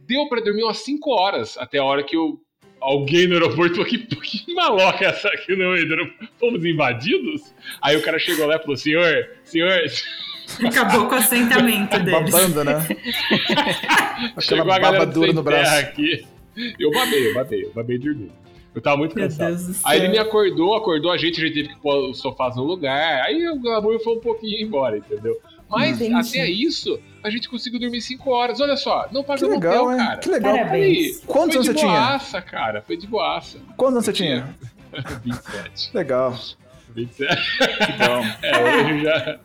Deu 0.08 0.28
pra 0.28 0.42
dormir 0.42 0.64
umas 0.64 0.80
5 0.80 1.10
horas, 1.12 1.58
até 1.58 1.78
a 1.78 1.84
hora 1.84 2.04
que 2.04 2.16
eu. 2.18 2.40
Alguém 2.88 3.28
no 3.28 3.34
aeroporto 3.34 3.76
falou: 3.76 3.86
que, 3.86 3.98
que 3.98 4.54
maloca 4.54 5.04
é 5.04 5.10
essa 5.10 5.28
aqui 5.28 5.54
no 5.58 5.72
aeroporto? 5.74 6.30
Fomos 6.40 6.64
invadidos? 6.64 7.54
Aí 7.82 7.98
o 7.98 8.02
cara 8.02 8.18
chegou 8.18 8.48
lá 8.48 8.56
e 8.56 8.60
falou: 8.60 8.78
senhor, 8.78 9.28
senhor, 9.44 9.78
Acabou 10.66 11.10
com 11.10 11.16
o 11.16 11.18
assentamento 11.18 12.00
deles. 12.00 12.32
Babando, 12.32 12.64
né? 12.64 12.88
Chegou 14.40 14.72
a 14.72 14.80
baba 14.80 15.06
dura 15.06 15.34
no 15.34 15.44
braço. 15.44 15.76
aqui. 15.76 16.26
Eu 16.80 16.90
babei, 16.92 17.30
eu 17.30 17.34
babei, 17.34 17.66
eu 17.66 17.74
babei 17.74 18.00
dormindo. 18.00 18.32
Eu 18.74 18.82
tava 18.82 18.96
muito 18.96 19.14
Meu 19.16 19.26
cansado. 19.26 19.50
Deus 19.50 19.68
do 19.68 19.74
céu. 19.74 19.82
Aí 19.84 20.00
ele 20.00 20.08
me 20.08 20.18
acordou, 20.18 20.74
acordou 20.74 21.12
a 21.12 21.18
gente, 21.18 21.42
a 21.42 21.46
gente 21.46 21.56
teve 21.56 21.68
que 21.70 21.82
pôr 21.82 22.10
os 22.10 22.22
sofás 22.22 22.56
no 22.56 22.64
lugar. 22.64 23.22
Aí 23.24 23.50
o 23.50 23.60
glamour 23.60 24.00
foi 24.00 24.14
um 24.14 24.22
pouquinho 24.22 24.66
embora, 24.66 24.98
entendeu? 24.98 25.38
Mas 25.70 26.00
Entendi. 26.02 26.14
até 26.40 26.50
isso, 26.50 27.00
a 27.24 27.30
gente 27.30 27.50
conseguiu 27.50 27.80
dormir 27.80 28.02
5 28.02 28.30
horas. 28.30 28.62
Olha 28.62 28.78
só, 28.78 29.08
não 29.12 29.22
Que 29.22 29.28
pagamos 29.28 29.56
legal, 29.56 29.86
hotel, 29.86 29.92
hein? 29.92 30.06
cara. 30.06 30.18
Que 30.20 30.30
legal. 30.30 30.54
Parabéns. 30.58 31.20
Quantos 31.26 31.56
foi 31.56 31.56
anos 31.56 31.66
de 31.66 31.74
você 31.74 31.80
tinha? 31.80 31.92
boaça, 31.92 32.42
cara. 32.42 32.82
Foi 32.82 32.98
de 32.98 33.08
boaça. 33.08 33.58
Quantos 33.76 33.94
anos 33.96 34.06
você 34.06 34.14
tinha? 34.14 34.56
27. 35.24 35.92
Legal. 35.94 36.40
27. 36.96 37.36
Bom. 38.00 38.26
É, 38.42 38.64
hoje 38.64 39.04
já. 39.04 39.40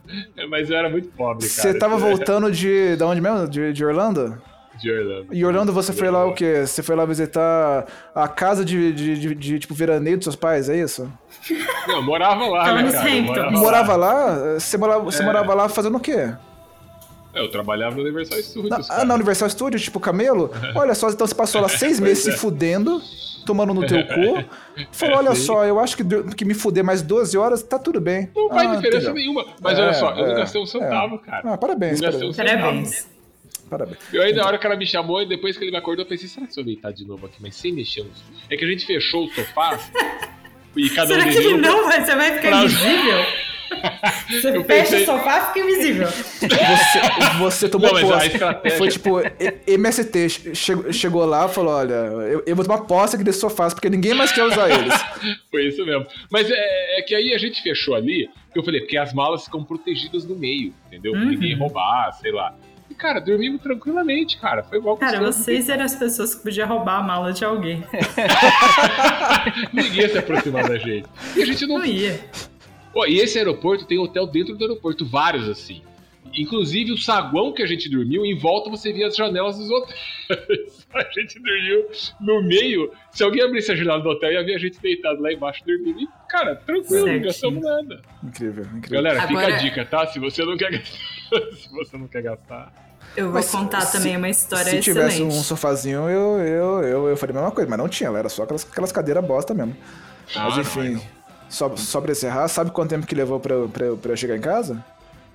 Mas 0.48 0.70
eu 0.70 0.76
era 0.76 0.88
muito 0.88 1.08
pobre, 1.08 1.48
cara. 1.48 1.60
Você 1.72 1.78
tava 1.78 1.96
voltando 1.98 2.50
de. 2.50 2.96
Da 2.96 3.06
onde 3.06 3.20
mesmo? 3.20 3.48
De, 3.48 3.72
de 3.72 3.84
Orlando? 3.84 4.40
De 4.82 4.90
Orlando. 4.90 5.26
E 5.32 5.44
Orlando 5.44 5.72
você 5.72 5.92
foi 5.92 6.10
lá 6.10 6.24
o 6.26 6.34
quê? 6.34 6.66
Você 6.66 6.82
foi 6.82 6.96
lá 6.96 7.04
visitar 7.04 7.86
a 8.14 8.26
casa 8.28 8.64
de, 8.64 8.92
de, 8.92 9.18
de- 9.18 9.34
de, 9.34 9.58
tipo 9.60 9.74
veraneio 9.74 10.16
dos 10.16 10.24
seus 10.24 10.36
pais, 10.36 10.68
é 10.68 10.76
isso? 10.76 11.10
Não, 11.86 11.96
eu 11.96 12.02
morava 12.02 12.44
lá, 12.46 12.64
Tava 12.64 12.82
né, 12.82 12.92
cara? 12.92 13.08
Eu 13.08 13.18
Hamptons. 13.20 13.60
morava 13.60 13.96
lá. 13.96 14.12
Morava 14.24 14.36
lá? 14.54 14.58
Você 14.58 14.76
morava, 14.76 15.04
você 15.04 15.22
É. 15.22 15.24
morava 15.26 15.54
lá 15.54 15.68
fazendo 15.68 15.96
o 15.96 16.00
quê? 16.00 16.32
Eu 17.34 17.50
trabalhava 17.50 17.96
no 17.96 18.02
Universal 18.02 18.38
Studios, 18.42 18.88
Na, 18.88 18.94
ah, 18.94 19.04
na 19.06 19.14
Universal 19.14 19.48
Studios, 19.48 19.80
tipo 19.82 19.98
camelo? 19.98 20.50
Olha 20.74 20.94
só, 20.94 21.08
então 21.08 21.26
você 21.26 21.34
passou 21.34 21.62
lá 21.62 21.68
seis 21.68 21.98
meses 21.98 22.24
se 22.24 22.32
fudendo, 22.32 23.00
tomando 23.46 23.72
no 23.72 23.86
teu 23.86 24.04
cu. 24.06 24.44
Falou, 24.92 25.16
olha 25.16 25.34
Sim. 25.34 25.46
só, 25.46 25.64
eu 25.64 25.80
acho 25.80 25.96
que, 25.96 26.04
que 26.34 26.44
me 26.44 26.52
fuder 26.52 26.84
mais 26.84 27.00
12 27.00 27.38
horas, 27.38 27.62
tá 27.62 27.78
tudo 27.78 28.02
bem. 28.02 28.28
Não 28.36 28.50
faz 28.50 28.68
Ah, 28.70 28.74
diferença 28.76 29.10
entendeu. 29.10 29.14
nenhuma. 29.14 29.46
Mas 29.62 29.78
É, 29.78 29.82
olha 29.82 29.94
só, 29.94 30.10
eu 30.10 30.26
não 30.26 30.32
é, 30.32 30.36
gastei 30.36 30.60
um 30.60 30.66
centavo, 30.66 31.18
cara. 31.20 31.54
Ah, 31.54 31.56
parabéns, 31.56 32.00
Não 32.02 32.10
gastei 32.10 32.28
um 32.28 32.32
parabéns. 32.34 32.56
centavo. 32.58 32.72
Parabéns. 32.74 33.11
Parabéns. 33.78 33.98
Eu 34.12 34.22
aí, 34.22 34.32
na 34.32 34.44
hora 34.46 34.58
que 34.58 34.66
ela 34.66 34.76
me 34.76 34.86
chamou, 34.86 35.22
e 35.22 35.26
depois 35.26 35.56
que 35.56 35.64
ele 35.64 35.70
me 35.70 35.76
acordou, 35.78 36.04
eu 36.04 36.08
pensei, 36.08 36.28
será 36.28 36.46
que 36.46 36.52
se 36.54 36.60
eu 36.60 36.64
deitar 36.64 36.92
de 36.92 37.06
novo 37.06 37.26
aqui, 37.26 37.36
mas 37.40 37.56
sem 37.56 37.72
mexer 37.72 38.02
nos... 38.04 38.22
É 38.50 38.56
que 38.56 38.64
a 38.64 38.68
gente 38.68 38.84
fechou 38.86 39.24
o 39.24 39.30
sofá 39.32 39.78
e 40.76 40.88
cada 40.90 41.06
Será 41.08 41.24
um 41.26 41.30
que 41.30 41.36
ele 41.38 41.56
não 41.56 41.84
vai? 41.84 42.04
Você 42.04 42.14
vai 42.14 42.30
ficar 42.36 42.48
Pra- 42.50 42.64
invisível? 42.64 43.24
Você 44.28 44.48
Eu 44.56 44.64
fecha 44.64 44.90
pensei- 44.90 45.02
o 45.02 45.06
sofá 45.06 45.38
e 45.38 45.46
fica 45.46 45.58
invisível. 45.66 46.06
Você, 46.06 47.38
você 47.38 47.68
tomou 47.70 47.90
Não, 47.92 48.00
posse. 48.08 48.26
estratégia- 48.26 48.76
Foi 48.78 48.88
tipo, 48.88 49.20
MST 49.66 50.28
chegou, 50.54 50.92
chegou 50.92 51.24
lá 51.24 51.46
e 51.46 51.48
falou: 51.48 51.72
olha, 51.74 51.94
eu, 51.94 52.42
eu 52.46 52.54
vou 52.54 52.64
tomar 52.66 52.82
posse 52.82 53.16
aqui 53.16 53.24
desses 53.24 53.40
sofás, 53.40 53.72
porque 53.72 53.88
ninguém 53.88 54.12
mais 54.12 54.30
quer 54.30 54.44
usar 54.44 54.68
eles. 54.70 54.92
Foi 55.50 55.64
isso 55.66 55.84
mesmo. 55.86 56.06
Mas 56.30 56.50
é, 56.50 56.98
é 56.98 57.02
que 57.02 57.14
aí 57.14 57.32
a 57.32 57.38
gente 57.38 57.62
fechou 57.62 57.94
ali, 57.94 58.28
que 58.52 58.58
eu 58.58 58.62
falei, 58.62 58.80
porque 58.80 58.98
as 58.98 59.14
malas 59.14 59.44
ficam 59.46 59.64
protegidas 59.64 60.24
no 60.26 60.36
meio, 60.36 60.74
entendeu? 60.88 61.12
Pra 61.12 61.22
Uhum. 61.22 61.28
ninguém 61.28 61.56
roubar, 61.56 62.12
sei 62.20 62.30
lá. 62.30 62.54
E, 62.92 62.94
cara, 62.94 63.20
dormimos 63.20 63.62
tranquilamente, 63.62 64.36
cara. 64.38 64.62
Foi 64.62 64.76
igual 64.76 64.98
Cara, 64.98 65.18
vocês 65.18 65.70
eram 65.70 65.84
as 65.86 65.96
pessoas 65.96 66.34
que 66.34 66.42
podiam 66.42 66.68
roubar 66.68 66.98
a 66.98 67.02
mala 67.02 67.32
de 67.32 67.42
alguém. 67.42 67.82
Ninguém 69.72 70.00
ia 70.02 70.08
se 70.10 70.18
aproximar 70.18 70.68
da 70.68 70.76
gente. 70.76 71.08
E 71.34 71.42
a 71.42 71.46
gente 71.46 71.66
não 71.66 71.78
Não 71.78 71.86
ia. 71.86 72.20
Ó, 72.94 73.06
e 73.06 73.18
esse 73.18 73.38
aeroporto 73.38 73.86
tem 73.86 73.98
hotel 73.98 74.26
dentro 74.26 74.54
do 74.54 74.62
aeroporto, 74.62 75.06
vários 75.06 75.48
assim. 75.48 75.80
Inclusive 76.34 76.92
o 76.92 76.98
saguão 76.98 77.52
que 77.52 77.62
a 77.62 77.66
gente 77.66 77.88
dormiu, 77.90 78.24
em 78.26 78.38
volta 78.38 78.68
você 78.70 78.92
via 78.92 79.06
as 79.06 79.16
janelas 79.16 79.56
dos 79.56 79.70
hotéis. 79.70 79.98
a 80.94 81.02
gente 81.18 81.38
dormiu 81.40 81.86
no 82.20 82.42
meio. 82.42 82.92
Se 83.10 83.22
alguém 83.24 83.42
abrisse 83.42 83.72
a 83.72 83.74
janela 83.74 84.00
do 84.02 84.08
hotel, 84.10 84.32
ia 84.32 84.44
ver 84.44 84.54
a 84.54 84.58
gente 84.58 84.78
deitado 84.80 85.20
lá 85.22 85.32
embaixo 85.32 85.62
dormindo. 85.64 85.98
E, 86.00 86.08
cara, 86.28 86.56
tranquilo, 86.56 86.98
não 87.00 87.04
Certinho. 87.06 87.24
gastamos 87.24 87.62
nada. 87.62 88.02
Incrível, 88.22 88.64
incrível. 88.64 89.02
Galera, 89.02 89.26
fica 89.26 89.40
Agora- 89.40 89.54
a 89.54 89.58
dica, 89.58 89.84
tá? 89.86 90.06
Se 90.06 90.18
você 90.18 90.44
não 90.44 90.56
quer 90.58 90.72
gastar. 90.72 90.98
se 91.56 91.68
você 91.70 91.96
não 91.96 92.06
quer 92.06 92.22
gastar. 92.22 92.72
Eu 93.16 93.26
vou 93.26 93.34
Mas 93.34 93.50
contar 93.50 93.80
se- 93.82 93.92
também 93.98 94.16
uma 94.16 94.28
história 94.28 94.70
Se 94.70 94.80
tivesse 94.80 95.16
excelente. 95.16 95.34
um 95.36 95.42
sofazinho, 95.42 96.08
eu, 96.08 96.38
eu, 96.38 96.82
eu, 96.82 97.08
eu 97.08 97.16
faria 97.16 97.34
a 97.34 97.38
mesma 97.40 97.50
coisa, 97.50 97.68
mas 97.68 97.78
não 97.78 97.88
tinha, 97.88 98.08
era 98.10 98.28
só 98.28 98.44
aquelas, 98.44 98.66
aquelas 98.70 98.92
cadeiras 98.92 99.24
bosta 99.24 99.52
mesmo. 99.52 99.76
Mas 100.34 100.56
Ah, 100.56 100.60
enfim, 100.60 100.90
não, 100.94 101.02
só, 101.48 101.76
só 101.76 102.00
pra 102.00 102.12
encerrar, 102.12 102.48
sabe 102.48 102.70
quanto 102.70 102.90
tempo 102.90 103.06
que 103.06 103.14
levou 103.14 103.38
pra, 103.40 103.54
eu- 103.54 103.68
pra, 103.68 103.94
pra 103.96 104.12
eu 104.12 104.16
chegar 104.16 104.36
em 104.36 104.40
casa? 104.40 104.82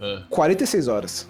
Ah, 0.02 0.24
46 0.30 0.88
horas. 0.88 1.28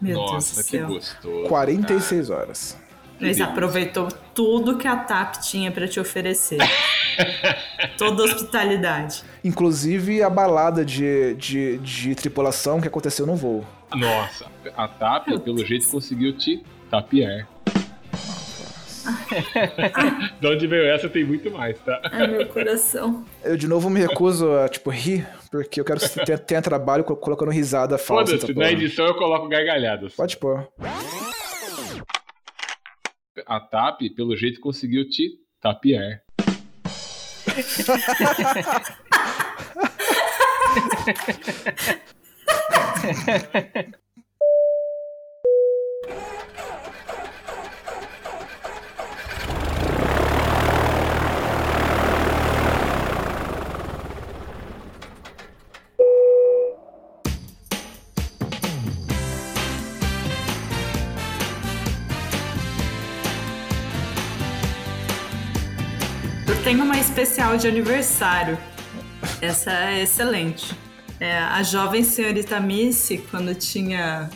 Meu 0.00 0.16
nossa, 0.18 0.54
Deus 0.54 0.66
do 0.66 0.70
que 0.70 0.78
céu. 0.78 0.86
gostoso. 0.88 1.48
46 1.48 2.30
horas. 2.30 2.76
Mas 3.20 3.40
aproveitou 3.40 4.08
tudo 4.34 4.76
que 4.76 4.88
a 4.88 4.96
TAP 4.96 5.36
tinha 5.36 5.70
pra 5.70 5.86
te 5.86 6.00
oferecer. 6.00 6.58
Toda 7.96 8.22
a 8.22 8.26
hospitalidade. 8.26 9.22
Inclusive 9.44 10.22
a 10.22 10.28
balada 10.28 10.84
de, 10.84 11.34
de, 11.34 11.78
de 11.78 12.14
tripulação 12.16 12.80
que 12.80 12.88
aconteceu 12.88 13.24
no 13.26 13.36
voo. 13.36 13.64
Nossa, 13.96 14.46
a 14.76 14.88
TAP, 14.88 15.28
pelo 15.44 15.64
jeito, 15.64 15.88
conseguiu 15.88 16.36
te 16.36 16.64
tapear. 16.90 17.46
de 20.40 20.46
onde 20.46 20.66
veio 20.66 20.86
essa 20.86 21.08
tem 21.10 21.24
muito 21.24 21.50
mais, 21.50 21.78
tá? 21.80 22.00
Ai, 22.10 22.26
meu 22.26 22.46
coração. 22.48 23.22
Eu 23.42 23.54
de 23.56 23.68
novo 23.68 23.90
me 23.90 24.00
recuso 24.00 24.50
a, 24.56 24.66
tipo, 24.68 24.88
rir, 24.90 25.26
porque 25.50 25.78
eu 25.80 25.84
quero 25.84 26.00
que 26.00 26.08
tenha, 26.24 26.38
tenha 26.38 26.62
trabalho 26.62 27.04
co- 27.04 27.16
colocando 27.16 27.50
risada 27.50 27.98
falsa. 27.98 28.32
Foda-se, 28.32 28.46
nessa 28.48 28.58
na 28.60 28.72
edição 28.72 29.06
eu 29.06 29.14
coloco 29.14 29.46
gargalhadas. 29.48 30.14
Pode 30.14 30.36
pôr. 30.38 30.66
A 33.46 33.60
TAP, 33.60 34.00
pelo 34.16 34.34
jeito, 34.36 34.58
conseguiu 34.60 35.06
te 35.08 35.38
tapear. 35.60 36.22
Eu 66.46 66.62
tenho 66.62 66.84
uma 66.84 66.96
especial 66.98 67.58
de 67.58 67.68
aniversário. 67.68 68.56
Essa 69.42 69.70
é 69.70 70.02
excelente. 70.02 70.83
É, 71.20 71.38
a 71.38 71.62
jovem 71.62 72.02
senhorita 72.02 72.58
Missy, 72.60 73.18
quando 73.30 73.54
tinha 73.54 74.28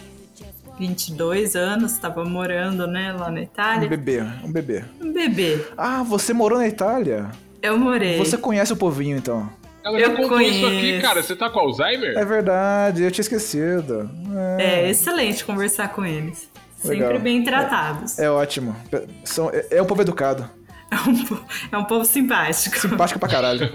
22 0.78 1.56
anos, 1.56 1.92
estava 1.92 2.24
morando 2.24 2.86
né, 2.86 3.12
lá 3.12 3.30
na 3.30 3.40
Um 3.40 3.42
Itália. 3.42 3.88
bebê, 3.88 4.22
um 4.44 4.52
bebê. 4.52 4.84
Um 5.00 5.12
bebê. 5.12 5.66
Ah, 5.76 6.02
você 6.02 6.32
morou 6.32 6.58
na 6.58 6.68
Itália? 6.68 7.26
Eu 7.60 7.76
morei. 7.76 8.16
Você 8.18 8.38
conhece 8.38 8.72
o 8.72 8.76
povinho, 8.76 9.18
então. 9.18 9.50
Ela 9.84 9.98
Eu 9.98 10.08
já 10.10 10.16
contou 10.16 10.40
isso 10.40 10.66
aqui, 10.66 10.76
conheço. 10.76 11.02
cara. 11.02 11.22
Você 11.22 11.34
tá 11.36 11.50
com 11.50 11.58
Alzheimer? 11.58 12.16
É 12.16 12.24
verdade, 12.24 13.02
eu 13.02 13.10
tinha 13.10 13.22
esquecido. 13.22 14.08
É 14.58 14.88
excelente 14.88 15.44
conversar 15.44 15.88
com 15.88 16.06
eles. 16.06 16.48
Legal. 16.84 17.08
Sempre 17.08 17.22
bem 17.24 17.42
tratados. 17.42 18.18
É 18.20 18.30
ótimo. 18.30 18.76
São, 19.24 19.50
é, 19.50 19.66
é 19.72 19.82
um 19.82 19.86
povo 19.86 20.02
educado. 20.02 20.48
É 20.90 20.96
um, 21.08 21.38
é 21.72 21.78
um 21.78 21.84
povo 21.84 22.04
simpático. 22.04 22.78
Simpático 22.78 23.18
pra 23.18 23.28
caralho. 23.28 23.68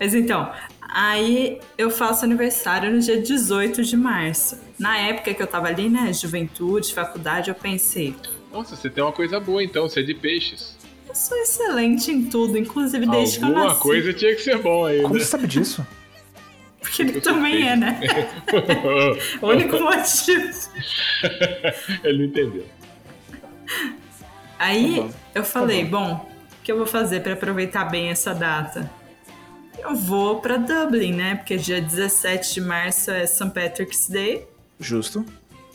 Mas 0.00 0.14
então, 0.14 0.52
aí 0.88 1.60
eu 1.76 1.90
faço 1.90 2.24
aniversário 2.24 2.92
no 2.92 3.00
dia 3.00 3.20
18 3.20 3.82
de 3.84 3.96
março. 3.96 4.58
Na 4.78 4.96
época 4.98 5.34
que 5.34 5.42
eu 5.42 5.46
tava 5.46 5.66
ali, 5.68 5.88
né, 5.88 6.12
juventude, 6.12 6.94
faculdade, 6.94 7.48
eu 7.50 7.54
pensei, 7.54 8.14
Nossa, 8.52 8.76
você 8.76 8.88
tem 8.88 9.02
uma 9.02 9.12
coisa 9.12 9.40
boa 9.40 9.62
então, 9.62 9.88
você 9.88 10.00
é 10.00 10.02
de 10.04 10.14
peixes. 10.14 10.76
eu 11.08 11.14
sou 11.14 11.36
excelente 11.38 12.10
em 12.12 12.26
tudo, 12.26 12.56
inclusive 12.56 13.06
desde 13.06 13.38
que 13.38 13.44
eu 13.44 13.48
Alguma 13.48 13.66
nasci. 13.66 13.80
coisa 13.80 14.12
tinha 14.12 14.34
que 14.36 14.42
ser 14.42 14.58
bom 14.58 14.84
aí, 14.86 15.02
Como 15.02 15.14
né? 15.14 15.20
você 15.20 15.26
sabe 15.26 15.46
disso? 15.46 15.84
Porque 16.80 17.02
ele 17.02 17.20
também 17.20 17.68
é, 17.68 17.74
né? 17.76 18.00
o 19.42 19.48
único 19.48 19.78
motivo. 19.80 20.48
Ele 22.04 22.18
não 22.18 22.24
entendeu. 22.26 22.64
Aí 24.58 24.96
Tá 25.02 25.08
eu 25.34 25.44
falei, 25.44 25.84
bom, 25.84 26.14
o 26.60 26.62
que 26.64 26.70
eu 26.72 26.76
vou 26.78 26.86
fazer 26.86 27.20
pra 27.20 27.32
aproveitar 27.34 27.84
bem 27.84 28.08
essa 28.10 28.32
data? 28.32 28.90
Eu 29.80 29.94
vou 29.94 30.40
pra 30.40 30.56
Dublin, 30.56 31.12
né? 31.12 31.34
Porque 31.36 31.56
dia 31.56 31.80
17 31.80 32.54
de 32.54 32.60
março 32.60 33.10
é 33.10 33.26
St. 33.26 33.50
Patrick's 33.50 34.08
Day. 34.08 34.46
Justo. 34.78 35.24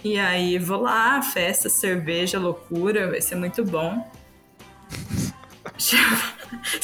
E 0.03 0.19
aí 0.19 0.57
vou 0.57 0.81
lá, 0.81 1.21
festa, 1.21 1.69
cerveja, 1.69 2.37
loucura, 2.37 3.09
vai 3.09 3.21
ser 3.21 3.35
muito 3.35 3.63
bom. 3.63 4.05
Tinha, 5.77 6.03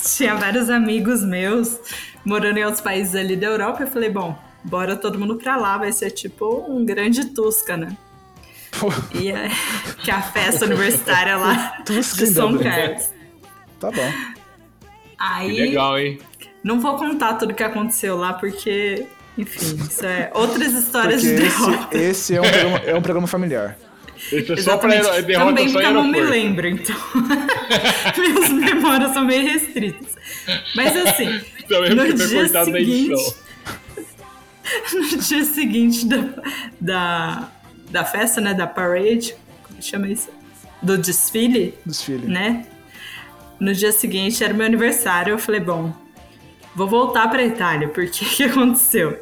tinha 0.02 0.36
vários 0.36 0.70
amigos 0.70 1.22
meus 1.24 1.80
morando 2.26 2.58
em 2.58 2.64
outros 2.64 2.82
países 2.82 3.14
ali 3.16 3.36
da 3.36 3.48
Europa. 3.48 3.84
Eu 3.84 3.88
falei, 3.88 4.10
bom, 4.10 4.38
bora 4.64 4.96
todo 4.96 5.20
mundo 5.20 5.36
pra 5.36 5.58
lá, 5.58 5.78
vai 5.78 5.92
ser 5.92 6.10
tipo 6.12 6.66
um 6.68 6.84
grande 6.84 7.26
Tusca, 7.26 7.78
né? 7.78 7.96
E 9.14 9.32
é, 9.32 9.50
que 10.04 10.10
é 10.10 10.14
a 10.14 10.22
festa 10.22 10.66
universitária 10.66 11.38
lá 11.38 11.82
Tusca 11.86 12.26
de 12.26 12.34
São. 12.34 12.58
Carlos. 12.58 13.10
tá 13.80 13.92
bom. 13.92 14.12
Que 14.12 14.40
Aí, 15.20 15.52
legal, 15.52 16.00
hein? 16.00 16.20
Não 16.64 16.80
vou 16.80 16.98
contar 16.98 17.36
tudo 17.36 17.54
que 17.54 17.64
aconteceu 17.64 18.18
lá, 18.18 18.34
porque, 18.34 19.06
Enfim, 19.38 19.78
isso 19.90 20.06
é 20.06 20.32
outras 20.34 20.74
histórias 20.74 21.22
Porque 21.22 21.36
de 21.38 21.46
esse, 21.46 21.60
derrota. 21.66 21.98
esse 21.98 22.36
é, 22.36 22.42
um 22.42 22.44
programa, 22.44 22.78
é 22.80 22.96
um 22.96 23.02
programa 23.02 23.28
familiar. 23.28 23.78
Isso 24.32 24.52
é 24.54 24.58
só 24.58 24.78
pra 24.78 24.90
derrota 24.90 25.24
Também 25.24 25.70
só 25.70 25.80
eu 25.82 25.94
não 25.94 26.04
me 26.08 26.20
lembro, 26.22 26.68
então. 26.68 26.96
Minhas 28.18 28.50
memórias 28.50 29.14
são 29.14 29.24
meio 29.26 29.44
restritas. 29.46 30.16
Mas 30.76 30.96
assim, 30.96 31.40
Também 31.70 31.90
no 31.96 32.06
porque 32.06 32.18
foi 32.18 32.48
dia 32.50 32.66
seguinte, 32.66 33.12
edição. 33.14 33.34
no 34.94 35.18
dia 35.18 35.46
seguinte 35.46 36.06
da, 36.06 36.26
da, 36.82 37.50
da 37.90 38.04
festa, 38.06 38.42
né, 38.42 38.54
da 38.54 38.68
parade, 38.68 39.36
como 39.64 39.82
chama 39.82 40.08
isso? 40.10 40.30
Do 40.82 40.98
desfile, 40.98 41.74
Desfile. 41.86 42.28
né? 42.28 42.66
No 43.60 43.74
dia 43.74 43.92
seguinte 43.92 44.44
era 44.44 44.54
meu 44.54 44.66
aniversário, 44.66 45.32
eu 45.32 45.40
falei, 45.40 45.60
bom, 45.60 45.94
vou 46.80 46.88
voltar 46.88 47.28
pra 47.30 47.44
Itália, 47.44 47.88
porque 47.90 48.24
o 48.26 48.30
que 48.30 48.44
aconteceu? 48.46 49.22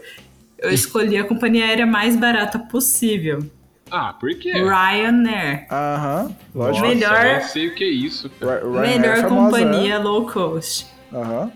Eu 0.59 0.71
escolhi 0.71 1.17
a 1.17 1.23
companhia 1.23 1.65
aérea 1.65 1.85
mais 1.85 2.15
barata 2.15 2.57
possível, 2.57 3.39
Ah, 3.91 4.13
por 4.13 4.33
quê? 4.35 4.51
Ryanair. 4.53 5.65
Aham, 5.71 6.35
lógico. 6.53 6.85
Nossa, 6.85 6.95
Melhor- 6.95 7.25
eu 7.25 7.33
não 7.35 7.41
sei 7.41 7.67
o 7.67 7.75
que 7.75 7.83
é 7.83 7.87
isso. 7.89 8.31
é 8.41 8.63
Melhor 8.81 9.17
famosa, 9.21 9.57
companhia 9.63 9.99
low 9.99 10.25
cost. 10.25 10.85
né? 11.11 11.19
Aham. 11.19 11.51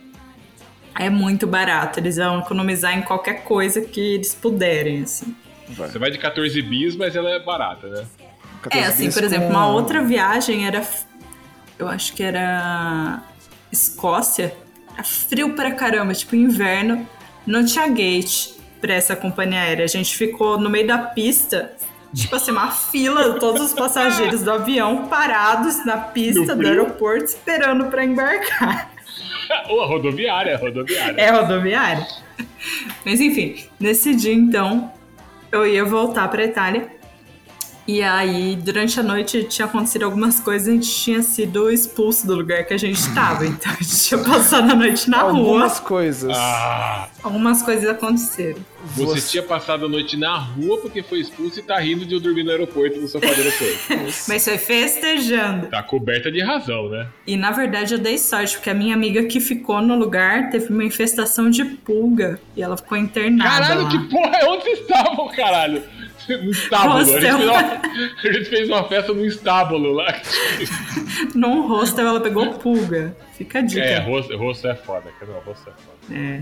É 1.00 1.10
muito 1.10 1.48
barato, 1.48 2.00
eles 2.00 2.18
vão 2.18 2.40
economizar 2.40 2.98
em 2.98 3.02
qualquer 3.02 3.44
coisa 3.44 3.82
que 3.82 4.00
eles 4.16 4.34
puderem, 4.36 5.04
assim. 5.04 5.34
Você 5.70 5.98
vai 5.98 6.12
de 6.12 6.18
14 6.18 6.62
bis, 6.62 6.96
mas 6.98 7.16
ela 7.16 7.30
é 7.30 7.40
barata, 7.40 7.88
né? 7.88 8.06
É, 8.70 8.84
14 8.84 8.88
assim, 8.88 9.12
por 9.12 9.24
exemplo, 9.24 9.48
com- 9.48 9.54
uma 9.54 9.68
outra 9.68 10.04
viagem 10.04 10.68
era. 10.68 10.86
Eu 11.80 11.88
acho 11.88 12.14
que 12.14 12.22
era. 12.22 13.24
Escócia. 13.72 14.54
Frio 15.04 15.54
pra 15.54 15.72
caramba, 15.72 16.14
tipo 16.14 16.36
inverno. 16.36 17.08
Não 17.46 17.66
tinha 17.66 17.88
gate 17.88 18.54
pra 18.80 18.94
essa 18.94 19.16
companhia 19.16 19.62
aérea. 19.62 19.86
A 19.86 19.88
gente 19.88 20.16
ficou 20.16 20.60
no 20.60 20.70
meio 20.70 20.88
da 20.88 20.98
pista. 20.98 21.74
Tipo 22.14 22.36
assim, 22.36 22.52
uma 22.52 22.70
fila, 22.72 23.40
todos 23.40 23.62
os 23.62 23.74
passageiros 23.74 24.44
do 24.44 24.52
avião 24.52 25.08
parados 25.08 25.86
na 25.86 25.98
pista 25.98 26.56
No 26.56 26.62
do 26.62 26.68
aeroporto 26.68 27.26
esperando 27.26 27.86
pra 27.86 28.04
embarcar. 28.04 28.92
Ou 29.70 29.82
a 29.82 29.86
rodoviária, 29.86 30.56
a 30.56 30.58
rodoviária. 30.58 31.22
É 31.22 31.30
rodoviária. 31.30 32.06
Mas 33.06 33.22
enfim, 33.22 33.64
nesse 33.80 34.14
dia 34.14 34.34
então, 34.34 34.92
eu 35.52 35.66
ia 35.66 35.86
voltar 35.86 36.28
pra 36.28 36.44
Itália. 36.44 36.90
E 37.88 38.02
aí, 38.02 38.56
durante 38.56 39.00
a 39.00 39.04
noite, 39.04 39.44
tinha 39.46 39.66
acontecido 39.66 40.04
algumas 40.04 40.40
coisas, 40.40 40.68
a 40.68 40.72
gente 40.72 40.90
tinha 40.90 41.22
sido 41.24 41.70
expulso 41.72 42.28
do 42.28 42.36
lugar 42.36 42.64
que 42.66 42.74
a 42.74 42.78
gente 42.78 42.98
estava. 43.00 43.46
Então, 43.52 43.72
a 43.72 43.84
gente 43.84 44.04
tinha 44.04 44.20
passado 44.24 44.72
a 44.72 44.76
noite 44.76 45.10
na 45.10 45.22
Algumas 45.22 45.78
rua. 45.80 45.88
coisas. 45.88 46.32
Ah, 46.38 47.10
Algumas 47.24 47.62
coisas 47.62 47.90
aconteceram. 47.90 48.60
você, 48.96 49.30
tinha 49.32 49.44
passado 49.44 49.86
a 49.86 49.90
noite 49.90 50.16
na 50.18 50.38
rua 50.38 50.78
porque 50.80 51.02
foi 51.04 51.20
expulso 51.20 51.60
e 51.60 51.64
tá 51.64 51.80
rindo 51.80 52.06
de 52.06 52.14
eu 52.16 52.20
dormir 52.20 52.44
no 52.44 52.52
aeroporto 52.52 53.00
no 53.00 53.08
sofá 53.08 53.28
do 53.28 53.34
aeroporto. 53.42 53.78
Mas 54.28 54.44
foi 54.46 54.58
festejando. 54.58 55.68
Tá 55.68 55.84
coberta 55.84 56.32
de 56.32 56.42
razão, 56.42 56.90
né? 56.90 57.08
E 57.28 57.36
na 57.38 57.52
verdade 57.52 57.94
eu 57.94 58.00
dei 58.00 58.18
sorte, 58.18 58.56
porque 58.56 58.70
a 58.70 58.74
minha 58.74 58.96
amiga 58.96 59.24
que 59.26 59.40
ficou 59.40 59.82
no 59.82 59.96
lugar 59.96 60.50
teve 60.50 60.72
uma 60.72 60.84
infestação 60.84 61.50
de 61.50 61.64
pulga. 61.66 62.40
E 62.56 62.62
ela 62.64 62.78
ficou 62.78 62.98
internada. 62.98 63.50
Caralho, 63.50 63.84
lá. 63.84 63.90
que 63.90 64.00
porra! 64.10 64.40
Onde 64.50 64.64
vocês 64.64 64.80
estavam, 64.80 65.28
caralho? 65.30 65.84
No 66.42 66.52
estábulo. 66.52 66.96
A 66.96 67.04
gente, 67.04 67.14
Hostel. 67.14 67.38
fez 67.38 67.50
uma, 67.50 67.60
a 67.60 68.34
gente 68.34 68.50
fez 68.50 68.70
uma 68.70 68.84
festa 68.86 69.14
no 69.14 69.26
estábulo 69.26 69.92
lá. 69.94 70.22
Num 71.36 71.68
hostel 71.68 72.08
ela 72.08 72.22
pegou 72.22 72.54
pulga. 72.54 73.16
Fica 73.38 73.60
a 73.60 73.62
dica. 73.62 73.82
É, 73.82 74.00
rosto, 74.00 74.38
rosto 74.38 74.68
é 74.68 74.76
foda. 74.76 75.12
Não, 75.28 75.40
rosto 75.40 75.70
é 75.70 75.74
foda. 75.74 76.20
É, 76.20 76.42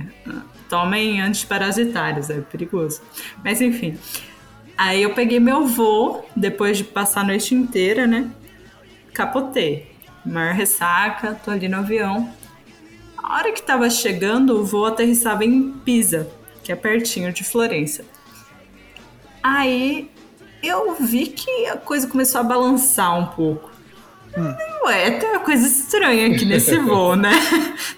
tomem 0.69 1.21
antiparasitários, 1.21 2.29
é 2.29 2.41
perigoso. 2.41 3.01
Mas 3.43 3.61
enfim. 3.61 3.97
Aí 4.77 5.03
eu 5.03 5.13
peguei 5.13 5.39
meu 5.39 5.65
voo, 5.65 6.25
depois 6.35 6.77
de 6.77 6.85
passar 6.85 7.21
a 7.21 7.25
noite 7.25 7.53
inteira, 7.53 8.07
né? 8.07 8.29
Capotei. 9.13 9.91
Maior 10.25 10.53
ressaca, 10.53 11.33
tô 11.43 11.51
ali 11.51 11.67
no 11.67 11.77
avião. 11.77 12.33
A 13.17 13.35
hora 13.35 13.51
que 13.51 13.61
tava 13.61 13.89
chegando, 13.89 14.59
o 14.59 14.65
voo 14.65 14.85
aterrissava 14.85 15.43
em 15.43 15.71
Pisa, 15.71 16.29
que 16.63 16.71
é 16.71 16.75
pertinho 16.75 17.31
de 17.33 17.43
Florença. 17.43 18.05
Aí 19.43 20.09
eu 20.61 20.95
vi 20.99 21.27
que 21.27 21.65
a 21.67 21.77
coisa 21.77 22.07
começou 22.07 22.41
a 22.41 22.43
balançar 22.43 23.17
um 23.17 23.25
pouco. 23.27 23.69
Ué, 24.85 25.11
tem 25.11 25.29
uma 25.29 25.39
coisa 25.39 25.65
estranha 25.67 26.27
aqui 26.27 26.45
nesse 26.45 26.77
voo, 26.79 27.15
né? 27.15 27.31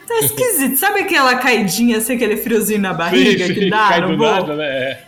Tá 0.07 0.19
esquisito. 0.19 0.77
Sabe 0.77 1.01
aquela 1.01 1.35
caidinha, 1.35 1.97
assim, 1.97 2.15
aquele 2.15 2.37
friozinho 2.37 2.79
na 2.81 2.93
barriga 2.93 3.53
que 3.53 3.69
dá 3.69 3.89
cai 3.89 4.01
no 4.01 4.09
do 4.09 4.17
voo? 4.17 4.31
nada, 4.31 4.55
né? 4.55 4.65
É. 4.65 5.03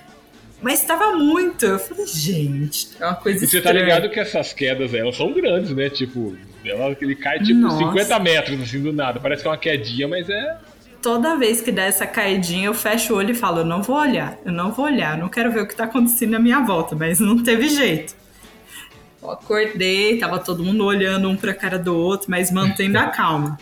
Mas 0.61 0.83
tava 0.83 1.15
muito. 1.15 1.65
Eu 1.65 1.79
falei, 1.79 2.05
gente, 2.07 2.89
é 2.99 3.05
uma 3.05 3.15
coisa 3.15 3.43
E 3.43 3.47
você 3.47 3.61
tá 3.61 3.69
estranha. 3.69 3.83
ligado 3.85 4.09
que 4.09 4.19
essas 4.19 4.53
quedas, 4.53 4.93
elas 4.93 5.15
são 5.15 5.33
grandes, 5.33 5.71
né? 5.71 5.89
Tipo, 5.89 6.37
ela, 6.65 6.95
ele 7.01 7.15
cai 7.15 7.39
tipo 7.39 7.59
Nossa. 7.59 7.77
50 7.79 8.19
metros, 8.19 8.61
assim, 8.61 8.81
do 8.81 8.93
nada. 8.93 9.19
Parece 9.19 9.41
que 9.41 9.47
é 9.47 9.51
uma 9.51 9.57
quedinha, 9.57 10.07
mas 10.07 10.29
é... 10.29 10.57
Toda 11.03 11.35
vez 11.35 11.59
que 11.59 11.69
dá 11.69 11.83
essa 11.83 12.07
caidinha, 12.07 12.67
eu 12.67 12.73
fecho 12.73 13.13
o 13.13 13.17
olho 13.17 13.31
e 13.31 13.35
falo, 13.35 13.59
eu 13.59 13.65
não 13.65 13.83
vou 13.83 13.97
olhar, 13.97 14.37
eu 14.45 14.53
não 14.53 14.71
vou 14.71 14.85
olhar, 14.85 15.17
não 15.17 15.27
quero 15.27 15.51
ver 15.51 15.61
o 15.61 15.67
que 15.67 15.75
tá 15.75 15.83
acontecendo 15.83 16.31
na 16.31 16.39
minha 16.39 16.61
volta, 16.61 16.95
mas 16.95 17.19
não 17.19 17.43
teve 17.43 17.67
jeito. 17.67 18.15
Eu 19.21 19.31
acordei, 19.31 20.17
tava 20.17 20.39
todo 20.39 20.63
mundo 20.63 20.85
olhando 20.85 21.29
um 21.29 21.35
pra 21.35 21.53
cara 21.53 21.77
do 21.77 21.93
outro, 21.93 22.31
mas 22.31 22.49
mantendo 22.51 22.97
a 22.97 23.07
calma. 23.07 23.59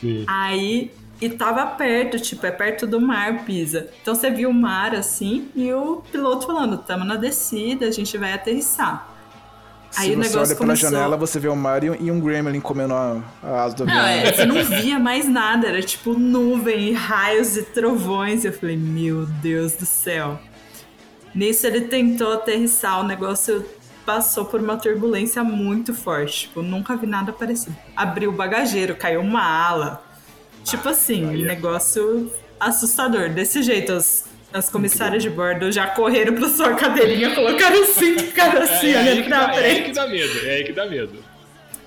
Sim. 0.00 0.24
Aí, 0.26 0.90
e 1.20 1.28
tava 1.28 1.66
perto, 1.66 2.18
tipo, 2.18 2.46
é 2.46 2.50
perto 2.50 2.86
do 2.86 3.00
mar, 3.00 3.44
Pisa. 3.44 3.90
Então 4.00 4.14
você 4.14 4.30
viu 4.30 4.48
o 4.48 4.54
mar 4.54 4.94
assim 4.94 5.48
e 5.54 5.70
o 5.72 6.02
piloto 6.10 6.46
falando: 6.46 6.78
tamo 6.78 7.04
na 7.04 7.16
descida, 7.16 7.86
a 7.86 7.90
gente 7.90 8.16
vai 8.16 8.32
aterrissar. 8.32 9.17
Se 9.90 10.00
Aí 10.00 10.14
o 10.14 10.18
você 10.22 10.36
olha 10.36 10.46
pela 10.48 10.56
começou. 10.58 10.90
janela, 10.90 11.16
você 11.16 11.40
vê 11.40 11.48
o 11.48 11.56
mar 11.56 11.82
e 11.82 11.90
um- 12.10 12.20
gremlin 12.20 12.60
comendo 12.60 12.92
a, 12.94 13.22
a 13.42 13.62
asa 13.64 13.74
do 13.76 13.82
avião. 13.84 13.96
Não, 13.96 14.06
é, 14.06 14.32
você 14.32 14.44
não 14.44 14.62
via 14.64 14.98
mais 14.98 15.26
nada, 15.28 15.66
era 15.66 15.82
tipo 15.82 16.12
nuvem, 16.14 16.90
e 16.90 16.92
raios 16.92 17.56
e 17.56 17.62
trovões. 17.62 18.44
Eu 18.44 18.52
falei, 18.52 18.76
meu 18.76 19.24
Deus 19.26 19.72
do 19.72 19.86
céu. 19.86 20.38
Nisso 21.34 21.66
ele 21.66 21.82
tentou 21.82 22.32
aterrissar, 22.34 23.00
o 23.00 23.04
negócio 23.04 23.64
passou 24.04 24.44
por 24.44 24.60
uma 24.60 24.76
turbulência 24.76 25.42
muito 25.42 25.94
forte. 25.94 26.40
Tipo, 26.48 26.62
nunca 26.62 26.96
vi 26.96 27.06
nada 27.06 27.32
parecido. 27.32 27.76
Abriu 27.96 28.30
o 28.30 28.32
bagageiro, 28.32 28.94
caiu 28.94 29.20
uma 29.20 29.42
ala. 29.42 30.02
Tipo 30.64 30.88
assim, 30.90 31.24
um 31.26 31.32
negócio 31.32 32.30
assustador. 32.60 33.30
Desse 33.30 33.62
jeito, 33.62 33.92
as, 33.92 34.24
as 34.52 34.68
comissárias 34.70 35.22
de 35.22 35.30
bordo 35.30 35.70
já 35.70 35.86
correram 35.88 36.34
pra 36.34 36.48
sua 36.48 36.74
cadeirinha, 36.74 37.34
colocaram 37.34 37.82
o 37.82 37.86
cinto 37.86 38.22
e 38.22 38.26
ficaram 38.28 38.62
assim, 38.62 38.88
é, 38.90 38.96
aí 38.98 39.06
olhando 39.08 39.22
que 39.22 39.28
pra 39.28 39.46
dá, 39.46 39.54
é 39.54 39.58
aí 39.64 39.74
que 39.76 39.80
frente. 39.82 39.94
dá 39.94 40.06
medo, 40.08 40.46
é 40.46 40.50
aí 40.50 40.64
que 40.64 40.72
dá 40.72 40.86
medo. 40.86 41.12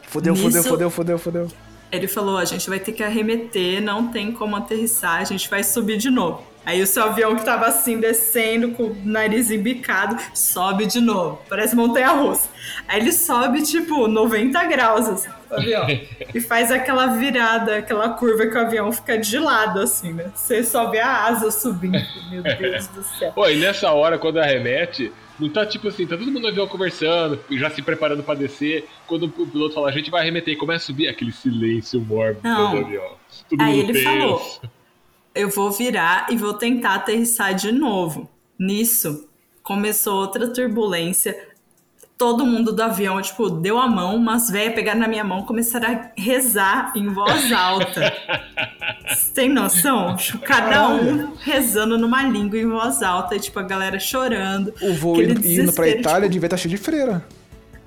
Fudeu, 0.07 0.36
fudeu, 0.36 0.49
Nisso- 0.57 0.70
fudeu, 0.70 0.89
fudeu, 0.89 1.18
fudeu. 1.18 1.47
Ele 1.91 2.07
falou: 2.07 2.38
a 2.38 2.45
gente 2.45 2.70
vai 2.70 2.80
ter 2.80 2.91
que 2.91 3.03
arremeter, 3.03 3.82
não 3.82 4.07
tem 4.09 4.32
como 4.32 4.55
aterrissar, 4.55 5.20
a 5.22 5.24
gente 5.24 5.49
vai 5.49 5.64
subir 5.64 5.97
de 5.97 6.09
novo. 6.09 6.43
Aí 6.66 6.82
o 6.82 6.86
seu 6.88 7.03
avião 7.03 7.36
que 7.36 7.43
tava 7.43 7.66
assim, 7.66 7.99
descendo, 7.99 8.72
com 8.72 8.84
o 8.84 8.97
nariz 9.03 9.49
embicado, 9.49 10.16
sobe 10.34 10.86
de 10.86 10.99
novo. 11.01 11.41
Parece 11.49 11.76
montanha 11.76 12.09
russa. 12.09 12.49
Aí 12.88 13.01
ele 13.01 13.12
sobe, 13.12 13.64
tipo, 13.64 14.07
90 14.07 14.64
graus, 14.66 15.09
assim, 15.09 15.30
o 15.49 15.55
avião. 15.55 15.88
e 16.34 16.39
faz 16.39 16.72
aquela 16.72 17.07
virada, 17.07 17.78
aquela 17.78 18.09
curva 18.09 18.45
que 18.45 18.55
o 18.55 18.62
avião 18.62 18.91
fica 18.91 19.18
de 19.18 19.39
lado, 19.39 19.80
assim, 19.80 20.14
né? 20.14 20.32
Você 20.36 20.64
sobe 20.64 20.99
a 20.99 21.26
asa 21.26 21.49
subindo. 21.49 21.99
Meu 22.30 22.43
Deus 22.43 22.88
do 22.88 23.03
céu. 23.03 23.32
Pô, 23.36 23.50
e 23.50 23.55
nessa 23.58 23.92
hora, 23.92 24.20
quando 24.20 24.38
arremete, 24.39 25.12
não 25.39 25.50
tá 25.50 25.66
tipo 25.66 25.88
assim, 25.88 26.05
tá 26.05 26.16
todo 26.16 26.28
mundo 26.28 26.42
no 26.42 26.47
avião 26.50 26.67
conversando, 26.67 27.39
já 27.51 27.71
se 27.71 27.82
preparando 27.82 28.21
pra 28.21 28.36
descer. 28.36 28.88
Quando 29.08 29.24
o 29.24 29.47
piloto 29.47 29.74
fala, 29.74 29.89
a 29.89 29.92
gente 29.92 30.12
vai 30.12 30.21
arremeter 30.21 30.54
e 30.54 30.58
começa 30.58 30.83
a 30.83 30.88
subir, 30.88 31.08
aquele 31.08 31.32
silêncio 31.32 32.00
mórbido 32.00 32.42
do 32.43 32.78
avião. 32.78 33.13
Todo 33.50 33.62
Aí 33.62 33.78
mundo 33.78 33.89
ele 33.89 33.93
tenso. 33.93 34.04
falou: 34.04 34.62
eu 35.33 35.49
vou 35.49 35.71
virar 35.71 36.28
e 36.29 36.36
vou 36.36 36.53
tentar 36.53 36.95
aterrissar 36.95 37.53
de 37.53 37.71
novo. 37.71 38.29
Nisso, 38.58 39.28
começou 39.63 40.20
outra 40.20 40.47
turbulência. 40.47 41.49
Todo 42.17 42.45
mundo 42.45 42.71
do 42.71 42.83
avião, 42.83 43.20
tipo, 43.20 43.49
deu 43.49 43.79
a 43.79 43.87
mão, 43.87 44.16
umas 44.16 44.47
velhas 44.47 44.75
pegaram 44.75 44.99
na 44.99 45.08
minha 45.08 45.24
mão 45.24 45.39
e 45.39 45.45
começaram 45.45 45.87
a 45.89 46.12
rezar 46.16 46.93
em 46.95 47.08
voz 47.08 47.51
alta. 47.51 48.13
Tem 49.33 49.49
noção? 49.49 50.16
Tipo, 50.16 50.37
Cada 50.39 50.87
um 50.89 51.33
rezando 51.39 51.97
numa 51.97 52.21
língua 52.21 52.59
em 52.59 52.67
voz 52.67 53.01
alta, 53.01 53.36
e 53.36 53.39
tipo, 53.39 53.58
a 53.58 53.63
galera 53.63 53.99
chorando. 53.99 54.71
O 54.82 54.93
voo 54.93 55.20
indo, 55.20 55.43
indo 55.43 55.74
pra 55.74 55.87
Itália 55.87 56.29
tipo, 56.29 56.33
devia 56.33 56.45
estar 56.45 56.58
cheio 56.58 56.70
de 56.70 56.78
freira. 56.78 57.25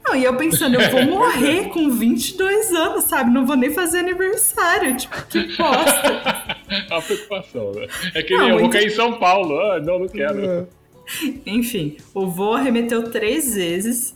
Não, 0.06 0.14
e 0.14 0.24
eu 0.24 0.36
pensando, 0.36 0.80
eu 0.80 0.90
vou 0.90 1.04
morrer 1.18 1.70
com 1.70 1.90
22 1.90 2.72
anos, 2.72 3.04
sabe? 3.04 3.30
Não 3.30 3.46
vou 3.46 3.56
nem 3.56 3.72
fazer 3.72 4.00
aniversário. 4.00 4.96
Tipo, 4.96 5.26
que 5.26 5.56
bosta. 5.56 6.56
a 6.90 7.00
preocupação, 7.00 7.72
né? 7.72 7.86
É 8.14 8.22
que 8.22 8.34
Não, 8.34 8.42
nem 8.42 8.50
eu 8.50 8.58
vou 8.60 8.70
cair 8.70 8.86
em 8.86 8.90
São 8.90 9.18
Paulo. 9.18 9.58
Ah, 9.58 9.80
não, 9.80 9.98
não 9.98 10.08
quero. 10.08 10.44
É. 10.44 10.66
Enfim, 11.46 11.96
o 12.12 12.26
voo 12.26 12.54
arremeteu 12.54 13.10
três 13.10 13.54
vezes. 13.54 14.14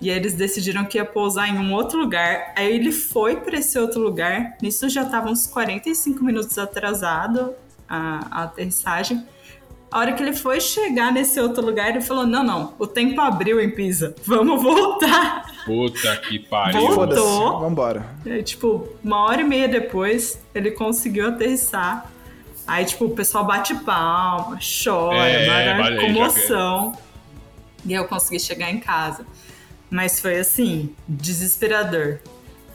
E 0.00 0.10
aí 0.10 0.16
eles 0.16 0.32
decidiram 0.32 0.84
que 0.86 0.96
ia 0.96 1.04
pousar 1.04 1.48
em 1.48 1.58
um 1.58 1.74
outro 1.74 1.98
lugar. 1.98 2.54
Aí 2.56 2.74
ele 2.74 2.90
foi 2.90 3.36
para 3.36 3.58
esse 3.58 3.78
outro 3.78 4.00
lugar. 4.00 4.56
Nisso 4.62 4.88
já 4.88 5.04
tava 5.04 5.28
uns 5.30 5.46
45 5.46 6.24
minutos 6.24 6.56
atrasado 6.56 7.52
a, 7.86 8.26
a 8.30 8.42
aterrissagem. 8.44 9.22
A 9.90 9.98
hora 9.98 10.12
que 10.12 10.22
ele 10.22 10.32
foi 10.32 10.60
chegar 10.60 11.12
nesse 11.12 11.40
outro 11.40 11.64
lugar, 11.64 11.90
ele 11.90 12.00
falou: 12.00 12.24
Não, 12.26 12.44
não, 12.44 12.74
o 12.78 12.86
tempo 12.86 13.20
abriu 13.20 13.60
em 13.60 13.70
Pisa. 13.70 14.14
Vamos 14.24 14.62
voltar. 14.62 15.44
Puta 15.64 16.16
que 16.18 16.38
pariu. 16.38 16.80
Voltou. 16.80 17.16
Foda-se, 17.16 17.60
vambora. 17.64 18.06
E 18.24 18.30
aí, 18.30 18.42
tipo, 18.42 18.88
uma 19.02 19.24
hora 19.24 19.40
e 19.40 19.44
meia 19.44 19.66
depois, 19.66 20.40
ele 20.54 20.70
conseguiu 20.70 21.28
aterrissar. 21.28 22.06
Aí, 22.66 22.84
tipo, 22.84 23.06
o 23.06 23.10
pessoal 23.10 23.44
bate 23.44 23.74
palma, 23.74 24.58
chora, 24.84 25.16
É, 25.26 25.76
valeu, 25.76 26.00
já 26.00 26.06
comoção. 26.06 26.98
E 27.84 27.92
eu 27.92 28.04
consegui 28.06 28.38
chegar 28.38 28.70
em 28.70 28.78
casa. 28.78 29.26
Mas 29.90 30.20
foi 30.20 30.38
assim, 30.38 30.94
desesperador. 31.08 32.20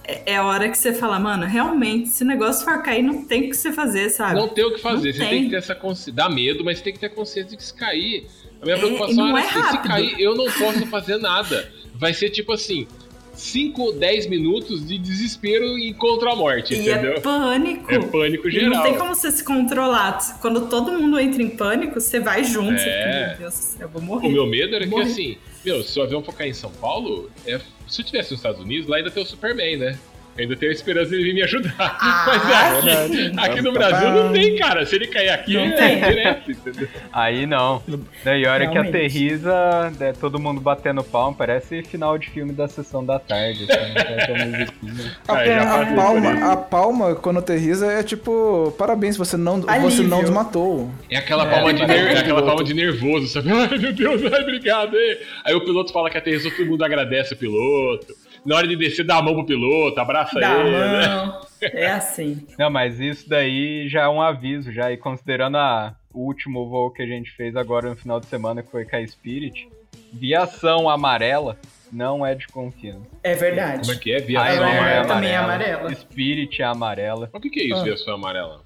É, 0.07 0.33
é 0.33 0.37
a 0.37 0.43
hora 0.45 0.69
que 0.69 0.77
você 0.77 0.93
fala, 0.93 1.19
mano, 1.19 1.45
realmente, 1.45 2.09
se 2.09 2.23
o 2.23 2.27
negócio 2.27 2.63
for 2.63 2.81
cair, 2.81 3.01
não 3.03 3.25
tem 3.25 3.47
o 3.47 3.49
que 3.49 3.57
você 3.57 3.71
fazer, 3.71 4.09
sabe? 4.09 4.35
Não 4.35 4.47
tem 4.47 4.63
o 4.65 4.73
que 4.73 4.81
fazer. 4.81 5.07
Não 5.09 5.13
você 5.13 5.19
tem. 5.19 5.29
tem. 5.29 5.43
que 5.45 5.49
ter 5.51 5.55
essa 5.57 5.75
consciência. 5.75 6.13
Dá 6.13 6.29
medo, 6.29 6.63
mas 6.63 6.81
tem 6.81 6.93
que 6.93 6.99
ter 6.99 7.09
consciência 7.09 7.51
de 7.51 7.57
que 7.57 7.63
se 7.63 7.73
cair. 7.73 8.27
A 8.61 8.65
minha 8.65 8.75
É, 8.77 8.79
preocupação 8.79 9.27
era 9.37 9.39
é 9.39 9.41
assim: 9.41 9.53
se 9.53 9.59
rápido. 9.59 9.87
cair, 9.87 10.19
eu 10.19 10.35
não 10.35 10.45
posso 10.45 10.85
fazer 10.87 11.17
nada. 11.17 11.71
Vai 11.95 12.13
ser 12.13 12.29
tipo 12.29 12.51
assim: 12.53 12.87
5 13.35 13.81
ou 13.81 13.93
10 13.93 14.27
minutos 14.27 14.87
de 14.87 14.97
desespero 14.97 15.77
e 15.77 15.93
contra 15.93 16.31
a 16.31 16.35
morte, 16.35 16.73
E 16.73 16.79
entendeu? 16.79 17.13
é 17.13 17.19
pânico. 17.19 17.93
É 17.93 17.99
pânico 17.99 18.47
E 18.47 18.51
geral. 18.51 18.69
não 18.71 18.83
tem 18.83 18.97
como 18.97 19.13
você 19.15 19.31
se 19.31 19.43
controlar. 19.43 20.17
Quando 20.41 20.67
todo 20.67 20.91
mundo 20.91 21.19
entra 21.19 21.41
em 21.43 21.49
pânico, 21.49 21.99
você 21.99 22.19
vai 22.19 22.43
junto. 22.43 22.79
Você 22.79 22.87
É. 22.89 23.03
fica, 23.03 23.27
meu 23.29 23.37
Deus 23.37 23.53
do 23.53 23.57
céu, 23.57 23.81
eu 23.81 23.89
vou 23.89 24.01
morrer. 24.01 24.27
O 24.27 24.31
meu 24.31 24.45
medo 24.47 24.75
era 24.75 24.87
que, 24.87 24.99
assim, 25.01 25.37
meu, 25.63 25.83
se 25.83 25.99
o 25.99 26.03
avião 26.03 26.23
for 26.23 26.33
cair 26.33 26.49
em 26.49 26.53
São 26.53 26.71
Paulo, 26.71 27.29
é- 27.45 27.59
se 27.87 28.01
eu 28.01 28.05
tivesse 28.05 28.31
nos 28.31 28.39
Estados 28.39 28.61
Unidos, 28.61 28.87
lá 28.87 28.97
ainda 28.97 29.11
tem 29.11 29.21
o 29.21 29.25
Superman, 29.25 29.77
né? 29.77 29.99
Eu 30.37 30.43
ainda 30.43 30.55
tenho 30.57 30.71
a 30.71 30.75
esperança 30.75 31.11
dele 31.11 31.23
vir 31.23 31.33
me 31.33 31.43
ajudar. 31.43 31.73
Ah, 31.79 32.25
Mas 32.83 32.85
é, 32.87 33.07
sim. 33.07 33.31
aqui 33.37 33.61
no 33.61 33.71
Brasil 33.71 34.11
não 34.11 34.33
tem, 34.33 34.55
cara. 34.57 34.85
Se 34.85 34.95
ele 34.95 35.07
cair 35.07 35.29
aqui, 35.29 35.53
Não 35.53 35.61
é 35.65 35.71
tem. 35.71 36.01
direto, 36.01 36.51
entendeu? 36.51 36.87
Aí 37.13 37.45
não. 37.45 37.81
Daí 38.23 38.45
a 38.45 38.51
hora 38.51 38.67
que 38.67 38.73
Realmente. 38.73 38.95
aterriza, 38.97 39.93
é, 39.99 40.11
todo 40.11 40.37
mundo 40.37 40.59
batendo 40.59 41.03
palma, 41.03 41.35
parece 41.37 41.81
final 41.83 42.17
de 42.17 42.29
filme 42.29 42.51
da 42.51 42.67
sessão 42.67 43.05
da 43.05 43.17
tarde. 43.17 43.65
Assim, 43.71 44.45
musiquinha. 44.45 45.15
A, 45.27 45.81
a 45.81 45.95
palma, 45.95 46.51
a 46.51 46.57
palma, 46.57 47.15
quando 47.15 47.39
aterriza, 47.39 47.87
é 47.91 48.03
tipo, 48.03 48.73
parabéns, 48.77 49.15
você 49.17 49.37
não, 49.37 49.61
você 49.61 50.03
não 50.03 50.21
desmatou. 50.21 50.91
É 51.09 51.17
aquela 51.17 51.45
palma, 51.45 51.73
de, 51.73 51.85
ner- 51.85 52.07
é 52.15 52.19
aquela 52.19 52.43
palma 52.43 52.63
de 52.63 52.73
nervoso, 52.73 53.27
sabe? 53.27 53.49
Ai, 53.55 53.77
meu 53.77 53.93
Deus, 53.93 54.21
ai, 54.33 54.41
obrigado. 54.41 54.95
Aí, 54.95 55.19
aí 55.45 55.55
o 55.55 55.61
piloto 55.63 55.93
fala 55.93 56.09
que 56.09 56.17
aterrissou, 56.17 56.51
todo 56.51 56.65
mundo 56.65 56.83
agradece 56.83 57.33
o 57.33 57.37
piloto. 57.37 58.13
Na 58.45 58.57
hora 58.57 58.67
de 58.67 58.75
descer, 58.75 59.03
dá 59.05 59.17
a 59.17 59.21
mão 59.21 59.33
pro 59.33 59.45
piloto, 59.45 59.99
abraça 59.99 60.39
Dá 60.39 60.51
a 60.51 60.59
ele, 60.59 60.69
né? 60.71 61.41
É 61.73 61.87
assim. 61.87 62.45
Não, 62.59 62.69
mas 62.69 62.99
isso 62.99 63.27
daí 63.27 63.87
já 63.89 64.03
é 64.03 64.07
um 64.07 64.21
aviso, 64.21 64.71
já. 64.71 64.91
E 64.91 64.97
considerando 64.97 65.57
a, 65.57 65.95
o 66.13 66.19
último 66.27 66.69
voo 66.69 66.91
que 66.91 67.01
a 67.01 67.07
gente 67.07 67.31
fez 67.31 67.55
agora 67.55 67.89
no 67.89 67.95
final 67.95 68.19
de 68.19 68.27
semana, 68.27 68.61
que 68.61 68.69
foi 68.69 68.85
com 68.85 68.95
a 68.95 69.07
Spirit, 69.07 69.67
viação 70.13 70.87
amarela 70.89 71.57
não 71.91 72.25
é 72.25 72.35
de 72.35 72.47
confiança. 72.47 73.07
É 73.23 73.33
verdade. 73.33 73.79
Como 73.81 73.93
é 73.93 73.95
que 73.95 74.11
é? 74.13 74.19
Viação 74.19 74.61
Man 74.63 74.69
amarela. 74.71 75.07
também 75.07 75.29
é 75.31 75.37
amarela. 75.37 75.95
Spirit 75.95 76.61
é 76.61 76.65
amarela. 76.65 77.29
O 77.33 77.39
que, 77.39 77.49
que 77.49 77.59
é 77.61 77.63
isso, 77.65 77.79
Ah. 77.79 77.83
viação 77.83 78.13
amarela? 78.15 78.61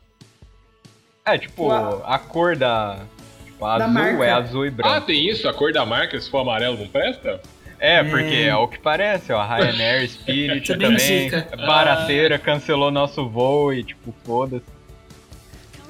É, 1.26 1.38
tipo, 1.38 1.68
Uau. 1.68 2.04
a 2.06 2.18
cor 2.20 2.56
da. 2.58 3.00
Tipo, 3.46 3.60
Da 3.66 3.76
azul 3.86 3.94
marca. 3.94 4.26
é 4.26 4.32
azul 4.32 4.66
e 4.66 4.70
branco. 4.72 4.90
Ah, 4.96 5.00
tem 5.02 5.30
isso? 5.30 5.48
A 5.48 5.54
cor 5.54 5.72
da 5.72 5.86
marca, 5.86 6.20
se 6.20 6.30
for 6.30 6.40
amarelo, 6.40 6.78
não 6.78 6.88
presta? 6.88 7.40
É, 7.80 8.04
porque 8.04 8.36
é 8.36 8.56
o 8.56 8.68
que 8.68 8.78
parece, 8.80 9.32
ó. 9.32 9.42
Ryanair, 9.46 10.10
Spirit 10.10 10.68
também. 10.78 10.92
indica. 10.92 11.48
Barateira 11.66 12.38
cancelou 12.38 12.92
nosso 12.92 13.28
voo 13.30 13.72
e, 13.74 13.84
tipo, 13.84 14.14
foda-se. 14.26 14.66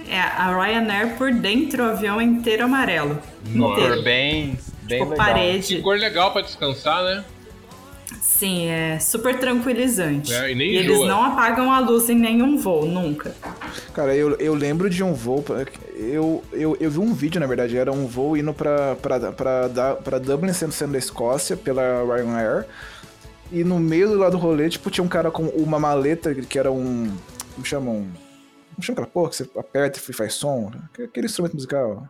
É, 0.08 0.20
a 0.20 0.56
Ryanair 0.56 1.16
por 1.18 1.32
dentro, 1.32 1.84
o 1.84 1.90
avião 1.92 2.22
inteiro 2.22 2.66
amarelo. 2.66 3.20
Nossa. 3.48 3.76
Cor 3.76 3.84
Inteiro. 3.86 4.04
bem, 4.04 4.58
bem 4.84 5.00
Tipo, 5.00 5.12
legal. 5.12 5.12
Que 5.12 5.16
parede. 5.34 5.82
cor 5.82 5.98
legal 5.98 6.32
pra 6.32 6.42
descansar, 6.42 7.04
né? 7.04 7.24
Sim, 8.22 8.68
é 8.70 8.98
super 9.00 9.38
tranquilizante. 9.38 10.34
É, 10.34 10.52
e 10.52 10.56
nem 10.56 10.70
eles 10.76 11.00
não 11.02 11.24
apagam 11.24 11.72
a 11.72 11.80
luz 11.80 12.10
em 12.10 12.16
nenhum 12.16 12.58
voo, 12.58 12.86
nunca. 12.86 13.36
Cara, 13.94 14.16
eu, 14.16 14.36
eu 14.38 14.54
lembro 14.56 14.90
de 14.90 15.04
um 15.04 15.14
voo. 15.14 15.44
Eu, 16.02 16.42
eu, 16.54 16.78
eu 16.80 16.90
vi 16.90 17.00
um 17.00 17.14
vídeo, 17.14 17.42
na 17.42 17.46
verdade, 17.48 17.78
era 17.78 17.92
um 17.92 18.08
voo 18.08 18.38
indo 18.38 18.54
pra, 18.54 18.96
pra, 18.96 19.32
pra, 19.34 19.68
Da- 19.68 19.96
pra 19.96 20.18
Dublin, 20.18 20.54
sendo, 20.54 20.72
sendo 20.72 20.94
da 20.94 20.98
Escócia, 20.98 21.58
pela 21.58 21.82
Ryanair. 22.06 22.66
E 23.52 23.64
no 23.66 23.78
meio 23.80 24.16
lá 24.18 24.30
do 24.30 24.38
rolê, 24.38 24.70
tipo, 24.70 24.90
tinha 24.90 25.04
um 25.04 25.08
cara 25.10 25.30
com 25.30 25.44
uma 25.48 25.78
maleta 25.80 26.34
que 26.36 26.58
era 26.58 26.72
um. 26.72 27.12
Como 27.54 27.66
chamam? 27.66 28.08
Como 28.76 28.82
chama 28.84 28.94
aquela 28.94 29.08
porra 29.08 29.30
que 29.32 29.36
você 29.36 29.50
aperta 29.58 30.00
e 30.00 30.14
faz 30.14 30.36
som? 30.36 30.72
Aquele 31.04 31.26
instrumento 31.26 31.56
musical. 31.56 32.08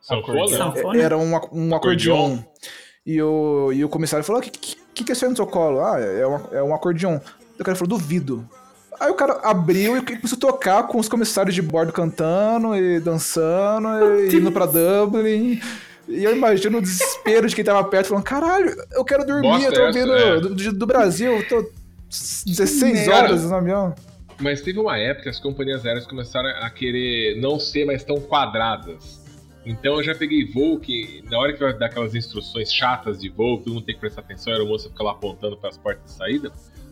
Sanfona? 0.00 0.38
Sanfona. 0.56 1.00
Era 1.02 1.16
um, 1.18 1.30
um 1.52 1.74
acordeon. 1.76 2.38
E 3.06 3.20
o, 3.22 3.72
e 3.72 3.84
o 3.84 3.88
comissário 3.88 4.24
falou: 4.24 4.40
O 4.40 4.44
que, 4.44 4.50
que, 4.50 5.04
que 5.04 5.12
é 5.12 5.14
isso 5.14 5.24
aí 5.24 5.30
no 5.30 5.36
seu 5.36 5.46
colo? 5.46 5.80
Ah, 5.80 6.00
é, 6.00 6.26
uma, 6.26 6.48
é 6.52 6.62
um 6.62 6.74
acordeon. 6.74 7.20
O 7.58 7.62
cara 7.62 7.76
falou: 7.76 7.96
Duvido. 7.98 8.48
Aí 9.00 9.10
o 9.10 9.14
cara 9.14 9.40
abriu 9.42 9.96
e 9.96 10.02
começou 10.02 10.36
a 10.36 10.40
tocar 10.40 10.82
com 10.86 10.98
os 10.98 11.08
comissários 11.08 11.54
de 11.54 11.62
bordo 11.62 11.90
cantando 11.92 12.76
e 12.76 13.00
dançando 13.00 13.88
e 14.20 14.36
indo 14.36 14.52
pra 14.52 14.66
Dublin. 14.66 15.58
E 16.06 16.22
eu 16.24 16.36
imagino 16.36 16.78
o 16.78 16.82
desespero 16.82 17.48
de 17.48 17.54
quem 17.56 17.64
tava 17.64 17.82
perto, 17.84 18.08
falando: 18.08 18.24
Caralho, 18.24 18.76
eu 18.92 19.04
quero 19.04 19.24
dormir, 19.24 19.48
Bosta 19.48 19.68
eu 19.68 19.72
tô 19.72 19.80
essa, 19.86 19.98
vindo 19.98 20.12
é. 20.14 20.40
do, 20.40 20.54
do- 20.54 20.72
do 20.74 20.86
Brasil, 20.86 21.32
eu 21.32 21.48
tô 21.48 21.70
16 22.46 23.06
Cara, 23.06 23.28
horas 23.28 23.44
no 23.44 23.54
avião. 23.54 23.94
Mas 24.40 24.60
teve 24.60 24.78
uma 24.78 24.96
época 24.98 25.24
que 25.24 25.28
as 25.28 25.38
companhias 25.38 25.84
aéreas 25.86 26.06
começaram 26.06 26.48
a 26.48 26.68
querer 26.70 27.40
não 27.40 27.58
ser 27.60 27.84
mais 27.86 28.02
tão 28.02 28.20
quadradas. 28.20 29.20
Então 29.64 29.96
eu 29.96 30.02
já 30.02 30.14
peguei 30.14 30.50
voo 30.50 30.80
que, 30.80 31.22
na 31.30 31.38
hora 31.38 31.52
que 31.52 31.60
vai 31.60 31.72
dar 31.76 31.86
aquelas 31.86 32.14
instruções 32.14 32.72
chatas 32.72 33.20
de 33.20 33.28
voo, 33.28 33.58
todo 33.58 33.74
mundo 33.74 33.84
tem 33.84 33.94
que 33.94 34.00
prestar 34.00 34.22
atenção, 34.22 34.52
a 34.52 34.56
aeromoça 34.56 34.88
fica 34.88 35.02
lá 35.04 35.12
apontando 35.12 35.56
para 35.58 35.68
as 35.68 35.76
portas 35.76 36.04
de 36.06 36.12
saída, 36.12 36.50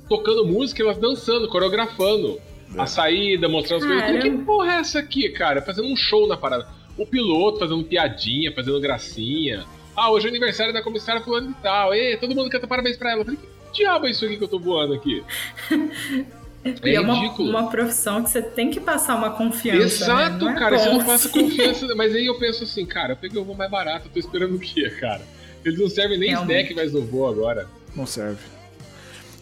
tocando 0.09 0.45
música 0.47 0.83
e 0.83 0.85
elas 0.85 0.99
dançando, 0.99 1.49
coreografando. 1.49 2.41
A 2.77 2.87
saída, 2.87 3.49
mostrando 3.49 3.85
as 3.85 4.03
coisas. 4.03 4.23
Que 4.23 4.31
porra 4.45 4.73
é 4.75 4.81
essa 4.81 4.99
aqui, 4.99 5.29
cara? 5.31 5.63
Fazendo 5.63 5.89
um 5.89 5.97
show 5.97 6.27
na 6.29 6.37
parada. 6.37 6.69
O 6.99 7.07
piloto 7.07 7.61
fazendo 7.61 7.83
piadinha, 7.83 8.53
fazendo 8.53 8.79
gracinha. 8.79 9.65
Ah, 9.97 10.11
hoje 10.11 10.27
é 10.27 10.31
aniversário 10.31 10.73
da 10.73 10.83
comissária 10.83 11.23
fulano 11.23 11.51
e 11.51 11.63
tal. 11.63 11.95
E 11.95 12.17
todo 12.19 12.35
mundo 12.35 12.51
canta 12.51 12.67
parabéns 12.67 12.97
pra 12.99 13.13
ela. 13.13 13.23
Eu 13.23 13.25
falei, 13.25 13.41
que 13.73 13.79
diabo 13.79 14.07
é 14.07 14.11
isso 14.11 14.25
aqui 14.25 14.37
que 14.37 14.45
eu 14.45 14.49
tô 14.49 14.59
voando 14.59 14.93
aqui? 14.93 15.25
E 16.85 16.95
é 16.95 17.01
uma, 17.01 17.15
uma 17.15 17.71
profissão 17.71 18.23
que 18.23 18.31
você 18.31 18.43
tem 18.43 18.69
que 18.69 18.81
passar 18.81 19.15
uma 19.15 19.31
confiança. 19.31 20.05
Exato, 20.05 20.45
né? 20.45 20.53
É 20.53 20.59
cara. 20.59 20.79
Você 20.79 20.91
não 20.91 21.05
passa 21.05 21.29
confiança. 21.29 21.95
Mas 21.95 22.15
aí 22.15 22.27
eu 22.27 22.39
penso 22.39 22.65
assim, 22.65 22.85
cara, 22.85 23.13
eu 23.13 23.17
peguei 23.17 23.41
o 23.41 23.45
voo 23.45 23.55
mais 23.55 23.71
barato, 23.71 24.09
eu 24.09 24.13
tô 24.13 24.19
esperando 24.19 24.57
o 24.57 24.59
quê, 24.59 24.91
cara? 24.91 25.23
Eles 25.65 25.79
não 25.79 25.89
servem 25.89 26.19
nem 26.19 26.31
Realmente. 26.31 26.53
snack 26.53 26.75
mais 26.75 26.93
no 26.93 27.03
voo 27.03 27.29
agora. 27.29 27.69
Não 27.95 28.05
serve. 28.05 28.41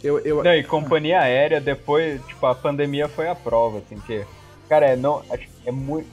Eu, 0.03 0.19
eu, 0.21 0.43
Não, 0.43 0.55
e 0.55 0.63
companhia 0.63 1.21
aérea, 1.21 1.61
depois, 1.61 2.25
tipo, 2.27 2.45
a 2.47 2.55
pandemia 2.55 3.09
foi 3.09 3.29
a 3.29 3.35
prova, 3.35 3.79
assim, 3.79 3.99
que, 4.07 4.25
cara, 4.69 4.87
é, 4.87 4.97
não, 4.97 5.19
acho, 5.31 5.49
que 5.49 5.69
é 5.69 5.73
muito, 5.73 6.07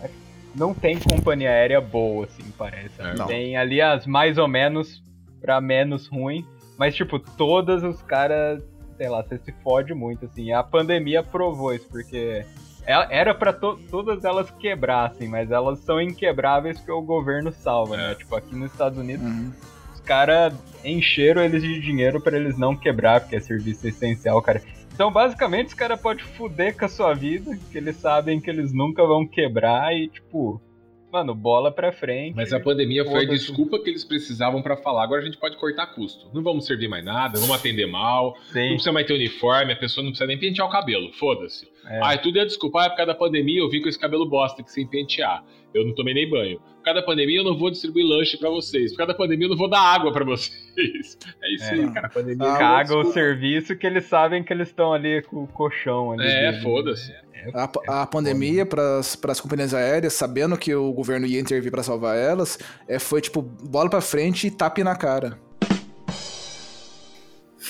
não 0.56 0.74
tem 0.74 0.98
companhia 1.00 1.50
aérea 1.50 1.82
boa, 1.82 2.26
assim, 2.26 2.44
parece. 2.58 3.00
É. 3.00 3.14
Não. 3.16 3.28
Tem 3.28 3.58
ali 3.58 3.82
as 3.82 4.06
mais 4.08 4.38
ou 4.38 4.48
menos 4.48 5.04
pra 5.42 5.60
menos 5.60 6.08
ruim, 6.08 6.46
mas, 6.78 6.96
tipo, 6.96 7.20
todas 7.20 7.84
os 7.84 8.02
caras, 8.02 8.64
sei 8.98 9.10
lá, 9.10 9.22
você 9.22 9.38
se 9.38 9.52
fode 9.64 9.94
muito, 9.94 10.26
assim. 10.26 10.52
A 10.54 10.64
pandemia 10.64 11.22
provou 11.22 11.74
isso, 11.74 11.88
porque 11.90 12.46
ela- 12.86 13.08
era 13.12 13.34
pra 13.36 13.52
to- 13.52 13.80
todas 13.92 14.24
elas 14.24 14.50
quebrassem, 14.52 15.28
mas 15.28 15.52
elas 15.52 15.80
são 15.80 16.02
inquebráveis 16.02 16.78
porque 16.78 16.92
o 16.92 17.02
governo 17.02 17.52
salva, 17.52 17.98
né? 17.98 18.12
É. 18.12 18.16
Tipo, 18.16 18.36
aqui 18.36 18.56
nos 18.56 18.72
Estados 18.72 18.98
Unidos, 18.98 19.26
Uhum. 19.26 19.52
Caras 20.04 20.54
encheram 20.84 21.42
eles 21.42 21.64
de 21.64 21.80
dinheiro 21.80 22.22
pra 22.22 22.38
eles 22.38 22.58
não 22.58 22.76
quebrar, 22.76 23.22
porque 23.22 23.36
é 23.36 23.40
serviço 23.40 23.88
essencial, 23.88 24.42
cara. 24.42 24.62
Então, 24.94 25.12
basicamente, 25.12 25.70
os 25.70 25.74
caras 25.74 26.00
podem 26.00 26.24
fuder 26.24 26.78
com 26.78 26.86
a 26.86 26.90
sua 26.90 27.14
vida, 27.14 27.58
que 27.72 27.78
eles 27.78 27.96
sabem 27.96 28.40
que 28.40 28.50
eles 28.50 28.72
nunca 28.72 29.04
vão 29.06 29.26
quebrar 29.26 29.96
e, 29.96 30.08
tipo, 30.08 30.62
mano, 31.14 31.36
bola 31.36 31.72
pra 31.72 31.92
frente. 31.92 32.36
Mas 32.36 32.52
a 32.52 32.60
pandemia 32.60 33.06
foi 33.06 33.22
a 33.22 33.30
desculpa 33.30 33.78
que 33.80 33.90
eles 33.92 34.04
precisavam 34.04 34.62
pra 34.64 34.76
falar. 34.76 35.04
Agora 35.04 35.22
a 35.22 35.26
gente 35.26 35.38
pode 35.38 35.56
cortar 35.58 35.86
custo. 35.88 36.28
Não 36.34 36.42
vamos 36.42 36.66
servir 36.66 36.88
mais 36.88 37.06
nada, 37.06 37.40
vamos 37.40 37.56
atender 37.56 37.86
mal, 37.86 38.34
não 38.36 38.42
Sim, 38.52 38.70
precisa 38.70 38.92
mais 38.92 39.06
ter 39.06 39.14
uniforme, 39.14 39.72
a 39.74 39.76
pessoa 39.76 40.04
não 40.04 40.12
precisa 40.12 40.28
nem 40.28 40.40
pentear 40.40 40.68
o 40.68 40.72
cabelo. 40.72 41.14
Foda-se. 41.14 41.68
é. 41.88 42.00
Ah, 42.04 42.18
tudo 42.18 42.40
é 42.40 42.46
desculpa. 42.46 42.84
Ah, 42.84 42.90
por 42.90 42.98
causa 42.98 43.14
da 43.14 43.18
pandemia 43.18 43.60
eu 43.60 43.70
vim 43.70 43.82
com 43.82 43.88
esse 43.88 44.00
cabelo 44.00 44.26
bosta 44.28 44.64
que 44.64 44.72
sem 44.72 44.88
pentear. 44.88 45.44
Eu 45.74 45.86
não 45.86 45.94
tomei 45.96 46.14
nem 46.14 46.30
banho. 46.30 46.60
Por 46.60 46.84
causa 46.84 47.00
da 47.00 47.06
pandemia 47.06 47.38
eu 47.40 47.44
não 47.44 47.58
vou 47.58 47.70
distribuir 47.72 48.06
lanche 48.06 48.38
pra 48.38 48.50
vocês. 48.50 48.92
Por 48.92 48.98
causa 48.98 49.14
da 49.14 49.18
pandemia 49.18 49.46
eu 49.46 49.50
não 49.52 49.58
vou 49.58 49.70
dar 49.70 49.80
água 49.82 50.12
pra 50.12 50.26
vocês. 50.26 51.18
É 51.42 51.54
isso 51.54 51.66
É. 51.66 51.74
aí, 51.74 51.94
cara. 51.94 52.08
A 52.08 52.10
pandemia 52.10 52.48
Ah, 52.52 52.58
Caga 52.58 52.98
o 52.98 53.06
serviço 53.06 53.76
que 53.78 53.86
eles 53.88 54.06
sabem 54.06 54.44
que 54.44 54.52
eles 54.52 54.68
estão 54.70 54.92
ali 54.94 55.22
com 55.24 55.44
o 55.44 55.48
colchão 55.48 56.12
ali. 56.12 56.26
É, 56.26 56.50
deles. 56.52 56.64
foda-se. 56.64 57.14
A, 57.54 58.02
a 58.04 58.06
pandemia 58.08 58.66
para 58.66 59.00
as 59.00 59.40
companhias 59.42 59.74
aéreas, 59.74 60.14
sabendo 60.14 60.58
que 60.58 60.74
o 60.74 60.92
governo 60.94 61.26
ia 61.26 61.40
intervir 61.40 61.72
para 61.72 61.84
salvar 61.84 62.18
elas, 62.18 62.58
é, 62.88 63.00
foi 63.00 63.22
tipo 63.22 63.42
bola 63.42 63.90
pra 63.90 64.02
frente 64.02 64.48
e 64.48 64.52
tape 64.52 64.84
na 64.84 64.96
cara. 64.96 65.38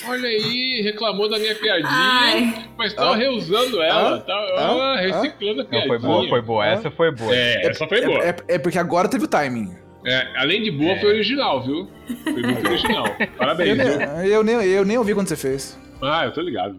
Olha 0.07 0.27
aí, 0.27 0.81
reclamou 0.81 1.29
da 1.29 1.37
minha 1.37 1.53
piadinha, 1.55 1.87
Ai. 1.91 2.67
mas 2.77 2.93
tava 2.93 3.13
Ah. 3.13 3.15
reusando 3.15 3.81
ela, 3.81 4.15
Ah. 4.17 4.19
tava 4.21 4.81
Ah. 4.83 4.99
reciclando 4.99 5.61
a 5.61 5.63
Não, 5.63 5.69
piadinha. 5.69 5.87
foi 5.87 5.99
boa, 5.99 6.29
foi 6.29 6.41
boa. 6.41 6.65
Essa 6.65 6.91
foi 6.91 7.11
boa. 7.11 7.35
É, 7.35 7.67
essa 7.67 7.87
foi 7.87 8.01
boa. 8.05 8.19
É, 8.23 8.29
é- 8.29 8.55
é 8.55 8.59
porque 8.59 8.79
agora 8.79 9.07
teve 9.07 9.25
o 9.25 9.27
timing. 9.27 9.71
É, 10.05 10.27
além 10.37 10.61
de 10.63 10.71
boa, 10.71 10.99
foi 10.99 11.09
original, 11.13 11.63
viu? 11.63 11.87
Foi 12.23 12.33
muito 12.33 12.67
original. 12.67 13.05
Eu 13.19 13.27
Parabéns, 13.37 13.77
viu? 13.77 13.97
nem, 13.97 14.27
eu, 14.27 14.43
nem, 14.43 14.55
eu 14.65 14.83
nem 14.83 14.97
ouvi 14.97 15.13
quando 15.13 15.27
você 15.29 15.37
fez. 15.37 15.79
Ah, 16.01 16.25
eu 16.25 16.33
tô 16.33 16.41
ligado. 16.41 16.77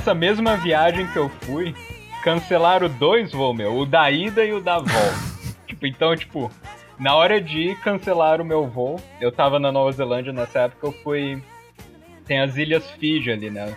Nessa 0.00 0.14
mesma 0.14 0.56
viagem 0.56 1.06
que 1.08 1.18
eu 1.18 1.28
fui, 1.28 1.74
cancelaram 2.24 2.88
dois 2.88 3.32
voos, 3.32 3.54
meu. 3.54 3.76
O 3.76 3.84
da 3.84 4.10
ida 4.10 4.42
e 4.42 4.50
o 4.50 4.58
da 4.58 4.78
volta. 4.78 5.14
tipo, 5.68 5.86
então, 5.86 6.16
tipo, 6.16 6.50
na 6.98 7.14
hora 7.14 7.38
de 7.38 7.58
ir, 7.58 7.80
cancelaram 7.80 8.42
o 8.42 8.46
meu 8.46 8.66
voo. 8.66 8.98
Eu 9.20 9.30
tava 9.30 9.58
na 9.58 9.70
Nova 9.70 9.92
Zelândia 9.92 10.32
nessa 10.32 10.60
época, 10.60 10.86
eu 10.86 10.92
fui... 11.02 11.42
Tem 12.24 12.40
as 12.40 12.56
Ilhas 12.56 12.90
Fiji 12.92 13.30
ali, 13.30 13.50
né? 13.50 13.76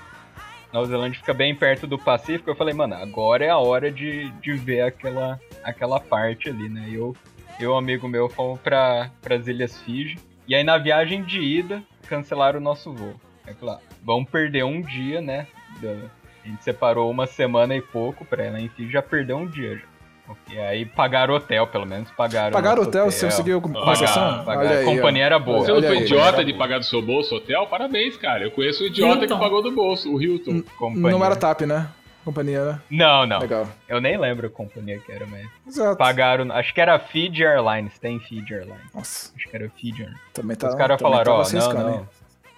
Nova 0.72 0.88
Zelândia 0.88 1.20
fica 1.20 1.34
bem 1.34 1.54
perto 1.54 1.86
do 1.86 2.00
Pacífico. 2.00 2.50
Eu 2.50 2.56
falei, 2.56 2.74
mano, 2.74 2.96
agora 2.96 3.44
é 3.44 3.50
a 3.50 3.58
hora 3.58 3.92
de, 3.92 4.32
de 4.40 4.54
ver 4.54 4.84
aquela, 4.84 5.38
aquela 5.62 6.00
parte 6.00 6.48
ali, 6.48 6.70
né? 6.70 6.86
E 6.88 6.96
eu 6.96 7.14
e 7.60 7.68
um 7.68 7.76
amigo 7.76 8.08
meu 8.08 8.30
fomos 8.30 8.62
pra, 8.62 9.12
pras 9.22 9.50
Ilhas 9.50 9.78
Fiji. 9.82 10.18
E 10.48 10.56
aí 10.56 10.64
na 10.64 10.78
viagem 10.78 11.22
de 11.22 11.42
ida, 11.42 11.84
cancelaram 12.08 12.62
o 12.62 12.64
nosso 12.64 12.94
voo. 12.94 13.20
Eu 13.46 13.56
falei, 13.56 13.76
ah, 13.76 13.80
vamos 14.02 14.30
perder 14.30 14.64
um 14.64 14.82
dia, 14.82 15.20
né? 15.20 15.48
Da- 15.84 16.08
A 16.44 16.48
gente 16.48 16.64
separou 16.64 17.10
uma 17.10 17.26
semana 17.26 17.74
e 17.76 17.82
pouco 17.82 18.26
pra 18.26 18.44
ela, 18.44 18.60
enfim, 18.60 18.90
já 18.90 19.02
perdeu 19.02 19.38
um 19.38 19.48
dia 19.48 19.76
já. 19.78 19.84
Ok, 20.28 20.58
aí 20.58 20.86
pagaram 20.86 21.34
hotel, 21.36 21.68
pelo 21.68 21.86
menos 21.86 22.10
pagaram. 22.12 22.52
Pagaram 22.52 22.76
o 22.82 22.86
nosso 22.86 22.90
hotel, 22.90 23.12
você 23.12 23.26
conseguiu 23.26 23.62
Pagaram, 23.62 23.86
concessão? 23.86 24.24
A 24.50 24.60
aí, 24.60 24.82
ó. 24.82 24.86
companhia 24.86 25.26
era 25.26 25.38
boa. 25.40 25.60
Você 25.60 25.68
não 25.72 25.78
Olha 25.78 25.88
foi 25.90 25.98
aí. 25.98 26.04
idiota 26.04 26.46
de 26.46 26.54
pagar 26.54 26.80
do 26.80 26.86
seu 26.86 27.02
bolso 27.02 27.36
hotel? 27.36 27.68
Parabéns, 27.68 28.16
cara. 28.18 28.44
Eu 28.44 28.52
conheço 28.52 28.84
o 28.84 28.88
idiota 28.88 29.22
Hilton. 29.24 29.36
que 29.36 29.42
pagou 29.42 29.62
do 29.62 29.72
bolso, 29.74 30.14
o 30.14 30.22
Hilton. 30.22 30.62
Companhia. 30.78 31.12
Não 31.12 31.24
era 31.26 31.36
TAP, 31.36 31.62
né? 31.62 31.90
Companhia, 32.24 32.64
né? 32.64 32.82
Não, 32.90 33.26
não. 33.26 33.40
Legal. 33.40 33.68
Eu 33.88 34.00
nem 34.00 34.18
lembro 34.18 34.48
a 34.48 34.50
companhia 34.50 34.98
que 35.00 35.12
era, 35.12 35.26
mas. 35.26 35.46
Exato. 35.68 35.98
Pagaram. 35.98 36.50
Acho 36.54 36.74
que 36.74 36.80
era 36.80 36.98
Fiji 36.98 37.44
Airlines, 37.44 38.00
tem 38.00 38.18
Fiji 38.20 38.54
Airlines. 38.54 38.94
Nossa, 38.94 39.34
Acho 39.36 39.50
que 39.50 39.56
era 39.56 39.70
Fiji 39.70 40.04
Airlines. 40.04 40.22
também 40.34 40.56
tá. 40.56 40.70
Os 40.70 40.76
caras 40.76 41.02
falaram, 41.02 41.34
ó, 41.34 41.44
se 41.44 41.56
não, 41.58 41.74
não. 41.74 42.08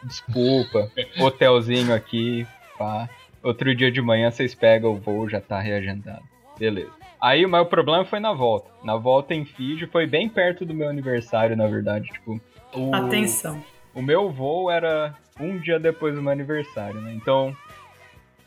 Desculpa, 0.04 0.88
hotelzinho 1.20 1.94
aqui, 1.96 2.46
pá. 2.78 3.10
Outro 3.46 3.76
dia 3.76 3.92
de 3.92 4.02
manhã 4.02 4.32
vocês 4.32 4.56
pegam 4.56 4.92
o 4.94 4.96
voo, 4.96 5.30
já 5.30 5.40
tá 5.40 5.60
reagendado. 5.60 6.24
Beleza. 6.58 6.90
Aí 7.22 7.46
o 7.46 7.50
meu 7.50 7.66
problema 7.66 8.04
foi 8.04 8.20
na 8.20 8.34
volta. 8.34 8.72
Na 8.84 8.96
volta 8.96 9.34
em 9.36 9.46
Fiji 9.46 9.86
foi 9.88 10.08
bem 10.08 10.28
perto 10.28 10.66
do 10.66 10.74
meu 10.74 10.90
aniversário, 10.90 11.56
na 11.56 11.68
verdade. 11.68 12.10
Tipo, 12.12 12.42
o, 12.74 12.96
Atenção. 12.96 13.64
o 13.94 14.02
meu 14.02 14.30
voo 14.32 14.72
era 14.72 15.14
um 15.40 15.58
dia 15.60 15.80
depois 15.80 16.16
do 16.16 16.22
meu 16.24 16.32
aniversário, 16.32 17.00
né? 17.02 17.14
Então, 17.14 17.56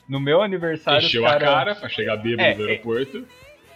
no 0.08 0.18
meu 0.18 0.42
aniversário. 0.42 1.06
Encheu 1.06 1.24
a 1.26 1.30
cara- 1.30 1.44
cara 1.46 1.74
pra 1.76 1.88
chegar 1.88 2.16
bêbado 2.16 2.42
É, 2.48 2.54
no 2.56 2.64
é. 2.64 2.70
aeroporto. 2.70 3.24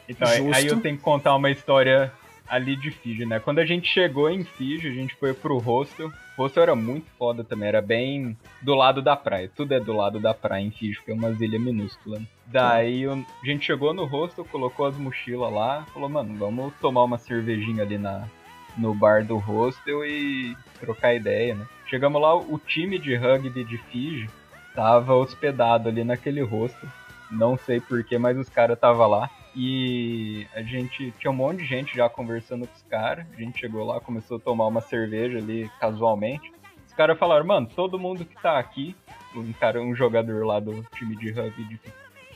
Então, 0.08 0.26
aí- 0.28 0.38
aí 0.38 0.62
Justo. 0.62 0.74
eu 0.74 0.80
tenho 0.80 0.96
que 0.96 1.02
contar 1.02 1.36
uma 1.36 1.50
história 1.50 2.12
ali 2.52 2.76
de 2.76 2.90
Fiji, 2.90 3.24
né? 3.24 3.40
Quando 3.40 3.60
a 3.60 3.64
gente 3.64 3.88
chegou 3.88 4.28
em 4.28 4.44
Fiji, 4.44 4.86
a 4.86 4.92
gente 4.92 5.14
foi 5.14 5.32
pro 5.32 5.56
hostel. 5.56 6.12
O 6.36 6.42
hostel 6.42 6.64
era 6.64 6.76
muito 6.76 7.06
foda 7.18 7.42
também, 7.42 7.66
era 7.66 7.80
bem 7.80 8.36
do 8.60 8.74
lado 8.74 9.00
da 9.00 9.16
praia. 9.16 9.50
Tudo 9.56 9.72
é 9.72 9.80
do 9.80 9.94
lado 9.96 10.20
da 10.20 10.34
praia 10.34 10.62
em 10.62 10.70
Fiji, 10.70 10.96
porque 10.96 11.12
é 11.12 11.14
uma 11.14 11.30
ilha 11.30 11.58
minúscula. 11.58 12.20
Daí 12.46 13.06
a 13.06 13.16
gente 13.42 13.64
chegou 13.64 13.94
no 13.94 14.04
hostel, 14.04 14.44
colocou 14.44 14.84
as 14.84 14.94
mochilas 14.98 15.50
lá, 15.50 15.86
falou, 15.94 16.10
mano, 16.10 16.36
vamos 16.36 16.74
tomar 16.78 17.04
uma 17.04 17.16
cervejinha 17.16 17.84
ali 17.84 17.96
na, 17.96 18.28
no 18.76 18.94
bar 18.94 19.24
do 19.24 19.38
hostel 19.38 20.04
e 20.04 20.54
trocar 20.78 21.14
ideia, 21.14 21.54
né? 21.54 21.66
Chegamos 21.86 22.20
lá, 22.20 22.36
o 22.36 22.58
time 22.58 22.98
de 22.98 23.16
rugby 23.16 23.64
de 23.64 23.78
Fiji 23.78 24.28
tava 24.74 25.14
hospedado 25.14 25.88
ali 25.88 26.04
naquele 26.04 26.42
hostel. 26.42 26.86
Não 27.30 27.56
sei 27.56 27.80
porquê, 27.80 28.18
mas 28.18 28.36
os 28.36 28.50
caras 28.50 28.78
tava 28.78 29.06
lá. 29.06 29.30
E 29.54 30.46
a 30.54 30.62
gente 30.62 31.12
tinha 31.18 31.30
um 31.30 31.34
monte 31.34 31.58
de 31.58 31.66
gente 31.66 31.94
já 31.94 32.08
conversando 32.08 32.66
com 32.66 32.74
os 32.74 32.82
caras. 32.84 33.26
A 33.36 33.40
gente 33.40 33.58
chegou 33.60 33.84
lá, 33.84 34.00
começou 34.00 34.38
a 34.38 34.40
tomar 34.40 34.66
uma 34.66 34.80
cerveja 34.80 35.38
ali 35.38 35.70
casualmente. 35.78 36.50
Os 36.86 36.94
caras 36.94 37.18
falaram, 37.18 37.46
mano, 37.46 37.66
todo 37.66 37.98
mundo 37.98 38.24
que 38.24 38.34
tá 38.42 38.58
aqui, 38.58 38.94
um 39.34 39.52
cara, 39.52 39.80
um 39.80 39.94
jogador 39.94 40.44
lá 40.46 40.58
do 40.60 40.82
time 40.94 41.16
de 41.16 41.30
rugby, 41.30 41.64
de- 41.64 41.80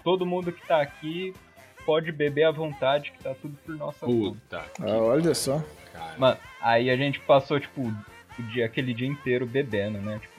todo 0.04 0.24
mundo 0.26 0.52
que 0.52 0.66
tá 0.66 0.80
aqui 0.80 1.34
pode 1.84 2.10
beber 2.12 2.44
à 2.44 2.50
vontade, 2.50 3.12
que 3.12 3.22
tá 3.22 3.34
tudo 3.40 3.56
por 3.64 3.74
nossa 3.76 4.04
conta. 4.06 4.30
Puta, 4.30 4.64
Ah, 4.80 4.98
olha 4.98 5.34
só. 5.34 5.62
cara. 5.92 6.14
Mano, 6.18 6.36
aí 6.60 6.90
a 6.90 6.96
gente 6.96 7.20
passou, 7.20 7.60
tipo, 7.60 7.82
o 8.38 8.42
dia, 8.52 8.66
aquele 8.66 8.92
dia 8.92 9.06
inteiro 9.08 9.46
bebendo, 9.46 9.98
né? 9.98 10.18
Tipo, 10.20 10.36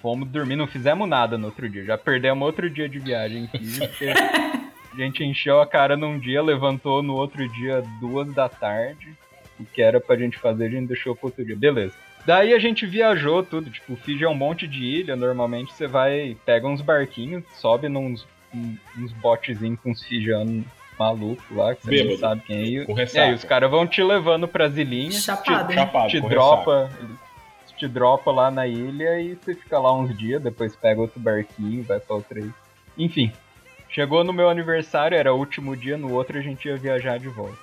fomos- 0.00 0.28
dormir, 0.28 0.56
não 0.56 0.66
fizemos 0.66 1.08
nada 1.08 1.36
no 1.38 1.46
outro 1.46 1.68
dia. 1.68 1.84
Já 1.84 1.98
perdemos 1.98 2.44
outro 2.46 2.68
dia 2.70 2.88
de 2.88 2.98
viagem 2.98 3.46
porque 3.48 4.12
a 4.96 5.04
gente 5.04 5.24
encheu 5.24 5.60
a 5.60 5.66
cara 5.66 5.96
num 5.96 6.18
dia, 6.18 6.42
levantou 6.42 7.02
no 7.02 7.14
outro 7.14 7.48
dia 7.48 7.82
duas 8.00 8.32
da 8.34 8.48
tarde. 8.48 9.14
O 9.58 9.64
que 9.64 9.80
era 9.82 10.00
pra 10.00 10.16
gente 10.16 10.36
fazer, 10.38 10.66
a 10.66 10.70
gente 10.70 10.88
deixou 10.88 11.14
pro 11.14 11.26
outro 11.28 11.44
dia. 11.44 11.56
Beleza. 11.56 11.94
Daí 12.26 12.52
a 12.54 12.58
gente 12.58 12.86
viajou 12.86 13.42
tudo, 13.42 13.70
tipo, 13.70 13.94
Fiji 13.96 14.24
é 14.24 14.28
um 14.28 14.34
monte 14.34 14.66
de 14.66 14.82
ilha, 14.82 15.14
normalmente 15.14 15.72
você 15.74 15.86
vai, 15.86 16.36
pega 16.44 16.66
uns 16.66 16.80
barquinhos, 16.80 17.44
sobe 17.60 17.88
nos 17.88 18.26
um- 18.54 18.76
uns 18.98 19.12
botezinhos 19.12 19.78
com 19.80 19.90
uns 19.90 20.02
fijianos 20.02 20.64
malucos 20.98 21.44
lá, 21.54 21.74
que 21.74 21.82
você 21.82 21.90
Bêbado. 21.90 22.10
não 22.12 22.18
sabe 22.18 22.40
quem 22.46 22.56
é. 22.56 22.62
E- 22.66 22.84
Com 22.86 22.98
é, 22.98 23.30
e 23.30 23.34
os 23.34 23.44
caras 23.44 23.70
vão 23.70 23.86
te 23.86 24.02
levando 24.02 24.46
pras 24.48 24.76
ilhinhas, 24.78 25.22
Chapado, 25.24 25.70
hein? 25.72 25.78
Chapado, 25.78 26.08
te 26.08 26.20
dropa, 26.20 26.90
eles 27.00 27.16
te 27.76 27.88
dropa 27.88 28.30
lá 28.30 28.50
na 28.50 28.66
ilha 28.68 29.20
e 29.20 29.34
você 29.34 29.54
fica 29.54 29.78
lá 29.78 29.92
uns 29.92 30.16
dias, 30.16 30.40
depois 30.40 30.74
pega 30.76 31.00
outro 31.00 31.18
barquinho, 31.20 31.82
vai 31.82 31.98
pra 32.00 32.14
outra 32.16 32.38
ilha. 32.38 32.54
Enfim, 32.96 33.32
chegou 33.94 34.24
no 34.24 34.32
meu 34.32 34.48
aniversário, 34.48 35.16
era 35.16 35.32
o 35.32 35.38
último 35.38 35.76
dia, 35.76 35.96
no 35.96 36.12
outro 36.12 36.36
a 36.36 36.42
gente 36.42 36.66
ia 36.66 36.76
viajar 36.76 37.16
de 37.16 37.28
volta. 37.28 37.56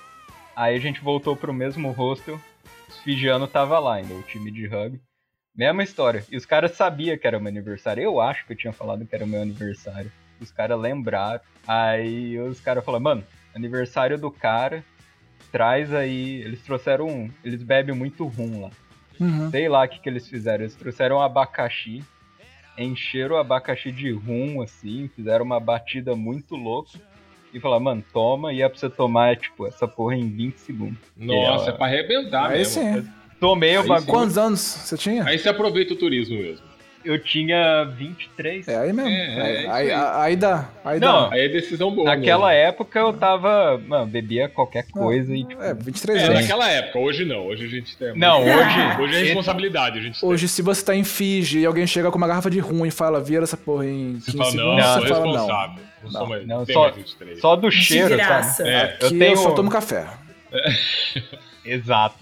Aí 0.56 0.74
a 0.74 0.80
gente 0.80 1.02
voltou 1.02 1.36
pro 1.36 1.52
mesmo 1.52 1.90
hostel, 1.90 2.40
os 2.88 2.98
fijianos 3.00 3.50
tava 3.50 3.78
lá 3.78 3.96
ainda, 3.96 4.14
o 4.14 4.22
time 4.22 4.50
de 4.50 4.66
rugby. 4.66 4.98
Mesma 5.54 5.82
história. 5.82 6.24
E 6.30 6.36
os 6.36 6.46
caras 6.46 6.72
sabiam 6.72 7.18
que 7.18 7.26
era 7.26 7.38
meu 7.38 7.48
aniversário. 7.48 8.02
Eu 8.02 8.18
acho 8.18 8.46
que 8.46 8.54
eu 8.54 8.56
tinha 8.56 8.72
falado 8.72 9.04
que 9.04 9.14
era 9.14 9.26
meu 9.26 9.42
aniversário. 9.42 10.10
Os 10.40 10.50
caras 10.50 10.80
lembraram. 10.80 11.42
Aí 11.68 12.38
os 12.38 12.58
caras 12.58 12.82
falaram, 12.82 13.04
mano, 13.04 13.24
aniversário 13.54 14.16
do 14.16 14.30
cara, 14.30 14.82
traz 15.50 15.92
aí. 15.92 16.40
Eles 16.40 16.62
trouxeram 16.62 17.06
um. 17.06 17.30
Eles 17.44 17.62
bebem 17.62 17.94
muito 17.94 18.26
rum 18.26 18.62
lá. 18.62 18.70
Uhum. 19.20 19.50
Sei 19.50 19.68
lá 19.68 19.84
o 19.84 19.88
que, 19.88 20.00
que 20.00 20.08
eles 20.08 20.26
fizeram. 20.26 20.64
Eles 20.64 20.74
trouxeram 20.74 21.16
um 21.16 21.20
abacaxi, 21.20 22.02
encheram 22.76 23.36
o 23.36 23.38
abacaxi 23.38 23.92
de 23.92 24.10
rum, 24.10 24.62
assim, 24.62 25.10
fizeram 25.14 25.44
uma 25.44 25.60
batida 25.60 26.14
muito 26.16 26.56
louca. 26.56 26.90
E 27.52 27.60
falaram, 27.60 27.84
mano, 27.84 28.04
toma, 28.12 28.52
e 28.52 28.62
é 28.62 28.68
pra 28.68 28.78
você 28.78 28.88
tomar, 28.88 29.36
tipo, 29.36 29.66
essa 29.66 29.86
porra 29.86 30.16
em 30.16 30.28
20 30.28 30.56
segundos. 30.56 30.98
Nossa, 31.16 31.68
é 31.70 31.72
pra 31.72 31.84
arrebentar 31.86 32.50
Aí 32.50 32.58
mesmo. 32.58 32.82
sim. 32.82 33.08
Tomei 33.38 33.76
o 33.76 33.84
bagulho. 33.84 34.06
Quantos 34.10 34.38
anos 34.38 34.60
você 34.60 34.96
tinha? 34.96 35.24
Aí 35.24 35.38
você 35.38 35.48
aproveita 35.48 35.92
o 35.92 35.96
turismo 35.96 36.36
mesmo. 36.38 36.64
Eu 37.04 37.18
tinha 37.18 37.84
23. 37.96 38.68
É 38.68 38.76
aí 38.78 38.92
mesmo. 38.92 39.10
É, 39.10 39.14
é, 39.14 39.40
aí, 39.42 39.64
é 39.64 39.70
aí, 39.70 39.90
aí. 39.92 40.00
aí 40.20 40.36
dá. 40.36 40.68
Aí 40.84 41.00
Não, 41.00 41.28
dá. 41.28 41.34
Aí 41.34 41.40
é 41.46 41.48
decisão 41.48 41.90
boa. 41.94 42.04
Naquela 42.14 42.48
mesmo. 42.50 42.62
época 42.68 42.98
eu 42.98 43.12
tava. 43.12 43.80
Mano, 43.86 44.06
bebia 44.06 44.48
qualquer 44.48 44.86
coisa 44.88 45.34
e, 45.34 45.44
tipo. 45.44 45.62
É, 45.62 45.74
23 45.74 46.18
É, 46.22 46.24
anos. 46.26 46.40
naquela 46.42 46.68
época, 46.70 46.98
hoje 46.98 47.24
não. 47.24 47.46
Hoje 47.46 47.64
a 47.64 47.68
gente 47.68 47.96
tem. 47.96 48.16
Não, 48.16 48.42
hoje. 48.42 49.00
Hoje 49.00 49.16
é 49.16 49.22
responsabilidade, 49.24 49.98
a 49.98 50.02
gente 50.02 50.20
tem. 50.20 50.28
Hoje, 50.28 50.46
se 50.48 50.62
você 50.62 50.84
tá 50.84 50.94
em 50.94 51.04
Fiji 51.04 51.60
e 51.60 51.66
alguém 51.66 51.86
chega 51.86 52.10
com 52.10 52.18
uma 52.18 52.28
garrafa 52.28 52.48
de 52.50 52.60
rum 52.60 52.86
e 52.86 52.90
fala, 52.90 53.20
vira 53.20 53.42
essa 53.44 53.56
porra 53.56 53.84
em 53.86 54.14
15 54.24 54.32
Você 54.32 54.36
fala, 54.38 54.50
não, 54.52 54.52
segundos, 54.52 54.84
sou 54.84 55.02
você 55.02 55.08
fala, 55.08 55.24
não. 55.24 55.32
responsável. 55.32 55.82
Não, 56.02 56.10
sou 56.10 56.26
mais, 56.26 56.46
Não, 56.46 56.58
não 56.58 56.64
tem 56.64 56.74
só- 56.74 56.82
mais 56.82 56.96
23. 56.96 57.40
Só 57.40 57.56
do 57.56 57.70
cheiro, 57.70 58.16
sabe? 58.18 58.68
É, 58.68 58.96
eu 59.00 59.08
tenho. 59.10 59.24
eu 59.24 59.36
só 59.36 59.50
tomo 59.52 59.70
café. 59.70 60.06
Exato. 61.64 62.16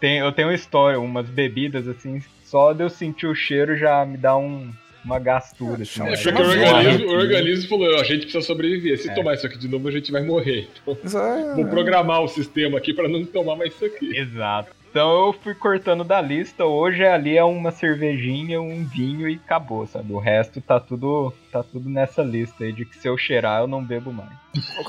Tem, 0.00 0.18
eu 0.18 0.32
tenho 0.32 0.48
uma 0.48 0.54
história, 0.54 0.98
umas 1.00 1.26
bebidas 1.26 1.88
assim, 1.88 2.22
só 2.54 2.72
de 2.72 2.84
eu 2.84 2.88
sentir 2.88 3.26
o 3.26 3.34
cheiro 3.34 3.76
já 3.76 4.06
me 4.06 4.16
dá 4.16 4.36
um, 4.36 4.70
uma 5.04 5.18
gastura. 5.18 5.82
Assim, 5.82 6.00
É, 6.02 6.10
né? 6.10 6.16
porque 6.16 6.40
o 6.40 6.46
organismo, 6.46 7.06
o 7.08 7.12
organismo 7.18 7.68
falou, 7.68 7.96
a 7.98 8.04
gente 8.04 8.20
precisa 8.26 8.42
sobreviver. 8.46 8.96
Se 8.96 9.10
É. 9.10 9.12
tomar 9.12 9.34
isso 9.34 9.44
aqui 9.44 9.58
de 9.58 9.66
novo, 9.66 9.88
a 9.88 9.90
gente 9.90 10.12
vai 10.12 10.22
morrer. 10.22 10.68
Então, 10.86 10.96
é- 11.20 11.54
vou 11.56 11.64
programar 11.66 12.22
o 12.22 12.28
sistema 12.28 12.78
aqui 12.78 12.94
pra 12.94 13.08
não 13.08 13.24
tomar 13.24 13.56
mais 13.56 13.74
isso 13.74 13.84
aqui. 13.84 14.16
Exato. 14.16 14.70
Então 14.94 15.26
eu 15.26 15.32
fui 15.32 15.56
cortando 15.56 16.04
da 16.04 16.20
lista. 16.20 16.64
Hoje 16.64 17.04
ali 17.04 17.36
é 17.36 17.42
uma 17.42 17.72
cervejinha, 17.72 18.60
um 18.60 18.84
vinho 18.84 19.28
e 19.28 19.40
acabou, 19.44 19.84
sabe? 19.88 20.12
O 20.12 20.20
resto 20.20 20.60
tá 20.60 20.78
tudo, 20.78 21.34
tá 21.50 21.64
tudo 21.64 21.90
nessa 21.90 22.22
lista 22.22 22.62
aí 22.62 22.72
de 22.72 22.84
que 22.84 22.96
se 22.98 23.08
eu 23.08 23.18
cheirar 23.18 23.62
eu 23.62 23.66
não 23.66 23.82
bebo 23.82 24.12
mais. 24.12 24.30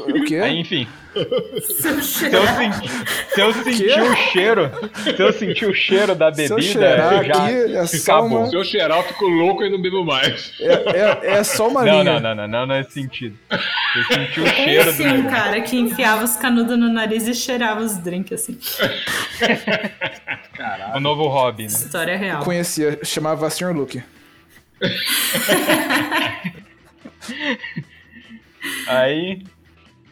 O 0.07 0.23
quê? 0.25 0.35
Aí, 0.35 0.59
enfim, 0.59 0.87
se 1.59 1.87
eu 1.87 1.99
cheiro. 2.03 2.37
sentir, 2.55 2.89
se 3.33 3.41
eu 3.41 3.51
sentir 3.51 3.99
o 3.99 4.15
cheiro, 4.15 4.71
se 5.15 5.19
eu 5.23 5.33
sentir 5.33 5.65
o 5.65 5.73
cheiro 5.73 6.13
da 6.13 6.31
Se 6.31 6.43
eu 6.43 6.49
bebida, 6.57 6.71
cheirar 6.71 7.25
já 7.25 7.33
aqui, 7.45 7.73
é 7.73 7.79
acabou. 7.81 8.37
uma... 8.41 8.47
Se 8.47 8.55
eu 8.55 8.63
cheirar, 8.63 8.99
eu 8.99 9.03
fico 9.05 9.25
louco 9.25 9.63
e 9.63 9.69
não 9.71 9.81
bebo 9.81 10.05
mais. 10.05 10.53
É, 10.59 10.99
é, 10.99 11.37
é 11.39 11.43
só 11.43 11.67
uma 11.67 11.83
Não, 11.83 12.01
linha. 12.03 12.19
não, 12.19 12.19
não, 12.19 12.35
não, 12.35 12.47
não, 12.47 12.65
não 12.67 12.75
é 12.75 12.83
sentido. 12.83 13.35
Eu 13.49 14.03
senti 14.03 14.39
o 14.39 14.45
cheiro 14.47 14.91
do 14.91 14.97
Conheci 14.97 15.01
um 15.01 15.13
negócio. 15.23 15.29
cara 15.31 15.61
que 15.61 15.75
enfiava 15.79 16.23
os 16.25 16.35
canudos 16.35 16.77
no 16.77 16.87
nariz 16.93 17.27
e 17.27 17.33
cheirava 17.33 17.81
os 17.81 17.97
drinks, 17.97 18.33
assim. 18.33 18.59
O 20.95 20.99
novo 20.99 21.27
hobby, 21.27 21.63
né? 21.63 21.69
História 21.69 22.17
real. 22.17 22.43
Conhecia, 22.43 22.99
chamava 23.03 23.49
Sr. 23.49 23.75
Luke. 23.75 24.03
Aí, 28.87 29.43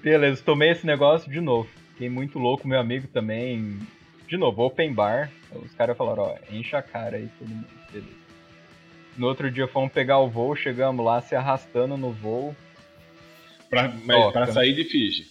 beleza, 0.01 0.41
tomei 0.43 0.71
esse 0.71 0.85
negócio 0.85 1.31
de 1.31 1.39
novo. 1.41 1.69
Fiquei 1.91 2.09
muito 2.09 2.39
louco, 2.39 2.67
meu 2.67 2.79
amigo 2.79 3.07
também. 3.07 3.79
De 4.27 4.37
novo, 4.37 4.63
open 4.63 4.93
bar. 4.93 5.29
Os 5.51 5.73
caras 5.73 5.95
falaram, 5.95 6.23
ó, 6.23 6.35
enche 6.51 6.75
a 6.75 6.81
cara 6.81 7.17
aí 7.17 7.29
todo 7.37 7.49
mundo. 7.49 7.67
Beleza. 7.91 8.23
No 9.17 9.27
outro 9.27 9.51
dia 9.51 9.67
fomos 9.67 9.91
pegar 9.91 10.17
o 10.19 10.27
voo, 10.29 10.55
chegamos 10.55 11.05
lá 11.05 11.21
se 11.21 11.35
arrastando 11.35 11.95
no 11.95 12.11
voo 12.11 12.55
Pra, 13.73 13.91
mas 14.05 14.31
pra 14.31 14.47
sair 14.47 14.75
de 14.75 14.83
Fiji. 14.83 15.27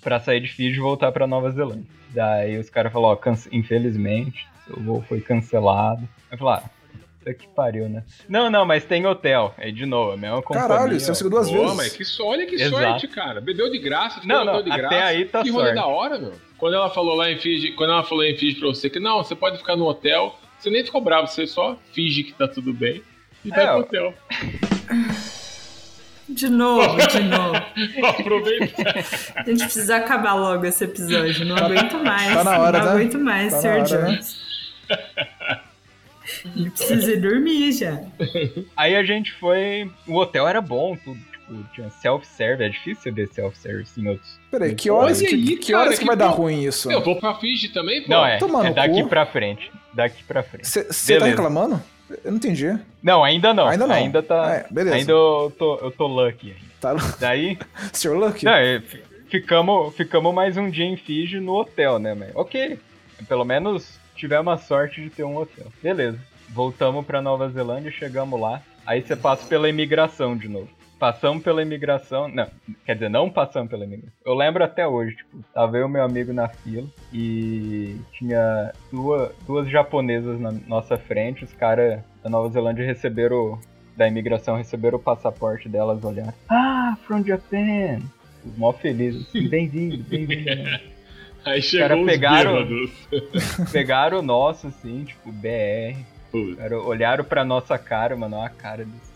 Pra 0.00 0.20
sair 0.20 0.40
de 0.40 0.48
Fiji 0.48 0.76
e 0.78 0.82
voltar 0.82 1.12
pra 1.12 1.26
Nova 1.26 1.50
Zelândia. 1.50 1.84
Daí 2.10 2.58
os 2.58 2.68
caras 2.70 2.92
falaram, 2.92 3.18
ó, 3.24 3.34
infelizmente, 3.52 4.46
seu 4.66 4.76
voo 4.82 5.02
foi 5.02 5.20
cancelado. 5.20 6.08
Eu 6.30 6.38
falei, 6.38 6.54
ah, 6.64 6.70
isso 7.26 7.38
que 7.38 7.46
pariu, 7.48 7.88
né? 7.88 8.02
Não, 8.28 8.50
não, 8.50 8.64
mas 8.64 8.84
tem 8.84 9.06
hotel. 9.06 9.54
Aí 9.58 9.70
de 9.70 9.84
novo, 9.86 10.12
a 10.12 10.16
mesma 10.16 10.42
companhia. 10.42 10.68
Caralho, 10.68 10.98
você 10.98 11.08
conseguiu 11.08 11.30
duas 11.30 11.50
Pô, 11.50 11.58
vezes. 11.60 11.76
mas 11.76 11.92
que 11.96 12.04
so- 12.04 12.24
olha 12.26 12.46
que 12.46 12.54
Exato. 12.56 12.70
sorte, 12.82 13.08
cara. 13.08 13.40
Bebeu 13.40 13.70
de 13.70 13.78
graça, 13.78 14.20
Não, 14.24 14.40
ficou 14.40 14.44
não, 14.44 14.52
bebeu 14.56 14.62
de 14.64 14.70
até 14.72 14.80
graça. 14.80 15.04
aí 15.04 15.24
tá 15.26 15.42
que 15.42 15.50
rolê 15.50 15.74
da 15.74 15.86
hora, 15.86 16.18
meu. 16.18 16.32
Quando 16.58 16.74
ela 16.74 16.90
falou 16.90 17.14
lá 17.14 17.30
em 17.30 17.38
Fiji, 17.38 17.72
quando 17.72 17.92
ela 17.92 18.02
falou 18.02 18.24
em 18.24 18.36
Fiji 18.36 18.58
pra 18.58 18.68
você 18.68 18.90
que 18.90 18.98
não, 19.00 19.22
você 19.22 19.34
pode 19.36 19.58
ficar 19.58 19.76
no 19.76 19.86
hotel, 19.86 20.34
você 20.58 20.68
nem 20.70 20.84
ficou 20.84 21.00
bravo, 21.00 21.26
você 21.28 21.46
só 21.46 21.76
finge 21.92 22.22
que 22.24 22.32
tá 22.32 22.48
tudo 22.48 22.72
bem 22.72 23.02
e 23.44 23.48
vai 23.50 23.64
É, 23.64 23.66
pro 23.68 23.76
ó. 23.76 23.80
hotel. 23.80 24.14
De 26.30 26.48
novo, 26.48 26.96
de 27.08 27.20
novo. 27.24 27.56
Aproveita. 28.06 28.82
A 29.36 29.42
gente 29.44 29.64
precisa 29.64 29.96
acabar 29.96 30.34
logo 30.34 30.64
esse 30.64 30.84
episódio. 30.84 31.44
Não 31.44 31.56
aguento 31.56 31.98
mais. 32.02 32.34
tá 32.34 32.44
na 32.44 32.58
hora, 32.58 32.78
não 32.78 32.86
né? 32.86 32.92
aguento 32.92 33.18
mais, 33.18 33.52
Tá 33.52 33.56
na 33.56 33.62
Sr. 33.62 33.94
hora, 33.94 34.02
né? 34.02 34.10
Jones. 34.12 34.36
Ele 36.56 36.70
precisa 36.70 37.12
ir 37.12 37.20
dormir 37.20 37.72
já. 37.72 38.00
Aí 38.76 38.94
a 38.94 39.02
gente 39.02 39.32
foi. 39.32 39.90
O 40.06 40.16
hotel 40.16 40.46
era 40.46 40.60
bom, 40.60 40.96
tudo. 41.04 41.18
Tipo, 41.18 41.64
tinha 41.74 41.90
self-service. 41.90 42.62
É 42.64 42.68
difícil 42.68 43.02
você 43.02 43.10
ver 43.10 43.28
self-service 43.28 44.00
em 44.00 44.08
outros. 44.08 44.38
Peraí, 44.50 44.74
que 44.74 44.90
horas, 44.90 45.20
que, 45.20 45.26
aí, 45.34 45.56
que 45.56 45.72
cara, 45.72 45.84
horas 45.84 45.94
que 45.96 46.00
que 46.02 46.06
vai 46.06 46.16
dar 46.16 46.28
ruim 46.28 46.62
isso? 46.64 46.90
Eu 46.90 47.02
vou 47.02 47.18
pra 47.18 47.34
Fiji 47.34 47.70
também, 47.70 48.02
pô. 48.02 48.08
Não, 48.10 48.24
é. 48.24 48.38
É 48.38 48.72
daqui 48.72 49.02
cu. 49.02 49.08
pra 49.08 49.26
frente. 49.26 49.70
Daqui 49.92 50.22
pra 50.24 50.42
frente. 50.42 50.68
Você 50.68 51.18
tá 51.18 51.26
reclamando? 51.26 51.82
Eu 52.24 52.30
não 52.30 52.36
entendi. 52.38 52.78
Não, 53.02 53.22
ainda 53.24 53.52
não. 53.54 53.66
Ainda 53.68 53.86
não. 53.86 53.94
Ainda 53.94 54.22
tá. 54.22 54.54
É, 54.54 54.66
beleza. 54.70 54.96
Ainda 54.96 55.12
eu 55.12 55.52
tô, 55.58 55.76
eu 55.76 55.90
tô 55.90 56.06
lucky 56.06 56.48
ainda. 56.52 56.70
Tá, 56.80 56.94
Daí. 57.20 57.58
Sr. 57.92 58.14
Luke? 58.16 58.44
Não, 58.44 58.52
é, 58.52 58.80
fi- 58.80 59.02
ficamos, 59.28 59.94
ficamos 59.94 60.34
mais 60.34 60.56
um 60.56 60.68
dia 60.70 60.86
em 60.86 60.96
Fiji 60.96 61.38
no 61.40 61.54
hotel, 61.54 61.98
né, 61.98 62.14
mas 62.14 62.30
ok. 62.34 62.78
Pelo 63.28 63.44
menos 63.44 63.98
tivemos 64.16 64.52
a 64.52 64.56
sorte 64.56 65.00
de 65.02 65.10
ter 65.10 65.24
um 65.24 65.36
hotel. 65.36 65.66
Beleza. 65.82 66.18
Voltamos 66.48 67.04
pra 67.06 67.20
Nova 67.22 67.48
Zelândia, 67.50 67.90
chegamos 67.92 68.40
lá. 68.40 68.60
Aí 68.86 69.02
você 69.02 69.14
passa 69.14 69.46
pela 69.46 69.68
imigração 69.68 70.36
de 70.36 70.48
novo. 70.48 70.68
Passamos 71.00 71.42
pela 71.42 71.62
imigração. 71.62 72.28
Não, 72.28 72.46
quer 72.84 72.92
dizer, 72.94 73.08
não 73.08 73.30
passamos 73.30 73.70
pela 73.70 73.84
imigração. 73.84 74.12
Eu 74.24 74.34
lembro 74.34 74.62
até 74.62 74.86
hoje, 74.86 75.16
tipo, 75.16 75.38
tava 75.54 75.78
eu 75.78 75.88
e 75.88 75.90
meu 75.90 76.04
amigo 76.04 76.30
na 76.32 76.46
fila 76.46 76.86
e 77.10 77.96
tinha 78.12 78.70
duas, 78.92 79.32
duas 79.46 79.68
japonesas 79.70 80.38
na 80.38 80.52
nossa 80.68 80.98
frente. 80.98 81.42
Os 81.42 81.52
caras 81.54 82.00
da 82.22 82.28
Nova 82.28 82.50
Zelândia 82.50 82.84
receberam. 82.84 83.58
Da 83.96 84.06
imigração 84.08 84.56
receberam 84.56 84.96
o 84.98 85.02
passaporte 85.02 85.68
delas, 85.68 86.02
olharam. 86.04 86.32
Ah, 86.48 86.96
from 87.06 87.22
Japan! 87.24 88.00
Mó 88.56 88.72
feliz, 88.72 89.16
assim, 89.16 89.46
bem-vindo, 89.48 89.98
bem-vindo. 90.04 90.50
Aí 91.44 91.60
chegou 91.60 91.88
cara 91.88 92.00
os 92.00 92.06
pegaram- 92.06 92.54
bêbados. 92.66 92.90
Pegaram 93.72 94.18
o 94.18 94.22
nosso, 94.22 94.66
assim, 94.68 95.04
tipo, 95.04 95.30
BR. 95.32 95.98
Cara, 96.56 96.78
olharam 96.80 97.24
pra 97.24 97.44
nossa 97.44 97.76
cara, 97.76 98.16
mano, 98.16 98.40
a 98.40 98.48
cara 98.48 98.84
tudo 98.84 99.09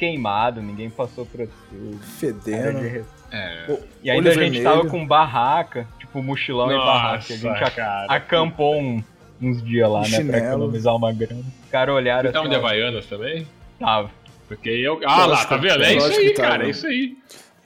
queimado, 0.00 0.60
ninguém 0.62 0.88
passou. 0.90 1.26
Cara 1.26 1.46
de 1.46 1.96
Fedendo. 2.18 3.06
É. 3.30 3.78
E 4.02 4.10
ainda 4.10 4.30
a 4.30 4.32
Olho 4.32 4.40
gente 4.42 4.52
vermelho. 4.58 4.64
tava 4.64 4.88
com 4.88 5.06
barraca, 5.06 5.86
tipo, 6.00 6.20
mochilão 6.22 6.72
e 6.72 6.76
barraca. 6.76 7.18
A 7.18 7.36
gente 7.36 7.70
cara. 7.76 8.06
acampou 8.08 8.80
um- 8.80 9.02
uns 9.40 9.62
dias 9.62 9.88
lá, 9.88 10.02
né, 10.08 10.24
pra 10.24 10.38
economizar 10.38 10.96
uma 10.96 11.12
grana. 11.12 11.40
Os 11.64 11.70
caras 11.70 11.94
olharam 11.94 12.22
Vocês 12.22 12.30
estavam 12.34 12.48
de 12.50 12.56
ó, 12.56 12.58
Havaianas 12.58 13.06
também? 13.06 13.46
tava. 13.78 14.10
Porque 14.48 14.68
eu. 14.68 15.00
Ah 15.06 15.26
lá, 15.26 15.44
tá 15.44 15.56
vendo? 15.56 15.84
É 15.84 15.94
isso 15.94 16.06
aí, 16.06 16.34
tava. 16.34 16.48
cara. 16.48 16.66
É 16.66 16.70
isso 16.70 16.86
aí. 16.86 17.16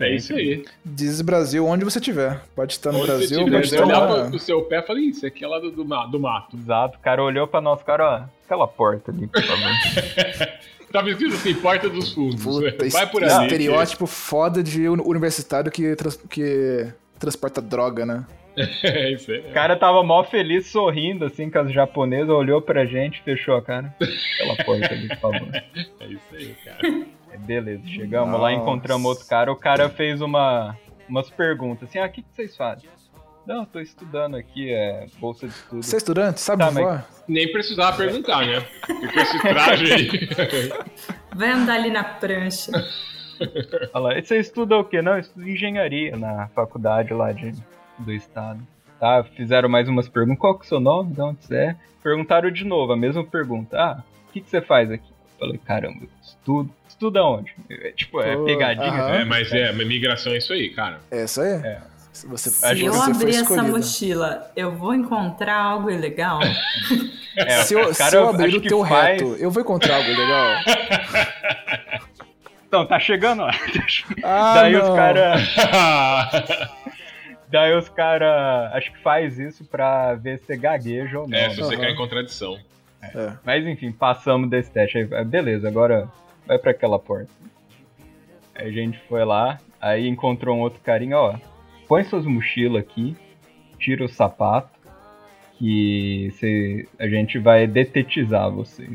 É 0.01 0.15
isso 0.15 0.35
aí. 0.35 0.65
Diz 0.85 1.21
Brasil 1.23 1.65
onde 1.67 1.85
você 1.85 1.99
estiver. 2.01 2.43
Pode 2.55 2.73
estar 2.73 2.91
no 2.93 2.99
Onde 2.99 3.07
você 3.07 3.17
Brasil, 3.17 3.39
tiver, 3.45 3.51
pode 3.57 3.69
você 3.69 3.75
estar 3.81 3.87
lá. 4.01 4.21
pro, 4.23 4.31
pro 4.31 4.39
seu 4.41 4.63
pé 4.63 4.81
e 4.81 4.83
falar, 4.83 4.99
isso 5.01 5.25
aqui 5.25 5.45
é 5.45 5.49
lá 5.49 5.59
do, 5.61 5.71
do, 5.71 5.85
do 5.85 6.21
mato. 6.21 6.57
Exato, 6.57 6.99
o 6.99 7.01
cara 7.01 7.23
olhou 7.23 7.47
pra 7.47 7.61
nós, 7.61 7.81
cara, 7.85 8.05
ó, 8.05 8.45
aquela 8.45 8.67
porta 8.69 9.13
ali, 9.13 9.27
por 9.29 9.41
favor. 9.43 9.71
Tava 10.95 11.11
escrito 11.11 11.35
assim, 11.35 11.55
porta 11.55 11.89
dos 11.89 12.13
fundos. 12.13 12.41
Puta, 12.45 12.89
Vai 12.89 13.11
por 13.11 13.25
ali. 13.25 13.47
estereótipo 13.47 14.07
foda 14.07 14.63
de 14.63 14.89
uni- 14.89 15.03
universitário 15.05 15.69
que, 15.73 15.97
trans- 15.97 16.17
que 16.31 16.87
transporta 17.19 17.61
droga, 17.61 18.07
né? 18.07 18.25
É 18.85 19.11
isso 19.13 19.33
aí. 19.33 19.41
O 19.41 19.53
cara 19.53 19.75
tava 19.75 20.05
mó 20.05 20.23
feliz, 20.23 20.69
sorrindo, 20.69 21.25
assim, 21.25 21.51
com 21.51 21.59
as 21.59 21.73
japonesas, 21.73 22.29
olhou 22.31 22.63
pra 22.63 22.87
gente, 22.87 23.21
fechou 23.25 23.57
a 23.57 23.63
cara. 23.63 23.93
Aquela 24.01 24.57
porta 24.65 24.95
ali, 24.95 25.09
por 25.09 25.19
favor. 25.19 25.49
É 26.01 26.07
isso 26.07 26.23
aí, 26.33 26.55
cara. 26.65 27.05
É, 27.33 27.37
Beleza, 27.39 27.83
chegamos 27.89 28.41
lá, 28.41 28.51
Nossa. 28.53 28.63
encontramos 28.63 29.05
outro 29.07 29.27
cara, 29.27 29.51
o 29.51 29.57
cara 29.57 29.89
fez 29.89 30.21
uma, 30.21 30.77
umas 31.09 31.29
perguntas, 31.29 31.89
assim, 31.89 31.99
ah, 31.99 32.07
o 32.07 32.09
que, 32.09 32.23
que 32.23 32.29
vocês 32.33 32.57
fazem? 32.57 32.89
Não, 33.47 33.65
tô 33.67 33.79
estudando 33.81 34.37
aqui, 34.37 34.73
é 34.73 35.07
bolsa 35.19 35.47
de 35.47 35.53
estudo. 35.53 35.83
Você 35.83 35.97
é 35.97 35.99
estudante? 35.99 36.41
Sabe 36.41 36.65
Tá, 36.65 36.71
mas- 36.71 36.85
voar? 36.85 37.07
Nem 37.29 37.51
precisava 37.53 37.97
perguntar, 37.97 38.47
né? 38.47 38.65
Com 38.87 39.21
esse 39.21 39.39
traje 39.41 39.93
aí. 39.93 40.09
Vai 41.35 41.51
andar 41.51 41.75
ali 41.75 41.91
na 41.91 42.05
prancha. 42.05 42.73
Olha 43.93 44.03
lá, 44.03 44.19
e 44.19 44.25
você 44.25 44.39
estuda 44.39 44.77
o 44.79 44.85
quê? 44.85 45.03
Não, 45.03 45.13
eu 45.15 45.19
estudo 45.21 45.49
engenharia 45.49 46.17
na 46.17 46.49
faculdade 46.49 47.13
lá 47.13 47.33
de, 47.33 47.53
do 47.99 48.13
estado. 48.13 48.61
Tá, 49.01 49.25
fizeram 49.37 49.69
mais 49.69 49.89
umas 49.89 50.09
perguntas, 50.09 50.39
qual 50.41 50.55
que 50.59 50.65
é 50.65 50.67
o 50.67 50.69
seu 50.69 50.81
nome, 50.81 51.13
de 51.13 51.21
onde 51.21 51.45
você 51.45 51.57
é? 51.57 51.77
Perguntaram 52.03 52.51
de 52.51 52.65
novo, 52.65 52.93
a 52.93 52.97
mesma 52.97 53.25
pergunta, 53.25 53.77
ah, 53.79 54.03
o 54.29 54.33
que, 54.33 54.41
que 54.41 54.49
você 54.49 54.61
faz 54.63 54.91
aqui? 54.91 55.05
Eu 55.41 55.47
falei, 55.47 55.59
caramba, 55.59 55.99
eu 56.05 56.09
estudo. 56.23 56.71
Estuda 56.89 57.25
onde? 57.25 57.53
É, 57.69 57.91
tipo, 57.91 58.21
é 58.23 58.37
pegadinha. 58.45 58.91
né? 59.09 59.23
É, 59.23 59.25
mas 59.25 59.53
é, 59.53 59.73
mas 59.73 59.87
migração 59.87 60.33
é 60.33 60.37
isso 60.39 60.53
aí, 60.53 60.71
cara. 60.71 61.01
É 61.11 61.25
isso 61.25 61.41
aí? 61.41 61.55
É. 61.55 61.83
Se 62.15 62.27
Você, 62.29 62.49
A 62.49 62.53
Se 62.71 62.77
gente- 62.77 62.87
eu 62.87 62.93
você 62.93 63.13
foi 63.13 63.23
abrir 63.25 63.37
essa 63.37 63.63
mochila, 63.65 64.51
eu 64.57 64.71
vou 64.73 64.95
encontrar 64.95 65.57
algo 65.57 65.91
ilegal? 65.91 66.41
É, 67.37 67.65
Se 67.65 67.75
eu, 67.75 67.89
o 67.89 67.93
se 67.93 67.99
cara, 67.99 68.15
eu 68.15 68.29
abrir 68.29 68.57
o 68.59 68.63
teu 68.63 68.87
faz- 68.87 69.21
reto, 69.21 69.35
eu 69.41 69.51
vou 69.51 69.61
encontrar 69.61 69.97
algo 69.97 70.09
legal. 70.09 70.55
Então, 72.69 72.87
tá 72.87 72.99
chegando 73.01 73.43
lá. 73.43 73.51
Ah, 74.23 74.55
Daí 74.55 74.73
não. 74.73 74.83
os 74.91 74.97
caras. 74.97 75.55
Daí 77.49 77.73
os 77.77 77.89
caras. 77.89 78.73
Acho 78.75 78.93
que 78.93 78.99
faz 78.99 79.39
isso 79.39 79.65
pra 79.65 80.15
ver 80.15 80.39
se 80.39 80.47
você 80.47 80.57
gagueja 80.57 81.21
ou 81.21 81.29
não. 81.29 81.37
É, 81.39 81.51
se 81.51 81.57
você 81.57 81.75
Aham. 81.75 81.83
quer 81.85 81.91
em 81.91 81.97
contradição. 81.97 82.59
É. 83.03 83.33
Mas 83.45 83.67
enfim, 83.67 83.93
passamos 83.93 84.49
desse 84.51 84.71
teste. 84.73 84.99
Aí, 84.99 85.09
ah, 85.13 85.23
beleza, 85.25 85.69
agora 85.69 86.09
vai 86.47 86.59
pra 86.59 86.71
aquela 86.73 86.99
porta. 86.99 87.31
Aí 88.55 88.69
a 88.69 88.73
gente 88.73 88.99
foi 89.09 89.25
lá, 89.25 89.59
aí 89.81 90.09
encontrou 90.09 90.57
um 90.57 90.61
outro 90.61 90.81
carinha, 90.81 91.17
ó. 91.19 91.35
Põe 91.95 92.03
suas 92.03 92.27
mochilas 92.27 92.83
aqui, 92.83 93.17
tira 93.79 94.05
o 94.05 94.09
sapato, 94.09 94.69
que 95.57 96.29
você, 96.33 96.89
a 96.99 97.07
gente 97.07 97.39
vai 97.39 97.69
detetizar 97.69 98.51
você. 98.51 98.89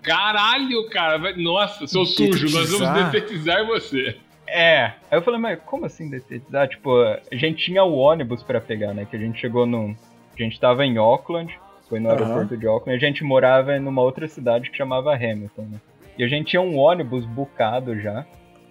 Caralho, 0.00 0.88
cara. 0.88 1.18
vai- 1.18 1.34
Nossa, 1.34 1.84
seu 1.88 2.04
sujo, 2.06 2.56
nós 2.56 2.70
vamos 2.70 3.10
Detetizar? 3.10 3.66
você. 3.66 4.16
É. 4.46 4.84
Aí 5.10 5.18
eu 5.18 5.22
falei, 5.22 5.40
mas 5.40 5.58
como 5.66 5.84
assim 5.86 6.08
detetizar? 6.08 6.68
Tipo, 6.68 6.96
a 7.02 7.18
gente 7.34 7.64
tinha 7.64 7.82
o 7.82 7.96
ônibus 7.96 8.40
pra 8.44 8.60
pegar, 8.60 8.94
né? 8.94 9.04
Que 9.04 9.16
a 9.16 9.18
gente 9.18 9.40
chegou 9.40 9.66
num. 9.66 9.96
A 10.38 10.40
gente 10.40 10.60
tava 10.60 10.86
em 10.86 10.96
Auckland, 10.96 11.58
foi 11.88 11.98
no 11.98 12.08
aeroporto 12.08 12.56
de 12.56 12.68
Auckland, 12.68 12.96
e 13.02 13.04
a 13.04 13.08
gente 13.08 13.24
morava 13.24 13.76
numa 13.80 14.00
outra 14.02 14.28
cidade 14.28 14.70
que 14.70 14.76
chamava 14.76 15.12
Hamilton, 15.12 15.62
né? 15.72 15.80
E 16.16 16.22
a 16.22 16.28
gente 16.28 16.50
tinha 16.50 16.62
um 16.62 16.78
ônibus 16.78 17.24
bucado 17.26 17.98
já 18.00 18.24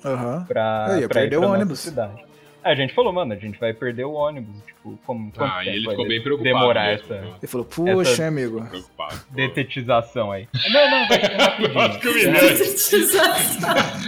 Aham. 0.05 0.45
pra, 0.47 0.85
Aí, 0.93 1.01
ia 1.01 1.09
pra 1.09 1.19
ir 1.19 1.23
perder 1.23 1.29
pra 1.31 1.39
o 1.39 1.41
nossa 1.49 1.55
ônibus. 1.55 1.79
cidade. 1.79 2.23
A 2.63 2.75
gente 2.75 2.93
falou, 2.93 3.11
mano, 3.11 3.33
a 3.33 3.35
gente 3.35 3.59
vai 3.59 3.73
perder 3.73 4.05
o 4.05 4.13
ônibus. 4.13 4.55
Tipo, 4.65 4.97
como. 5.05 5.31
quanto 5.31 5.51
Ah, 5.53 5.63
e 5.65 5.69
ele 5.69 5.85
vai 5.85 5.93
ficou 5.95 6.07
bem 6.07 6.21
preocupado. 6.21 6.55
Demorar 6.55 6.87
mesmo, 6.91 7.13
essa 7.13 7.25
Ele 7.41 7.47
falou, 7.47 7.65
puxa, 7.65 8.11
Essa- 8.11 8.27
amigo. 8.27 8.65
Preocupado. 8.65 9.21
detetização 9.31 10.31
aí. 10.31 10.47
Não, 10.71 10.91
não, 10.91 11.07
vai 11.07 11.19
rapidinho. 11.37 11.99
Que 11.99 12.07
humilhante. 12.09 12.39
Detetização. 12.41 13.23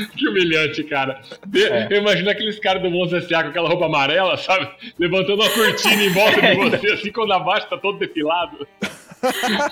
Que 0.18 0.27
humilhante, 0.27 0.84
cara. 0.84 1.22
De- 1.48 1.64
É. 1.65 1.88
Eu 1.90 1.98
imagino 1.98 2.30
aqueles 2.30 2.60
caras 2.60 2.82
do 2.82 2.90
Monza 2.91 3.18
S.A. 3.18 3.44
com 3.44 3.49
aquela 3.49 3.69
roupa 3.69 3.86
amarela, 3.86 4.36
sabe? 4.38 4.69
Levantando 4.99 5.41
uma 5.41 5.49
cortina 5.49 6.03
em 6.03 6.10
volta 6.10 6.41
de 6.41 6.56
você, 6.77 6.88
assim, 6.94 7.11
quando 7.11 7.32
abaixo 7.34 7.68
tá 7.69 7.77
todo 7.77 7.98
depilado. 7.98 8.68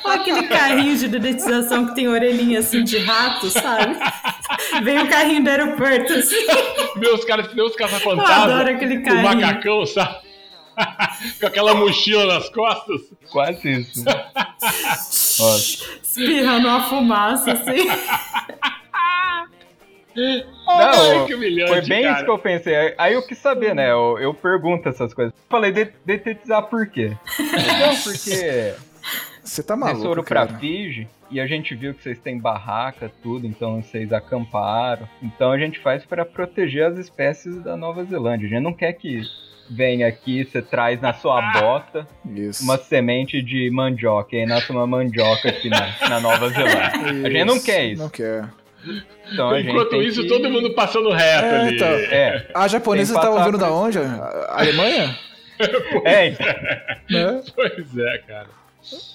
Olha 0.04 0.16
aquele 0.22 0.48
carrinho 0.48 0.98
de 0.98 1.08
dedetização 1.08 1.88
que 1.88 1.96
tem 1.96 2.08
orelhinha 2.08 2.60
assim 2.60 2.84
de 2.84 2.98
rato, 2.98 3.50
sabe? 3.50 3.98
Vem 4.84 5.00
o 5.00 5.10
carrinho 5.10 5.44
do 5.44 5.50
aeroporto 5.50 6.14
assim. 6.14 6.46
Meus 6.96 7.24
caras, 7.26 7.54
meus 7.54 7.74
Eu 7.78 7.86
adoro 7.86 7.92
caça-fantasma, 7.92 8.62
aquele 8.70 8.98
o 8.98 9.04
carrinho. 9.04 9.24
macacão, 9.24 9.86
sabe? 9.86 10.18
com 11.40 11.48
aquela 11.48 11.76
mochila 11.76 12.26
nas 12.26 12.50
costas. 12.50 13.02
Quase 13.32 13.82
isso. 13.82 14.04
Espirrando 16.02 16.68
uma 16.68 16.82
fumaça 16.84 17.52
assim. 17.52 17.88
Não, 20.16 20.44
Ai, 20.68 21.26
que 21.26 21.34
humilhante, 21.34 21.72
Foi 21.72 21.82
bem 21.82 22.04
cara. 22.04 22.16
isso 22.16 22.26
que 22.26 22.32
eu 22.32 22.38
pensei. 22.38 22.94
Aí 22.98 23.14
eu 23.16 23.26
quis 23.26 23.38
saber, 23.38 23.74
né? 23.74 23.92
Eu, 23.92 24.18
eu 24.20 24.34
pergunto 24.34 24.88
essas 24.88 25.14
coisas. 25.14 25.34
Falei, 25.50 25.72
de, 25.72 25.92
detetizar 26.06 26.64
por 26.64 26.88
quê? 26.88 27.18
Não, 27.40 27.96
porque 28.04 28.76
Você 29.44 29.62
tá 29.64 29.76
vocês 29.76 29.88
maluco, 29.94 30.08
foram 30.08 30.24
pra 30.24 30.48
cara. 30.48 30.60
Fiji 30.60 31.08
e 31.30 31.40
a 31.40 31.48
gente 31.48 31.74
viu 31.76 31.94
que 31.94 32.02
vocês 32.04 32.20
têm 32.20 32.40
barraca, 32.40 33.12
tudo, 33.22 33.46
então 33.48 33.82
vocês 33.82 34.14
acamparam. 34.14 35.08
Então 35.22 35.52
a 35.52 35.58
gente 35.58 35.80
faz 35.80 36.06
pra 36.06 36.24
proteger 36.26 36.86
as 36.86 36.98
espécies 36.98 37.62
da 37.62 37.76
Nova 37.76 38.04
Zelândia. 38.06 38.46
A 38.48 38.50
gente 38.50 38.62
não 38.64 38.74
quer 38.74 38.94
que 38.94 39.22
venha 39.70 40.08
aqui, 40.08 40.44
você 40.46 40.62
traz 40.62 41.02
na 41.02 41.14
sua 41.14 41.42
bota 41.54 42.06
Isso. 42.36 42.64
uma 42.64 42.78
semente 42.78 43.42
de 43.42 43.70
mandioca, 43.72 44.36
e 44.36 44.40
aí 44.42 44.46
nasce 44.46 44.70
uma 44.72 44.86
mandioca 44.86 45.50
aqui 45.50 45.70
na, 45.70 45.88
na 46.10 46.20
Nova 46.20 46.50
Zelândia. 46.50 46.92
A 47.26 47.30
gente 47.30 47.46
não 47.46 47.60
quer 47.62 47.86
isso. 47.86 48.02
Não 48.04 48.10
quer. 48.10 48.48
Então 49.32 49.50
a 49.50 49.60
gente 49.62 49.72
Enquanto 49.72 50.02
isso, 50.04 50.22
que- 50.22 50.28
todo 50.28 50.50
mundo 50.50 50.74
passando 50.74 51.10
reto 51.12 51.46
É, 51.46 51.60
ali. 51.62 51.76
então. 51.76 51.88
É, 51.88 52.48
A 52.54 52.68
japonesa 52.68 53.14
Tem 53.14 53.22
que 53.22 53.26
tava 53.26 53.38
passar 53.38 53.52
vindo 53.52 53.58
da 53.60 53.72
onde? 53.72 53.98
A 53.98 54.60
Alemanha? 54.60 55.18
é, 56.04 56.28
então. 56.28 56.46
Né? 57.10 57.42
Pois 57.56 57.98
é, 57.98 58.18
cara. 58.28 58.48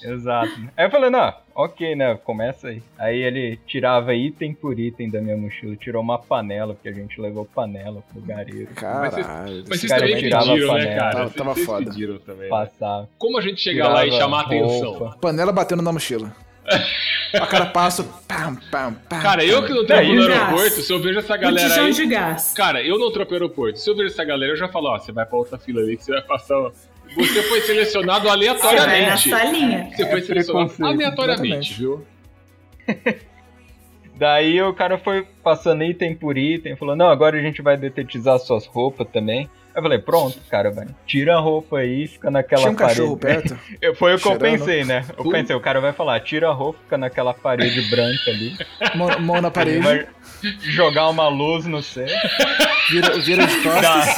Exato. 0.03 0.51
Aí 0.77 0.87
eu 0.87 0.91
falei, 0.91 1.11
não, 1.11 1.33
ok, 1.55 1.95
né? 1.97 2.15
Começa 2.25 2.69
aí. 2.69 2.83
Aí 2.99 3.19
ele 3.23 3.59
tirava 3.67 4.15
item 4.15 4.55
por 4.55 4.79
item 4.79 5.11
da 5.11 5.21
minha 5.21 5.37
mochila, 5.37 5.77
tirou 5.77 6.03
uma 6.03 6.19
panela, 6.19 6.75
porque 6.75 6.89
a 6.89 6.93
gente 6.93 7.21
levou 7.21 7.45
panela 7.45 8.03
pro 8.13 8.21
gareiro. 8.23 8.69
Caralho. 8.75 9.65
Mas 9.69 9.81
vocês 9.81 9.91
cara 9.93 10.03
também 10.07 10.23
pediram, 10.23 10.75
né, 10.75 10.95
cara? 10.97 11.13
Tava- 11.17 11.31
tava 11.31 11.55
vocês 11.55 11.67
foda. 11.67 11.85
pediram 11.85 12.19
também. 12.19 12.43
né? 12.45 12.49
Passava. 12.49 13.09
Como 13.19 13.39
a 13.39 13.41
gente 13.43 13.61
chegar 13.61 13.89
lá 13.89 14.07
e 14.07 14.13
chamar 14.13 14.41
a 14.41 14.43
atenção? 14.47 14.93
roupa. 14.93 15.17
Panela 15.21 15.53
batendo 15.53 15.83
na 15.83 15.93
mochila. 15.93 16.33
A 17.33 17.47
cara 17.47 17.67
passa, 17.67 18.05
pam, 18.27 18.57
pam, 18.71 18.95
pam. 19.09 19.21
Cara, 19.21 19.45
eu 19.45 19.63
que 19.65 19.73
não 19.73 19.85
trampo 19.85 20.05
e 20.05 20.17
no 20.17 20.27
gás? 20.29 20.41
aeroporto, 20.41 20.81
se 20.83 20.93
eu 20.93 21.01
vejo 21.01 21.19
essa 21.19 21.37
galera 21.37 21.75
aí. 21.83 21.93
de 21.93 22.07
gás. 22.07 22.53
Cara, 22.55 22.83
eu 22.83 22.99
não 22.99 23.11
trampo 23.13 23.31
no 23.31 23.37
aeroporto. 23.37 23.79
Se 23.79 23.89
eu 23.91 23.95
vejo 23.97 24.09
essa 24.09 24.25
galera, 24.25 24.53
eu 24.53 24.57
já 24.57 24.69
falo, 24.69 24.89
ó, 24.89 24.99
você 24.99 25.13
vai 25.13 25.27
pra 25.27 25.37
outra 25.39 25.59
fila 25.59 25.81
ali 25.81 25.97
que 25.97 26.05
você 26.05 26.13
vai 26.13 26.23
passar. 26.23 26.57
Você 27.17 27.43
foi 27.43 27.61
selecionado 27.63 28.21
Você 28.21 28.29
vai 28.29 28.37
na 28.37 28.53
aleatoriamente. 28.55 29.31
salinha. 29.31 29.91
Você 29.95 30.07
foi 30.09 30.19
É 30.21 30.23
selecionado 30.23 30.69
preconceito, 30.69 30.85
aleatoriamente, 30.95 31.75
viu? 31.75 32.07
Daí 34.17 34.61
o 34.63 34.75
cara 34.75 34.99
foi 34.99 35.25
passando 35.45 35.85
item 35.85 36.15
por 36.15 36.37
item, 36.37 36.75
falou, 36.77 36.97
não, 36.97 37.09
agora 37.09 37.39
a 37.39 37.41
gente 37.43 37.63
vai 37.63 37.77
detetizar 37.77 38.39
suas 38.41 38.67
roupas 38.67 39.07
também. 39.13 39.49
Eu 39.77 39.81
falei, 39.83 39.99
pronto, 40.01 40.41
cara, 40.51 40.73
vai. 40.73 40.89
Tira 41.07 41.37
a 41.37 41.39
roupa 41.39 41.79
aí, 41.79 42.09
fica 42.09 42.29
naquela 42.29 42.63
Tinha 42.63 42.73
um 42.73 42.75
parede. 42.75 42.99
cachorro 42.99 43.17
perto. 43.17 43.57
Eu- 43.81 43.95
Foi 43.95 44.13
o 44.15 44.19
que 44.19 44.27
eu 44.27 44.37
pensei, 44.37 44.83
né? 44.85 45.05
Eu 45.17 45.31
pensei, 45.31 45.55
o 45.55 45.61
cara 45.61 45.81
vai 45.81 45.93
falar, 45.93 46.19
tira 46.19 46.49
a 46.49 46.53
roupa, 46.53 46.81
fica 46.83 46.99
naquela 46.99 47.33
parede 47.33 47.89
branca 47.89 48.29
ali. 48.29 48.57
Mão, 48.97 49.21
mão 49.21 49.41
na 49.41 49.53
parede, 49.53 49.79
vai 49.79 50.09
jogar 50.61 51.09
uma 51.09 51.29
luz 51.29 51.67
no 51.67 51.83
céu. 51.83 52.07
vira, 52.91 53.19
vira 53.19 53.47
de 53.47 53.57
costas. 53.63 54.17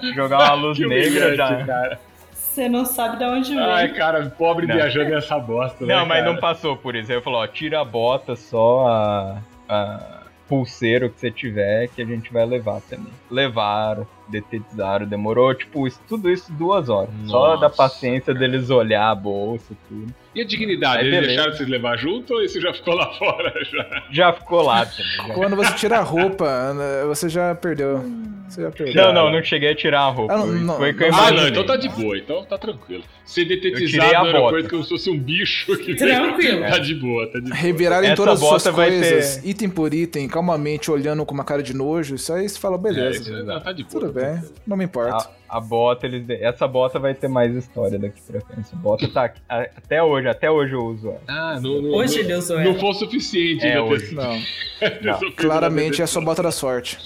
jogar 0.14 0.38
uma 0.38 0.54
luz 0.54 0.78
Que 0.78 0.86
negra 0.86 1.36
já. 1.36 1.64
cara. 1.64 2.00
Você 2.32 2.68
não 2.68 2.84
sabe 2.84 3.16
de 3.16 3.24
onde 3.24 3.54
vem. 3.54 3.64
Ai, 3.64 3.88
cara, 3.94 4.26
pobre 4.36 4.66
Não. 4.66 4.74
viajando 4.74 5.10
nessa 5.10 5.38
bosta, 5.38 5.86
né? 5.86 5.94
Não, 5.94 6.04
mas 6.04 6.20
cara? 6.20 6.32
não 6.32 6.38
passou 6.40 6.76
por 6.76 6.94
isso. 6.94 7.10
Aí 7.10 7.16
eu 7.16 7.22
falou, 7.22 7.40
ó, 7.40 7.46
tira 7.46 7.80
a 7.80 7.84
bota, 7.84 8.36
só 8.36 8.86
a, 8.88 9.38
a 9.68 10.22
pulseira 10.46 11.08
que 11.08 11.18
você 11.18 11.30
tiver, 11.30 11.88
que 11.88 12.02
a 12.02 12.04
gente 12.04 12.30
vai 12.30 12.44
levar 12.44 12.80
também. 12.82 13.12
Levaram, 13.32 14.06
detetizaram, 14.28 15.06
demorou, 15.06 15.54
tipo, 15.54 15.86
isso- 15.86 16.00
tudo 16.08 16.30
isso 16.30 16.52
duas 16.52 16.88
horas. 16.88 17.10
Só 17.26 17.48
Nossa. 17.50 17.60
da 17.62 17.70
paciência 17.70 18.34
deles 18.34 18.68
olhar 18.70 19.10
a 19.10 19.14
bolsa 19.14 19.72
e 19.72 19.76
tudo. 19.88 20.14
E 20.34 20.40
a 20.40 20.44
dignidade? 20.44 20.98
Aí, 20.98 21.06
Eles 21.08 21.10
beleza. 21.12 21.26
deixaram 21.34 21.56
vocês 21.56 21.68
levar 21.68 21.96
junto 21.98 22.34
ou 22.34 22.42
isso 22.42 22.60
já 22.60 22.72
ficou 22.72 22.94
lá 22.94 23.12
fora? 23.18 23.52
Já? 23.70 24.02
Já 24.10 24.32
ficou 24.32 24.62
lá 24.62 24.86
também. 24.86 25.28
já. 25.28 25.34
Quando 25.34 25.56
você 25.56 25.74
tira 25.74 25.98
a 25.98 26.02
roupa, 26.02 26.74
você 27.06 27.28
já 27.28 27.54
perdeu. 27.54 28.02
Você 28.48 28.62
já 28.62 28.70
perdeu. 28.70 28.94
Não, 28.94 29.12
não, 29.14 29.32
não 29.32 29.42
cheguei 29.42 29.70
a 29.70 29.74
tirar 29.74 30.00
a 30.02 30.08
roupa. 30.10 30.34
Ah, 30.34 30.38
não, 30.38 30.46
não, 30.46 30.76
Foi 30.76 30.92
que 30.92 31.04
eu. 31.04 31.14
Ah, 31.14 31.30
não, 31.30 31.48
então 31.48 31.64
tá 31.64 31.76
de 31.76 31.88
boa, 31.88 32.16
então 32.18 32.44
tá 32.44 32.58
tranquilo. 32.58 33.02
Ser 33.24 33.42
Eu 33.42 33.46
tirei 33.48 33.60
detetizado 33.72 34.14
a 34.16 34.20
no 34.20 34.26
aeroporto 34.26 34.56
bota. 34.56 34.68
como 34.70 34.82
se 34.82 34.88
fosse 34.90 35.10
um 35.10 35.18
bicho 35.18 35.74
que 35.78 35.94
Tranquilo. 35.94 36.60
Tá 36.62 36.78
de 36.78 36.94
boa, 36.94 37.26
tá 37.28 37.38
de 37.38 37.44
boa. 37.48 37.54
Revirarem 37.54 38.10
Essa 38.10 38.16
todas 38.16 38.42
as 38.42 38.48
suas 38.48 38.68
coisas, 38.74 39.36
ter- 39.36 39.48
item 39.48 39.70
por 39.70 39.94
item, 39.94 40.28
calmamente, 40.28 40.90
olhando 40.90 41.24
com 41.24 41.32
uma 41.34 41.44
cara 41.44 41.62
de 41.62 41.74
nojo, 41.74 42.14
isso 42.14 42.32
aí 42.32 42.46
você 42.48 42.58
fala, 42.58 42.76
É, 42.76 42.78
beleza. 42.78 43.21
Não, 43.30 43.60
tá 43.60 43.72
de 43.72 43.84
boa. 43.84 44.00
Tudo 44.06 44.12
bem, 44.12 44.42
não 44.66 44.76
me 44.76 44.84
importa. 44.84 45.30
A, 45.48 45.56
a 45.58 45.60
bota, 45.60 46.06
eles. 46.06 46.28
Essa 46.40 46.66
bota 46.66 46.98
vai 46.98 47.14
ter 47.14 47.28
mais 47.28 47.54
história 47.54 47.98
daqui 47.98 48.20
pra 48.22 48.40
frente. 48.40 48.60
Essa 48.60 48.76
bota 48.76 49.08
tá 49.08 49.24
aqui- 49.24 49.40
a- 49.48 49.60
até 49.76 50.02
hoje, 50.02 50.28
até 50.28 50.50
hoje 50.50 50.72
eu 50.74 50.84
uso 50.84 51.08
ela. 51.08 51.20
Ah, 51.28 51.60
não, 51.60 51.82
não, 51.82 51.90
Hoje 51.92 52.16
não, 52.16 52.24
ele 52.24 52.34
usou 52.34 52.56
não 52.58 52.64
ela. 52.70 52.78
foi 52.80 52.88
o 52.90 52.94
suficiente. 52.94 53.66
É, 53.66 53.74
né, 53.74 53.80
hoje. 53.80 54.06
ter- 54.08 54.14
Não, 54.14 54.38
sofrido 55.14 55.36
claramente 55.36 56.00
uma 56.00 56.04
é 56.04 56.06
só 56.06 56.20
bota 56.20 56.42
da 56.42 56.50
sorte. 56.52 56.98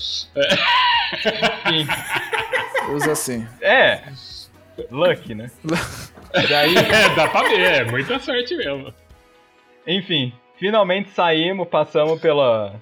Enfim, 1.66 1.86
Usa 2.94 3.12
assim. 3.12 3.46
é. 3.60 4.00
Lucky, 4.90 5.34
né? 5.34 5.50
Daí, 6.48 6.76
É, 6.76 7.14
dá 7.14 7.28
pra 7.28 7.42
ver, 7.48 7.60
é 7.60 7.84
muita 7.84 8.18
sorte 8.18 8.54
mesmo. 8.56 8.92
enfim, 9.86 10.32
finalmente 10.58 11.08
saímos, 11.10 11.66
passamos 11.68 12.20
pela, 12.20 12.74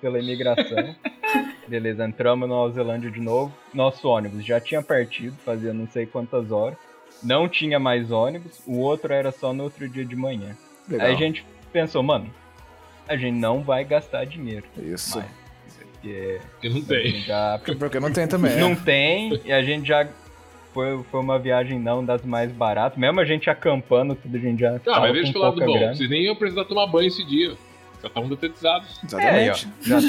pela 0.00 0.18
imigração. 0.18 0.94
Beleza, 1.66 2.04
entramos 2.04 2.48
na 2.48 2.54
Nova 2.54 2.72
Zelândia 2.74 3.10
de 3.10 3.20
novo. 3.20 3.52
Nosso 3.72 4.08
ônibus 4.08 4.44
já 4.44 4.60
tinha 4.60 4.82
partido, 4.82 5.34
fazia 5.44 5.72
não 5.72 5.86
sei 5.88 6.06
quantas 6.06 6.50
horas. 6.52 6.76
Não 7.22 7.48
tinha 7.48 7.78
mais 7.78 8.10
ônibus, 8.10 8.60
o 8.66 8.78
outro 8.78 9.12
era 9.12 9.32
só 9.32 9.52
no 9.52 9.64
outro 9.64 9.88
dia 9.88 10.04
de 10.04 10.14
manhã. 10.14 10.56
Legal. 10.88 11.06
Aí 11.06 11.14
a 11.14 11.16
gente 11.16 11.44
pensou, 11.72 12.02
mano, 12.02 12.28
a 13.08 13.16
gente 13.16 13.34
não 13.38 13.62
vai 13.62 13.84
gastar 13.84 14.24
dinheiro. 14.26 14.64
Isso. 14.76 15.18
mais. 15.18 15.30
Porque 16.02 16.40
Que 16.60 16.68
não 16.68 16.78
a 16.80 16.84
tem. 16.84 17.06
gente 17.06 17.26
já 17.26 17.60
Porque 17.78 18.00
não 18.00 18.12
tem 18.12 18.26
também. 18.28 18.52
é. 18.52 18.56
não 18.60 18.74
tem, 18.74 19.40
e 19.44 19.52
a 19.52 19.62
gente 19.62 19.88
já. 19.88 20.06
Foi, 20.74 21.00
foi 21.04 21.20
uma 21.20 21.38
viagem 21.38 21.78
não 21.78 22.04
das 22.04 22.22
mais 22.24 22.50
baratas. 22.50 22.98
Mesmo 22.98 23.20
a 23.20 23.24
gente 23.24 23.48
acampando, 23.48 24.16
tudo 24.16 24.36
a 24.36 24.40
gente 24.40 24.58
já. 24.58 24.76
Tava 24.80 25.00
mas 25.02 25.12
veja 25.12 25.32
pelo 25.32 25.44
lado 25.44 25.60
bom. 25.64 25.72
grana. 25.72 25.94
Vocês 25.94 26.10
nem 26.10 26.24
iam 26.24 26.34
precisar 26.34 26.64
tomar 26.64 26.88
banho 26.88 27.06
esse 27.06 27.24
dia. 27.24 27.54
Já 28.04 28.08
estavam 28.08 28.28
detetizados. 28.28 29.00
É, 29.02 29.06
Exatamente. 29.06 29.68
já 29.80 30.00
Já. 30.00 30.08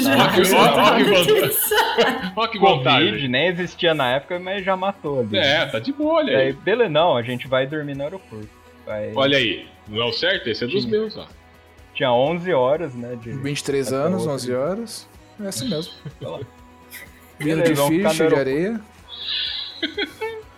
Ó 2.36 2.46
que, 2.46 2.52
que 2.52 2.58
Covid 2.58 3.28
nem 3.28 3.46
existia 3.46 3.94
na 3.94 4.12
época, 4.12 4.38
mas 4.38 4.62
já 4.62 4.76
matou 4.76 5.20
ali. 5.20 5.38
É, 5.38 5.64
tá 5.64 5.78
de 5.78 5.92
boa, 5.94 6.16
olha 6.16 6.36
aí. 6.38 6.52
beleza, 6.52 6.90
não, 6.90 7.16
a 7.16 7.22
gente 7.22 7.48
vai 7.48 7.66
dormir 7.66 7.96
no 7.96 8.02
aeroporto. 8.04 8.48
Vai- 8.84 9.12
Olha 9.16 9.38
aí. 9.38 9.66
Não 9.88 10.02
é 10.02 10.04
o 10.04 10.12
certo? 10.12 10.48
Esse 10.48 10.64
é 10.64 10.66
dos 10.66 10.82
Sim. 10.84 10.90
meus, 10.90 11.16
ó. 11.16 11.26
Tinha 11.94 12.12
11 12.12 12.52
horas, 12.52 12.94
né? 12.94 13.16
De... 13.20 13.30
23 13.32 13.88
Até 13.88 13.96
anos, 13.96 14.18
outra. 14.20 14.34
11 14.34 14.54
horas. 14.54 15.08
É 15.42 15.48
assim 15.48 15.68
mesmo. 15.70 15.92
Vindo 17.38 17.62
de 17.62 17.74
ficha, 17.74 18.28
de 18.28 18.34
areia. 18.34 18.80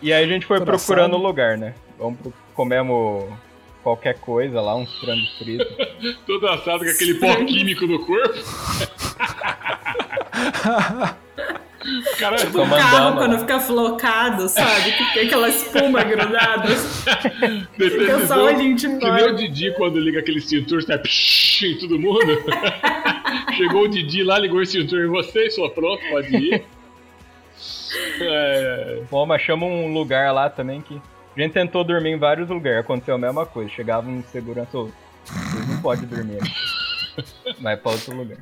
E 0.03 0.13
aí 0.13 0.25
a 0.25 0.27
gente 0.27 0.45
foi 0.45 0.61
procurando 0.61 1.15
o 1.15 1.19
lugar, 1.19 1.57
né? 1.57 1.75
Vamos 1.99 2.19
pro... 2.21 2.33
comemos 2.55 3.25
qualquer 3.89 4.19
coisa 4.19 4.61
lá, 4.61 4.77
uns 4.77 4.93
frangos 4.99 5.31
fritos. 5.39 5.67
Todo 6.27 6.49
assado 6.49 6.85
com 6.85 6.91
aquele 6.91 7.15
pó 7.15 7.35
químico 7.45 7.87
no 7.87 8.05
corpo. 8.05 8.39
Cara, 12.19 12.37
O 12.37 12.53
Tô 12.53 12.67
carro, 12.67 13.17
quando 13.17 13.39
fica 13.39 13.61
flocado, 13.61 14.49
sabe? 14.49 14.93
Que 14.93 15.15
tem 15.15 15.27
aquela 15.27 15.49
espuma 15.49 16.03
grudada. 16.03 16.69
Fica 17.77 18.27
só 18.27 18.45
olhinho 18.45 18.77
de 18.77 18.99
que 18.99 19.11
nem 19.11 19.25
o. 19.31 19.35
Didi 19.35 19.73
quando 19.75 19.99
liga 19.99 20.19
aquele 20.19 20.39
extintor, 20.39 20.83
sai 20.83 20.99
psh, 20.99 21.63
em 21.63 21.79
todo 21.79 21.99
mundo. 21.99 22.27
Chegou 23.57 23.85
o 23.85 23.89
Didi 23.89 24.23
lá, 24.23 24.39
ligou 24.39 24.59
o 24.59 24.63
extintor 24.63 25.01
em 25.01 25.09
você 25.09 25.47
e 25.47 25.51
falou, 25.53 25.71
pronto, 25.71 26.03
pode 26.11 26.37
ir. 26.37 26.65
É, 28.21 29.03
Bom, 29.11 29.25
mas 29.25 29.41
chama 29.41 29.65
um 29.65 29.93
lugar 29.93 30.33
lá 30.35 30.51
também 30.51 30.83
que. 30.83 31.01
A 31.39 31.41
gente 31.41 31.53
tentou 31.53 31.85
dormir 31.85 32.11
em 32.11 32.19
vários 32.19 32.49
lugares, 32.49 32.81
aconteceu 32.81 33.15
a 33.15 33.19
mesma 33.19 33.47
coisa. 33.47 33.71
Chegava 33.71 34.11
um 34.11 34.21
segurança, 34.25 34.71
vocês 34.73 35.69
não 35.69 35.81
podem 35.81 36.05
dormir 36.05 36.39
aqui. 36.43 37.55
Vai 37.63 37.77
pra 37.77 37.93
outro 37.93 38.17
lugar. 38.17 38.39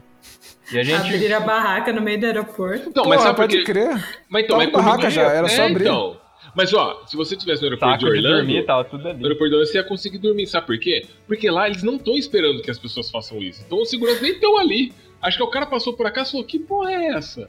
E 0.73 0.79
a 0.79 0.83
gente. 0.83 1.15
Abrir 1.15 1.33
a 1.35 1.41
barraca 1.41 1.93
no 1.93 2.01
meio 2.01 2.19
do 2.19 2.25
aeroporto. 2.25 2.89
Então, 2.89 3.05
mas 3.05 3.19
Porra, 3.19 3.27
sabe 3.29 3.37
por 3.37 3.43
pode 3.43 3.59
quê? 3.59 3.65
crer. 3.65 4.23
Mas 4.31 4.45
então, 4.45 4.57
mas 4.57 4.73
barraca 4.73 5.11
já, 5.11 5.23
era 5.31 5.47
só 5.47 5.63
é, 5.63 5.67
abrir. 5.71 5.85
Então. 5.85 6.17
Mas 6.55 6.73
ó, 6.73 7.05
se 7.07 7.19
você 7.19 7.37
tivesse 7.37 7.61
no 7.61 7.67
aeroporto 7.67 8.01
Saco 8.01 8.05
de 8.07 8.19
de 8.19 8.27
Orlando, 8.27 8.47
dormir, 8.47 8.65
tava 8.65 8.85
tudo 8.85 9.05
no 9.05 9.11
ali. 9.11 9.23
aeroporto 9.23 9.49
de 9.51 9.55
Orlando 9.57 9.71
você 9.71 9.77
ia 9.77 9.85
conseguir 9.85 10.19
dormir, 10.19 10.47
sabe 10.47 10.67
por 10.67 10.79
quê? 10.79 11.07
Porque 11.27 11.51
lá 11.51 11.67
eles 11.69 11.83
não 11.83 11.97
estão 11.97 12.15
esperando 12.17 12.63
que 12.63 12.71
as 12.71 12.79
pessoas 12.79 13.11
façam 13.11 13.39
isso. 13.43 13.63
Então 13.67 13.83
os 13.83 13.91
seguranças 13.91 14.23
nem 14.23 14.33
estão 14.33 14.57
ali. 14.57 14.91
Acho 15.21 15.37
que 15.37 15.43
o 15.45 15.49
cara 15.51 15.67
passou 15.67 15.93
por 15.93 16.11
cá 16.11 16.23
e 16.23 16.31
falou: 16.31 16.47
que 16.47 16.59
porra 16.59 16.93
é 16.93 17.07
essa? 17.09 17.47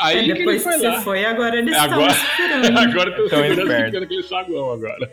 Aí 0.00 0.18
É, 0.18 0.22
que 0.24 0.30
ele 0.30 0.38
depois 0.38 0.56
que 0.62 0.68
foi 0.68 0.78
você 0.78 0.88
lá. 0.88 1.00
foi, 1.00 1.24
agora 1.24 1.56
eles 1.56 1.70
estão 1.76 1.92
Agora- 1.94 2.12
esperando. 2.12 2.78
Agora 2.78 3.12
tem 3.16 3.24
o 3.24 3.28
Tão 3.28 3.38
segurança 3.38 3.62
esperto. 3.62 3.84
ficando 3.86 4.04
aquele 4.04 4.22
saguão 4.22 4.72
agora. 4.72 5.10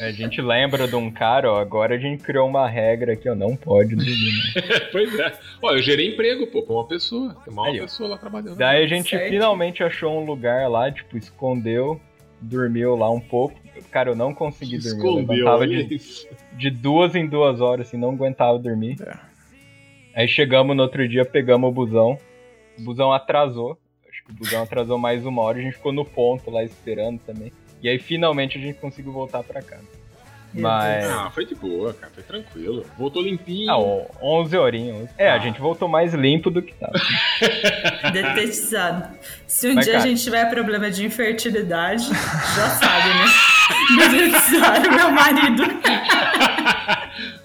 A 0.00 0.10
gente 0.10 0.42
lembra 0.42 0.88
de 0.88 0.96
um 0.96 1.08
cara, 1.10 1.52
ó, 1.52 1.60
agora 1.60 1.94
a 1.94 1.98
gente 1.98 2.22
criou 2.24 2.48
uma 2.48 2.68
regra 2.68 3.14
que 3.14 3.28
eu 3.28 3.36
não 3.36 3.54
pode 3.56 3.94
dormir. 3.94 4.52
pois 4.90 5.18
é. 5.18 5.32
Ó, 5.62 5.72
eu 5.72 5.78
gerei 5.80 6.08
emprego, 6.12 6.48
pô, 6.48 6.62
pra 6.62 6.74
uma 6.74 6.86
pessoa. 6.86 7.36
Tem 7.44 7.52
uma 7.52 7.68
Aí, 7.68 7.78
pessoa 7.78 8.08
lá 8.10 8.18
trabalhando. 8.18 8.56
Daí 8.56 8.82
a 8.84 8.86
gente 8.88 9.10
Certo. 9.10 9.30
finalmente 9.30 9.84
achou 9.84 10.20
um 10.20 10.24
lugar 10.26 10.68
lá, 10.68 10.90
tipo, 10.90 11.16
escondeu, 11.16 12.00
dormiu 12.40 12.96
lá 12.96 13.08
um 13.10 13.20
pouco. 13.20 13.54
Cara, 13.90 14.10
eu 14.10 14.16
não 14.16 14.34
consegui 14.34 14.78
dormir. 14.78 14.90
Eu 14.90 14.96
Escondeu, 15.10 15.34
levantava 15.36 15.58
olha 15.62 15.84
de, 15.84 16.00
de 16.52 16.70
duas 16.70 17.14
em 17.14 17.26
duas 17.26 17.60
horas, 17.60 17.86
assim, 17.86 17.96
não 17.96 18.10
aguentava 18.10 18.58
dormir. 18.58 18.96
É. 19.00 19.14
Aí 20.16 20.28
chegamos 20.28 20.76
no 20.76 20.82
outro 20.82 21.08
dia, 21.08 21.24
pegamos 21.24 21.70
o 21.70 21.72
busão. 21.72 22.18
O 22.78 22.82
busão 22.82 23.12
atrasou. 23.12 23.78
Acho 24.08 24.24
que 24.24 24.30
o 24.32 24.34
busão 24.34 24.62
atrasou 24.62 24.98
mais 24.98 25.24
uma 25.26 25.42
hora. 25.42 25.58
A 25.58 25.62
gente 25.62 25.74
ficou 25.74 25.92
no 25.92 26.04
ponto 26.04 26.50
lá 26.50 26.62
esperando 26.64 27.18
também. 27.20 27.52
E 27.82 27.88
aí 27.88 27.98
finalmente 27.98 28.56
a 28.58 28.60
gente 28.60 28.78
conseguiu 28.78 29.12
voltar 29.12 29.42
pra 29.42 29.60
casa. 29.62 29.84
Mas. 30.56 31.04
Ah, 31.10 31.30
foi 31.34 31.44
de 31.44 31.54
boa, 31.56 31.92
cara. 31.92 32.12
Foi 32.14 32.22
tranquilo. 32.22 32.86
Voltou 32.96 33.20
limpinho. 33.22 33.68
Ah, 33.68 33.76
ó, 33.76 34.04
11 34.22 34.56
horinhas. 34.56 35.10
É, 35.18 35.30
Ah. 35.30 35.34
a 35.34 35.38
gente 35.40 35.60
voltou 35.60 35.88
mais 35.88 36.14
limpo 36.14 36.48
do 36.48 36.62
que 36.62 36.72
tava. 36.74 36.92
Detetizado. 38.12 39.18
Se 39.48 39.68
um 39.68 39.74
Mas, 39.74 39.84
dia 39.84 39.94
cara- 39.94 40.04
a 40.04 40.06
gente 40.08 40.22
tiver 40.22 40.48
problema 40.50 40.90
de 40.92 41.04
infertilidade, 41.04 42.04
já 42.06 42.68
sabe, 42.70 43.08
né? 43.08 43.26
Detetizaram 44.10 44.90
meu 44.94 45.10
marido. 45.10 45.62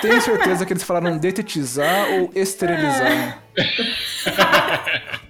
Tenho 0.00 0.20
certeza 0.20 0.64
que 0.66 0.72
eles 0.72 0.82
falaram 0.82 1.16
detetizar 1.18 2.08
ou 2.12 2.30
esterilizar. 2.34 3.38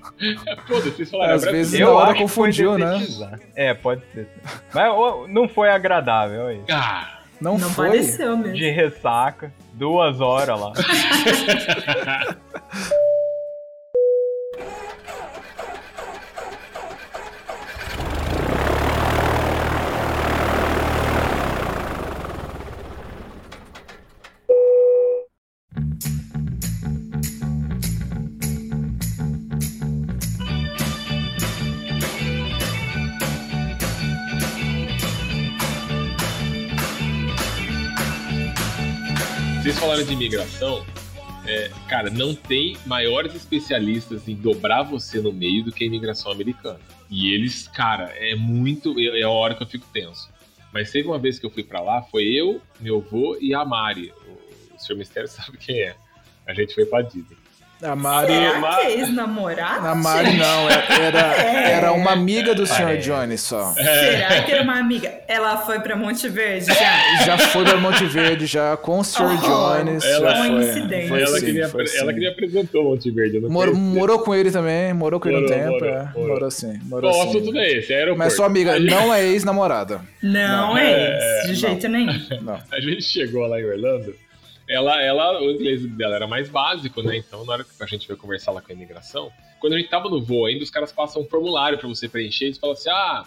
Foda-se, 0.68 0.90
vocês 0.90 1.10
falaram. 1.10 1.34
Às 1.34 1.44
é 1.44 1.52
vezes 1.52 1.80
na 1.80 1.88
hora 1.90 2.14
confundiu, 2.14 2.76
né? 2.78 3.06
É, 3.54 3.72
pode 3.74 4.02
ser. 4.12 4.28
Mas 4.74 4.90
ó, 4.92 5.26
não 5.28 5.48
foi 5.48 5.70
agradável 5.70 6.46
aí. 6.48 6.60
Ah, 6.70 7.20
Não, 7.40 7.56
Não 7.56 7.70
foi? 7.70 7.88
pareceu 7.88 8.36
mesmo. 8.36 8.54
De 8.54 8.70
ressaca, 8.70 9.52
duas 9.72 10.20
horas 10.20 10.60
lá. 10.60 10.72
falaram 39.90 40.06
de 40.06 40.12
imigração. 40.12 40.86
é, 41.44 41.68
cara, 41.88 42.10
não 42.10 42.32
tem 42.32 42.76
maiores 42.86 43.34
especialistas 43.34 44.28
em 44.28 44.36
dobrar 44.36 44.84
você 44.84 45.20
no 45.20 45.32
meio 45.32 45.64
do 45.64 45.72
que 45.72 45.82
a 45.82 45.86
imigração 45.88 46.30
americana. 46.30 46.78
E 47.10 47.34
eles, 47.34 47.66
cara, 47.66 48.04
é 48.16 48.36
muito. 48.36 48.94
É 49.00 49.22
a 49.22 49.28
hora 49.28 49.52
que 49.52 49.64
eu 49.64 49.66
fico 49.66 49.84
tenso. 49.92 50.30
Mas 50.72 50.92
teve 50.92 51.08
uma 51.08 51.18
vez 51.18 51.40
que 51.40 51.46
eu 51.46 51.50
fui 51.50 51.64
pra 51.64 51.80
lá, 51.80 52.02
foi 52.02 52.22
eu, 52.26 52.60
meu 52.78 52.98
avô 52.98 53.36
e 53.40 53.52
a 53.52 53.64
Mari. 53.64 54.12
O, 54.28 54.76
o 54.76 54.78
senhor 54.78 54.96
Mistério 54.96 55.26
sabe 55.28 55.58
quem 55.58 55.80
é. 55.80 55.96
A 56.46 56.54
gente 56.54 56.72
foi 56.72 56.86
pra 56.86 57.02
Disney. 57.02 57.36
A 57.82 57.96
Mari. 57.96 58.32
Será 58.34 58.60
que 58.76 58.86
é 58.86 58.98
ex-namorado? 58.98 59.86
A 59.86 59.94
Mari 59.94 60.36
não, 60.36 60.68
é- 60.68 60.84
era, 61.06 61.20
era 61.70 61.92
uma 61.92 62.12
amiga 62.12 62.54
do 62.54 62.66
Sr. 62.66 62.98
Johnny 63.00 63.38
só. 63.38 63.72
Será 63.72 64.42
que 64.42 64.52
era 64.52 64.62
uma 64.62 64.78
amiga? 64.78 65.10
Ela 65.26 65.56
foi 65.58 65.80
pra 65.80 65.96
Monte 65.96 66.28
Verde 66.28 66.66
já? 66.66 67.24
Já 67.24 67.38
foi 67.38 67.64
pra 67.64 67.76
Monte 67.78 68.04
Verde 68.04 68.44
já 68.46 68.76
com 68.76 68.98
o 68.98 69.04
Sr. 69.04 69.22
Oh, 69.22 69.36
Jones. 69.46 70.04
ela- 70.04 70.30
já 70.30 70.36
foi. 70.36 70.48
Coincidência. 70.50 71.08
Foi 71.08 71.22
ela, 71.22 71.38
sim, 71.38 71.46
queria, 71.46 71.68
foi 71.68 71.80
ela 71.80 71.88
sim. 71.88 72.14
que 72.14 72.20
me 72.20 72.26
apresentou 72.26 72.84
Monte 72.84 73.10
Verde. 73.10 73.40
Não 73.40 73.48
Mor- 73.50 73.74
morou 73.74 74.18
com 74.18 74.34
ele 74.34 74.50
também, 74.50 74.92
morou 74.92 75.18
com 75.18 75.28
ele 75.28 75.44
um 75.44 75.46
tempo. 75.48 75.70
morou, 75.70 75.88
é. 75.88 76.08
morou. 76.14 76.28
Morou 76.28 76.50
sim, 76.50 76.78
morou 76.84 77.10
Bom, 77.10 77.18
o 77.18 77.22
sim. 77.22 77.28
assunto 77.38 77.52
não 77.52 77.60
é 77.60 77.72
esse, 77.72 77.92
é 77.92 77.96
aeroporto. 77.96 78.18
Mas 78.18 78.32
sua 78.34 78.46
amiga 78.46 78.78
não 78.78 79.12
é 79.14 79.24
ex-namorada. 79.26 80.00
Não, 80.22 80.74
Não, 80.74 80.78
é 80.78 81.16
esse, 81.42 81.42
de 81.54 81.62
não. 81.62 81.70
jeito 81.70 81.88
nenhum. 81.88 82.20
Não. 82.42 82.58
A 82.72 82.80
gente 82.80 83.02
chegou 83.02 83.46
lá 83.46 83.58
em 83.60 83.64
Orlando, 83.64 84.14
ela, 84.70 85.02
ela, 85.02 85.42
o 85.42 85.50
inglês 85.50 85.84
dela 85.84 86.14
era 86.14 86.28
mais 86.28 86.48
básico, 86.48 87.02
né? 87.02 87.16
Então, 87.16 87.44
na 87.44 87.54
hora 87.54 87.64
que 87.64 87.70
a 87.80 87.86
gente 87.86 88.06
foi 88.06 88.14
conversar 88.14 88.52
lá 88.52 88.62
com 88.62 88.70
a 88.70 88.74
imigração, 88.74 89.32
quando 89.58 89.72
a 89.72 89.76
gente 89.78 89.90
tava 89.90 90.08
no 90.08 90.22
voo 90.22 90.46
ainda, 90.46 90.62
os 90.62 90.70
caras 90.70 90.92
passam 90.92 91.22
um 91.22 91.24
formulário 91.26 91.76
pra 91.76 91.88
você 91.88 92.08
preencher. 92.08 92.44
Eles 92.44 92.58
falam 92.58 92.74
assim: 92.74 92.88
ah, 92.88 93.24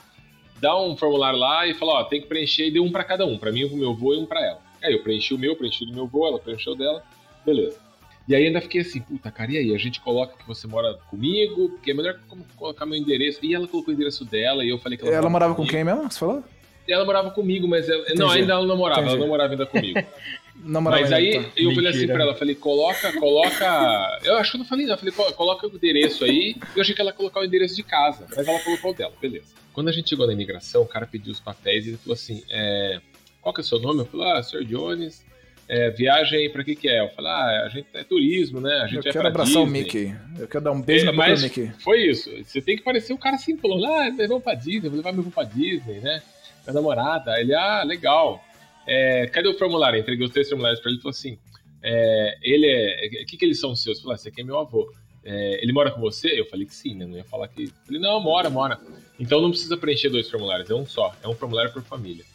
dá 0.61 0.80
um 0.80 0.95
formulário 0.95 1.38
lá 1.38 1.68
e 1.68 1.74
fala: 1.74 1.99
ó, 1.99 2.03
tem 2.06 2.22
que 2.22 2.28
preencher 2.28 2.68
e 2.68 2.72
deu 2.72 2.84
um 2.84 2.91
pra 2.91 3.03
cada 3.03 3.26
um. 3.26 3.38
Pra 3.38 3.52
mim, 3.52 3.65
o 3.65 3.76
meu 3.76 3.94
voo 3.94 4.14
e 4.14 4.18
um 4.18 4.26
pra 4.26 4.40
ela. 4.41 4.61
Aí 4.82 4.94
eu 4.94 5.03
preenchi 5.03 5.34
o 5.34 5.38
meu, 5.38 5.53
preenchi 5.56 5.84
o 5.84 5.88
do 5.88 5.94
meu 5.94 6.07
voo, 6.07 6.28
ela 6.28 6.40
preencheu 6.40 6.76
dela, 6.76 7.03
beleza. 7.45 7.78
E 8.26 8.34
aí 8.34 8.48
ainda 8.48 8.61
fiquei 8.61 8.80
assim, 8.80 9.02
puta, 9.02 9.30
cara, 9.30 9.52
e 9.52 9.57
aí? 9.57 9.76
A 9.76 9.78
gente 9.78 9.99
coloca 9.99 10.38
que 10.38 10.48
você 10.48 10.65
mora 10.65 10.94
comigo, 11.10 11.70
porque 11.72 11.91
é 11.91 11.94
melhor 11.94 12.18
colocar 12.56 12.86
meu 12.86 12.98
endereço. 12.98 13.40
E 13.44 13.53
ela 13.53 13.68
colocou 13.68 13.91
o 13.91 13.95
endereço 13.95 14.24
dela 14.24 14.64
e 14.64 14.70
eu 14.70 14.80
falei 14.80 14.98
que 14.98 15.06
ela, 15.06 15.14
Ela 15.14 15.30
morava 15.30 15.53
com 15.53 15.57
comigo. 15.57 15.72
quem 15.76 15.84
mesmo? 15.84 16.10
Você 16.10 16.20
falou? 16.20 16.41
Ela 16.88 17.03
morava 17.06 17.32
comigo, 17.32 17.68
mas 17.68 17.90
ela, 17.90 18.03
não, 18.15 18.30
ainda 18.30 18.53
ela 18.53 18.65
não 18.65 18.78
morava, 18.78 19.02
Entendi. 19.02 19.15
ela 19.15 19.22
não 19.22 19.28
morava 19.30 19.53
ainda 19.53 19.65
comigo. 19.65 19.99
Morava 20.64 21.02
Mas 21.02 21.11
aí 21.11 21.34
tá. 21.44 21.49
eu 21.57 21.73
falei 21.76 21.90
assim 21.91 22.07
pra 22.07 22.23
ela, 22.23 22.35
falei, 22.35 22.56
coloca, 22.56 23.11
coloca. 23.19 24.19
Eu 24.23 24.38
acho 24.38 24.52
que 24.52 24.57
eu 24.57 24.60
não 24.60 24.65
falei, 24.65 24.85
não. 24.85 24.94
Eu 24.94 24.98
falei, 24.98 25.14
"Co- 25.14 25.34
coloca 25.34 25.68
o 25.68 25.76
endereço 25.76 26.23
aí. 26.23 26.56
Eu 26.76 26.81
achei 26.81 26.95
que 26.95 27.02
ela 27.02 27.10
ia 27.11 27.15
colocar 27.15 27.40
o 27.41 27.45
endereço 27.45 27.76
de 27.76 27.84
casa, 27.84 28.26
mas 28.35 28.48
ela 28.48 28.60
colocou 28.60 28.91
o 28.91 28.94
dela, 28.94 29.14
beleza. 29.22 29.48
Quando 29.73 29.90
a 29.90 29.91
gente 29.91 30.10
chegou 30.10 30.26
na 30.27 30.34
imigração, 30.34 30.81
o 30.84 30.88
cara 30.88 31.06
pediu 31.06 31.31
os 31.31 31.40
papéis 31.40 31.85
e 31.85 31.90
ele 31.90 31.98
falou 31.98 32.14
assim: 32.14 32.44
é, 32.49 32.99
qual 33.41 33.53
que 33.53 33.61
é 33.61 33.64
o 33.64 33.65
seu 33.65 33.80
nome? 33.80 33.99
Eu 34.02 34.06
falei, 34.06 34.27
ah, 34.31 34.44
Sr. 34.44 34.64
Jones. 34.64 35.23
É, 35.65 35.90
viagem 35.91 36.52
pra 36.52 36.61
que 36.61 36.76
que 36.76 36.90
é? 36.90 36.99
Eu 36.99 37.10
falei, 37.11 37.31
ah, 37.31 37.64
a 37.65 37.69
gente 37.69 37.88
é 37.94 38.03
turismo, 38.03 38.60
né? 38.60 38.73
A 38.81 38.85
gente 38.85 38.98
Eu 38.98 39.03
vai 39.03 39.14
quero 39.14 39.27
abraçar 39.30 39.61
o 39.61 39.65
Disney. 39.65 39.80
Mickey. 39.84 40.15
Eu 40.38 40.48
quero 40.48 40.64
dar 40.65 40.72
um 40.73 40.81
beijo 40.81 41.03
É, 41.03 41.06
na 41.06 41.11
boca 41.14 41.34
do 41.35 41.41
Mickey. 41.41 41.72
Foi 41.80 42.02
isso. 42.06 42.30
Você 42.44 42.61
tem 42.61 42.76
que 42.76 42.84
parecer 42.84 43.14
o 43.14 43.18
cara 43.18 43.38
assim, 43.38 43.57
falando, 43.57 43.85
ah, 43.85 44.10
vamos 44.27 44.44
pra 44.44 44.56
Disney, 44.56 44.90
vou 44.90 44.98
levar 44.98 45.14
meu 45.14 45.22
avô 45.22 45.31
pra 45.31 45.44
Disney, 45.45 46.02
né? 46.02 46.22
Minha 46.65 46.73
namorada. 46.73 47.40
Ele, 47.40 47.56
ah, 47.56 47.81
legal. 47.84 48.44
É, 48.88 49.27
cadê 49.27 49.47
o 49.47 49.57
formulário? 49.57 49.99
Entreguei 49.99 50.26
os 50.26 50.31
três 50.31 50.49
formulários 50.49 50.80
pra 50.81 50.89
ele 50.91 50.99
e 50.99 51.01
falou 51.01 51.11
assim: 51.11 51.38
é, 51.81 52.38
ele 52.41 52.68
é. 52.68 53.23
O 53.23 53.26
que, 53.26 53.38
que 53.38 53.45
eles 53.45 53.60
são 53.60 53.76
seus? 53.76 53.97
Eu 53.97 54.03
falei, 54.03 54.15
ah, 54.15 54.19
esse 54.19 54.30
aqui 54.30 54.41
é 54.41 54.43
meu 54.43 54.60
avô. 54.60 54.91
É, 55.26 55.64
ele 55.64 55.72
mora 55.72 55.89
com 55.89 56.01
você? 56.01 56.27
Eu 56.39 56.45
falei 56.45 56.65
que 56.65 56.76
sim, 56.76 56.95
né? 56.95 57.05
Não 57.05 57.15
ia 57.18 57.23
falar 57.23 57.47
que. 57.47 57.68
Falei, 57.85 58.01
não, 58.01 58.19
mora, 58.19 58.49
mora. 58.49 58.80
Então 59.19 59.41
não 59.41 59.49
precisa 59.49 59.77
preencher 59.77 60.10
dois 60.10 60.30
formulários, 60.30 60.69
é 60.69 60.73
um 60.76 60.85
só. 60.85 61.15
É 61.23 61.27
um 61.27 61.35
formulário 61.35 61.72
por 61.72 61.81
família. 61.84 62.26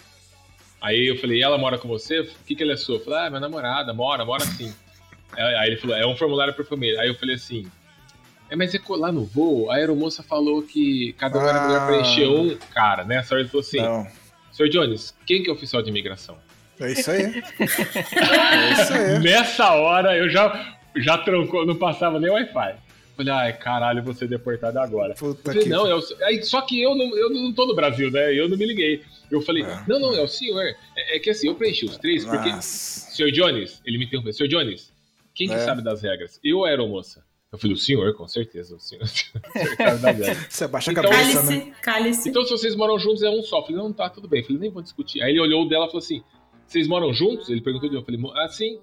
Aí 0.81 1.07
eu 1.09 1.17
falei, 1.19 1.43
ela 1.43 1.59
mora 1.59 1.77
com 1.77 1.89
você? 1.89 2.21
O 2.21 2.27
que, 2.47 2.55
que 2.55 2.63
ele 2.63 2.73
é 2.73 2.77
sua? 2.77 2.97
Eu 2.97 3.01
falei, 3.05 3.19
ah, 3.27 3.31
minha 3.31 3.41
namorada, 3.41 3.93
mora, 3.93 4.25
mora 4.25 4.45
sim. 4.45 4.73
Aí 5.37 5.69
ele 5.69 5.77
falou, 5.77 5.97
é 5.97 6.07
um 6.07 6.17
formulário 6.17 6.55
por 6.55 6.65
família. 6.65 7.01
Aí 7.01 7.09
eu 7.09 7.15
falei 7.17 7.35
assim, 7.35 7.69
é, 8.49 8.57
mas 8.57 8.75
é 8.75 8.81
lá 8.91 9.13
no 9.13 9.25
voo, 9.25 9.71
a 9.71 9.75
aeromoça 9.75 10.23
falou 10.23 10.63
que 10.63 11.13
cada 11.15 11.39
um 11.39 11.47
era 11.47 11.67
melhor 11.67 11.83
Ah. 11.83 11.87
preencher 11.87 12.27
um. 12.29 12.57
Cara, 12.73 13.05
nessa 13.05 13.35
hora 13.35 13.43
ele 13.43 13.51
falou 13.51 13.61
assim, 13.61 13.79
Não. 13.83 14.07
Sr. 14.59 14.69
Jones, 14.69 15.15
quem 15.25 15.41
que 15.41 15.49
é 15.49 15.53
oficial 15.53 15.81
de 15.83 15.89
imigração? 15.89 16.37
É 16.81 16.91
isso 16.91 17.09
aí. 17.09 17.23
é 17.61 18.73
isso 18.73 18.93
aí. 18.93 19.19
Nessa 19.21 19.73
hora 19.75 20.17
eu 20.17 20.29
já, 20.29 20.77
já 20.97 21.17
trancou, 21.19 21.65
não 21.65 21.77
passava 21.77 22.19
nem 22.19 22.29
Wi-Fi. 22.29 22.75
Falei, 23.17 23.33
ai, 23.33 23.53
caralho, 23.53 24.03
vou 24.03 24.15
ser 24.15 24.27
deportado 24.27 24.81
agora. 24.81 25.15
Puta 25.15 25.53
falei, 25.53 25.63
que... 25.63 25.69
não, 25.69 25.87
é 25.87 25.95
o... 25.95 26.01
aí, 26.25 26.43
só 26.43 26.61
que 26.63 26.83
eu 26.83 26.97
não, 26.97 27.17
eu 27.17 27.31
não 27.31 27.53
tô 27.53 27.67
no 27.67 27.75
Brasil, 27.75 28.11
né? 28.11 28.35
Eu 28.35 28.49
não 28.49 28.57
me 28.57 28.67
liguei. 28.67 29.03
Eu 29.31 29.41
falei, 29.41 29.63
É. 29.63 29.81
não, 29.87 30.01
não, 30.01 30.15
é 30.15 30.23
o 30.23 30.29
senhor. 30.29 30.65
É, 30.97 31.17
é 31.17 31.19
que 31.21 31.31
assim, 31.31 31.47
eu 31.47 31.55
preenchi 31.55 31.85
os 31.87 31.97
três, 31.97 32.25
porque. 32.25 32.51
Nossa. 32.51 33.13
Sr. 33.13 33.31
Jones, 33.31 33.81
ele 33.85 33.97
me 33.99 34.07
interrompeu. 34.07 34.33
Sr. 34.33 34.49
Jones, 34.49 34.93
quem 35.35 35.47
que 35.47 35.55
É. 35.55 35.59
sabe 35.65 35.83
das 35.83 36.03
regras? 36.03 36.41
Eu 36.43 36.59
ou 36.59 36.65
a 36.65 36.69
aeromoça? 36.69 37.25
Eu 37.51 37.59
falei, 37.59 37.75
o 37.75 37.79
senhor, 37.79 38.15
com 38.15 38.29
certeza, 38.29 38.77
o 38.77 38.81
senhor. 38.81 39.05
Você 40.51 40.65
abaixa 40.65 40.91
a 40.91 40.93
Então, 40.93 41.05
cabeça, 41.05 41.43
né? 41.45 41.49
Cálice, 41.49 41.73
cálice. 41.81 42.29
Então, 42.29 42.43
se 42.45 42.51
vocês 42.51 42.77
moram 42.77 42.99
juntos, 42.99 43.23
é 43.23 43.31
um 43.31 43.43
só. 43.43 43.61
Eu 43.61 43.63
falei, 43.63 43.77
não, 43.77 43.93
tá, 43.93 44.11
tudo 44.11 44.29
bem. 44.29 44.41
Eu 44.41 44.47
falei, 44.47 44.61
nem 44.61 44.71
vou 44.71 44.83
discutir. 44.83 45.23
Aí 45.23 45.31
ele 45.31 45.41
olhou 45.41 45.65
o 45.65 45.69
dela 45.69 45.87
e 45.87 45.89
falou 45.89 45.99
assim: 45.99 46.23
vocês 46.67 46.87
moram 46.87 47.13
juntos? 47.15 47.49
Ele 47.49 47.63
perguntou 47.63 47.89
de 47.89 47.95
novo. 47.95 48.07
Eu 48.11 48.21
falei, 48.21 48.45
ah, 48.45 48.49
sim. 48.49 48.79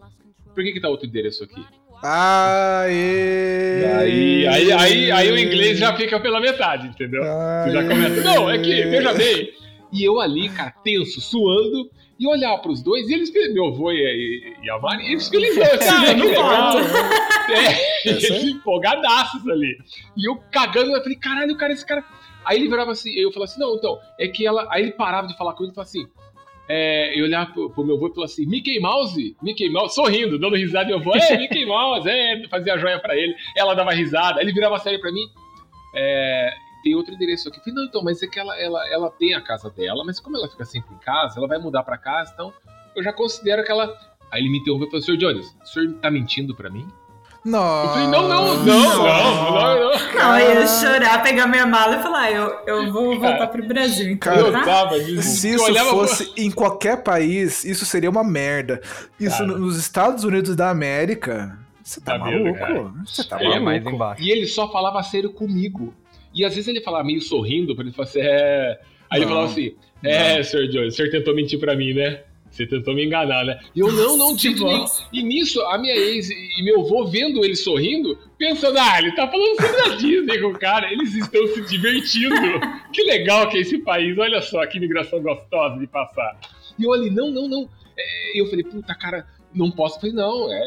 Por 0.56 0.64
que, 0.64 0.72
que 0.72 0.82
tá 0.82 0.90
outro 0.90 1.06
endereço 1.06 1.44
aqui? 1.44 1.64
Aê! 2.04 3.86
Aí, 3.86 4.48
aí, 4.48 4.72
aí, 4.72 5.12
aí 5.12 5.32
o 5.32 5.38
inglês 5.38 5.78
já 5.78 5.96
fica 5.96 6.20
pela 6.20 6.40
metade, 6.40 6.88
entendeu? 6.88 7.22
Você 7.24 7.72
já 7.72 7.88
começa. 7.88 8.24
Não, 8.24 8.50
é 8.50 8.58
que, 8.58 8.84
veja 8.86 9.14
bem. 9.14 9.52
E 9.94 10.04
eu 10.04 10.20
ali, 10.20 10.50
cara, 10.50 10.72
tenso, 10.84 11.22
suando. 11.22 11.90
E 12.18 12.28
olhar 12.28 12.58
pros 12.60 12.82
dois, 12.82 13.10
e 13.10 13.14
eles, 13.14 13.32
meu 13.54 13.68
avô 13.68 13.92
e, 13.92 13.98
e, 13.98 14.66
e 14.66 14.70
a 14.70 14.80
Mari, 14.80 15.06
eles 15.12 15.28
felizão, 15.28 15.64
cara, 15.80 16.16
que 16.16 16.22
legal. 16.22 16.76
É, 17.48 18.10
eles 18.10 18.44
empolgadaços 18.56 19.48
ali. 19.48 19.78
E 20.18 20.28
eu 20.28 20.38
cagando, 20.52 20.96
eu 20.96 21.02
falei, 21.04 21.18
caralho, 21.18 21.56
cara, 21.58 21.74
esse 21.74 21.86
cara. 21.86 22.04
Aí 22.44 22.58
ele 22.58 22.70
virava 22.70 22.92
assim, 22.92 23.12
eu 23.12 23.32
falava 23.32 23.52
assim, 23.52 23.60
não, 23.60 23.76
então, 23.76 24.00
é 24.20 24.28
que 24.28 24.48
ela. 24.48 24.68
Aí 24.72 24.82
ele 24.82 24.92
parava 24.94 25.28
de 25.28 25.38
falar 25.38 25.54
comigo 25.54 25.72
e 25.72 25.76
falava 25.76 25.90
assim. 25.90 26.08
É, 26.68 27.20
eu 27.20 27.26
olhava 27.26 27.52
pro, 27.52 27.70
pro 27.70 27.86
meu 27.86 27.96
avô 27.96 28.08
e 28.08 28.14
falava 28.16 28.32
assim, 28.32 28.46
Mickey 28.48 28.80
Mouse, 28.80 29.38
Mickey 29.40 29.70
Mouse, 29.70 29.94
sorrindo, 29.94 30.40
dando 30.40 30.56
risada, 30.56 30.86
e 30.86 30.88
meu 30.88 30.98
avô, 30.98 31.16
é, 31.16 31.38
Mickey 31.38 31.64
Mouse, 31.64 32.10
é, 32.10 32.48
fazia 32.48 32.74
a 32.74 32.78
joia 32.80 33.00
pra 33.00 33.16
ele, 33.16 33.36
ela 33.56 33.76
dava 33.76 33.92
risada, 33.92 34.40
aí 34.40 34.46
ele 34.46 34.52
virava 34.52 34.80
sério 34.80 35.00
pra 35.00 35.12
mim, 35.12 35.28
é, 35.94 36.54
tem 36.86 36.94
outro 36.96 37.14
endereço 37.16 37.50
aqui. 37.50 37.58
Eu 37.58 37.64
falei, 37.64 37.76
não, 37.80 37.84
então, 37.86 38.04
mas 38.04 38.22
é 38.22 38.28
que 38.28 38.40
ela, 38.40 38.56
ela, 38.62 38.88
ela 38.90 39.10
tem 39.10 39.34
a 39.34 39.42
casa 39.42 39.72
dela, 39.72 40.04
mas 40.06 40.20
como 40.20 40.38
ela 40.38 40.48
fica 40.48 40.64
sempre 40.66 40.94
em 40.94 41.00
casa, 41.00 41.40
ela 41.40 41.48
vai 41.48 41.58
mudar 41.58 41.82
pra 41.82 41.98
casa, 41.98 42.32
então 42.32 42.54
eu 42.96 43.04
já 43.04 43.12
considero 43.12 43.64
que 43.66 43.72
ela. 43.72 43.92
Aí 44.32 44.42
ele 44.42 44.50
me 44.52 44.60
interrompeu 44.60 44.88
e 44.88 44.92
falou, 44.92 45.04
senhor 45.04 45.18
Jones, 45.18 45.48
o 45.64 45.68
senhor 45.68 45.94
tá 45.94 46.12
mentindo 46.12 46.54
pra 46.56 46.70
mim? 46.70 46.88
Não. 47.44 47.84
Eu 47.84 47.90
falei, 47.90 48.08
não, 48.08 48.28
não, 48.28 48.56
não, 48.56 48.66
não, 48.66 48.66
não, 48.66 49.80
não. 49.80 50.14
Não, 50.16 50.40
eu 50.40 50.62
ia 50.62 50.68
chorar, 50.68 51.22
pegar 51.24 51.46
minha 51.48 51.66
mala 51.68 51.98
e 51.98 52.04
falar, 52.04 52.32
eu, 52.32 52.48
eu 52.66 52.92
vou 52.92 53.20
voltar 53.20 53.48
pro 53.48 53.68
Brasil, 53.68 54.10
então, 54.12 54.34
Cara, 54.34 54.48
Eu 54.48 54.52
tá? 54.52 54.64
tava 54.64 55.00
disso. 55.00 55.22
Se 55.24 55.50
Eu 55.50 55.56
isso 55.56 55.66
olhava 55.66 55.90
pra- 55.90 55.98
fosse 56.00 56.34
em 56.38 56.50
qualquer 56.50 57.04
país, 57.04 57.64
isso 57.64 57.86
seria 57.86 58.10
uma 58.10 58.24
merda. 58.24 58.82
Isso 59.20 59.38
Cara. 59.38 59.48
no- 59.48 59.60
nos 59.60 59.78
Estados 59.78 60.24
Unidos 60.24 60.56
da 60.56 60.70
América, 60.72 61.58
você 61.84 62.02
tá 62.02 62.14
Tá 62.14 62.18
maluco? 62.20 62.58
cara? 62.58 62.92
Você 63.06 63.24
tá 63.24 63.40
Ele 63.40 63.54
é 63.54 63.58
É 63.58 63.60
mais 63.60 63.84
maluco? 63.84 63.96
embaixo. 63.96 64.24
E 64.24 64.32
ele 64.32 64.48
só 64.48 64.72
falava 64.72 65.04
sério 65.04 65.32
comigo. 65.32 65.94
E 66.36 66.44
às 66.44 66.54
vezes 66.54 66.68
ele 66.68 66.82
falava 66.82 67.06
meio 67.06 67.22
sorrindo, 67.22 67.74
pra 67.74 67.84
ele 67.86 67.94
falar 67.94 68.10
assim, 68.10 68.20
é. 68.22 68.80
Aí 69.10 69.20
ele 69.20 69.26
Não. 69.26 69.30
falava 69.30 69.52
assim, 69.52 69.76
é, 70.04 70.44
Sr. 70.44 70.68
Jones, 70.68 70.94
o 70.94 70.98
senhor 70.98 71.10
tentou 71.10 71.34
mentir 71.34 71.60
pra 71.60 71.76
mim, 71.76 71.94
né? 71.94 72.24
Você 72.56 72.66
tentou 72.66 72.94
me 72.96 73.06
enganar, 73.06 73.44
né? 73.44 73.60
E 73.76 73.82
eu, 73.82 73.92
não, 73.92 74.16
não, 74.16 74.34
nenhum. 74.34 74.60
Nossa. 74.60 75.06
E 75.12 75.22
nisso, 75.22 75.62
a 75.64 75.78
minha 75.78 75.94
ex 75.94 76.30
e 76.30 76.64
meu 76.64 76.82
avô 76.82 77.06
vendo 77.06 77.44
ele 77.44 77.56
sorrindo, 77.56 78.18
pensando, 78.38 78.78
ah, 78.78 78.98
ele 78.98 79.12
tá 79.14 79.28
falando 79.28 79.56
sobre 79.60 79.82
a 79.82 79.96
Disney 79.98 80.40
com 80.40 80.48
o 80.48 80.60
cara, 80.60 80.92
eles 80.92 81.14
estão 81.16 81.46
se 81.48 81.62
divertindo. 81.64 82.36
que 82.94 83.04
legal 83.04 83.50
que 83.50 83.58
é 83.58 83.62
esse 83.62 83.80
país, 83.80 84.18
olha 84.18 84.42
só 84.42 84.66
que 84.68 84.78
imigração 84.78 85.22
gostosa 85.22 85.78
de 85.78 85.88
passar. 85.88 86.40
E 86.80 86.84
eu 86.84 86.94
ali, 86.94 87.10
não, 87.10 87.30
não, 87.30 87.48
não. 87.48 87.70
É, 87.98 88.40
eu 88.40 88.46
falei, 88.48 88.64
puta, 88.64 88.96
cara, 88.96 89.28
não 89.54 89.70
posso. 89.70 89.98
Eu 89.98 90.02
falei, 90.02 90.16
não, 90.16 90.52
é, 90.52 90.64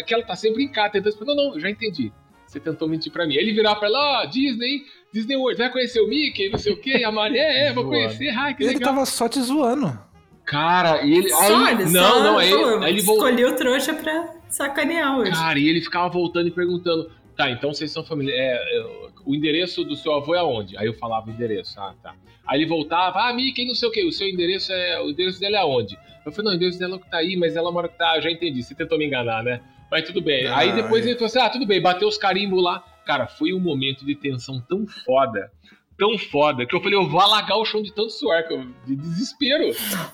aquela 0.00 0.24
tá 0.24 0.34
sempre 0.34 0.64
em 0.64 0.68
casa, 0.68 0.90
tentando. 0.94 1.12
Eu 1.12 1.18
falei, 1.18 1.36
não, 1.36 1.44
não, 1.44 1.54
eu 1.54 1.60
já 1.60 1.70
entendi. 1.70 2.12
Você 2.52 2.60
tentou 2.60 2.86
mentir 2.86 3.10
pra 3.10 3.26
mim. 3.26 3.34
Aí 3.38 3.42
ele 3.42 3.54
virava 3.54 3.76
pra 3.76 3.88
ela, 3.88 4.22
ó, 4.22 4.26
Disney, 4.26 4.82
Disney 5.10 5.36
World, 5.36 5.56
vai 5.56 5.72
conhecer 5.72 6.02
o 6.02 6.06
Mickey, 6.06 6.50
não 6.50 6.58
sei 6.58 6.74
o 6.74 6.76
quê, 6.76 7.02
a 7.02 7.10
Maria, 7.10 7.40
é, 7.40 7.72
vou 7.74 7.86
conhecer, 7.86 8.28
ai, 8.28 8.54
que 8.54 8.62
Ele 8.62 8.74
legal. 8.74 8.92
tava 8.92 9.06
só 9.06 9.26
te 9.26 9.40
zoando. 9.40 9.98
Cara, 10.44 11.02
e 11.02 11.14
ele. 11.14 11.30
Só, 11.30 11.64
aí, 11.64 11.74
ele 11.74 11.84
não, 11.84 11.90
só 11.90 12.22
não, 12.22 12.38
aí, 12.38 12.52
aí 12.52 12.92
ele 12.92 13.00
voltou. 13.00 13.26
escolhi 13.26 13.44
o 13.46 13.56
trouxa 13.56 13.94
pra 13.94 14.34
sacanear 14.50 15.16
hoje. 15.16 15.30
Cara, 15.30 15.58
e 15.58 15.66
ele 15.66 15.80
ficava 15.80 16.10
voltando 16.10 16.48
e 16.48 16.50
perguntando: 16.50 17.10
tá, 17.34 17.50
então 17.50 17.72
vocês 17.72 17.90
são 17.90 18.04
família. 18.04 18.34
É, 18.34 18.54
é, 18.56 18.86
o 19.24 19.34
endereço 19.34 19.82
do 19.84 19.96
seu 19.96 20.12
avô 20.12 20.34
é 20.34 20.38
aonde? 20.40 20.76
Aí 20.76 20.86
eu 20.86 20.94
falava 20.94 21.30
o 21.30 21.32
endereço, 21.32 21.80
ah, 21.80 21.94
tá. 22.02 22.14
Aí 22.46 22.60
ele 22.60 22.68
voltava, 22.68 23.20
ah, 23.20 23.32
Mickey, 23.32 23.64
não 23.64 23.74
sei 23.74 23.88
o 23.88 23.92
quê, 23.92 24.04
o 24.04 24.12
seu 24.12 24.28
endereço 24.28 24.72
é. 24.72 25.00
O 25.00 25.10
endereço 25.10 25.40
dela 25.40 25.56
é 25.56 25.60
aonde? 25.60 25.96
Eu 26.26 26.32
falei, 26.32 26.44
não, 26.44 26.52
o 26.52 26.56
endereço 26.56 26.78
dela 26.78 26.94
é 26.94 26.96
o 26.96 27.00
que 27.00 27.08
tá 27.10 27.16
aí, 27.18 27.34
mas 27.36 27.56
ela 27.56 27.72
mora 27.72 27.88
que 27.88 27.96
tá, 27.96 28.16
eu 28.16 28.22
já 28.22 28.30
entendi, 28.30 28.62
você 28.62 28.74
tentou 28.74 28.98
me 28.98 29.06
enganar, 29.06 29.42
né? 29.42 29.60
Mas 29.92 30.06
tudo 30.06 30.22
bem. 30.22 30.46
Ah, 30.46 30.56
aí 30.60 30.72
depois 30.72 31.04
é. 31.04 31.10
ele 31.10 31.16
falou 31.16 31.26
assim: 31.26 31.38
ah, 31.38 31.50
tudo 31.50 31.66
bem, 31.66 31.78
bateu 31.80 32.08
os 32.08 32.16
carimbos 32.16 32.64
lá. 32.64 32.82
Cara, 33.04 33.26
foi 33.26 33.52
um 33.52 33.60
momento 33.60 34.06
de 34.06 34.14
tensão 34.14 34.58
tão 34.58 34.86
foda, 34.86 35.52
tão 35.98 36.16
foda, 36.16 36.64
que 36.64 36.74
eu 36.74 36.80
falei, 36.80 36.96
eu 36.96 37.06
vou 37.06 37.20
alagar 37.20 37.58
o 37.58 37.64
chão 37.66 37.82
de 37.82 37.92
tanto 37.92 38.10
suor, 38.10 38.42
que 38.48 38.54
eu- 38.54 38.64
de 38.86 38.96
desespero. 38.96 39.64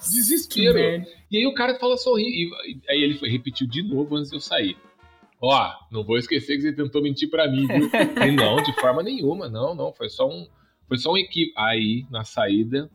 Desespero. 0.00 1.06
E 1.30 1.36
aí 1.38 1.46
o 1.46 1.54
cara 1.54 1.78
fala 1.78 1.96
sorrindo. 1.96 2.30
E 2.66 2.80
aí 2.88 3.00
ele 3.02 3.14
foi, 3.18 3.28
repetiu 3.28 3.68
de 3.68 3.82
novo 3.82 4.16
antes 4.16 4.30
de 4.30 4.36
eu 4.36 4.40
sair. 4.40 4.76
Ó, 5.40 5.70
não 5.92 6.02
vou 6.02 6.16
esquecer 6.18 6.56
que 6.56 6.62
você 6.62 6.72
tentou 6.72 7.00
mentir 7.00 7.30
pra 7.30 7.48
mim, 7.48 7.64
viu? 7.68 7.88
E 8.26 8.32
não, 8.32 8.56
de 8.60 8.72
forma 8.80 9.00
nenhuma, 9.02 9.48
não, 9.48 9.74
não. 9.76 9.92
Foi 9.92 10.08
só 10.08 10.28
um. 10.28 10.48
Foi 10.88 10.98
só 10.98 11.12
um 11.12 11.16
equívoco. 11.16 11.60
Aí, 11.60 12.04
na 12.10 12.24
saída. 12.24 12.90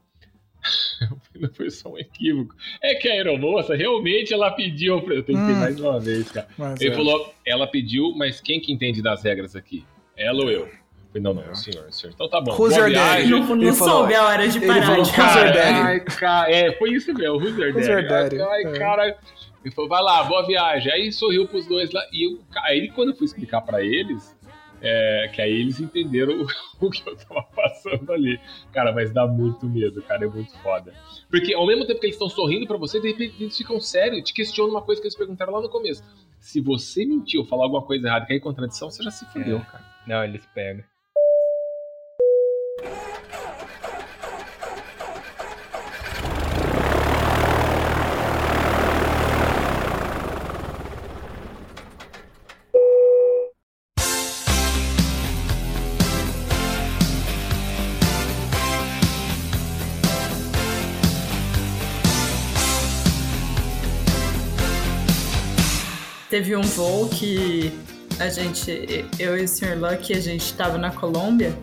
Não 1.40 1.50
foi 1.54 1.70
só 1.70 1.90
um 1.90 1.98
equívoco. 1.98 2.56
É 2.82 2.96
que 2.96 3.08
a 3.10 3.14
aeromoça 3.14 3.76
realmente 3.76 4.34
ela 4.34 4.52
pediu. 4.52 5.00
Eu 5.10 5.24
tentei 5.24 5.36
Hum. 5.36 5.60
mais 5.60 5.80
uma 5.80 6.00
vez, 6.00 6.32
cara. 6.32 6.48
Ele 6.80 6.92
é. 6.92 6.96
falou, 6.96 7.34
ela 7.46 7.68
pediu, 7.68 8.14
mas 8.16 8.40
quem 8.42 8.60
que 8.60 8.72
entende 8.72 9.02
das 9.02 9.24
regras 9.24 9.56
aqui? 9.56 9.84
Ela 10.18 10.44
ou 10.44 10.52
eu? 10.52 10.62
Eu 10.62 10.70
falei, 11.22 11.22
não, 11.24 11.34
não, 11.34 11.52
o 11.52 11.56
senhor, 11.56 11.92
senhor. 11.92 12.14
Então 12.14 12.28
tá 12.30 12.42
bom. 12.42 12.54
Who's 12.56 12.76
your 12.76 12.92
daddy? 12.92 13.30
Não, 13.30 13.40
não 13.56 13.62
Ele 13.62 13.74
falou- 13.74 13.94
soube 14.00 14.16
a 14.16 14.24
hora 14.26 14.48
de 14.48 14.58
ele 14.58 14.68
parar 14.68 14.82
falou, 14.84 15.00
"Who's 15.02 15.08
your 15.18 15.28
falar. 15.28 15.52
daddy?" 15.52 15.80
Ai, 15.80 16.00
cara, 16.00 16.52
é, 16.52 16.72
foi 16.74 16.90
isso 16.94 17.14
mesmo, 17.14 17.36
Who's 17.36 17.58
your 17.58 17.74
Who's 17.76 17.88
your 17.88 18.08
daddy? 18.08 18.38
daddy? 18.38 18.42
Ai, 18.42 18.64
É. 18.64 18.80
cara. 18.80 19.18
Ele 19.64 19.74
falou, 19.74 19.90
vai 19.90 20.02
lá, 20.04 20.24
boa 20.24 20.46
viagem. 20.46 20.92
Aí 20.92 21.12
sorriu 21.14 21.48
pros 21.48 21.66
dois 21.68 21.90
lá. 21.92 22.02
E 22.12 22.26
eu, 22.28 22.40
aí 22.66 22.90
quando 22.90 23.10
eu 23.12 23.16
fui 23.16 23.26
explicar 23.26 23.62
pra 23.62 23.82
eles, 23.82 24.36
é, 24.84 25.30
que 25.34 25.42
aí 25.42 25.52
eles 25.52 25.80
entenderam 25.80 26.34
o, 26.80 26.86
o 26.86 26.90
que 26.92 27.08
eu 27.10 27.16
tava 27.16 27.42
passando 27.56 28.12
ali. 28.12 28.40
Cara, 28.72 28.92
mas 28.92 29.12
dá 29.14 29.26
muito 29.26 29.66
medo, 29.66 30.02
cara, 30.04 30.26
é 30.26 30.28
muito 30.28 30.52
foda. 30.60 30.94
Porque 31.30 31.54
ao 31.54 31.66
mesmo 31.66 31.88
tempo 31.88 32.00
que 32.00 32.06
eles 32.08 32.16
estão 32.16 32.30
sorrindo 32.30 32.68
pra 32.68 32.78
você, 32.78 33.00
de 33.00 33.08
repente 33.08 33.42
eles 33.42 33.58
ficam 33.58 33.80
sérios, 33.80 34.24
te 34.24 34.34
questionam 34.34 34.72
uma 34.72 34.82
coisa 34.82 35.02
que 35.02 35.08
eles 35.08 35.18
perguntaram 35.18 35.54
lá 35.54 35.62
no 35.62 35.70
começo. 35.70 36.04
Se 36.40 36.60
você 36.60 37.06
mentiu 37.06 37.46
falar 37.46 37.64
alguma 37.64 37.82
coisa 37.82 38.08
errada, 38.08 38.26
cair 38.26 38.38
em 38.38 38.42
contradição, 38.42 38.92
você 38.92 39.02
já 39.02 39.10
se 39.12 39.26
fudeu, 39.32 39.58
É. 39.58 39.62
cara. 39.62 39.86
Não, 40.06 40.24
eles 40.24 40.46
pegam. 40.54 40.84
Teve 66.34 66.56
um 66.56 66.64
voo 66.64 67.08
que 67.10 67.72
a 68.20 68.28
gente, 68.28 69.06
eu 69.20 69.38
e 69.38 69.44
o 69.44 69.48
Sr. 69.48 69.78
Lucky, 69.80 70.14
a 70.14 70.20
gente 70.20 70.52
tava 70.56 70.80
na 70.80 70.92
Colômbia 70.92 71.56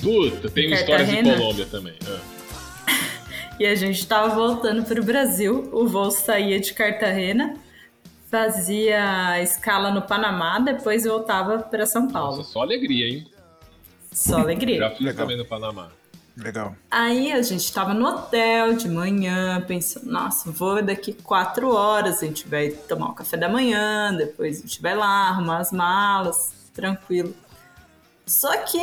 Puta, 0.00 0.48
tem 0.48 0.72
histórias 0.72 1.08
de 1.08 1.20
Colômbia 1.20 1.66
também. 1.66 1.94
Ah. 2.06 2.20
e 3.58 3.66
a 3.66 3.74
gente 3.74 4.06
tava 4.06 4.32
voltando 4.32 4.84
pro 4.84 5.02
Brasil. 5.02 5.68
O 5.72 5.88
voo 5.88 6.12
saía 6.12 6.60
de 6.60 6.72
Cartagena, 6.72 7.56
fazia 8.30 9.42
escala 9.42 9.90
no 9.90 10.02
Panamá, 10.02 10.60
depois 10.60 11.02
voltava 11.02 11.58
para 11.58 11.84
São 11.84 12.06
Paulo. 12.06 12.36
Nossa, 12.36 12.52
só 12.52 12.60
alegria, 12.62 13.08
hein? 13.08 13.26
Só 14.12 14.38
alegria. 14.38 14.78
Já 14.78 14.90
fiz 14.92 15.16
também 15.16 15.36
no 15.36 15.44
Panamá. 15.44 15.90
Legal. 16.36 16.74
Aí 16.90 17.32
a 17.32 17.42
gente 17.42 17.72
tava 17.72 17.94
no 17.94 18.06
hotel 18.06 18.74
de 18.74 18.88
manhã, 18.88 19.62
pensando, 19.66 20.10
nossa, 20.10 20.50
vou 20.50 20.82
daqui 20.82 21.12
quatro 21.12 21.72
horas, 21.72 22.22
a 22.22 22.26
gente 22.26 22.48
vai 22.48 22.70
tomar 22.70 23.10
o 23.10 23.14
café 23.14 23.36
da 23.36 23.48
manhã, 23.48 24.12
depois 24.12 24.58
a 24.58 24.62
gente 24.62 24.82
vai 24.82 24.96
lá 24.96 25.28
arrumar 25.28 25.58
as 25.58 25.70
malas, 25.70 26.52
tranquilo. 26.74 27.34
Só 28.26 28.56
que 28.58 28.80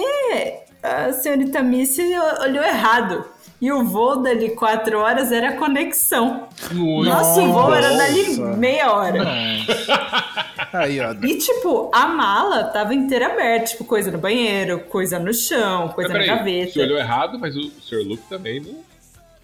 a 0.81 1.11
senhorita 1.11 1.61
Missy 1.61 2.03
olhou 2.41 2.63
errado. 2.63 3.25
E 3.59 3.71
o 3.71 3.83
voo 3.83 4.17
dali 4.17 4.55
quatro 4.55 4.97
horas 4.97 5.31
era 5.31 5.49
a 5.49 5.55
conexão. 5.55 6.47
Muito 6.71 7.07
Nosso 7.07 7.45
voo 7.51 7.73
era 7.73 7.95
dali 7.95 8.37
Nossa. 8.37 8.57
meia 8.57 8.91
hora. 8.91 9.23
Aí, 10.73 10.99
ó. 10.99 11.13
E, 11.23 11.37
tipo, 11.37 11.91
a 11.93 12.07
mala 12.07 12.63
tava 12.65 12.93
inteira 12.93 13.27
aberta, 13.27 13.65
tipo, 13.67 13.83
coisa 13.85 14.09
no 14.11 14.17
banheiro, 14.17 14.79
coisa 14.81 15.19
no 15.19 15.33
chão, 15.33 15.85
Mas 15.87 15.95
coisa 15.95 16.13
na 16.13 16.25
gaveta. 16.25 16.71
Você 16.73 16.81
olhou 16.81 16.97
errado, 16.97 17.37
mas 17.39 17.55
o 17.55 17.69
Sr. 17.81 18.03
Luke 18.07 18.23
também 18.29 18.59
não. 18.61 18.75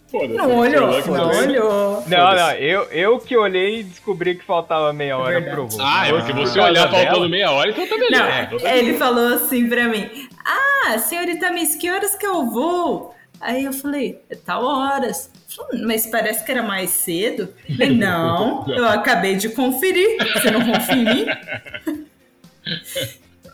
Foda-se. 0.10 0.34
Não 0.38 0.48
Sr. 0.50 0.56
olhou, 0.58 0.88
não 0.92 1.02
também- 1.02 1.40
olhou. 1.50 2.04
Não, 2.08 2.36
não, 2.36 2.52
eu, 2.54 2.84
eu 2.92 3.20
que 3.20 3.36
olhei 3.36 3.82
e 3.82 3.84
descobri 3.84 4.36
que 4.36 4.46
faltava 4.46 4.94
meia 4.94 5.18
hora 5.18 5.34
verdade. 5.42 5.54
pro 5.54 5.68
voo. 5.68 5.82
Ah, 5.82 6.08
é 6.08 6.14
porque 6.14 6.32
por 6.34 6.48
você 6.48 6.60
causa 6.60 6.72
olhar 6.72 6.90
faltando 6.90 7.30
meia 7.30 7.52
hora, 7.52 7.72
então 7.72 7.86
tá 7.86 7.98
beleza. 7.98 8.48
Não, 8.52 8.60
tá 8.60 8.78
ele 8.78 8.94
falou 8.94 9.34
assim 9.34 9.68
pra 9.68 9.84
mim: 9.90 10.10
Ah, 10.46 10.98
senhorita 10.98 11.52
Miss, 11.52 11.76
que 11.76 11.92
horas 11.92 12.16
que 12.16 12.26
eu 12.26 12.46
vou? 12.50 13.17
Aí 13.40 13.66
eu 13.66 13.74
falei: 13.74 14.20
É 14.30 14.36
tal 14.36 14.64
horas. 14.64 15.32
Falei, 15.48 15.82
Mas 15.86 16.08
parece 16.08 16.44
que 16.44 16.52
era 16.52 16.64
mais 16.64 16.90
cedo. 16.90 17.54
Falei, 17.78 17.96
não, 17.96 18.66
eu 18.68 18.88
acabei 18.88 19.36
de 19.36 19.50
conferir. 19.50 20.18
Você 20.34 20.52
não 20.52 20.66
confia 20.66 20.96
em 20.96 21.06
mim? 21.06 21.26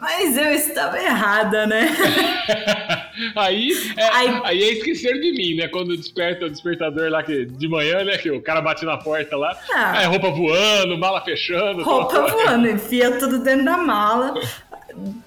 Mas 0.03 0.35
eu 0.35 0.51
estava 0.51 1.01
errada, 1.01 1.65
né? 1.65 1.87
Aí 3.37 3.71
é, 3.95 4.03
Aí- 4.09 4.41
aí... 4.43 4.63
é 4.63 4.73
esquecer 4.73 5.13
de 5.21 5.31
mim, 5.31 5.55
né? 5.55 5.69
Quando 5.69 5.95
desperta 5.95 6.45
o 6.45 6.49
despertador 6.49 7.09
lá 7.09 7.23
que, 7.23 7.45
de 7.45 7.69
manhã, 7.69 8.03
né? 8.03 8.17
Que 8.17 8.29
o 8.29 8.41
cara 8.41 8.61
bate 8.61 8.83
na 8.83 8.97
porta 8.97 9.37
lá. 9.37 9.57
Ah. 9.73 10.01
É 10.01 10.05
roupa 10.05 10.29
voando, 10.29 10.97
mala 10.97 11.21
fechando. 11.21 11.83
Roupa 11.83 12.27
voando, 12.27 12.69
enfia 12.69 13.17
tudo 13.17 13.39
dentro 13.39 13.63
da 13.63 13.77
mala. 13.77 14.33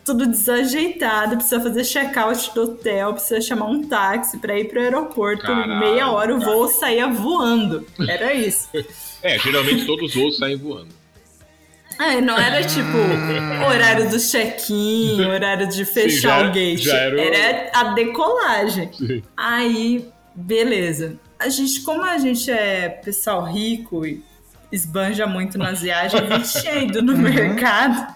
Tudo 0.04 0.26
desajeitado, 0.26 1.36
precisa 1.36 1.60
fazer 1.60 1.84
check-out 1.84 2.54
do 2.54 2.62
hotel, 2.64 3.12
precisa 3.14 3.40
chamar 3.40 3.66
um 3.66 3.82
táxi 3.82 4.38
pra 4.38 4.58
ir 4.58 4.68
pro 4.68 4.80
aeroporto. 4.80 5.42
Caralho, 5.42 5.78
meia 5.78 6.10
hora 6.10 6.34
o 6.34 6.38
cara. 6.40 6.52
voo 6.52 6.68
saía 6.68 7.08
voando. 7.08 7.86
Era 8.08 8.32
isso. 8.34 8.68
É, 9.22 9.38
geralmente 9.38 9.84
todos 9.86 10.10
os 10.10 10.14
voos 10.14 10.36
saem 10.38 10.56
voando. 10.56 10.94
Ah, 11.98 12.20
não 12.20 12.36
era 12.36 12.62
tipo 12.62 12.96
horário 13.66 14.10
do 14.10 14.18
check-in, 14.20 15.24
horário 15.24 15.66
de 15.66 15.84
fechar 15.84 16.42
já- 16.42 16.48
o 16.50 16.52
gate. 16.52 16.82
já 16.82 16.96
era 16.96 17.20
Era 17.20 17.70
a 17.72 17.84
decolagem. 17.94 18.90
Sim. 18.92 19.22
Aí, 19.36 20.06
beleza. 20.34 21.16
A 21.38 21.48
gente, 21.48 21.80
como 21.80 22.02
a 22.04 22.18
gente 22.18 22.50
é 22.50 22.88
pessoal 22.88 23.44
rico 23.44 24.04
e 24.04 24.22
esbanja 24.70 25.26
muito 25.26 25.56
nas 25.56 25.80
viagens, 25.80 26.22
a 26.30 26.38
gente 26.38 26.60
tinha 26.60 26.76
ido 26.76 27.00
no 27.02 27.16
mercado 27.16 28.14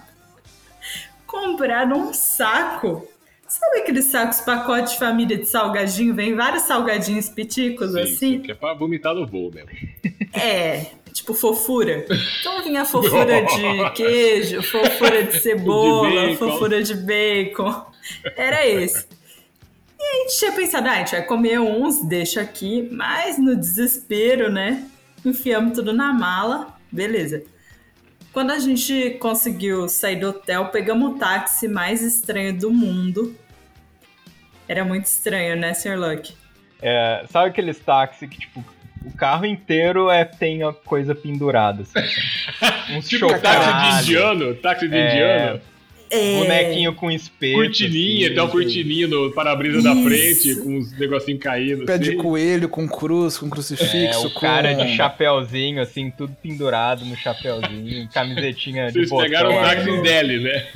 comprar 1.31 1.87
um 1.93 2.13
saco. 2.13 3.07
Sabe 3.47 3.79
aqueles 3.79 4.05
sacos 4.05 4.41
pacote 4.41 4.91
de 4.91 4.99
família 4.99 5.37
de 5.37 5.45
salgadinho? 5.45 6.13
Vem 6.13 6.35
vários 6.35 6.63
salgadinhos 6.63 7.29
piticos 7.29 7.93
Sim, 7.93 7.99
assim? 7.99 8.39
Que 8.41 8.51
é 8.51 8.55
pra 8.55 8.73
vomitar 8.73 9.15
no 9.15 9.25
voo 9.25 9.49
mesmo. 9.51 9.69
É, 10.33 10.85
tipo 11.11 11.33
fofura. 11.33 12.05
Então 12.39 12.63
vinha 12.63 12.85
fofura 12.85 13.43
de 13.43 13.91
queijo, 13.95 14.63
fofura 14.63 15.23
de 15.23 15.39
cebola, 15.43 16.29
De 16.29 16.37
fofura 16.37 16.81
de 16.81 16.95
bacon. 16.95 17.85
Era 18.37 18.65
esse. 18.65 19.05
E 19.99 20.03
a 20.03 20.17
gente 20.19 20.39
tinha 20.39 20.51
pensado, 20.53 20.87
ah, 20.87 20.91
a 20.93 20.95
gente 20.99 21.11
vai 21.11 21.25
comer 21.25 21.59
uns, 21.59 22.01
deixa 22.07 22.39
aqui, 22.39 22.87
mas 22.93 23.37
no 23.37 23.57
desespero, 23.57 24.49
né? 24.49 24.87
Enfiamos 25.25 25.73
tudo 25.73 25.91
na 25.91 26.13
mala, 26.13 26.79
beleza. 26.89 27.43
Quando 28.33 28.51
a 28.51 28.59
gente 28.59 29.17
conseguiu 29.19 29.89
sair 29.89 30.15
do 30.15 30.29
hotel, 30.29 30.67
pegamos 30.67 31.11
o 31.11 31.17
táxi 31.17 31.67
mais 31.67 32.01
estranho 32.01 32.57
do 32.57 32.71
mundo. 32.71 33.35
Era 34.67 34.85
muito 34.85 35.05
estranho, 35.05 35.57
né, 35.57 35.73
Sr. 35.73 35.97
Luck? 35.97 36.33
É, 36.81 37.25
sabe 37.29 37.49
aqueles 37.49 37.77
táxis 37.79 38.29
que, 38.29 38.39
tipo, 38.39 38.63
o 39.05 39.11
carro 39.17 39.45
inteiro 39.45 40.09
é, 40.09 40.23
tem 40.23 40.63
a 40.63 40.71
coisa 40.71 41.13
pendurada, 41.13 41.83
assim. 41.83 42.95
Uns 42.95 43.07
Tipo 43.09 43.27
táxi 43.39 44.05
de 44.05 44.11
indiano, 44.11 44.55
táxi 44.55 44.87
de 44.87 44.95
É, 44.95 45.11
indiano. 45.11 45.61
É, 46.13 46.39
Bonequinho 46.39 46.93
com 46.93 47.09
espeto. 47.09 47.55
Cortininha, 47.55 48.25
assim, 48.27 48.35
tem 48.35 48.37
uma 48.37 48.43
assim. 48.43 48.51
cortininha 48.51 49.07
no 49.07 49.31
para-brisa 49.31 49.81
da 49.81 49.95
frente, 50.03 50.55
com 50.57 50.77
uns 50.77 50.91
negocinhos 50.99 51.41
caindo. 51.41 51.85
Pé 51.85 51.97
de 51.97 52.09
assim. 52.09 52.17
coelho, 52.17 52.67
com 52.67 52.85
cruz, 52.87 53.37
com 53.37 53.47
É, 53.47 53.49
crucifixo, 53.49 54.27
o 54.27 54.31
com... 54.33 54.39
cara 54.41 54.73
de 54.73 54.93
chapéuzinho, 54.95 55.81
assim, 55.81 56.11
tudo 56.11 56.35
pendurado 56.43 57.05
no 57.05 57.15
chapéuzinho, 57.15 58.09
camisetinha 58.13 58.87
de 58.87 58.93
Vocês 58.93 59.09
botão. 59.09 59.25
pegaram 59.25 59.49
o 59.51 59.53
É. 59.53 59.61
táxi 59.61 59.89
em 59.89 60.01
Delhi, 60.01 60.39
né? 60.43 60.67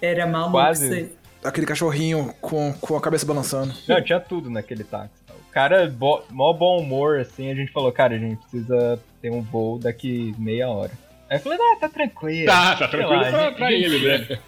Era 0.00 0.26
maluco 0.26 0.52
Quase. 0.52 1.08
Aquele 1.42 1.66
cachorrinho 1.66 2.34
com, 2.40 2.72
com 2.80 2.96
a 2.96 3.00
cabeça 3.00 3.24
balançando. 3.24 3.72
Não, 3.88 4.02
tinha 4.02 4.20
tudo 4.20 4.50
naquele 4.50 4.84
táxi. 4.84 5.14
O 5.48 5.50
cara, 5.52 5.88
bo 5.88 6.22
mó 6.30 6.52
bom 6.52 6.80
humor, 6.80 7.18
assim, 7.20 7.50
a 7.50 7.54
gente 7.54 7.72
falou, 7.72 7.90
cara, 7.90 8.14
a 8.14 8.18
gente 8.18 8.36
precisa 8.42 9.00
ter 9.22 9.30
um 9.30 9.40
voo 9.40 9.78
daqui 9.78 10.34
meia 10.38 10.68
hora. 10.68 10.90
Aí 11.30 11.36
eu 11.36 11.40
falei, 11.40 11.58
ah, 11.60 11.76
tá 11.80 11.88
tranquilo. 11.88 12.46
Tá, 12.46 12.76
tá 12.76 12.88
tranquilo 12.88 13.20
lá, 13.20 13.30
pra, 13.30 13.40
gente- 13.48 13.56
pra 13.56 13.72
ele, 13.72 14.06
né? 14.28 14.38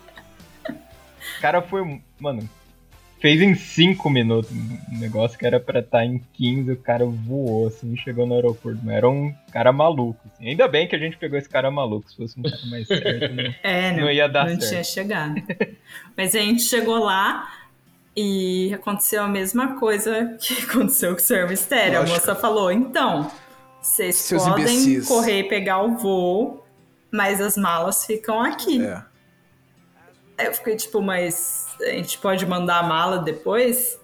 O 1.38 1.40
cara 1.40 1.62
foi, 1.62 2.00
mano, 2.18 2.48
fez 3.20 3.40
em 3.42 3.54
5 3.54 4.08
minutos 4.08 4.50
um 4.50 4.98
negócio 4.98 5.38
que 5.38 5.46
era 5.46 5.60
pra 5.60 5.80
estar 5.80 6.04
em 6.04 6.18
15, 6.34 6.72
o 6.72 6.76
cara 6.76 7.04
voou, 7.04 7.66
assim, 7.66 7.92
e 7.92 7.98
chegou 7.98 8.26
no 8.26 8.34
aeroporto. 8.34 8.78
Mas 8.82 8.94
era 8.96 9.08
um 9.08 9.34
cara 9.52 9.72
maluco, 9.72 10.18
assim. 10.26 10.48
Ainda 10.48 10.66
bem 10.68 10.88
que 10.88 10.96
a 10.96 10.98
gente 10.98 11.16
pegou 11.18 11.38
esse 11.38 11.48
cara 11.48 11.70
maluco, 11.70 12.10
se 12.10 12.16
fosse 12.16 12.38
um 12.38 12.42
cara 12.42 12.58
mais 12.70 12.86
certo, 12.86 13.34
né? 13.34 13.54
É, 13.62 13.92
não, 13.92 14.00
Não 14.00 14.10
ia 14.10 14.28
dar 14.28 14.44
não 14.48 14.58
certo. 14.60 14.68
tinha 14.70 14.84
chegado. 14.84 15.42
Mas 16.16 16.34
a 16.34 16.38
gente 16.38 16.62
chegou 16.62 16.98
lá 16.98 17.52
e 18.16 18.72
aconteceu 18.74 19.22
a 19.22 19.28
mesma 19.28 19.78
coisa 19.78 20.36
que 20.40 20.62
aconteceu 20.64 21.10
com 21.14 21.20
o 21.20 21.24
Sr. 21.24 21.46
Mistério. 21.48 21.98
Lógico. 22.00 22.16
A 22.16 22.20
moça 22.20 22.34
falou: 22.34 22.72
então, 22.72 23.30
vocês 23.80 24.30
podem 24.30 24.64
imbecis." 24.64 25.06
correr 25.08 25.40
e 25.40 25.44
pegar 25.44 25.82
o 25.82 25.96
voo, 25.96 26.66
mas 27.12 27.40
as 27.40 27.56
malas 27.56 28.04
ficam 28.04 28.40
aqui. 28.42 28.84
É. 28.84 29.02
Aí 30.38 30.46
eu 30.46 30.54
fiquei 30.54 30.74
tipo, 30.76 31.02
mas 31.02 31.66
a 31.82 31.90
gente 31.90 32.16
pode 32.18 32.46
mandar 32.46 32.78
a 32.78 32.82
mala 32.82 33.18
depois? 33.18 33.98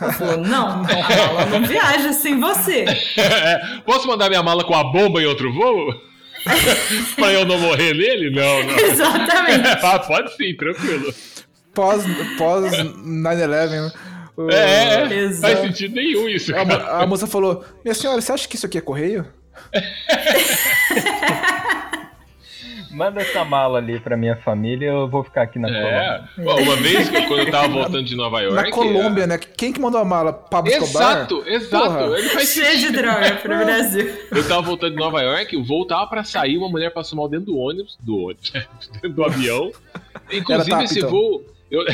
Ela 0.00 0.12
falou: 0.12 0.36
não, 0.38 0.68
a 0.68 0.76
mala 0.82 1.46
não 1.46 1.62
viaja 1.66 2.12
sem 2.14 2.40
você. 2.40 2.84
É, 3.18 3.80
Posso 3.84 4.06
mandar 4.08 4.28
minha 4.30 4.42
mala 4.42 4.64
com 4.64 4.74
a 4.74 4.84
bomba 4.84 5.20
em 5.20 5.26
outro 5.26 5.52
voo? 5.52 5.92
pra 7.16 7.32
eu 7.32 7.44
não 7.44 7.58
morrer 7.58 7.92
nele? 7.92 8.30
Não, 8.30 8.62
não. 8.64 8.78
Exatamente. 8.78 9.66
Ah, 9.82 9.98
pode 9.98 10.34
sim, 10.36 10.54
tranquilo. 10.56 11.12
Pós, 11.74 12.04
pós 12.38 12.72
9-11, 12.72 13.92
o- 14.36 14.50
É, 14.50 15.02
é. 15.12 15.14
Exato. 15.14 15.54
faz 15.54 15.66
sentido 15.66 15.94
nenhum 15.96 16.26
isso, 16.28 16.54
a, 16.56 16.64
cara. 16.64 17.02
a 17.02 17.06
moça 17.06 17.26
falou: 17.26 17.64
Minha 17.84 17.94
senhora, 17.94 18.20
você 18.20 18.32
acha 18.32 18.48
que 18.48 18.56
isso 18.56 18.64
aqui 18.64 18.78
é 18.78 18.80
correio? 18.80 19.26
Manda 22.96 23.20
essa 23.20 23.44
mala 23.44 23.76
ali 23.78 24.00
pra 24.00 24.16
minha 24.16 24.36
família, 24.36 24.86
eu 24.86 25.06
vou 25.06 25.22
ficar 25.22 25.42
aqui 25.42 25.58
na 25.58 25.68
É. 25.68 26.22
Colômbia. 26.34 26.62
Uma 26.64 26.76
vez, 26.80 27.08
que 27.10 27.22
quando 27.26 27.40
eu 27.40 27.50
tava 27.50 27.68
voltando 27.68 28.04
de 28.04 28.16
Nova 28.16 28.40
York. 28.40 28.56
Na 28.56 28.70
Colômbia, 28.70 29.26
né? 29.26 29.36
Quem 29.38 29.70
que 29.72 29.78
mandou 29.80 30.00
a 30.00 30.04
mala? 30.04 30.32
Pablo 30.32 30.72
Escobar? 30.72 31.16
Exato, 31.18 31.44
exato. 31.46 32.16
Ele 32.16 32.28
faz 32.30 32.48
Cheio 32.48 32.78
de 32.78 32.90
droga 32.92 33.36
pro 33.36 33.54
Brasil. 33.58 34.14
Eu 34.30 34.48
tava 34.48 34.62
voltando 34.62 34.92
de 34.92 34.96
Nova 34.98 35.20
York, 35.20 35.54
o 35.56 35.62
voo 35.64 35.86
tava 35.86 36.06
pra 36.06 36.24
sair, 36.24 36.56
uma 36.56 36.70
mulher 36.70 36.90
passou 36.90 37.18
mal 37.18 37.28
dentro 37.28 37.46
do 37.46 37.58
ônibus, 37.58 37.98
do 38.00 38.16
ônibus, 38.16 38.50
dentro 38.94 39.10
do 39.12 39.24
avião. 39.24 39.70
Inclusive, 40.32 40.70
TAP, 40.70 40.82
esse 40.84 40.98
então. 41.00 41.10
voo. 41.10 41.44
eu- 41.70 41.84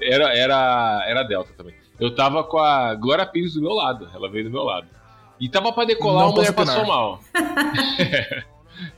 era, 0.00 0.32
era, 0.36 1.04
era 1.08 1.22
Delta 1.24 1.50
também. 1.56 1.74
Eu 1.98 2.14
tava 2.14 2.44
com 2.44 2.58
a 2.58 2.94
Glória 2.94 3.26
Pires 3.26 3.54
do 3.54 3.62
meu 3.62 3.72
lado, 3.72 4.08
ela 4.14 4.30
veio 4.30 4.44
do 4.44 4.50
meu 4.50 4.62
lado. 4.62 4.86
E 5.40 5.48
tava 5.48 5.72
pra 5.72 5.84
decolar, 5.84 6.24
Não 6.26 6.32
a 6.32 6.34
mulher 6.36 6.52
passou 6.52 6.86
mal. 6.86 7.20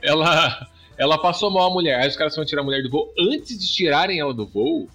ela, 0.01 0.67
ela 0.99 1.17
passou 1.17 1.49
mal 1.49 1.71
a 1.71 1.73
mulher. 1.73 1.99
Aí 2.01 2.07
os 2.09 2.15
caras 2.15 2.35
vão 2.35 2.45
tirar 2.45 2.61
a 2.61 2.65
mulher 2.65 2.83
do 2.83 2.89
voo. 2.89 3.11
Antes 3.17 3.57
de 3.57 3.73
tirarem 3.73 4.19
ela 4.19 4.33
do 4.33 4.45
voo, 4.45 4.87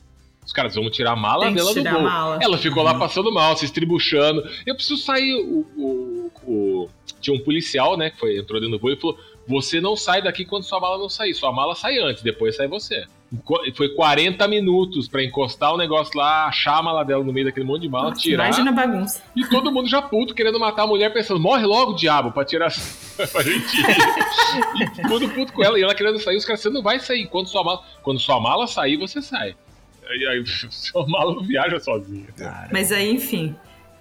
os 0.44 0.52
caras 0.52 0.74
vão 0.74 0.88
tirar 0.90 1.12
a 1.12 1.16
mala 1.16 1.46
Tem 1.46 1.54
que 1.54 1.60
dela 1.60 1.74
do 1.74 1.82
voo. 1.82 2.02
mala. 2.02 2.38
Ela 2.42 2.58
ficou 2.58 2.82
lá 2.82 2.94
passando 2.98 3.32
mal, 3.32 3.56
se 3.56 3.64
estribuchando. 3.64 4.46
Eu 4.66 4.74
preciso 4.74 4.98
sair. 4.98 5.32
O, 5.34 5.66
o- 5.76 6.30
o- 6.46 6.88
tinha 7.20 7.34
um 7.34 7.40
policial, 7.42 7.96
né, 7.96 8.10
que 8.10 8.18
foi, 8.18 8.36
entrou 8.38 8.60
dentro 8.60 8.76
do 8.76 8.80
voo 8.80 8.90
e 8.92 8.96
falou: 9.00 9.18
Você 9.48 9.80
não 9.80 9.96
sai 9.96 10.20
daqui 10.20 10.44
quando 10.44 10.64
sua 10.64 10.78
mala 10.78 10.98
não 10.98 11.08
sair. 11.08 11.32
Sua 11.34 11.50
mala 11.50 11.74
sai 11.74 11.98
antes, 11.98 12.22
depois 12.22 12.54
sai 12.56 12.68
você. 12.68 13.04
Foi 13.74 13.88
40 13.90 14.46
minutos 14.48 15.08
pra 15.08 15.22
encostar 15.22 15.72
o 15.72 15.76
negócio 15.76 16.16
lá, 16.18 16.46
achar 16.46 16.78
a 16.78 16.82
mala 16.82 17.04
dela 17.04 17.24
no 17.24 17.32
meio 17.32 17.46
daquele 17.46 17.66
monte 17.66 17.82
de 17.82 17.88
mala, 17.88 18.10
Nossa, 18.10 18.20
tirar. 18.20 18.44
Imagina 18.46 18.70
a 18.70 18.74
bagunça. 18.74 19.22
E 19.34 19.44
todo 19.46 19.72
mundo 19.72 19.88
já 19.88 20.02
puto, 20.02 20.34
querendo 20.34 20.58
matar 20.60 20.82
a 20.82 20.86
mulher, 20.86 21.12
pensando, 21.12 21.40
morre 21.40 21.64
logo, 21.66 21.94
diabo, 21.94 22.32
pra 22.32 22.44
tirar 22.44 22.72
pra 23.32 23.42
gente 23.42 23.80
ir. 23.80 23.86
E 24.82 25.02
todo 25.02 25.08
mundo 25.08 25.28
puto 25.34 25.52
com 25.52 25.64
ela, 25.64 25.78
e 25.78 25.82
ela 25.82 25.94
querendo 25.94 26.18
sair, 26.20 26.36
os 26.36 26.44
caras, 26.44 26.60
você 26.60 26.70
não 26.70 26.82
vai 26.82 26.98
sair. 27.00 27.26
Quando 27.26 27.48
sua 27.48 27.64
mala, 27.64 27.82
quando 28.02 28.20
sua 28.20 28.40
mala 28.40 28.66
sair, 28.66 28.96
você 28.96 29.20
sai. 29.22 29.54
Aí, 30.08 30.26
aí 30.28 30.44
sua 30.70 31.06
mala 31.08 31.34
não 31.34 31.42
viaja 31.42 31.78
sozinha. 31.80 32.26
Mas 32.70 32.92
aí, 32.92 33.10
enfim, 33.10 33.54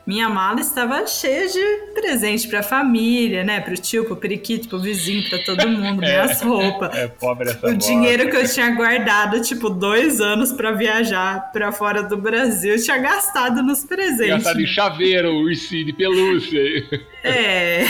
minha 0.05 0.27
mala 0.29 0.59
estava 0.59 1.05
cheia 1.07 1.47
de 1.47 1.93
presente 1.93 2.47
pra 2.47 2.61
família, 2.61 3.43
né? 3.43 3.61
Pro 3.61 3.75
tio, 3.75 4.03
pro 4.05 4.15
periquito, 4.17 4.67
pro 4.67 4.79
vizinho, 4.79 5.29
pra 5.29 5.39
todo 5.39 5.67
mundo, 5.69 5.99
minhas 6.03 6.41
roupas. 6.41 6.93
É 6.95 7.07
pobre 7.07 7.49
essa 7.49 7.57
O 7.59 7.61
bola. 7.61 7.75
dinheiro 7.75 8.29
que 8.29 8.35
eu 8.35 8.47
tinha 8.51 8.69
guardado, 8.71 9.41
tipo, 9.41 9.69
dois 9.69 10.19
anos 10.19 10.51
pra 10.51 10.71
viajar 10.71 11.51
pra 11.51 11.71
fora 11.71 12.03
do 12.03 12.17
Brasil, 12.17 12.73
eu 12.75 12.83
tinha 12.83 12.97
gastado 12.97 13.63
nos 13.63 13.85
presentes. 13.85 14.27
Gastado 14.43 14.61
em 14.61 14.67
chaveiro, 14.67 15.31
ursinho 15.35 15.85
de 15.85 15.93
pelúcia. 15.93 16.59
É, 17.25 17.85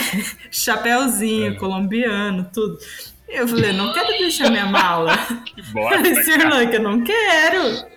chapéuzinho 0.51 1.55
colombiano, 1.57 2.47
tudo. 2.53 2.77
Eu 3.27 3.47
falei, 3.47 3.73
não 3.73 3.91
quero 3.91 4.09
deixar 4.19 4.51
minha 4.51 4.67
mala. 4.67 5.17
Que 5.43 5.59
bosta. 5.73 6.07
Esse 6.07 6.37
que 6.69 6.75
eu 6.75 6.83
não 6.83 7.03
quero. 7.03 7.87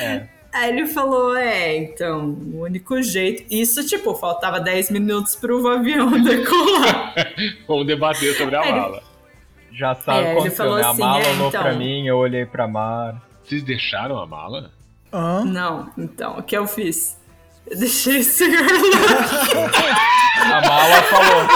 É. 0.00 0.33
Aí 0.54 0.70
ele 0.70 0.86
falou, 0.86 1.36
é, 1.36 1.76
então, 1.76 2.26
o 2.28 2.60
único 2.62 3.02
jeito... 3.02 3.44
Isso, 3.52 3.84
tipo, 3.86 4.14
faltava 4.14 4.60
10 4.60 4.90
minutos 4.92 5.34
pro 5.34 5.66
avião 5.66 6.10
decolar. 6.22 7.12
Vamos 7.66 7.86
debater 7.88 8.34
sobre 8.36 8.54
a 8.54 8.60
Aí 8.60 8.68
ele- 8.68 8.80
mala. 8.80 9.02
Já 9.72 9.94
sabe 9.96 10.28
É, 10.28 10.34
o 10.36 10.38
ele 10.38 10.50
falou 10.50 10.76
né? 10.76 10.84
A 10.84 10.90
assim, 10.90 11.00
mala 11.00 11.24
é, 11.24 11.30
olhou 11.32 11.48
então. 11.48 11.62
pra 11.62 11.72
mim, 11.74 12.06
eu 12.06 12.16
olhei 12.18 12.46
pra 12.46 12.68
Mar. 12.68 13.20
Vocês 13.42 13.64
deixaram 13.64 14.16
a 14.20 14.24
mala? 14.26 14.70
Hã? 15.12 15.44
Não, 15.44 15.90
então, 15.98 16.38
o 16.38 16.42
que 16.44 16.56
eu 16.56 16.68
fiz? 16.68 17.18
Eu 17.66 17.76
deixei 17.76 18.20
o 18.20 18.22
senhor 18.24 18.62
lá. 18.62 20.56
A 20.56 20.60
mala 20.68 21.02
falou, 21.02 21.48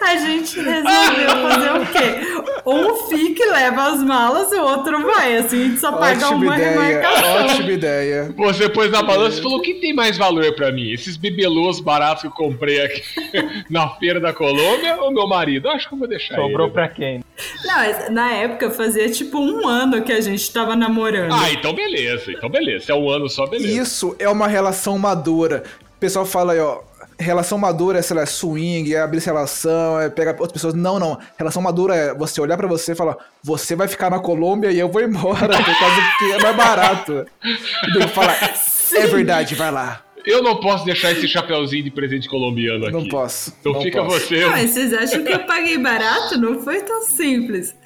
A 0.00 0.16
gente 0.16 0.60
resolveu 0.60 1.28
fazer 1.50 1.72
o 1.72 1.86
quê? 1.92 2.55
Um 2.66 2.96
fica 3.08 3.44
e 3.44 3.50
leva 3.50 3.92
as 3.92 4.02
malas 4.02 4.50
e 4.50 4.56
o 4.56 4.64
outro 4.64 5.00
vai. 5.02 5.36
Assim, 5.36 5.60
a 5.60 5.64
gente 5.68 5.80
só 5.80 5.92
paga 5.92 6.26
Ótima 6.26 6.36
uma 6.36 6.56
ideia, 6.56 6.70
remarcação. 6.70 7.44
Ótima 7.44 7.70
ideia. 7.72 8.34
Você 8.36 8.68
pôs 8.68 8.90
na 8.90 9.02
balança 9.02 9.38
e 9.38 9.42
falou: 9.42 9.58
o 9.58 9.62
que 9.62 9.74
tem 9.74 9.94
mais 9.94 10.18
valor 10.18 10.52
pra 10.54 10.72
mim? 10.72 10.90
Esses 10.90 11.16
bibelôs 11.16 11.78
baratos 11.78 12.22
que 12.22 12.28
eu 12.28 12.32
comprei 12.32 12.80
aqui 12.80 13.02
na 13.70 13.88
feira 13.90 14.18
da 14.18 14.32
Colômbia 14.32 14.96
ou 15.00 15.12
meu 15.12 15.28
marido? 15.28 15.68
Eu 15.68 15.72
acho 15.72 15.88
que 15.88 15.94
eu 15.94 15.98
vou 15.98 16.08
deixar 16.08 16.34
sobrou 16.34 16.66
ele. 16.66 16.72
pra 16.72 16.88
quem? 16.88 17.24
Não, 17.64 17.76
Não, 17.76 18.10
na 18.10 18.32
época 18.32 18.70
fazia 18.70 19.08
tipo 19.10 19.38
um 19.38 19.68
ano 19.68 20.02
que 20.02 20.12
a 20.12 20.20
gente 20.20 20.52
tava 20.52 20.74
namorando. 20.74 21.32
Ah, 21.32 21.50
então 21.52 21.72
beleza, 21.72 22.32
então 22.32 22.48
beleza. 22.48 22.86
Se 22.86 22.90
é 22.90 22.94
um 22.94 23.08
ano 23.08 23.28
só, 23.28 23.46
beleza. 23.46 23.80
Isso 23.82 24.16
é 24.18 24.28
uma 24.28 24.48
relação 24.48 24.98
madura. 24.98 25.62
O 25.96 25.98
pessoal 26.00 26.26
fala 26.26 26.52
aí, 26.52 26.60
ó. 26.60 26.80
Relação 27.18 27.56
madura 27.56 27.98
é, 27.98 28.02
sei 28.02 28.16
lá, 28.16 28.22
é 28.22 28.26
swing, 28.26 28.94
é 28.94 29.00
abrir 29.00 29.20
relação, 29.20 29.98
é 30.00 30.10
pegar 30.10 30.32
outras 30.32 30.52
pessoas. 30.52 30.74
Não, 30.74 30.98
não. 30.98 31.18
Relação 31.38 31.62
madura 31.62 31.94
é 31.94 32.14
você 32.14 32.40
olhar 32.40 32.56
pra 32.56 32.66
você 32.66 32.92
e 32.92 32.94
falar: 32.94 33.16
você 33.42 33.74
vai 33.74 33.88
ficar 33.88 34.10
na 34.10 34.18
Colômbia 34.18 34.70
e 34.70 34.78
eu 34.78 34.88
vou 34.88 35.02
embora, 35.02 35.48
por 35.56 35.78
causa 35.78 35.96
que 36.18 36.32
é 36.32 36.38
mais 36.38 36.56
barato. 36.56 37.26
E 37.42 38.02
eu 38.02 38.08
falar: 38.08 38.36
é 38.94 39.06
verdade, 39.06 39.54
vai 39.54 39.70
lá. 39.70 40.02
Eu 40.26 40.42
não 40.42 40.58
posso 40.58 40.84
deixar 40.84 41.12
esse 41.12 41.28
chapeuzinho 41.28 41.84
de 41.84 41.90
presente 41.90 42.28
colombiano 42.28 42.86
aqui. 42.86 42.92
Não 42.92 43.06
posso. 43.06 43.54
Então 43.60 43.74
não 43.74 43.80
fica 43.80 44.02
posso. 44.02 44.18
você. 44.26 44.40
Não, 44.40 44.50
mas 44.50 44.70
vocês 44.70 44.92
acham 44.92 45.22
que 45.22 45.32
eu 45.32 45.38
paguei 45.46 45.78
barato? 45.78 46.36
Não 46.36 46.60
foi 46.60 46.80
tão 46.80 47.02
simples. 47.02 47.76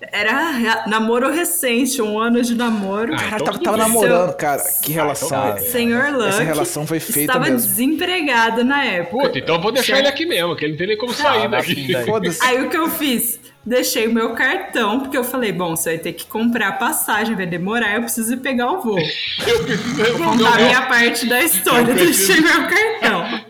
Era 0.00 0.84
namoro 0.86 1.30
recente, 1.30 2.00
um 2.00 2.18
ano 2.18 2.40
de 2.42 2.54
namoro. 2.54 3.12
Ah, 3.14 3.18
Cara, 3.18 3.26
então 3.36 3.44
tava, 3.46 3.58
tava 3.58 3.76
namorando, 3.76 4.34
cara. 4.34 4.62
Que 4.82 4.92
então 4.92 5.02
relação. 5.04 5.28
tá. 5.28 5.48
é- 5.58 5.60
Senhor 5.60 6.12
Luck 6.12 6.28
Essa 6.28 6.42
relação 6.42 6.86
foi 6.86 6.98
feita 7.00 7.20
estava 7.32 7.40
mesmo. 7.50 7.56
desempregado 7.58 8.64
na 8.64 8.82
época. 8.84 9.24
Puta, 9.26 9.38
então 9.38 9.56
eu 9.56 9.60
vou 9.60 9.70
deixar 9.72 9.98
ele 9.98 10.08
aqui 10.08 10.24
mesmo, 10.24 10.56
que 10.56 10.64
ele 10.64 10.72
não 10.72 10.78
tem 10.78 10.86
nem 10.86 10.96
como 10.96 11.12
sair 11.12 11.44
Ah, 11.44 11.48
daqui. 11.48 11.94
assim. 11.94 12.06
Foda-se. 12.06 12.42
Aí 12.44 12.62
o 12.64 12.70
que 12.70 12.76
eu 12.78 12.88
fiz? 12.88 13.38
Deixei 13.64 14.06
o 14.08 14.12
meu 14.14 14.30
cartão, 14.32 15.00
porque 15.00 15.18
eu 15.18 15.22
falei, 15.22 15.52
bom, 15.52 15.76
você 15.76 15.90
vai 15.90 15.98
ter 15.98 16.14
que 16.14 16.24
comprar 16.24 16.78
passagem, 16.78 17.36
vai 17.36 17.44
demorar, 17.44 17.94
eu 17.96 18.00
preciso 18.02 18.32
ir 18.32 18.38
pegar 18.38 18.72
o 18.72 18.80
voo. 18.80 18.98
Eu 18.98 19.58
preciso 19.64 19.94
Vou 19.96 20.04
resolver 20.04 20.24
o 20.24 20.24
contar 20.30 20.48
a 20.48 20.56
meu... 20.56 20.64
minha 20.66 20.82
parte 20.86 21.26
da 21.26 21.42
história, 21.42 21.90
Eu 21.90 21.94
preciso- 21.94 22.32
deixei 22.32 22.40
meu 22.58 22.68
cartão. 22.68 23.40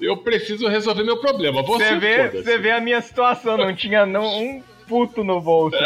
Eu 0.00 0.16
preciso 0.18 0.68
resolver 0.68 1.02
meu 1.02 1.16
problema. 1.16 1.62
Você, 1.64 1.84
Você 1.84 1.96
vê, 1.96 2.28
você 2.28 2.58
vê 2.58 2.70
a 2.70 2.80
minha 2.80 3.00
situação, 3.02 3.56
não 3.56 3.74
tinha 3.74 4.06
não, 4.06 4.24
um 4.24 4.62
puto 4.88 5.22
no 5.24 5.40
bolso. 5.40 5.76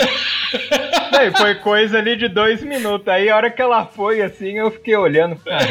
Daí 1.13 1.31
foi 1.37 1.55
coisa 1.57 1.99
ali 1.99 2.17
de 2.17 2.29
dois 2.29 2.63
minutos. 2.63 3.07
Aí 3.09 3.29
a 3.29 3.37
hora 3.37 3.51
que 3.51 3.61
ela 3.63 3.87
foi 3.87 4.21
assim, 4.23 4.59
eu 4.59 4.71
fiquei 4.71 4.97
olhando, 4.97 5.37
cara. 5.37 5.69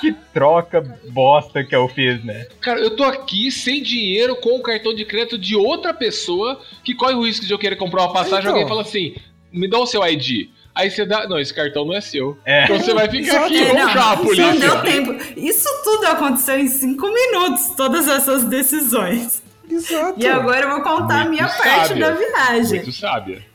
Que 0.00 0.12
troca 0.32 0.80
bosta 1.10 1.62
que 1.62 1.74
eu 1.76 1.86
fiz, 1.88 2.24
né? 2.24 2.46
Cara, 2.60 2.80
eu 2.80 2.96
tô 2.96 3.04
aqui 3.04 3.50
sem 3.50 3.82
dinheiro 3.82 4.34
com 4.36 4.56
o 4.58 4.62
cartão 4.62 4.94
de 4.94 5.04
crédito 5.04 5.36
de 5.38 5.54
outra 5.54 5.92
pessoa 5.92 6.60
que 6.82 6.94
corre 6.94 7.14
o 7.14 7.24
risco 7.26 7.44
de 7.46 7.52
eu 7.52 7.58
querer 7.58 7.76
comprar 7.76 8.02
uma 8.04 8.12
passagem 8.12 8.40
Então. 8.40 8.52
alguém 8.52 8.68
fala 8.68 8.82
assim: 8.82 9.14
me 9.52 9.68
dá 9.68 9.78
o 9.78 9.86
seu 9.86 10.02
ID. 10.06 10.48
Aí 10.74 10.90
você 10.90 11.04
dá. 11.04 11.28
Não, 11.28 11.38
esse 11.38 11.52
cartão 11.52 11.84
não 11.84 11.94
é 11.94 12.00
seu. 12.00 12.38
É. 12.46 12.64
Então 12.64 12.78
você 12.78 12.94
vai 12.94 13.10
ficar 13.10 13.44
aqui, 13.44 13.58
É, 13.58 13.64
vamos 13.66 13.82
não, 13.82 13.88
chamar 13.90 14.12
a 14.12 14.16
não 14.16 14.24
polícia. 14.24 14.52
deu 14.58 14.82
tempo. 14.82 15.12
Isso 15.36 15.68
tudo 15.84 16.06
aconteceu 16.06 16.58
em 16.58 16.68
cinco 16.68 17.06
minutos, 17.12 17.74
todas 17.76 18.08
essas 18.08 18.44
decisões. 18.44 19.42
Exato. 19.70 20.14
E 20.18 20.26
agora 20.26 20.66
eu 20.66 20.70
vou 20.70 20.82
contar 20.82 21.22
a 21.22 21.24
minha 21.28 21.44
Muito 21.44 21.56
parte 21.58 21.88
sábia. 21.88 22.10
da 22.10 22.14
viagem. 22.14 22.76
Muito 22.80 22.92
sábia. 22.92 23.50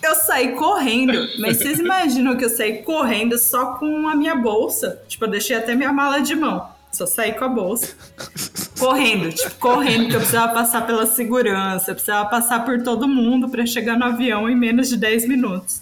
Eu 0.00 0.14
saí 0.14 0.52
correndo, 0.52 1.12
mas 1.40 1.56
vocês 1.58 1.78
imaginam 1.80 2.36
que 2.36 2.44
eu 2.44 2.50
saí 2.50 2.82
correndo 2.82 3.36
só 3.36 3.74
com 3.74 4.08
a 4.08 4.14
minha 4.14 4.36
bolsa? 4.36 5.02
Tipo, 5.08 5.24
eu 5.24 5.30
deixei 5.30 5.56
até 5.56 5.74
minha 5.74 5.92
mala 5.92 6.20
de 6.20 6.36
mão. 6.36 6.68
Só 6.92 7.04
saí 7.04 7.32
com 7.32 7.44
a 7.44 7.48
bolsa. 7.48 7.96
Correndo, 8.78 9.32
tipo, 9.32 9.56
correndo, 9.56 10.02
porque 10.02 10.16
eu 10.16 10.20
precisava 10.20 10.54
passar 10.54 10.86
pela 10.86 11.04
segurança, 11.04 11.90
eu 11.90 11.94
precisava 11.96 12.28
passar 12.28 12.64
por 12.64 12.80
todo 12.82 13.08
mundo 13.08 13.48
pra 13.48 13.66
chegar 13.66 13.98
no 13.98 14.04
avião 14.04 14.48
em 14.48 14.54
menos 14.54 14.88
de 14.88 14.96
10 14.96 15.26
minutos. 15.26 15.80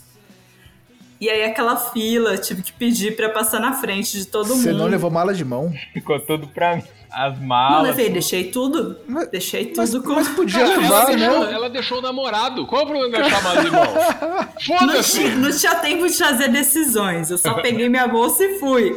E 1.20 1.30
aí 1.30 1.44
aquela 1.44 1.76
fila, 1.76 2.32
eu 2.34 2.40
tive 2.40 2.62
que 2.62 2.72
pedir 2.72 3.16
pra 3.16 3.30
passar 3.30 3.59
na 3.59 3.72
frente 3.72 4.18
de 4.18 4.26
todo 4.26 4.48
Você 4.48 4.68
mundo. 4.70 4.78
não 4.80 4.86
levou 4.86 5.10
mala 5.10 5.32
de 5.32 5.44
mão. 5.44 5.72
Ficou 5.94 6.20
tudo 6.20 6.47
pra 6.48 6.76
mim. 6.76 6.82
As 7.10 7.38
Não 7.38 7.47
malas. 7.47 7.82
levei, 7.88 8.10
deixei 8.10 8.51
tudo. 8.51 8.97
Mas- 9.09 9.28
Deixei 9.28 9.72
Mas, 9.74 9.90
tudo 9.90 10.02
com. 10.05 10.12
mas 10.14 10.28
podia 10.28 10.60
Ela, 10.60 10.76
levar, 10.76 11.06
deixou, 11.06 11.40
né? 11.47 11.52
ela 11.55 11.70
deixou 11.70 11.98
o 11.98 12.02
namorado. 12.02 12.66
Qual 12.66 12.82
é 12.82 12.84
o 12.84 12.86
problema 12.88 13.16
de 13.16 13.22
deixar 13.22 13.38
a 13.38 13.43
mala 13.43 13.64
de 13.64 13.70
mão? 13.70 13.84
Não 14.68 14.78
Foda-se! 14.78 15.18
tinha, 15.20 15.34
não 15.36 15.51
tinha 15.51 15.74
tempo 15.76 16.06
de 16.06 16.12
fazer 16.18 16.48
decisões. 16.48 17.30
Eu 17.30 17.38
só 17.38 17.55
peguei 17.55 17.88
minha 17.88 18.06
bolsa 18.06 18.44
e 18.44 18.59
fui. 18.59 18.88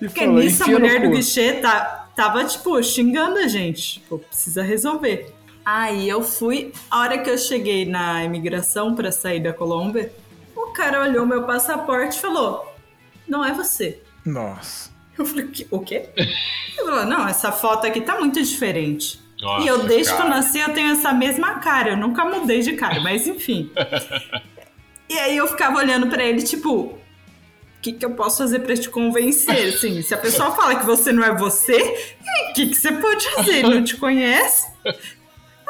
E 0.00 0.06
Porque 0.06 0.20
falou, 0.24 0.40
nisso 0.40 0.64
a 0.64 0.66
mulher 0.68 1.02
do 1.02 1.10
guichê 1.10 1.54
tá, 1.54 2.06
tava, 2.16 2.44
tipo, 2.44 2.82
xingando 2.82 3.38
a 3.38 3.46
gente. 3.48 3.94
Tipo, 3.94 4.18
precisa 4.18 4.62
resolver. 4.62 5.34
Aí 5.64 6.08
eu 6.08 6.22
fui. 6.22 6.72
A 6.90 7.00
hora 7.00 7.18
que 7.18 7.28
eu 7.28 7.36
cheguei 7.36 7.84
na 7.84 8.24
imigração 8.24 8.94
pra 8.94 9.12
sair 9.12 9.40
da 9.40 9.52
Colômbia, 9.52 10.10
cara 10.72 11.02
olhou 11.02 11.24
meu 11.26 11.44
passaporte 11.44 12.16
e 12.18 12.20
falou: 12.20 12.74
Não 13.28 13.44
é 13.44 13.52
você. 13.52 14.00
Nossa. 14.24 14.90
Eu 15.18 15.24
falei: 15.26 15.46
"Que- 15.48 15.66
O 15.70 15.80
quê? 15.80 16.08
Ele 16.16 16.34
falou: 16.76 17.04
Não, 17.06 17.26
essa 17.28 17.52
foto 17.52 17.86
aqui 17.86 18.00
tá 18.00 18.18
muito 18.18 18.42
diferente. 18.42 19.20
Nossa, 19.40 19.64
e 19.64 19.66
eu, 19.68 19.84
desde 19.84 20.12
que 20.12 20.20
eu 20.20 20.24
cara. 20.24 20.30
nasci, 20.36 20.58
eu 20.60 20.72
tenho 20.72 20.92
essa 20.92 21.12
mesma 21.12 21.58
cara. 21.58 21.90
Eu 21.90 21.96
nunca 21.96 22.24
mudei 22.24 22.60
de 22.60 22.74
cara, 22.74 23.00
mas 23.00 23.26
enfim. 23.26 23.72
e 25.08 25.18
aí 25.18 25.36
eu 25.36 25.46
ficava 25.48 25.78
olhando 25.78 26.06
pra 26.06 26.22
ele, 26.24 26.42
tipo, 26.42 26.70
o 26.82 26.98
que, 27.82 27.92
que 27.92 28.04
eu 28.04 28.12
posso 28.12 28.38
fazer 28.38 28.60
pra 28.60 28.76
te 28.76 28.88
convencer? 28.88 29.74
Assim, 29.74 30.00
se 30.00 30.14
a 30.14 30.18
pessoa 30.18 30.52
fala 30.52 30.76
que 30.76 30.86
você 30.86 31.10
não 31.12 31.24
é 31.24 31.34
você, 31.36 31.76
o 32.50 32.52
que, 32.54 32.68
que 32.68 32.74
você 32.76 32.92
pode 32.92 33.28
fazer? 33.30 33.56
Ele 33.56 33.74
não 33.74 33.82
te 33.84 33.96
conhece? 33.96 34.70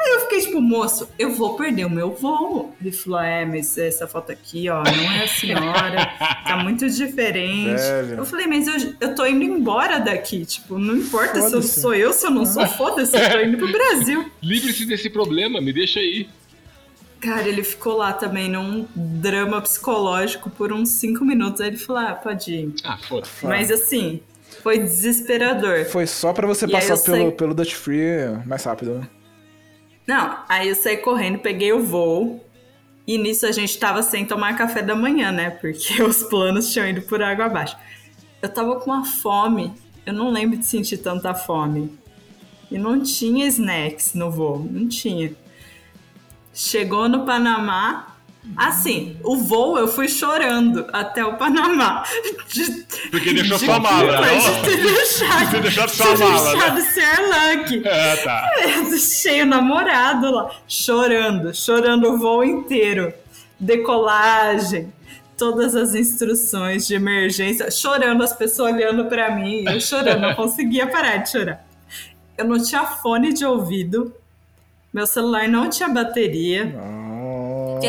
Aí 0.05 0.11
eu 0.15 0.19
fiquei 0.21 0.41
tipo, 0.41 0.59
moço, 0.61 1.07
eu 1.17 1.31
vou 1.31 1.55
perder 1.55 1.85
o 1.85 1.89
meu 1.89 2.11
voo. 2.11 2.75
Ele 2.81 2.91
falou, 2.91 3.19
é, 3.21 3.45
mas 3.45 3.77
essa 3.77 4.05
foto 4.07 4.31
aqui, 4.33 4.69
ó, 4.69 4.83
não 4.83 5.11
é 5.11 5.23
a 5.23 5.27
senhora, 5.27 6.05
tá 6.45 6.57
muito 6.61 6.89
diferente. 6.89 7.79
Velho. 7.79 8.15
Eu 8.17 8.25
falei, 8.25 8.45
mas 8.47 8.67
eu, 8.67 8.93
eu 8.99 9.15
tô 9.15 9.25
indo 9.25 9.43
embora 9.43 9.99
daqui, 9.99 10.45
tipo, 10.45 10.77
não 10.77 10.97
importa 10.97 11.41
se 11.41 11.53
eu 11.55 11.61
sou 11.61 11.93
eu, 11.95 12.11
se 12.11 12.25
eu 12.25 12.31
não 12.31 12.45
sou, 12.45 12.67
foda-se, 12.67 13.15
eu 13.17 13.31
tô 13.31 13.39
indo 13.39 13.57
pro 13.57 13.71
Brasil. 13.71 14.29
Livre-se 14.43 14.85
desse 14.85 15.09
problema, 15.09 15.61
me 15.61 15.71
deixa 15.71 15.99
aí. 15.99 16.27
Cara, 17.21 17.47
ele 17.47 17.63
ficou 17.63 17.95
lá 17.95 18.11
também 18.11 18.49
num 18.49 18.85
drama 18.93 19.61
psicológico 19.61 20.49
por 20.49 20.73
uns 20.73 20.89
cinco 20.89 21.23
minutos. 21.23 21.61
Aí 21.61 21.67
ele 21.69 21.77
falou, 21.77 22.01
ah, 22.01 22.13
pode 22.15 22.53
ir. 22.53 22.73
Ah, 22.83 22.97
foda-se. 22.97 23.45
Mas 23.45 23.71
assim, 23.71 24.19
foi 24.61 24.79
desesperador. 24.79 25.85
Foi 25.85 26.05
só 26.05 26.33
pra 26.33 26.45
você 26.45 26.65
E 26.65 26.69
passar 26.71 26.97
pelo, 26.97 27.17
saí- 27.17 27.31
pelo 27.31 27.53
Dutch 27.53 27.75
Free 27.75 28.01
mais 28.45 28.65
rápido, 28.65 28.95
né? 28.95 29.07
Não, 30.05 30.37
aí 30.49 30.69
eu 30.69 30.75
saí 30.75 30.97
correndo, 30.97 31.39
peguei 31.39 31.71
o 31.71 31.83
voo. 31.83 32.43
E 33.05 33.17
nisso 33.17 33.45
a 33.45 33.51
gente 33.51 33.77
tava 33.77 34.01
sem 34.01 34.25
tomar 34.25 34.57
café 34.57 34.81
da 34.81 34.95
manhã, 34.95 35.31
né? 35.31 35.49
Porque 35.49 36.01
os 36.03 36.23
planos 36.23 36.71
tinham 36.71 36.87
ido 36.87 37.01
por 37.01 37.21
água 37.21 37.45
abaixo. 37.45 37.77
Eu 38.41 38.49
tava 38.49 38.79
com 38.79 38.91
uma 38.91 39.05
fome. 39.05 39.73
Eu 40.05 40.13
não 40.13 40.29
lembro 40.31 40.57
de 40.57 40.65
sentir 40.65 40.97
tanta 40.97 41.33
fome. 41.33 41.97
E 42.69 42.77
não 42.77 43.01
tinha 43.01 43.45
snacks 43.47 44.13
no 44.13 44.31
voo. 44.31 44.67
Não 44.69 44.87
tinha. 44.87 45.33
Chegou 46.53 47.07
no 47.07 47.25
Panamá. 47.25 48.12
Assim, 48.57 49.17
o 49.23 49.37
voo 49.37 49.77
eu 49.77 49.87
fui 49.87 50.07
chorando 50.07 50.85
até 50.91 51.23
o 51.25 51.37
Panamá. 51.37 52.03
De- 52.53 52.83
Porque 53.09 53.33
deixou 53.33 53.57
de 53.57 53.65
sua 53.65 53.79
mala, 53.79 54.21
não? 54.21 54.37
De 54.61 54.61
ter 54.69 54.83
deixado, 54.83 55.45
De 55.45 55.51
ter 55.51 55.61
deixado 55.61 55.89
de 55.89 55.95
sua 55.95 56.17
mala, 56.17 56.55
né? 56.55 56.69
deixado 56.71 56.81
ser 56.81 57.57
lucky. 57.57 57.83
Ah, 57.87 58.17
tá. 58.23 58.51
Cheio 58.99 59.45
namorado 59.45 60.29
lá, 60.31 60.51
chorando, 60.67 61.53
chorando 61.55 62.11
o 62.13 62.17
voo 62.17 62.43
inteiro. 62.43 63.13
Decolagem, 63.59 64.91
todas 65.37 65.75
as 65.75 65.95
instruções 65.95 66.85
de 66.85 66.95
emergência, 66.95 67.71
chorando, 67.71 68.23
as 68.23 68.33
pessoas 68.33 68.73
olhando 68.73 69.05
pra 69.05 69.35
mim, 69.35 69.63
eu 69.67 69.79
chorando, 69.79 70.19
não 70.21 70.35
conseguia 70.35 70.85
parar 70.87 71.17
de 71.17 71.31
chorar. 71.31 71.65
Eu 72.37 72.45
não 72.45 72.61
tinha 72.61 72.83
fone 72.85 73.33
de 73.33 73.45
ouvido, 73.45 74.13
meu 74.93 75.07
celular 75.07 75.47
não 75.47 75.69
tinha 75.69 75.87
bateria, 75.89 76.75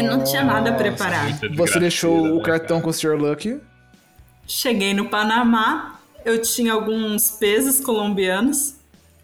porque 0.03 0.17
não 0.17 0.25
tinha 0.25 0.45
nada 0.45 0.73
preparado. 0.73 1.55
Você 1.57 1.79
deixou 1.81 2.17
o 2.21 2.37
né, 2.39 2.43
cartão 2.45 2.77
cara? 2.79 2.83
com 2.83 2.91
o 2.91 2.93
Sr. 2.93 3.17
Lucky. 3.17 3.59
Cheguei 4.47 4.93
no 4.95 5.09
Panamá, 5.09 5.99
eu 6.25 6.41
tinha 6.43 6.73
alguns 6.73 7.31
pesos 7.31 7.81
colombianos. 7.81 8.75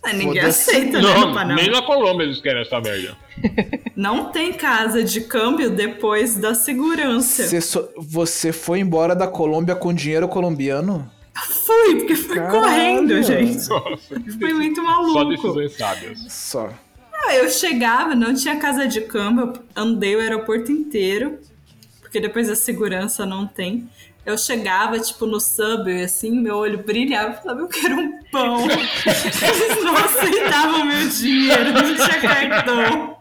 Ah, 0.02 0.14
ninguém 0.14 0.40
aceita, 0.40 0.92
né, 1.00 1.02
no 1.02 1.08
Não, 1.26 1.34
Panamá. 1.34 1.54
nem 1.60 1.70
na 1.70 1.82
Colômbia 1.82 2.24
eles 2.24 2.40
querem 2.40 2.62
essa 2.62 2.80
merda. 2.80 3.14
Não 3.94 4.26
tem 4.32 4.52
casa 4.54 5.02
de 5.04 5.20
câmbio 5.22 5.70
depois 5.70 6.36
da 6.36 6.54
segurança. 6.54 7.42
Você, 7.46 7.60
so- 7.60 7.88
você 7.98 8.50
foi 8.50 8.80
embora 8.80 9.14
da 9.14 9.26
Colômbia 9.26 9.74
com 9.74 9.92
dinheiro 9.92 10.26
colombiano? 10.26 11.10
Fui, 11.66 11.96
porque 11.96 12.14
fui 12.16 12.36
Caralho. 12.36 12.60
correndo, 12.60 13.22
gente. 13.22 13.68
Nossa, 13.68 14.20
Foi 14.38 14.52
muito 14.54 14.80
só 14.80 14.86
maluco. 14.86 15.24
decisões 15.30 15.76
sábias. 15.76 16.18
Só. 16.30 16.70
Ah, 17.22 17.34
eu 17.34 17.48
chegava, 17.50 18.14
não 18.14 18.34
tinha 18.34 18.56
casa 18.56 18.86
de 18.86 19.02
câmbio, 19.02 19.52
andei 19.76 20.16
o 20.16 20.20
aeroporto 20.20 20.72
inteiro, 20.72 21.38
porque 22.00 22.18
depois 22.18 22.48
a 22.48 22.56
segurança 22.56 23.26
não 23.26 23.46
tem. 23.46 23.88
Eu 24.24 24.36
chegava, 24.36 24.98
tipo, 24.98 25.26
no 25.26 25.40
subway, 25.40 26.02
assim, 26.02 26.30
meu 26.30 26.56
olho 26.56 26.78
brilhava, 26.78 27.32
eu 27.32 27.42
falava, 27.42 27.60
eu 27.60 27.68
quero 27.68 27.96
um 27.96 28.22
pão. 28.30 28.66
Eles 28.68 29.84
não 29.84 29.96
aceitavam 29.96 30.84
meu 30.84 31.08
dinheiro, 31.08 31.72
não 31.72 31.94
tinha 31.94 32.20
cartão. 32.20 33.16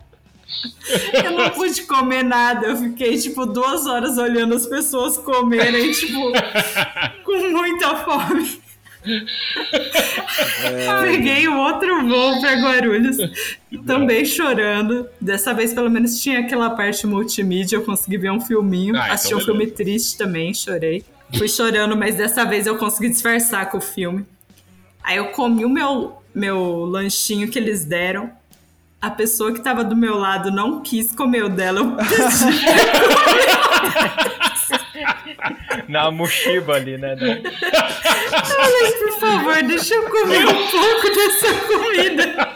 Eu 1.23 1.31
não 1.31 1.49
pude 1.51 1.83
comer 1.83 2.23
nada, 2.23 2.67
eu 2.67 2.77
fiquei, 2.77 3.17
tipo, 3.17 3.45
duas 3.45 3.85
horas 3.85 4.17
olhando 4.17 4.55
as 4.55 4.65
pessoas 4.65 5.17
comerem, 5.17 5.91
tipo, 5.91 6.31
com 7.23 7.49
muita 7.49 7.95
fome. 7.97 8.61
Peguei 11.03 11.47
um 11.47 11.57
outro 11.59 12.07
voo 12.07 12.39
pra 12.39 12.53
Guarulhos, 12.55 13.17
também 13.85 14.25
chorando. 14.25 15.07
Dessa 15.19 15.53
vez, 15.53 15.73
pelo 15.73 15.89
menos, 15.89 16.19
tinha 16.21 16.39
aquela 16.39 16.69
parte 16.71 17.07
multimídia, 17.07 17.77
eu 17.77 17.83
consegui 17.83 18.17
ver 18.17 18.31
um 18.31 18.41
filminho. 18.41 18.95
Ah, 18.95 18.99
então 19.03 19.13
Assisti 19.13 19.33
um 19.35 19.37
beleza. 19.37 19.57
filme 19.57 19.71
triste 19.71 20.17
também, 20.17 20.53
chorei. 20.53 21.03
Fui 21.37 21.47
chorando, 21.47 21.95
mas 21.95 22.15
dessa 22.15 22.43
vez 22.43 22.65
eu 22.67 22.77
consegui 22.77 23.09
disfarçar 23.09 23.69
com 23.69 23.77
o 23.77 23.81
filme. 23.81 24.25
Aí 25.03 25.17
eu 25.17 25.27
comi 25.27 25.63
o 25.63 25.69
meu, 25.69 26.21
meu 26.33 26.85
lanchinho 26.85 27.47
que 27.49 27.57
eles 27.57 27.85
deram. 27.85 28.31
A 29.01 29.09
pessoa 29.09 29.53
que 29.53 29.61
tava 29.61 29.81
do 29.83 29.95
meu 29.95 30.17
lado 30.17 30.51
não 30.51 30.81
quis 30.81 31.13
comer 31.13 31.43
o 31.45 31.49
dela. 31.49 31.79
Eu 31.79 31.95
pedi. 31.95 32.09
Na 35.87 36.11
mochiba 36.11 36.75
ali, 36.75 36.97
né? 36.97 37.15
né? 37.15 37.41
Falei, 38.29 38.91
por 38.91 39.19
favor, 39.19 39.63
deixa 39.63 39.95
eu 39.95 40.09
comer 40.09 40.45
um 40.45 40.67
pouco 40.67 41.09
dessa 41.15 41.53
comida. 41.67 42.49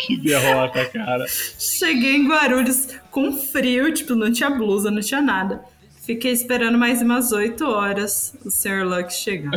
Que 0.00 0.16
derrota, 0.18 0.84
cara. 0.86 1.24
Cheguei 1.28 2.16
em 2.16 2.28
Guarulhos 2.28 2.88
com 3.10 3.32
frio, 3.32 3.92
tipo, 3.92 4.14
não 4.14 4.30
tinha 4.30 4.50
blusa, 4.50 4.90
não 4.90 5.00
tinha 5.00 5.22
nada. 5.22 5.64
Fiquei 6.04 6.32
esperando 6.32 6.76
mais 6.76 7.00
umas 7.00 7.32
8 7.32 7.64
horas 7.64 8.34
o 8.44 8.50
Sr. 8.50 8.84
Luck 8.84 9.12
chegar. 9.14 9.52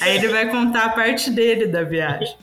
Aí 0.00 0.16
ele 0.16 0.28
vai 0.28 0.50
contar 0.50 0.86
a 0.86 0.88
parte 0.90 1.30
dele 1.30 1.66
da 1.66 1.84
viagem. 1.84 2.36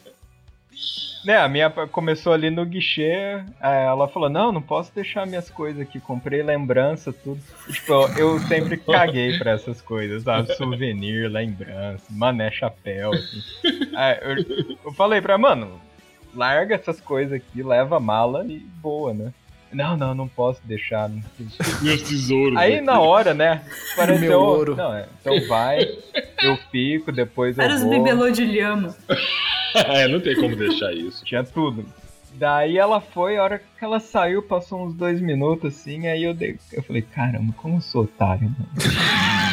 Né, 1.25 1.37
a 1.37 1.49
minha 1.49 1.69
começou 1.69 2.33
ali 2.33 2.51
no 2.51 2.63
guichê, 2.63 3.41
ela 3.59 4.07
falou, 4.07 4.29
não, 4.29 4.51
não 4.51 4.61
posso 4.61 4.93
deixar 4.93 5.25
minhas 5.25 5.49
coisas 5.49 5.81
aqui, 5.81 5.99
comprei 5.99 6.43
lembrança, 6.43 7.11
tudo. 7.11 7.41
Tipo, 7.67 7.93
eu 8.15 8.39
sempre 8.41 8.77
caguei 8.77 9.37
pra 9.39 9.51
essas 9.51 9.81
coisas, 9.81 10.21
sabe? 10.21 10.53
Souvenir, 10.55 11.27
lembrança, 11.27 12.05
mané 12.11 12.51
chapéu, 12.51 13.11
assim. 13.11 13.41
Aí 13.95 14.19
eu, 14.21 14.35
eu 14.85 14.93
falei 14.93 15.19
pra 15.19 15.37
mano, 15.37 15.81
larga 16.35 16.75
essas 16.75 17.01
coisas 17.01 17.33
aqui, 17.33 17.63
leva 17.63 17.97
a 17.97 17.99
mala 17.99 18.45
e 18.45 18.59
boa, 18.59 19.13
né? 19.13 19.33
Não, 19.75 19.97
não, 19.97 20.15
não 20.15 20.27
posso 20.27 20.61
deixar. 20.63 21.09
não. 21.09 21.21
Meus 21.81 22.01
tesouros. 22.01 22.57
Aí 22.57 22.75
aqui. 22.75 22.81
na 22.85 22.99
hora, 22.99 23.33
né? 23.33 23.61
Pareceu. 23.95 24.29
Meu 24.29 24.39
ouro. 24.41 24.75
Não, 24.75 24.93
é, 24.93 25.05
então 25.21 25.47
vai, 25.47 25.79
eu 26.41 26.57
fico, 26.71 27.11
depois 27.11 27.57
eu 27.57 27.63
Era 27.63 27.75
os 27.75 27.83
bibelô 27.83 28.29
de 28.29 28.45
lhama. 28.45 28.95
É, 29.75 30.07
não 30.07 30.21
tem 30.21 30.33
como 30.35 30.55
deixar 30.55 30.93
isso. 30.93 31.25
Tinha 31.25 31.43
tudo. 31.43 31.85
Daí 32.35 32.77
ela 32.77 33.01
foi, 33.01 33.35
a 33.35 33.43
hora 33.43 33.59
que 33.59 33.83
ela 33.83 33.99
saiu, 33.99 34.41
passou 34.41 34.85
uns 34.85 34.93
dois 34.93 35.19
minutos 35.19 35.73
assim, 35.75 36.07
aí 36.07 36.23
eu 36.23 36.33
dei. 36.33 36.57
Eu 36.71 36.81
falei, 36.81 37.01
caramba, 37.01 37.53
como 37.57 37.75
eu 37.75 37.81
sou 37.81 38.03
otário, 38.03 38.43
mano. 38.43 38.69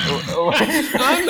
eu, 0.09 0.31
eu- 0.47 0.51
Ah, 0.51 1.21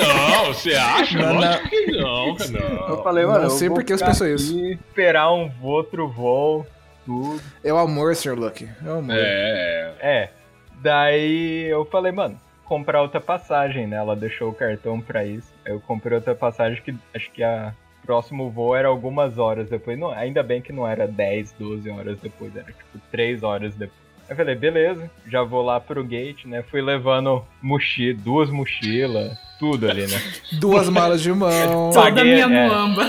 não, 0.45 0.53
você 0.53 0.75
acha? 0.75 1.17
Não, 1.17 1.33
Lógico 1.39 1.69
que 1.69 1.91
não, 1.91 2.35
não. 2.69 2.87
eu 2.89 3.03
falei, 3.03 3.23
Não 3.25 3.31
mano, 3.31 3.45
eu 3.45 3.49
sei 3.49 3.67
vou 3.67 3.77
por 3.77 3.83
que 3.83 3.93
você 3.93 3.97
ficar 3.97 4.11
pensou 4.11 4.27
isso. 4.27 4.55
aqui, 4.55 4.73
Esperar 4.73 5.33
um 5.33 5.49
outro 5.63 6.07
voo, 6.07 6.67
tudo. 7.05 7.41
É 7.63 7.73
o 7.73 7.77
amor, 7.77 8.15
Sr. 8.15 8.37
Lucky. 8.37 8.69
É 8.85 8.89
o 8.89 8.97
amor. 8.99 9.15
É, 9.17 9.95
É. 9.99 10.29
Daí 10.81 11.65
eu 11.69 11.85
falei, 11.85 12.11
mano, 12.11 12.37
comprar 12.65 13.01
outra 13.01 13.21
passagem, 13.21 13.87
né? 13.87 13.95
Ela 13.95 14.15
deixou 14.15 14.49
o 14.49 14.53
cartão 14.53 14.99
pra 14.99 15.25
isso. 15.25 15.47
Aí 15.65 15.71
eu 15.71 15.79
comprei 15.79 16.15
outra 16.15 16.35
passagem 16.35 16.81
que 16.81 16.93
acho 17.15 17.31
que 17.31 17.41
a 17.41 17.73
próximo 18.05 18.49
voo 18.49 18.75
era 18.75 18.87
algumas 18.87 19.37
horas 19.37 19.69
depois. 19.69 19.97
Não, 19.97 20.11
ainda 20.11 20.43
bem 20.43 20.61
que 20.61 20.73
não 20.73 20.87
era 20.87 21.07
10, 21.07 21.53
12 21.57 21.89
horas 21.89 22.17
depois, 22.19 22.55
era 22.55 22.65
tipo 22.65 22.99
3 23.11 23.43
horas 23.43 23.73
depois. 23.75 24.03
Eu 24.29 24.35
falei, 24.35 24.55
beleza, 24.55 25.09
já 25.27 25.43
vou 25.43 25.61
lá 25.61 25.79
pro 25.79 26.03
gate, 26.03 26.45
né? 26.45 26.63
Fui 26.63 26.81
levando 26.81 27.45
mochi 27.61 28.13
duas 28.13 28.49
mochilas, 28.49 29.37
tudo 29.59 29.89
ali, 29.89 30.07
né? 30.07 30.21
Duas 30.59 30.89
malas 30.89 31.21
de 31.21 31.31
mão. 31.31 31.91
Toda 31.91 32.03
Paguei, 32.03 32.23
minha 32.33 32.45
é. 32.45 32.67
muamba. 32.67 33.05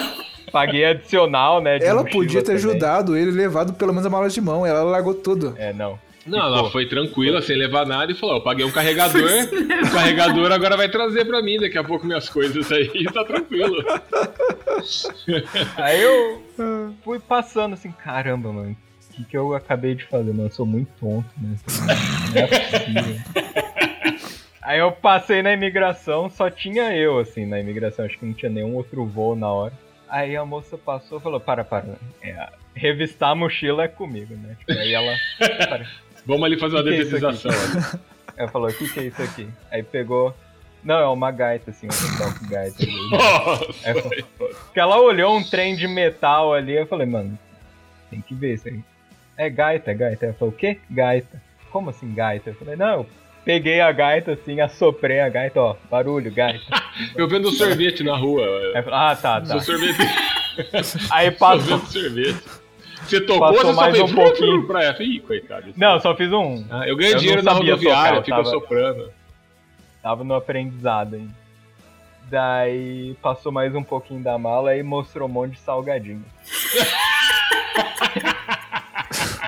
Paguei 0.53 0.85
adicional, 0.85 1.61
né? 1.61 1.79
de 1.79 1.85
Ela 1.85 2.05
podia 2.05 2.41
ter 2.41 2.55
também. 2.55 2.57
ajudado 2.57 3.17
ele, 3.17 3.31
levado 3.31 3.75
pelo 3.75 3.93
menos 3.93 4.07
a 4.07 4.11
mala 4.11 4.29
de 4.29 4.41
mão. 4.41 4.65
Ela 4.65 4.83
largou 4.83 5.15
tudo. 5.15 5.55
É, 5.59 5.73
não. 5.73 5.99
Não, 6.27 6.39
ela 6.39 6.71
foi 6.71 6.87
tranquila, 6.87 7.43
sem 7.43 7.55
levar 7.57 7.85
nada 7.85 8.11
e 8.11 8.15
falou: 8.15 8.37
Eu 8.37 8.41
paguei 8.43 8.65
um 8.65 8.71
carregador, 8.71 9.21
o 9.87 9.93
carregador 9.93 10.53
agora 10.53 10.77
vai 10.77 10.89
trazer 10.89 11.27
pra 11.27 11.43
mim 11.43 11.59
daqui 11.61 11.77
a 11.77 11.85
pouco 11.85 12.07
minhas 12.07 12.31
coisas 12.31 12.71
aí, 12.73 13.05
tá 13.13 13.25
tranquilo. 13.25 13.85
Aí 15.77 16.01
eu 16.01 16.43
fui 17.03 17.19
passando 17.19 17.75
assim, 17.75 17.93
caramba, 17.93 18.51
mano. 18.53 18.77
O 19.11 19.17
que, 19.17 19.25
que 19.25 19.37
eu 19.37 19.55
acabei 19.55 19.95
de 19.95 20.05
fazer, 20.05 20.33
mano? 20.33 20.47
Eu 20.47 20.51
sou 20.51 20.67
muito 20.67 20.89
tonto, 20.99 21.29
né? 21.37 21.57
Não 22.33 22.41
é 22.41 22.47
possível. 22.47 23.21
Aí 24.65 24.79
eu 24.79 24.91
passei 24.91 25.43
na 25.43 25.53
imigração, 25.53 26.31
só 26.31 26.49
tinha 26.49 26.97
eu, 26.97 27.19
assim, 27.19 27.45
na 27.45 27.61
imigração. 27.61 28.07
Acho 28.07 28.19
que 28.19 28.25
não 28.25 28.33
tinha 28.33 28.51
nenhum 28.51 28.75
outro 28.75 29.05
voo 29.05 29.37
na 29.37 29.47
hora. 29.53 29.75
Aí 30.09 30.37
a 30.37 30.45
moça 30.45 30.77
passou 30.79 31.19
e 31.19 31.21
falou, 31.21 31.41
para, 31.41 31.65
para. 31.65 31.97
É, 32.23 32.49
revistar 32.75 33.31
a 33.31 33.35
mochila 33.35 33.85
é 33.85 33.89
comigo, 33.89 34.35
né? 34.37 34.57
Tipo, 34.59 34.73
aí 34.73 34.93
ela... 34.93 35.17
Vamos 36.27 36.45
ali 36.45 36.59
fazer 36.59 36.77
uma 36.77 36.81
é 36.81 36.91
detetização. 36.91 37.51
ali. 37.51 38.01
Ela 38.37 38.49
falou, 38.49 38.69
o 38.69 38.73
que, 38.73 38.89
que 38.89 39.01
é 39.01 39.03
isso 39.05 39.23
aqui? 39.23 39.49
Aí 39.71 39.83
pegou... 39.83 40.35
Não, 40.83 40.99
é 40.99 41.09
uma 41.09 41.31
gaita, 41.31 41.71
assim, 41.71 41.87
um 41.87 42.41
com 42.41 42.47
gaita. 42.49 42.77
ali. 42.83 44.01
Falou- 44.03 44.55
Porque 44.65 44.81
ela 44.81 45.01
olhou 45.01 45.35
um 45.35 45.43
trem 45.43 45.75
de 45.75 45.89
metal 45.89 46.53
ali, 46.53 46.75
eu 46.77 46.87
falei, 46.87 47.07
mano, 47.07 47.39
tem 48.11 48.21
que 48.21 48.35
ver 48.35 48.55
isso 48.55 48.69
aí. 48.69 48.81
É 49.37 49.49
gaita, 49.49 49.91
é 49.91 49.95
gaita. 49.95 50.27
Ela 50.27 50.35
falou, 50.35 50.53
o 50.53 50.57
quê? 50.57 50.79
Gaita. 50.91 51.43
Como 51.71 51.89
assim 51.89 52.13
gaita? 52.15 52.51
Eu 52.51 52.55
falei, 52.55 52.77
não, 52.77 53.01
eu 53.01 53.07
peguei 53.45 53.81
a 53.81 53.93
gaita 53.93 54.33
assim, 54.33 54.61
assoprei 54.61 55.21
a 55.21 55.29
gaita, 55.29 55.61
ó, 55.61 55.77
barulho, 55.91 56.33
gaita. 56.33 56.65
eu 57.15 57.29
vendo 57.29 57.51
sorvete 57.51 58.03
na 58.03 58.17
rua. 58.17 58.45
Falei, 58.73 58.89
ah, 58.93 59.17
tá, 59.17 59.41
tá. 59.41 59.61
Sorvete. 59.61 59.99
Aí 61.11 61.31
passou. 61.31 61.79
sorvete. 61.81 62.43
Você 63.03 63.21
tocou, 63.21 63.49
Passou 63.49 63.57
você 63.67 63.75
só 63.75 63.81
mais 63.81 63.97
fez 63.99 64.11
um 64.11 64.15
pouquinho. 64.15 64.67
pra 64.67 64.83
ela. 64.83 65.03
Ih, 65.03 65.21
coitado. 65.21 65.75
Não, 65.77 66.01
só 66.01 66.17
fiz 66.17 66.33
um. 66.33 66.65
Ah, 66.71 66.89
eu 66.89 66.97
ganhei 66.97 67.15
eu 67.15 67.19
dinheiro 67.19 67.43
na 67.43 67.53
rodoviária, 67.53 68.23
fico 68.23 68.37
tava- 68.37 68.49
soprando. 68.49 69.11
Tava 70.03 70.25
no 70.25 70.35
aprendizado 70.35 71.17
ainda. 71.17 71.45
Daí 72.31 73.15
passou 73.21 73.53
mais 73.53 73.75
um 73.75 73.83
pouquinho 73.83 74.23
da 74.23 74.39
mala 74.39 74.75
e 74.75 74.83
mostrou 74.83 75.29
um 75.29 75.33
monte 75.33 75.53
de 75.53 75.59
salgadinho. 75.59 76.25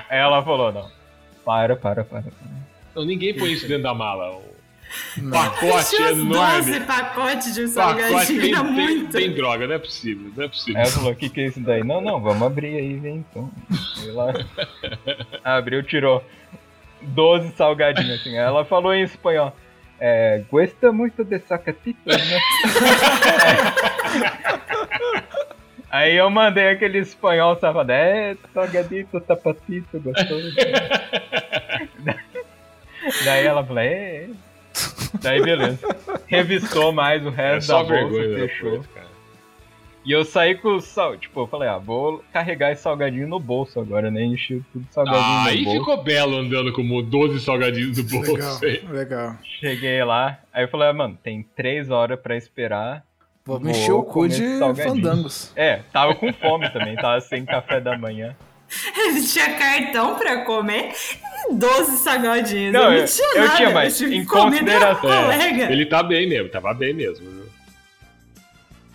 Aí 0.09 0.19
ela 0.19 0.43
falou, 0.43 0.71
não. 0.71 0.89
Para, 1.43 1.75
para, 1.75 2.03
para. 2.03 2.21
para. 2.23 2.66
Não, 2.97 3.05
ninguém 3.05 3.31
põe 3.31 3.51
isso 3.51 3.67
dentro 3.67 3.83
da 3.83 3.93
mala. 3.93 4.41
Não. 5.17 5.29
pacote 5.29 5.95
Tinha 5.95 6.13
uns 6.13 6.17
12 6.17 6.21
enorme. 6.25 6.79
pacotes 6.79 7.53
de 7.53 7.65
um 7.65 7.71
Pacote 7.71 8.01
salgadinho, 8.01 8.41
tem, 8.41 8.53
era 8.53 8.63
tem, 8.63 8.73
muito. 8.73 9.11
tem 9.11 9.33
droga, 9.35 9.67
não 9.67 9.75
é 9.75 9.77
possível, 9.77 10.31
não 10.35 10.43
é 10.43 10.47
possível. 10.47 10.81
Ela 10.81 10.89
falou, 10.89 11.11
o 11.11 11.15
que, 11.15 11.29
que 11.29 11.41
é 11.41 11.45
isso 11.45 11.59
daí? 11.59 11.83
Não, 11.83 12.01
não, 12.01 12.19
vamos 12.19 12.41
abrir 12.41 12.75
aí, 12.75 12.97
vem 12.97 13.17
então. 13.17 13.51
Foi 14.01 14.11
lá. 14.13 14.33
Abriu, 15.43 15.83
tirou 15.83 16.23
12 17.03 17.51
salgadinhos 17.51 18.19
assim. 18.19 18.35
Ela 18.35 18.65
falou 18.65 18.95
em 18.95 19.03
espanhol. 19.03 19.55
É, 19.99 20.41
gosta 20.49 20.91
muito 20.91 21.23
de 21.23 21.37
sacatitas, 21.39 22.17
né? 22.27 22.39
Aí 25.89 26.15
eu 26.15 26.29
mandei 26.29 26.69
aquele 26.69 26.99
espanhol 26.99 27.57
safado. 27.59 27.91
É, 27.91 28.37
salgadito, 28.53 29.19
tapatito, 29.21 29.99
gostoso. 29.99 30.53
Daí 33.23 33.45
ela 33.45 33.63
falou, 33.63 33.81
é, 33.81 33.87
é. 33.93 34.29
Daí 35.21 35.41
beleza. 35.41 35.79
Revistou 36.27 36.91
mais 36.91 37.25
o 37.25 37.29
É 37.29 37.31
resto 37.31 37.67
só 37.67 37.83
da 37.83 37.89
bolsa, 37.89 38.09
vergonha. 38.13 38.37
né, 38.37 38.47
fechou. 38.47 38.69
coisa. 38.71 39.07
E 40.05 40.11
eu 40.13 40.23
saí 40.23 40.55
com 40.55 40.69
o 40.75 40.79
sal, 40.79 41.17
tipo, 41.17 41.41
eu 41.41 41.47
falei, 41.47 41.67
ah, 41.67 41.77
vou 41.77 42.23
carregar 42.31 42.71
esse 42.71 42.81
salgadinho 42.81 43.27
no 43.27 43.41
bolso 43.41 43.77
agora, 43.77 44.09
né? 44.09 44.23
Enchi 44.23 44.63
tudo 44.71 44.85
de 44.85 44.93
salgadinho 44.93 45.21
Ah, 45.25 45.43
no 45.43 45.49
aí 45.49 45.63
bolso. 45.65 45.79
ficou 45.79 46.03
belo 46.03 46.37
andando 46.37 46.71
com 46.71 47.01
12 47.03 47.41
salgadinhos 47.41 47.97
do 47.97 48.03
bolso. 48.03 48.63
Legal, 48.63 48.91
legal. 48.93 49.35
Cheguei 49.59 50.01
lá, 50.05 50.39
aí 50.53 50.63
eu 50.63 50.69
falei, 50.69 50.87
ah, 50.87 50.93
mano, 50.93 51.17
tem 51.21 51.45
três 51.55 51.89
horas 51.89 52.17
pra 52.19 52.37
esperar. 52.37 53.03
Vou 53.45 53.59
Vou 53.59 53.69
encher 53.69 53.91
o 53.91 54.03
cu 54.03 54.29
de 54.29 54.59
fandangos. 54.81 55.51
É, 55.57 55.81
tava 55.91 56.15
com 56.15 56.31
fome 56.31 56.69
também, 56.69 56.95
tava 56.95 57.19
sem 57.19 57.43
café 57.45 57.81
da 57.81 57.97
manhã. 57.97 58.33
Ele 58.95 59.21
tinha 59.25 59.53
cartão 59.57 60.15
pra 60.15 60.41
comer 60.43 60.91
e 61.49 61.53
12 61.53 61.97
salgadinhos. 61.99 62.73
Não, 62.73 62.91
eu 62.91 62.93
eu- 62.93 62.99
não 63.01 63.07
tinha 63.07 63.27
eu 63.35 63.41
nada. 63.45 63.55
tinha, 63.57 63.69
mas 63.69 63.97
tive 63.97 64.11
que 64.11 64.17
em 64.17 64.25
consideração- 64.25 65.01
colega. 65.01 65.71
Ele 65.71 65.85
tá 65.85 66.03
bem 66.03 66.27
mesmo, 66.27 66.49
tava 66.49 66.73
bem 66.73 66.93
mesmo. 66.93 67.29
viu? 67.29 67.47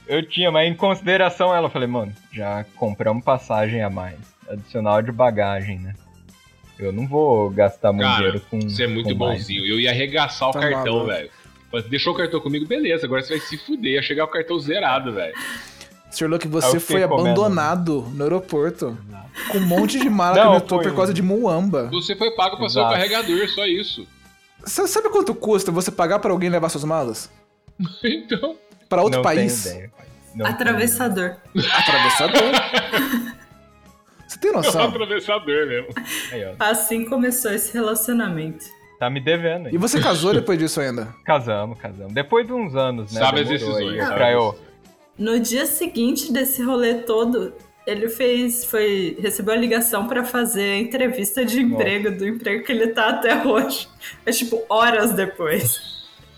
Eu 0.07 0.23
tinha, 0.28 0.51
mas 0.51 0.69
em 0.69 0.74
consideração 0.74 1.55
ela, 1.55 1.66
eu 1.66 1.70
falei, 1.70 1.89
mano, 1.89 2.12
já 2.32 2.65
compramos 2.77 3.24
passagem 3.24 3.82
a 3.82 3.89
mais. 3.89 4.19
Adicional 4.49 5.01
de 5.01 5.11
bagagem, 5.12 5.78
né? 5.78 5.94
Eu 6.78 6.93
não 6.93 7.07
vou 7.07 7.49
gastar 7.51 7.93
muito 7.93 8.05
Cara, 8.07 8.16
dinheiro 8.19 8.40
com. 8.51 8.61
Você 8.61 8.85
é 8.85 8.86
muito 8.89 9.11
com 9.16 9.24
mais. 9.24 9.39
bonzinho. 9.40 9.65
Eu 9.65 9.78
ia 9.81 9.90
arregaçar 9.90 10.49
o 10.49 10.53
Tá 10.53 10.61
cartão, 10.61 11.07
velho. 11.07 11.31
Mas 11.73 11.85
Deixou 11.85 12.12
o 12.12 12.16
cartão 12.16 12.40
comigo, 12.40 12.66
beleza. 12.66 13.07
Agora 13.07 13.23
você 13.23 13.39
vai 13.39 13.47
se 13.47 13.57
fuder. 13.57 13.93
Ia 13.93 14.03
chegar 14.03 14.24
o 14.24 14.28
cartão 14.28 14.59
zerado, 14.59 15.12
velho. 15.15 15.32
Sr. 16.12 16.26
Luke, 16.28 16.47
Aí 16.47 16.51
você 16.52 16.78
foi 16.78 17.01
comendo. 17.09 17.14
abandonado 17.30 18.02
no 18.14 18.22
aeroporto. 18.22 18.97
Com 19.51 19.59
um 19.59 19.66
monte 19.66 19.98
de 19.98 20.09
mala 20.10 20.36
Não, 20.44 20.52
que 20.55 20.60
metrô 20.60 20.76
foi- 20.78 20.89
por 20.90 20.97
causa 20.97 21.14
de 21.14 21.22
Muamba. 21.22 21.89
Você 21.90 22.14
foi 22.14 22.30
pago 22.32 22.56
pra 22.56 22.68
ser 22.68 22.80
o 22.80 22.89
carregador, 22.89 23.48
só 23.48 23.64
isso. 23.66 24.06
Sa- 24.64 24.86
Sabe 24.86 25.09
quanto 25.09 25.34
custa 25.34 25.72
você 25.72 25.90
pagar 25.90 26.18
pra 26.18 26.30
alguém 26.30 26.51
levar 26.51 26.68
suas 26.68 26.84
malas? 26.84 27.30
Então, 28.05 28.56
pra 28.89 29.01
outro 29.02 29.18
não 29.18 29.22
país. 29.24 29.64
Tenho 29.64 29.74
ideia. 29.76 29.93
Não 30.34 30.47
Atravessador. 30.47 31.36
Atravessador. 31.78 32.43
Você 34.26 34.39
tem 34.39 34.51
É 34.51 34.52
um 34.52 34.56
noção? 34.56 34.84
atravessador 34.89 35.66
mesmo. 35.66 35.89
tenho. 36.30 36.48
Aí, 36.48 36.55
ó, 36.59 36.64
Assim 36.70 37.05
começou 37.05 37.51
esse 37.52 37.72
relacionamento. 37.74 38.64
tá 38.98 39.10
me 39.10 39.20
devendo 39.20 39.66
aí. 39.68 39.74
E 39.74 39.78
você 39.78 40.01
casou 40.01 40.32
depois 40.32 40.59
disso 40.59 40.80
ainda? 40.80 41.09
Casamos, 41.24 41.78
casamos. 41.78 42.12
Depois 42.14 42.47
de 42.47 42.52
uns 42.52 42.74
anos, 42.74 43.12
né? 43.12 43.20
Sabe 43.20 43.40
as 43.43 43.48
decisões. 43.48 44.01
aí 44.01 44.14
pra 44.14 44.32
eu... 44.32 44.59
No 45.18 45.39
dia 45.39 45.66
seguinte 45.66 46.32
desse 46.32 46.62
rolê 46.62 46.94
todo, 46.94 47.52
ele 47.86 48.09
fez, 48.09 48.64
foi, 48.64 49.16
recebeu 49.20 49.55
a 49.55 49.56
ligação 49.56 50.06
pra 50.09 50.24
fazer 50.24 50.72
a 50.72 50.78
entrevista 50.78 51.44
de 51.44 51.60
emprego 51.60 52.10
do 52.10 52.26
emprego 52.26 52.64
que 52.64 52.72
ele 52.72 52.89
tá 52.89 53.09
até 53.10 53.47
hoje. 53.47 53.89
É 54.24 54.30
tipo 54.32 54.64
horas 54.68 55.12
depois. 55.12 55.80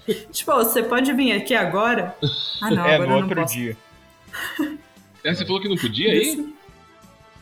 tipo, 0.32 0.52
"Ô, 0.52 0.56
você 0.64 0.82
pode 0.82 1.12
vir 1.12 1.32
aqui 1.32 1.54
agora? 1.54 2.14
Ah, 2.60 2.70
não, 2.70 2.84
é, 2.86 2.94
agora 2.94 2.98
no 2.98 3.04
eu 3.04 3.08
não 3.20 3.22
outro 3.28 3.40
posso. 3.42 3.54
dia. 3.54 3.76
É, 5.22 5.34
você 5.34 5.44
falou 5.46 5.60
que 5.60 5.68
não 5.68 5.76
podia 5.76 6.10
aí? 6.10 6.54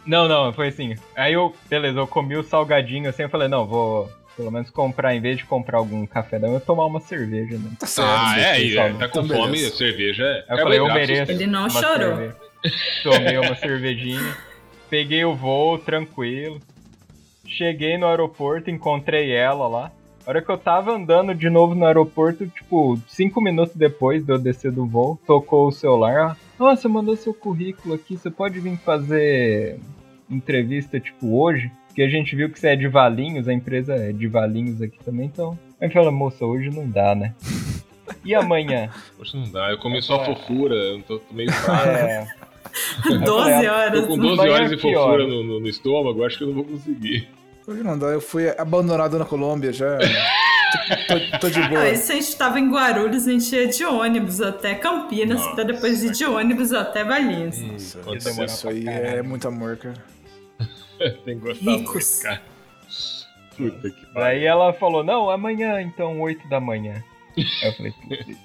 Não, 0.05 0.29
não, 0.29 0.53
foi 0.53 0.69
assim. 0.69 0.97
Aí 1.17 1.33
eu, 1.33 1.55
beleza, 1.69 1.99
eu 1.99 2.07
comi 2.07 2.37
o 2.37 2.43
salgadinho 2.43 3.09
assim, 3.09 3.23
eu 3.23 3.29
falei, 3.29 3.49
não, 3.49 3.67
vou 3.67 4.11
pelo 4.37 4.51
menos 4.51 4.71
comprar, 4.71 5.15
em 5.15 5.21
vez 5.21 5.39
de 5.39 5.45
comprar 5.45 5.79
algum 5.79 6.07
café 6.07 6.39
da 6.39 6.47
manhã, 6.47 6.57
eu 6.57 6.61
tomar 6.61 6.87
uma 6.87 7.01
cerveja, 7.01 7.57
né? 7.59 7.71
Tá 7.79 7.87
certo. 7.87 8.09
Ah, 8.11 8.39
é, 8.39 8.51
aí, 8.53 8.77
é, 8.77 8.89
Então, 8.89 8.99
tá 8.99 9.09
com 9.09 9.21
então 9.21 9.37
fome, 9.37 9.53
beleza. 9.53 9.77
cerveja 9.77 10.25
é. 10.25 10.45
Eu 10.49 10.59
é 10.59 10.63
falei, 10.63 10.79
eu 10.79 10.87
mereço. 10.87 11.33
Ele 11.33 11.47
não 11.47 11.61
uma 11.63 11.71
chorou. 11.71 12.17
cerveja. 12.17 12.37
Tomei 13.03 13.39
uma 13.39 13.55
cervejinha, 13.57 14.37
peguei 14.89 15.25
o 15.25 15.35
voo 15.35 15.79
tranquilo, 15.79 16.61
cheguei 17.47 17.99
no 17.99 18.07
aeroporto, 18.07 18.71
encontrei 18.71 19.33
ela 19.33 19.67
lá. 19.67 19.93
A 20.25 20.31
hora 20.31 20.41
que 20.41 20.49
eu 20.49 20.57
tava 20.57 20.93
andando 20.93 21.35
de 21.35 21.51
novo 21.51 21.75
no 21.75 21.85
aeroporto, 21.85 22.47
tipo, 22.47 22.97
cinco 23.09 23.41
minutos 23.41 23.75
depois 23.75 24.25
de 24.25 24.33
eu 24.33 24.39
descer 24.39 24.71
do 24.71 24.87
voo, 24.87 25.19
tocou 25.27 25.67
o 25.67 25.73
celular. 25.73 26.37
Nossa, 26.57 26.89
mandou 26.89 27.17
seu 27.17 27.35
currículo 27.35 27.95
aqui, 27.95 28.17
você 28.17 28.31
pode 28.31 28.61
vir 28.61 28.77
fazer 28.79 29.81
entrevista, 30.31 31.01
tipo, 31.01 31.37
hoje? 31.37 31.71
Porque 31.93 32.03
a 32.03 32.09
gente 32.09 32.35
viu 32.35 32.49
que 32.51 32.59
você 32.59 32.69
é 32.69 32.77
de 32.77 32.89
Valinhos, 32.89 33.47
a 33.49 33.53
empresa 33.53 33.95
é 33.95 34.13
de 34.13 34.27
Valinhos 34.27 34.81
aqui 34.81 34.99
também, 35.05 35.27
então. 35.27 35.59
Aí 35.79 35.91
fala, 35.91 36.11
moça, 36.11 36.45
hoje 36.47 36.71
não 36.71 36.89
dá, 36.89 37.15
né? 37.15 37.35
E 38.25 38.35
amanhã? 38.35 38.89
Poxa, 39.19 39.37
não 39.37 39.45
dá, 39.51 39.71
eu 39.71 39.77
comi 39.79 40.01
só 40.03 40.25
fofura, 40.25 40.75
eu 40.75 41.03
tô, 41.03 41.19
tô 41.19 41.35
meio 41.35 41.53
fraco. 41.53 41.89
É, 41.89 42.27
12 43.25 43.67
horas. 43.69 44.01
Tô 44.01 44.07
com 44.07 44.17
12 44.19 44.41
Amanhã 44.41 44.55
horas 44.55 44.71
de 44.71 44.79
fofura 44.79 45.27
no, 45.27 45.45
no- 45.45 45.61
no 45.61 45.69
estômago, 45.69 46.25
acho 46.25 46.39
que 46.39 46.45
eu 46.45 46.49
não 46.49 46.55
vou 46.55 46.65
conseguir. 46.65 47.29
Hoje 47.67 47.83
não 47.83 47.99
dá, 47.99 48.07
eu 48.07 48.21
fui 48.23 48.49
abandonado 48.59 49.19
na 49.19 49.25
Colômbia 49.27 49.71
já. 49.73 49.99
tô, 51.07 51.39
tô 51.41 51.51
de 51.51 51.61
boa. 51.69 51.83
Ah, 51.83 51.91
e 51.91 51.97
se 51.97 52.11
a 52.11 52.15
gente 52.15 52.35
tava 52.37 52.59
em 52.59 52.71
Guarulhos, 52.71 53.29
a 53.29 53.31
gente 53.33 53.55
ia 53.55 53.69
de 53.69 53.85
ônibus 53.85 54.41
até 54.41 54.75
Campinas, 54.75 55.39
Nossa. 55.41 55.55
pra 55.55 55.65
depois 55.65 56.03
ir 56.03 56.11
de 56.13 56.25
ônibus 56.25 56.73
até 56.73 57.05
Valinhos. 57.05 57.57
Demorar 58.25 58.47
Isso 58.47 58.69
aí 58.69 58.85
é 58.89 59.23
muito 59.23 59.47
amor, 59.47 59.77
cara. 59.77 59.95
Tem 61.25 61.39
que 61.39 61.45
gostar 61.45 61.71
Ricos. 61.77 61.95
muito, 61.95 62.23
cara. 62.23 62.43
Puta 63.57 63.91
que 63.91 64.07
pariu. 64.07 64.15
Daí 64.15 64.45
ela 64.45 64.73
falou, 64.73 65.05
não, 65.05 65.31
amanhã 65.31 65.81
então, 65.81 66.21
8 66.21 66.49
da 66.49 66.61
manhã. 66.61 67.03
Aí 67.37 67.69
eu 67.69 67.73
falei, 67.75 67.95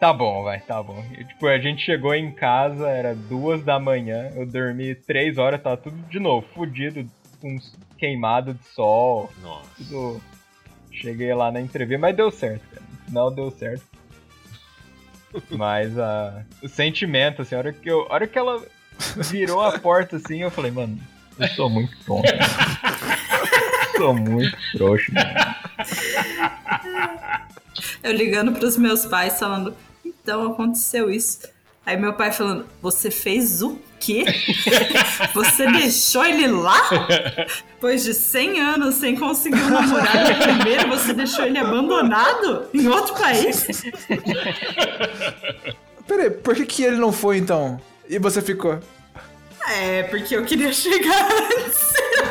tá 0.00 0.12
bom, 0.12 0.42
vai, 0.42 0.60
tá 0.60 0.82
bom. 0.82 1.04
E, 1.18 1.24
tipo, 1.24 1.46
a 1.46 1.58
gente 1.58 1.82
chegou 1.82 2.14
em 2.14 2.32
casa, 2.32 2.88
era 2.88 3.14
duas 3.14 3.62
da 3.62 3.78
manhã, 3.78 4.30
eu 4.34 4.46
dormi 4.46 4.94
três 4.94 5.38
horas, 5.38 5.62
tava 5.62 5.76
tudo 5.76 5.96
de 6.08 6.18
novo, 6.18 6.46
fudido, 6.54 7.08
com 7.40 7.58
queimado 7.98 8.54
de 8.54 8.64
sol, 8.68 9.30
Nossa. 9.42 9.68
tudo. 9.76 10.20
Cheguei 10.90 11.34
lá 11.34 11.50
na 11.50 11.60
entrevista, 11.60 11.98
mas 12.00 12.16
deu 12.16 12.30
certo, 12.30 12.62
cara. 12.70 12.82
No 12.90 13.04
final 13.06 13.30
deu 13.30 13.50
certo. 13.50 13.84
Mas 15.50 15.98
a 15.98 16.44
o 16.62 16.68
sentimento, 16.68 17.42
assim, 17.42 17.56
a 17.56 17.58
hora 17.58 17.72
que, 17.72 17.88
eu, 17.88 18.06
a 18.08 18.14
hora 18.14 18.26
que 18.28 18.38
ela 18.38 18.64
virou 19.16 19.60
a 19.60 19.76
porta 19.80 20.16
assim, 20.16 20.42
eu 20.42 20.50
falei, 20.50 20.70
mano, 20.70 20.96
eu 21.38 21.48
sou 21.48 21.70
muito 21.70 21.96
tonto. 22.04 22.28
sou 23.96 24.14
muito 24.14 24.56
trouxa, 24.72 25.12
mano. 25.12 25.30
Eu 28.02 28.12
ligando 28.12 28.52
pros 28.52 28.76
meus 28.76 29.06
pais 29.06 29.38
falando, 29.38 29.74
então 30.04 30.52
aconteceu 30.52 31.10
isso. 31.10 31.40
Aí 31.86 31.96
meu 31.96 32.14
pai 32.14 32.32
falando, 32.32 32.66
você 32.80 33.10
fez 33.10 33.60
o 33.62 33.78
quê? 34.00 34.24
Você 35.34 35.70
deixou 35.70 36.24
ele 36.24 36.46
lá? 36.46 36.80
Depois 37.74 38.04
de 38.04 38.14
100 38.14 38.60
anos 38.60 38.94
sem 38.94 39.16
conseguir 39.16 39.60
um 39.60 39.70
namorado 39.70 40.32
de 40.32 40.40
primeiro, 40.40 40.88
você 40.88 41.12
deixou 41.12 41.44
ele 41.44 41.58
abandonado 41.58 42.68
em 42.72 42.86
outro 42.88 43.14
país? 43.14 43.66
Peraí, 46.06 46.30
por 46.30 46.54
que, 46.54 46.64
que 46.64 46.82
ele 46.82 46.96
não 46.96 47.12
foi 47.12 47.38
então? 47.38 47.80
E 48.08 48.18
você 48.18 48.40
ficou? 48.40 48.78
É, 49.68 50.02
porque 50.04 50.36
eu 50.36 50.44
queria 50.44 50.72
chegar 50.76 51.28
antes. 51.30 51.84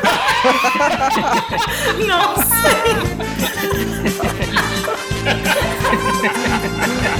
Não 2.06 2.36
sei. 2.36 2.44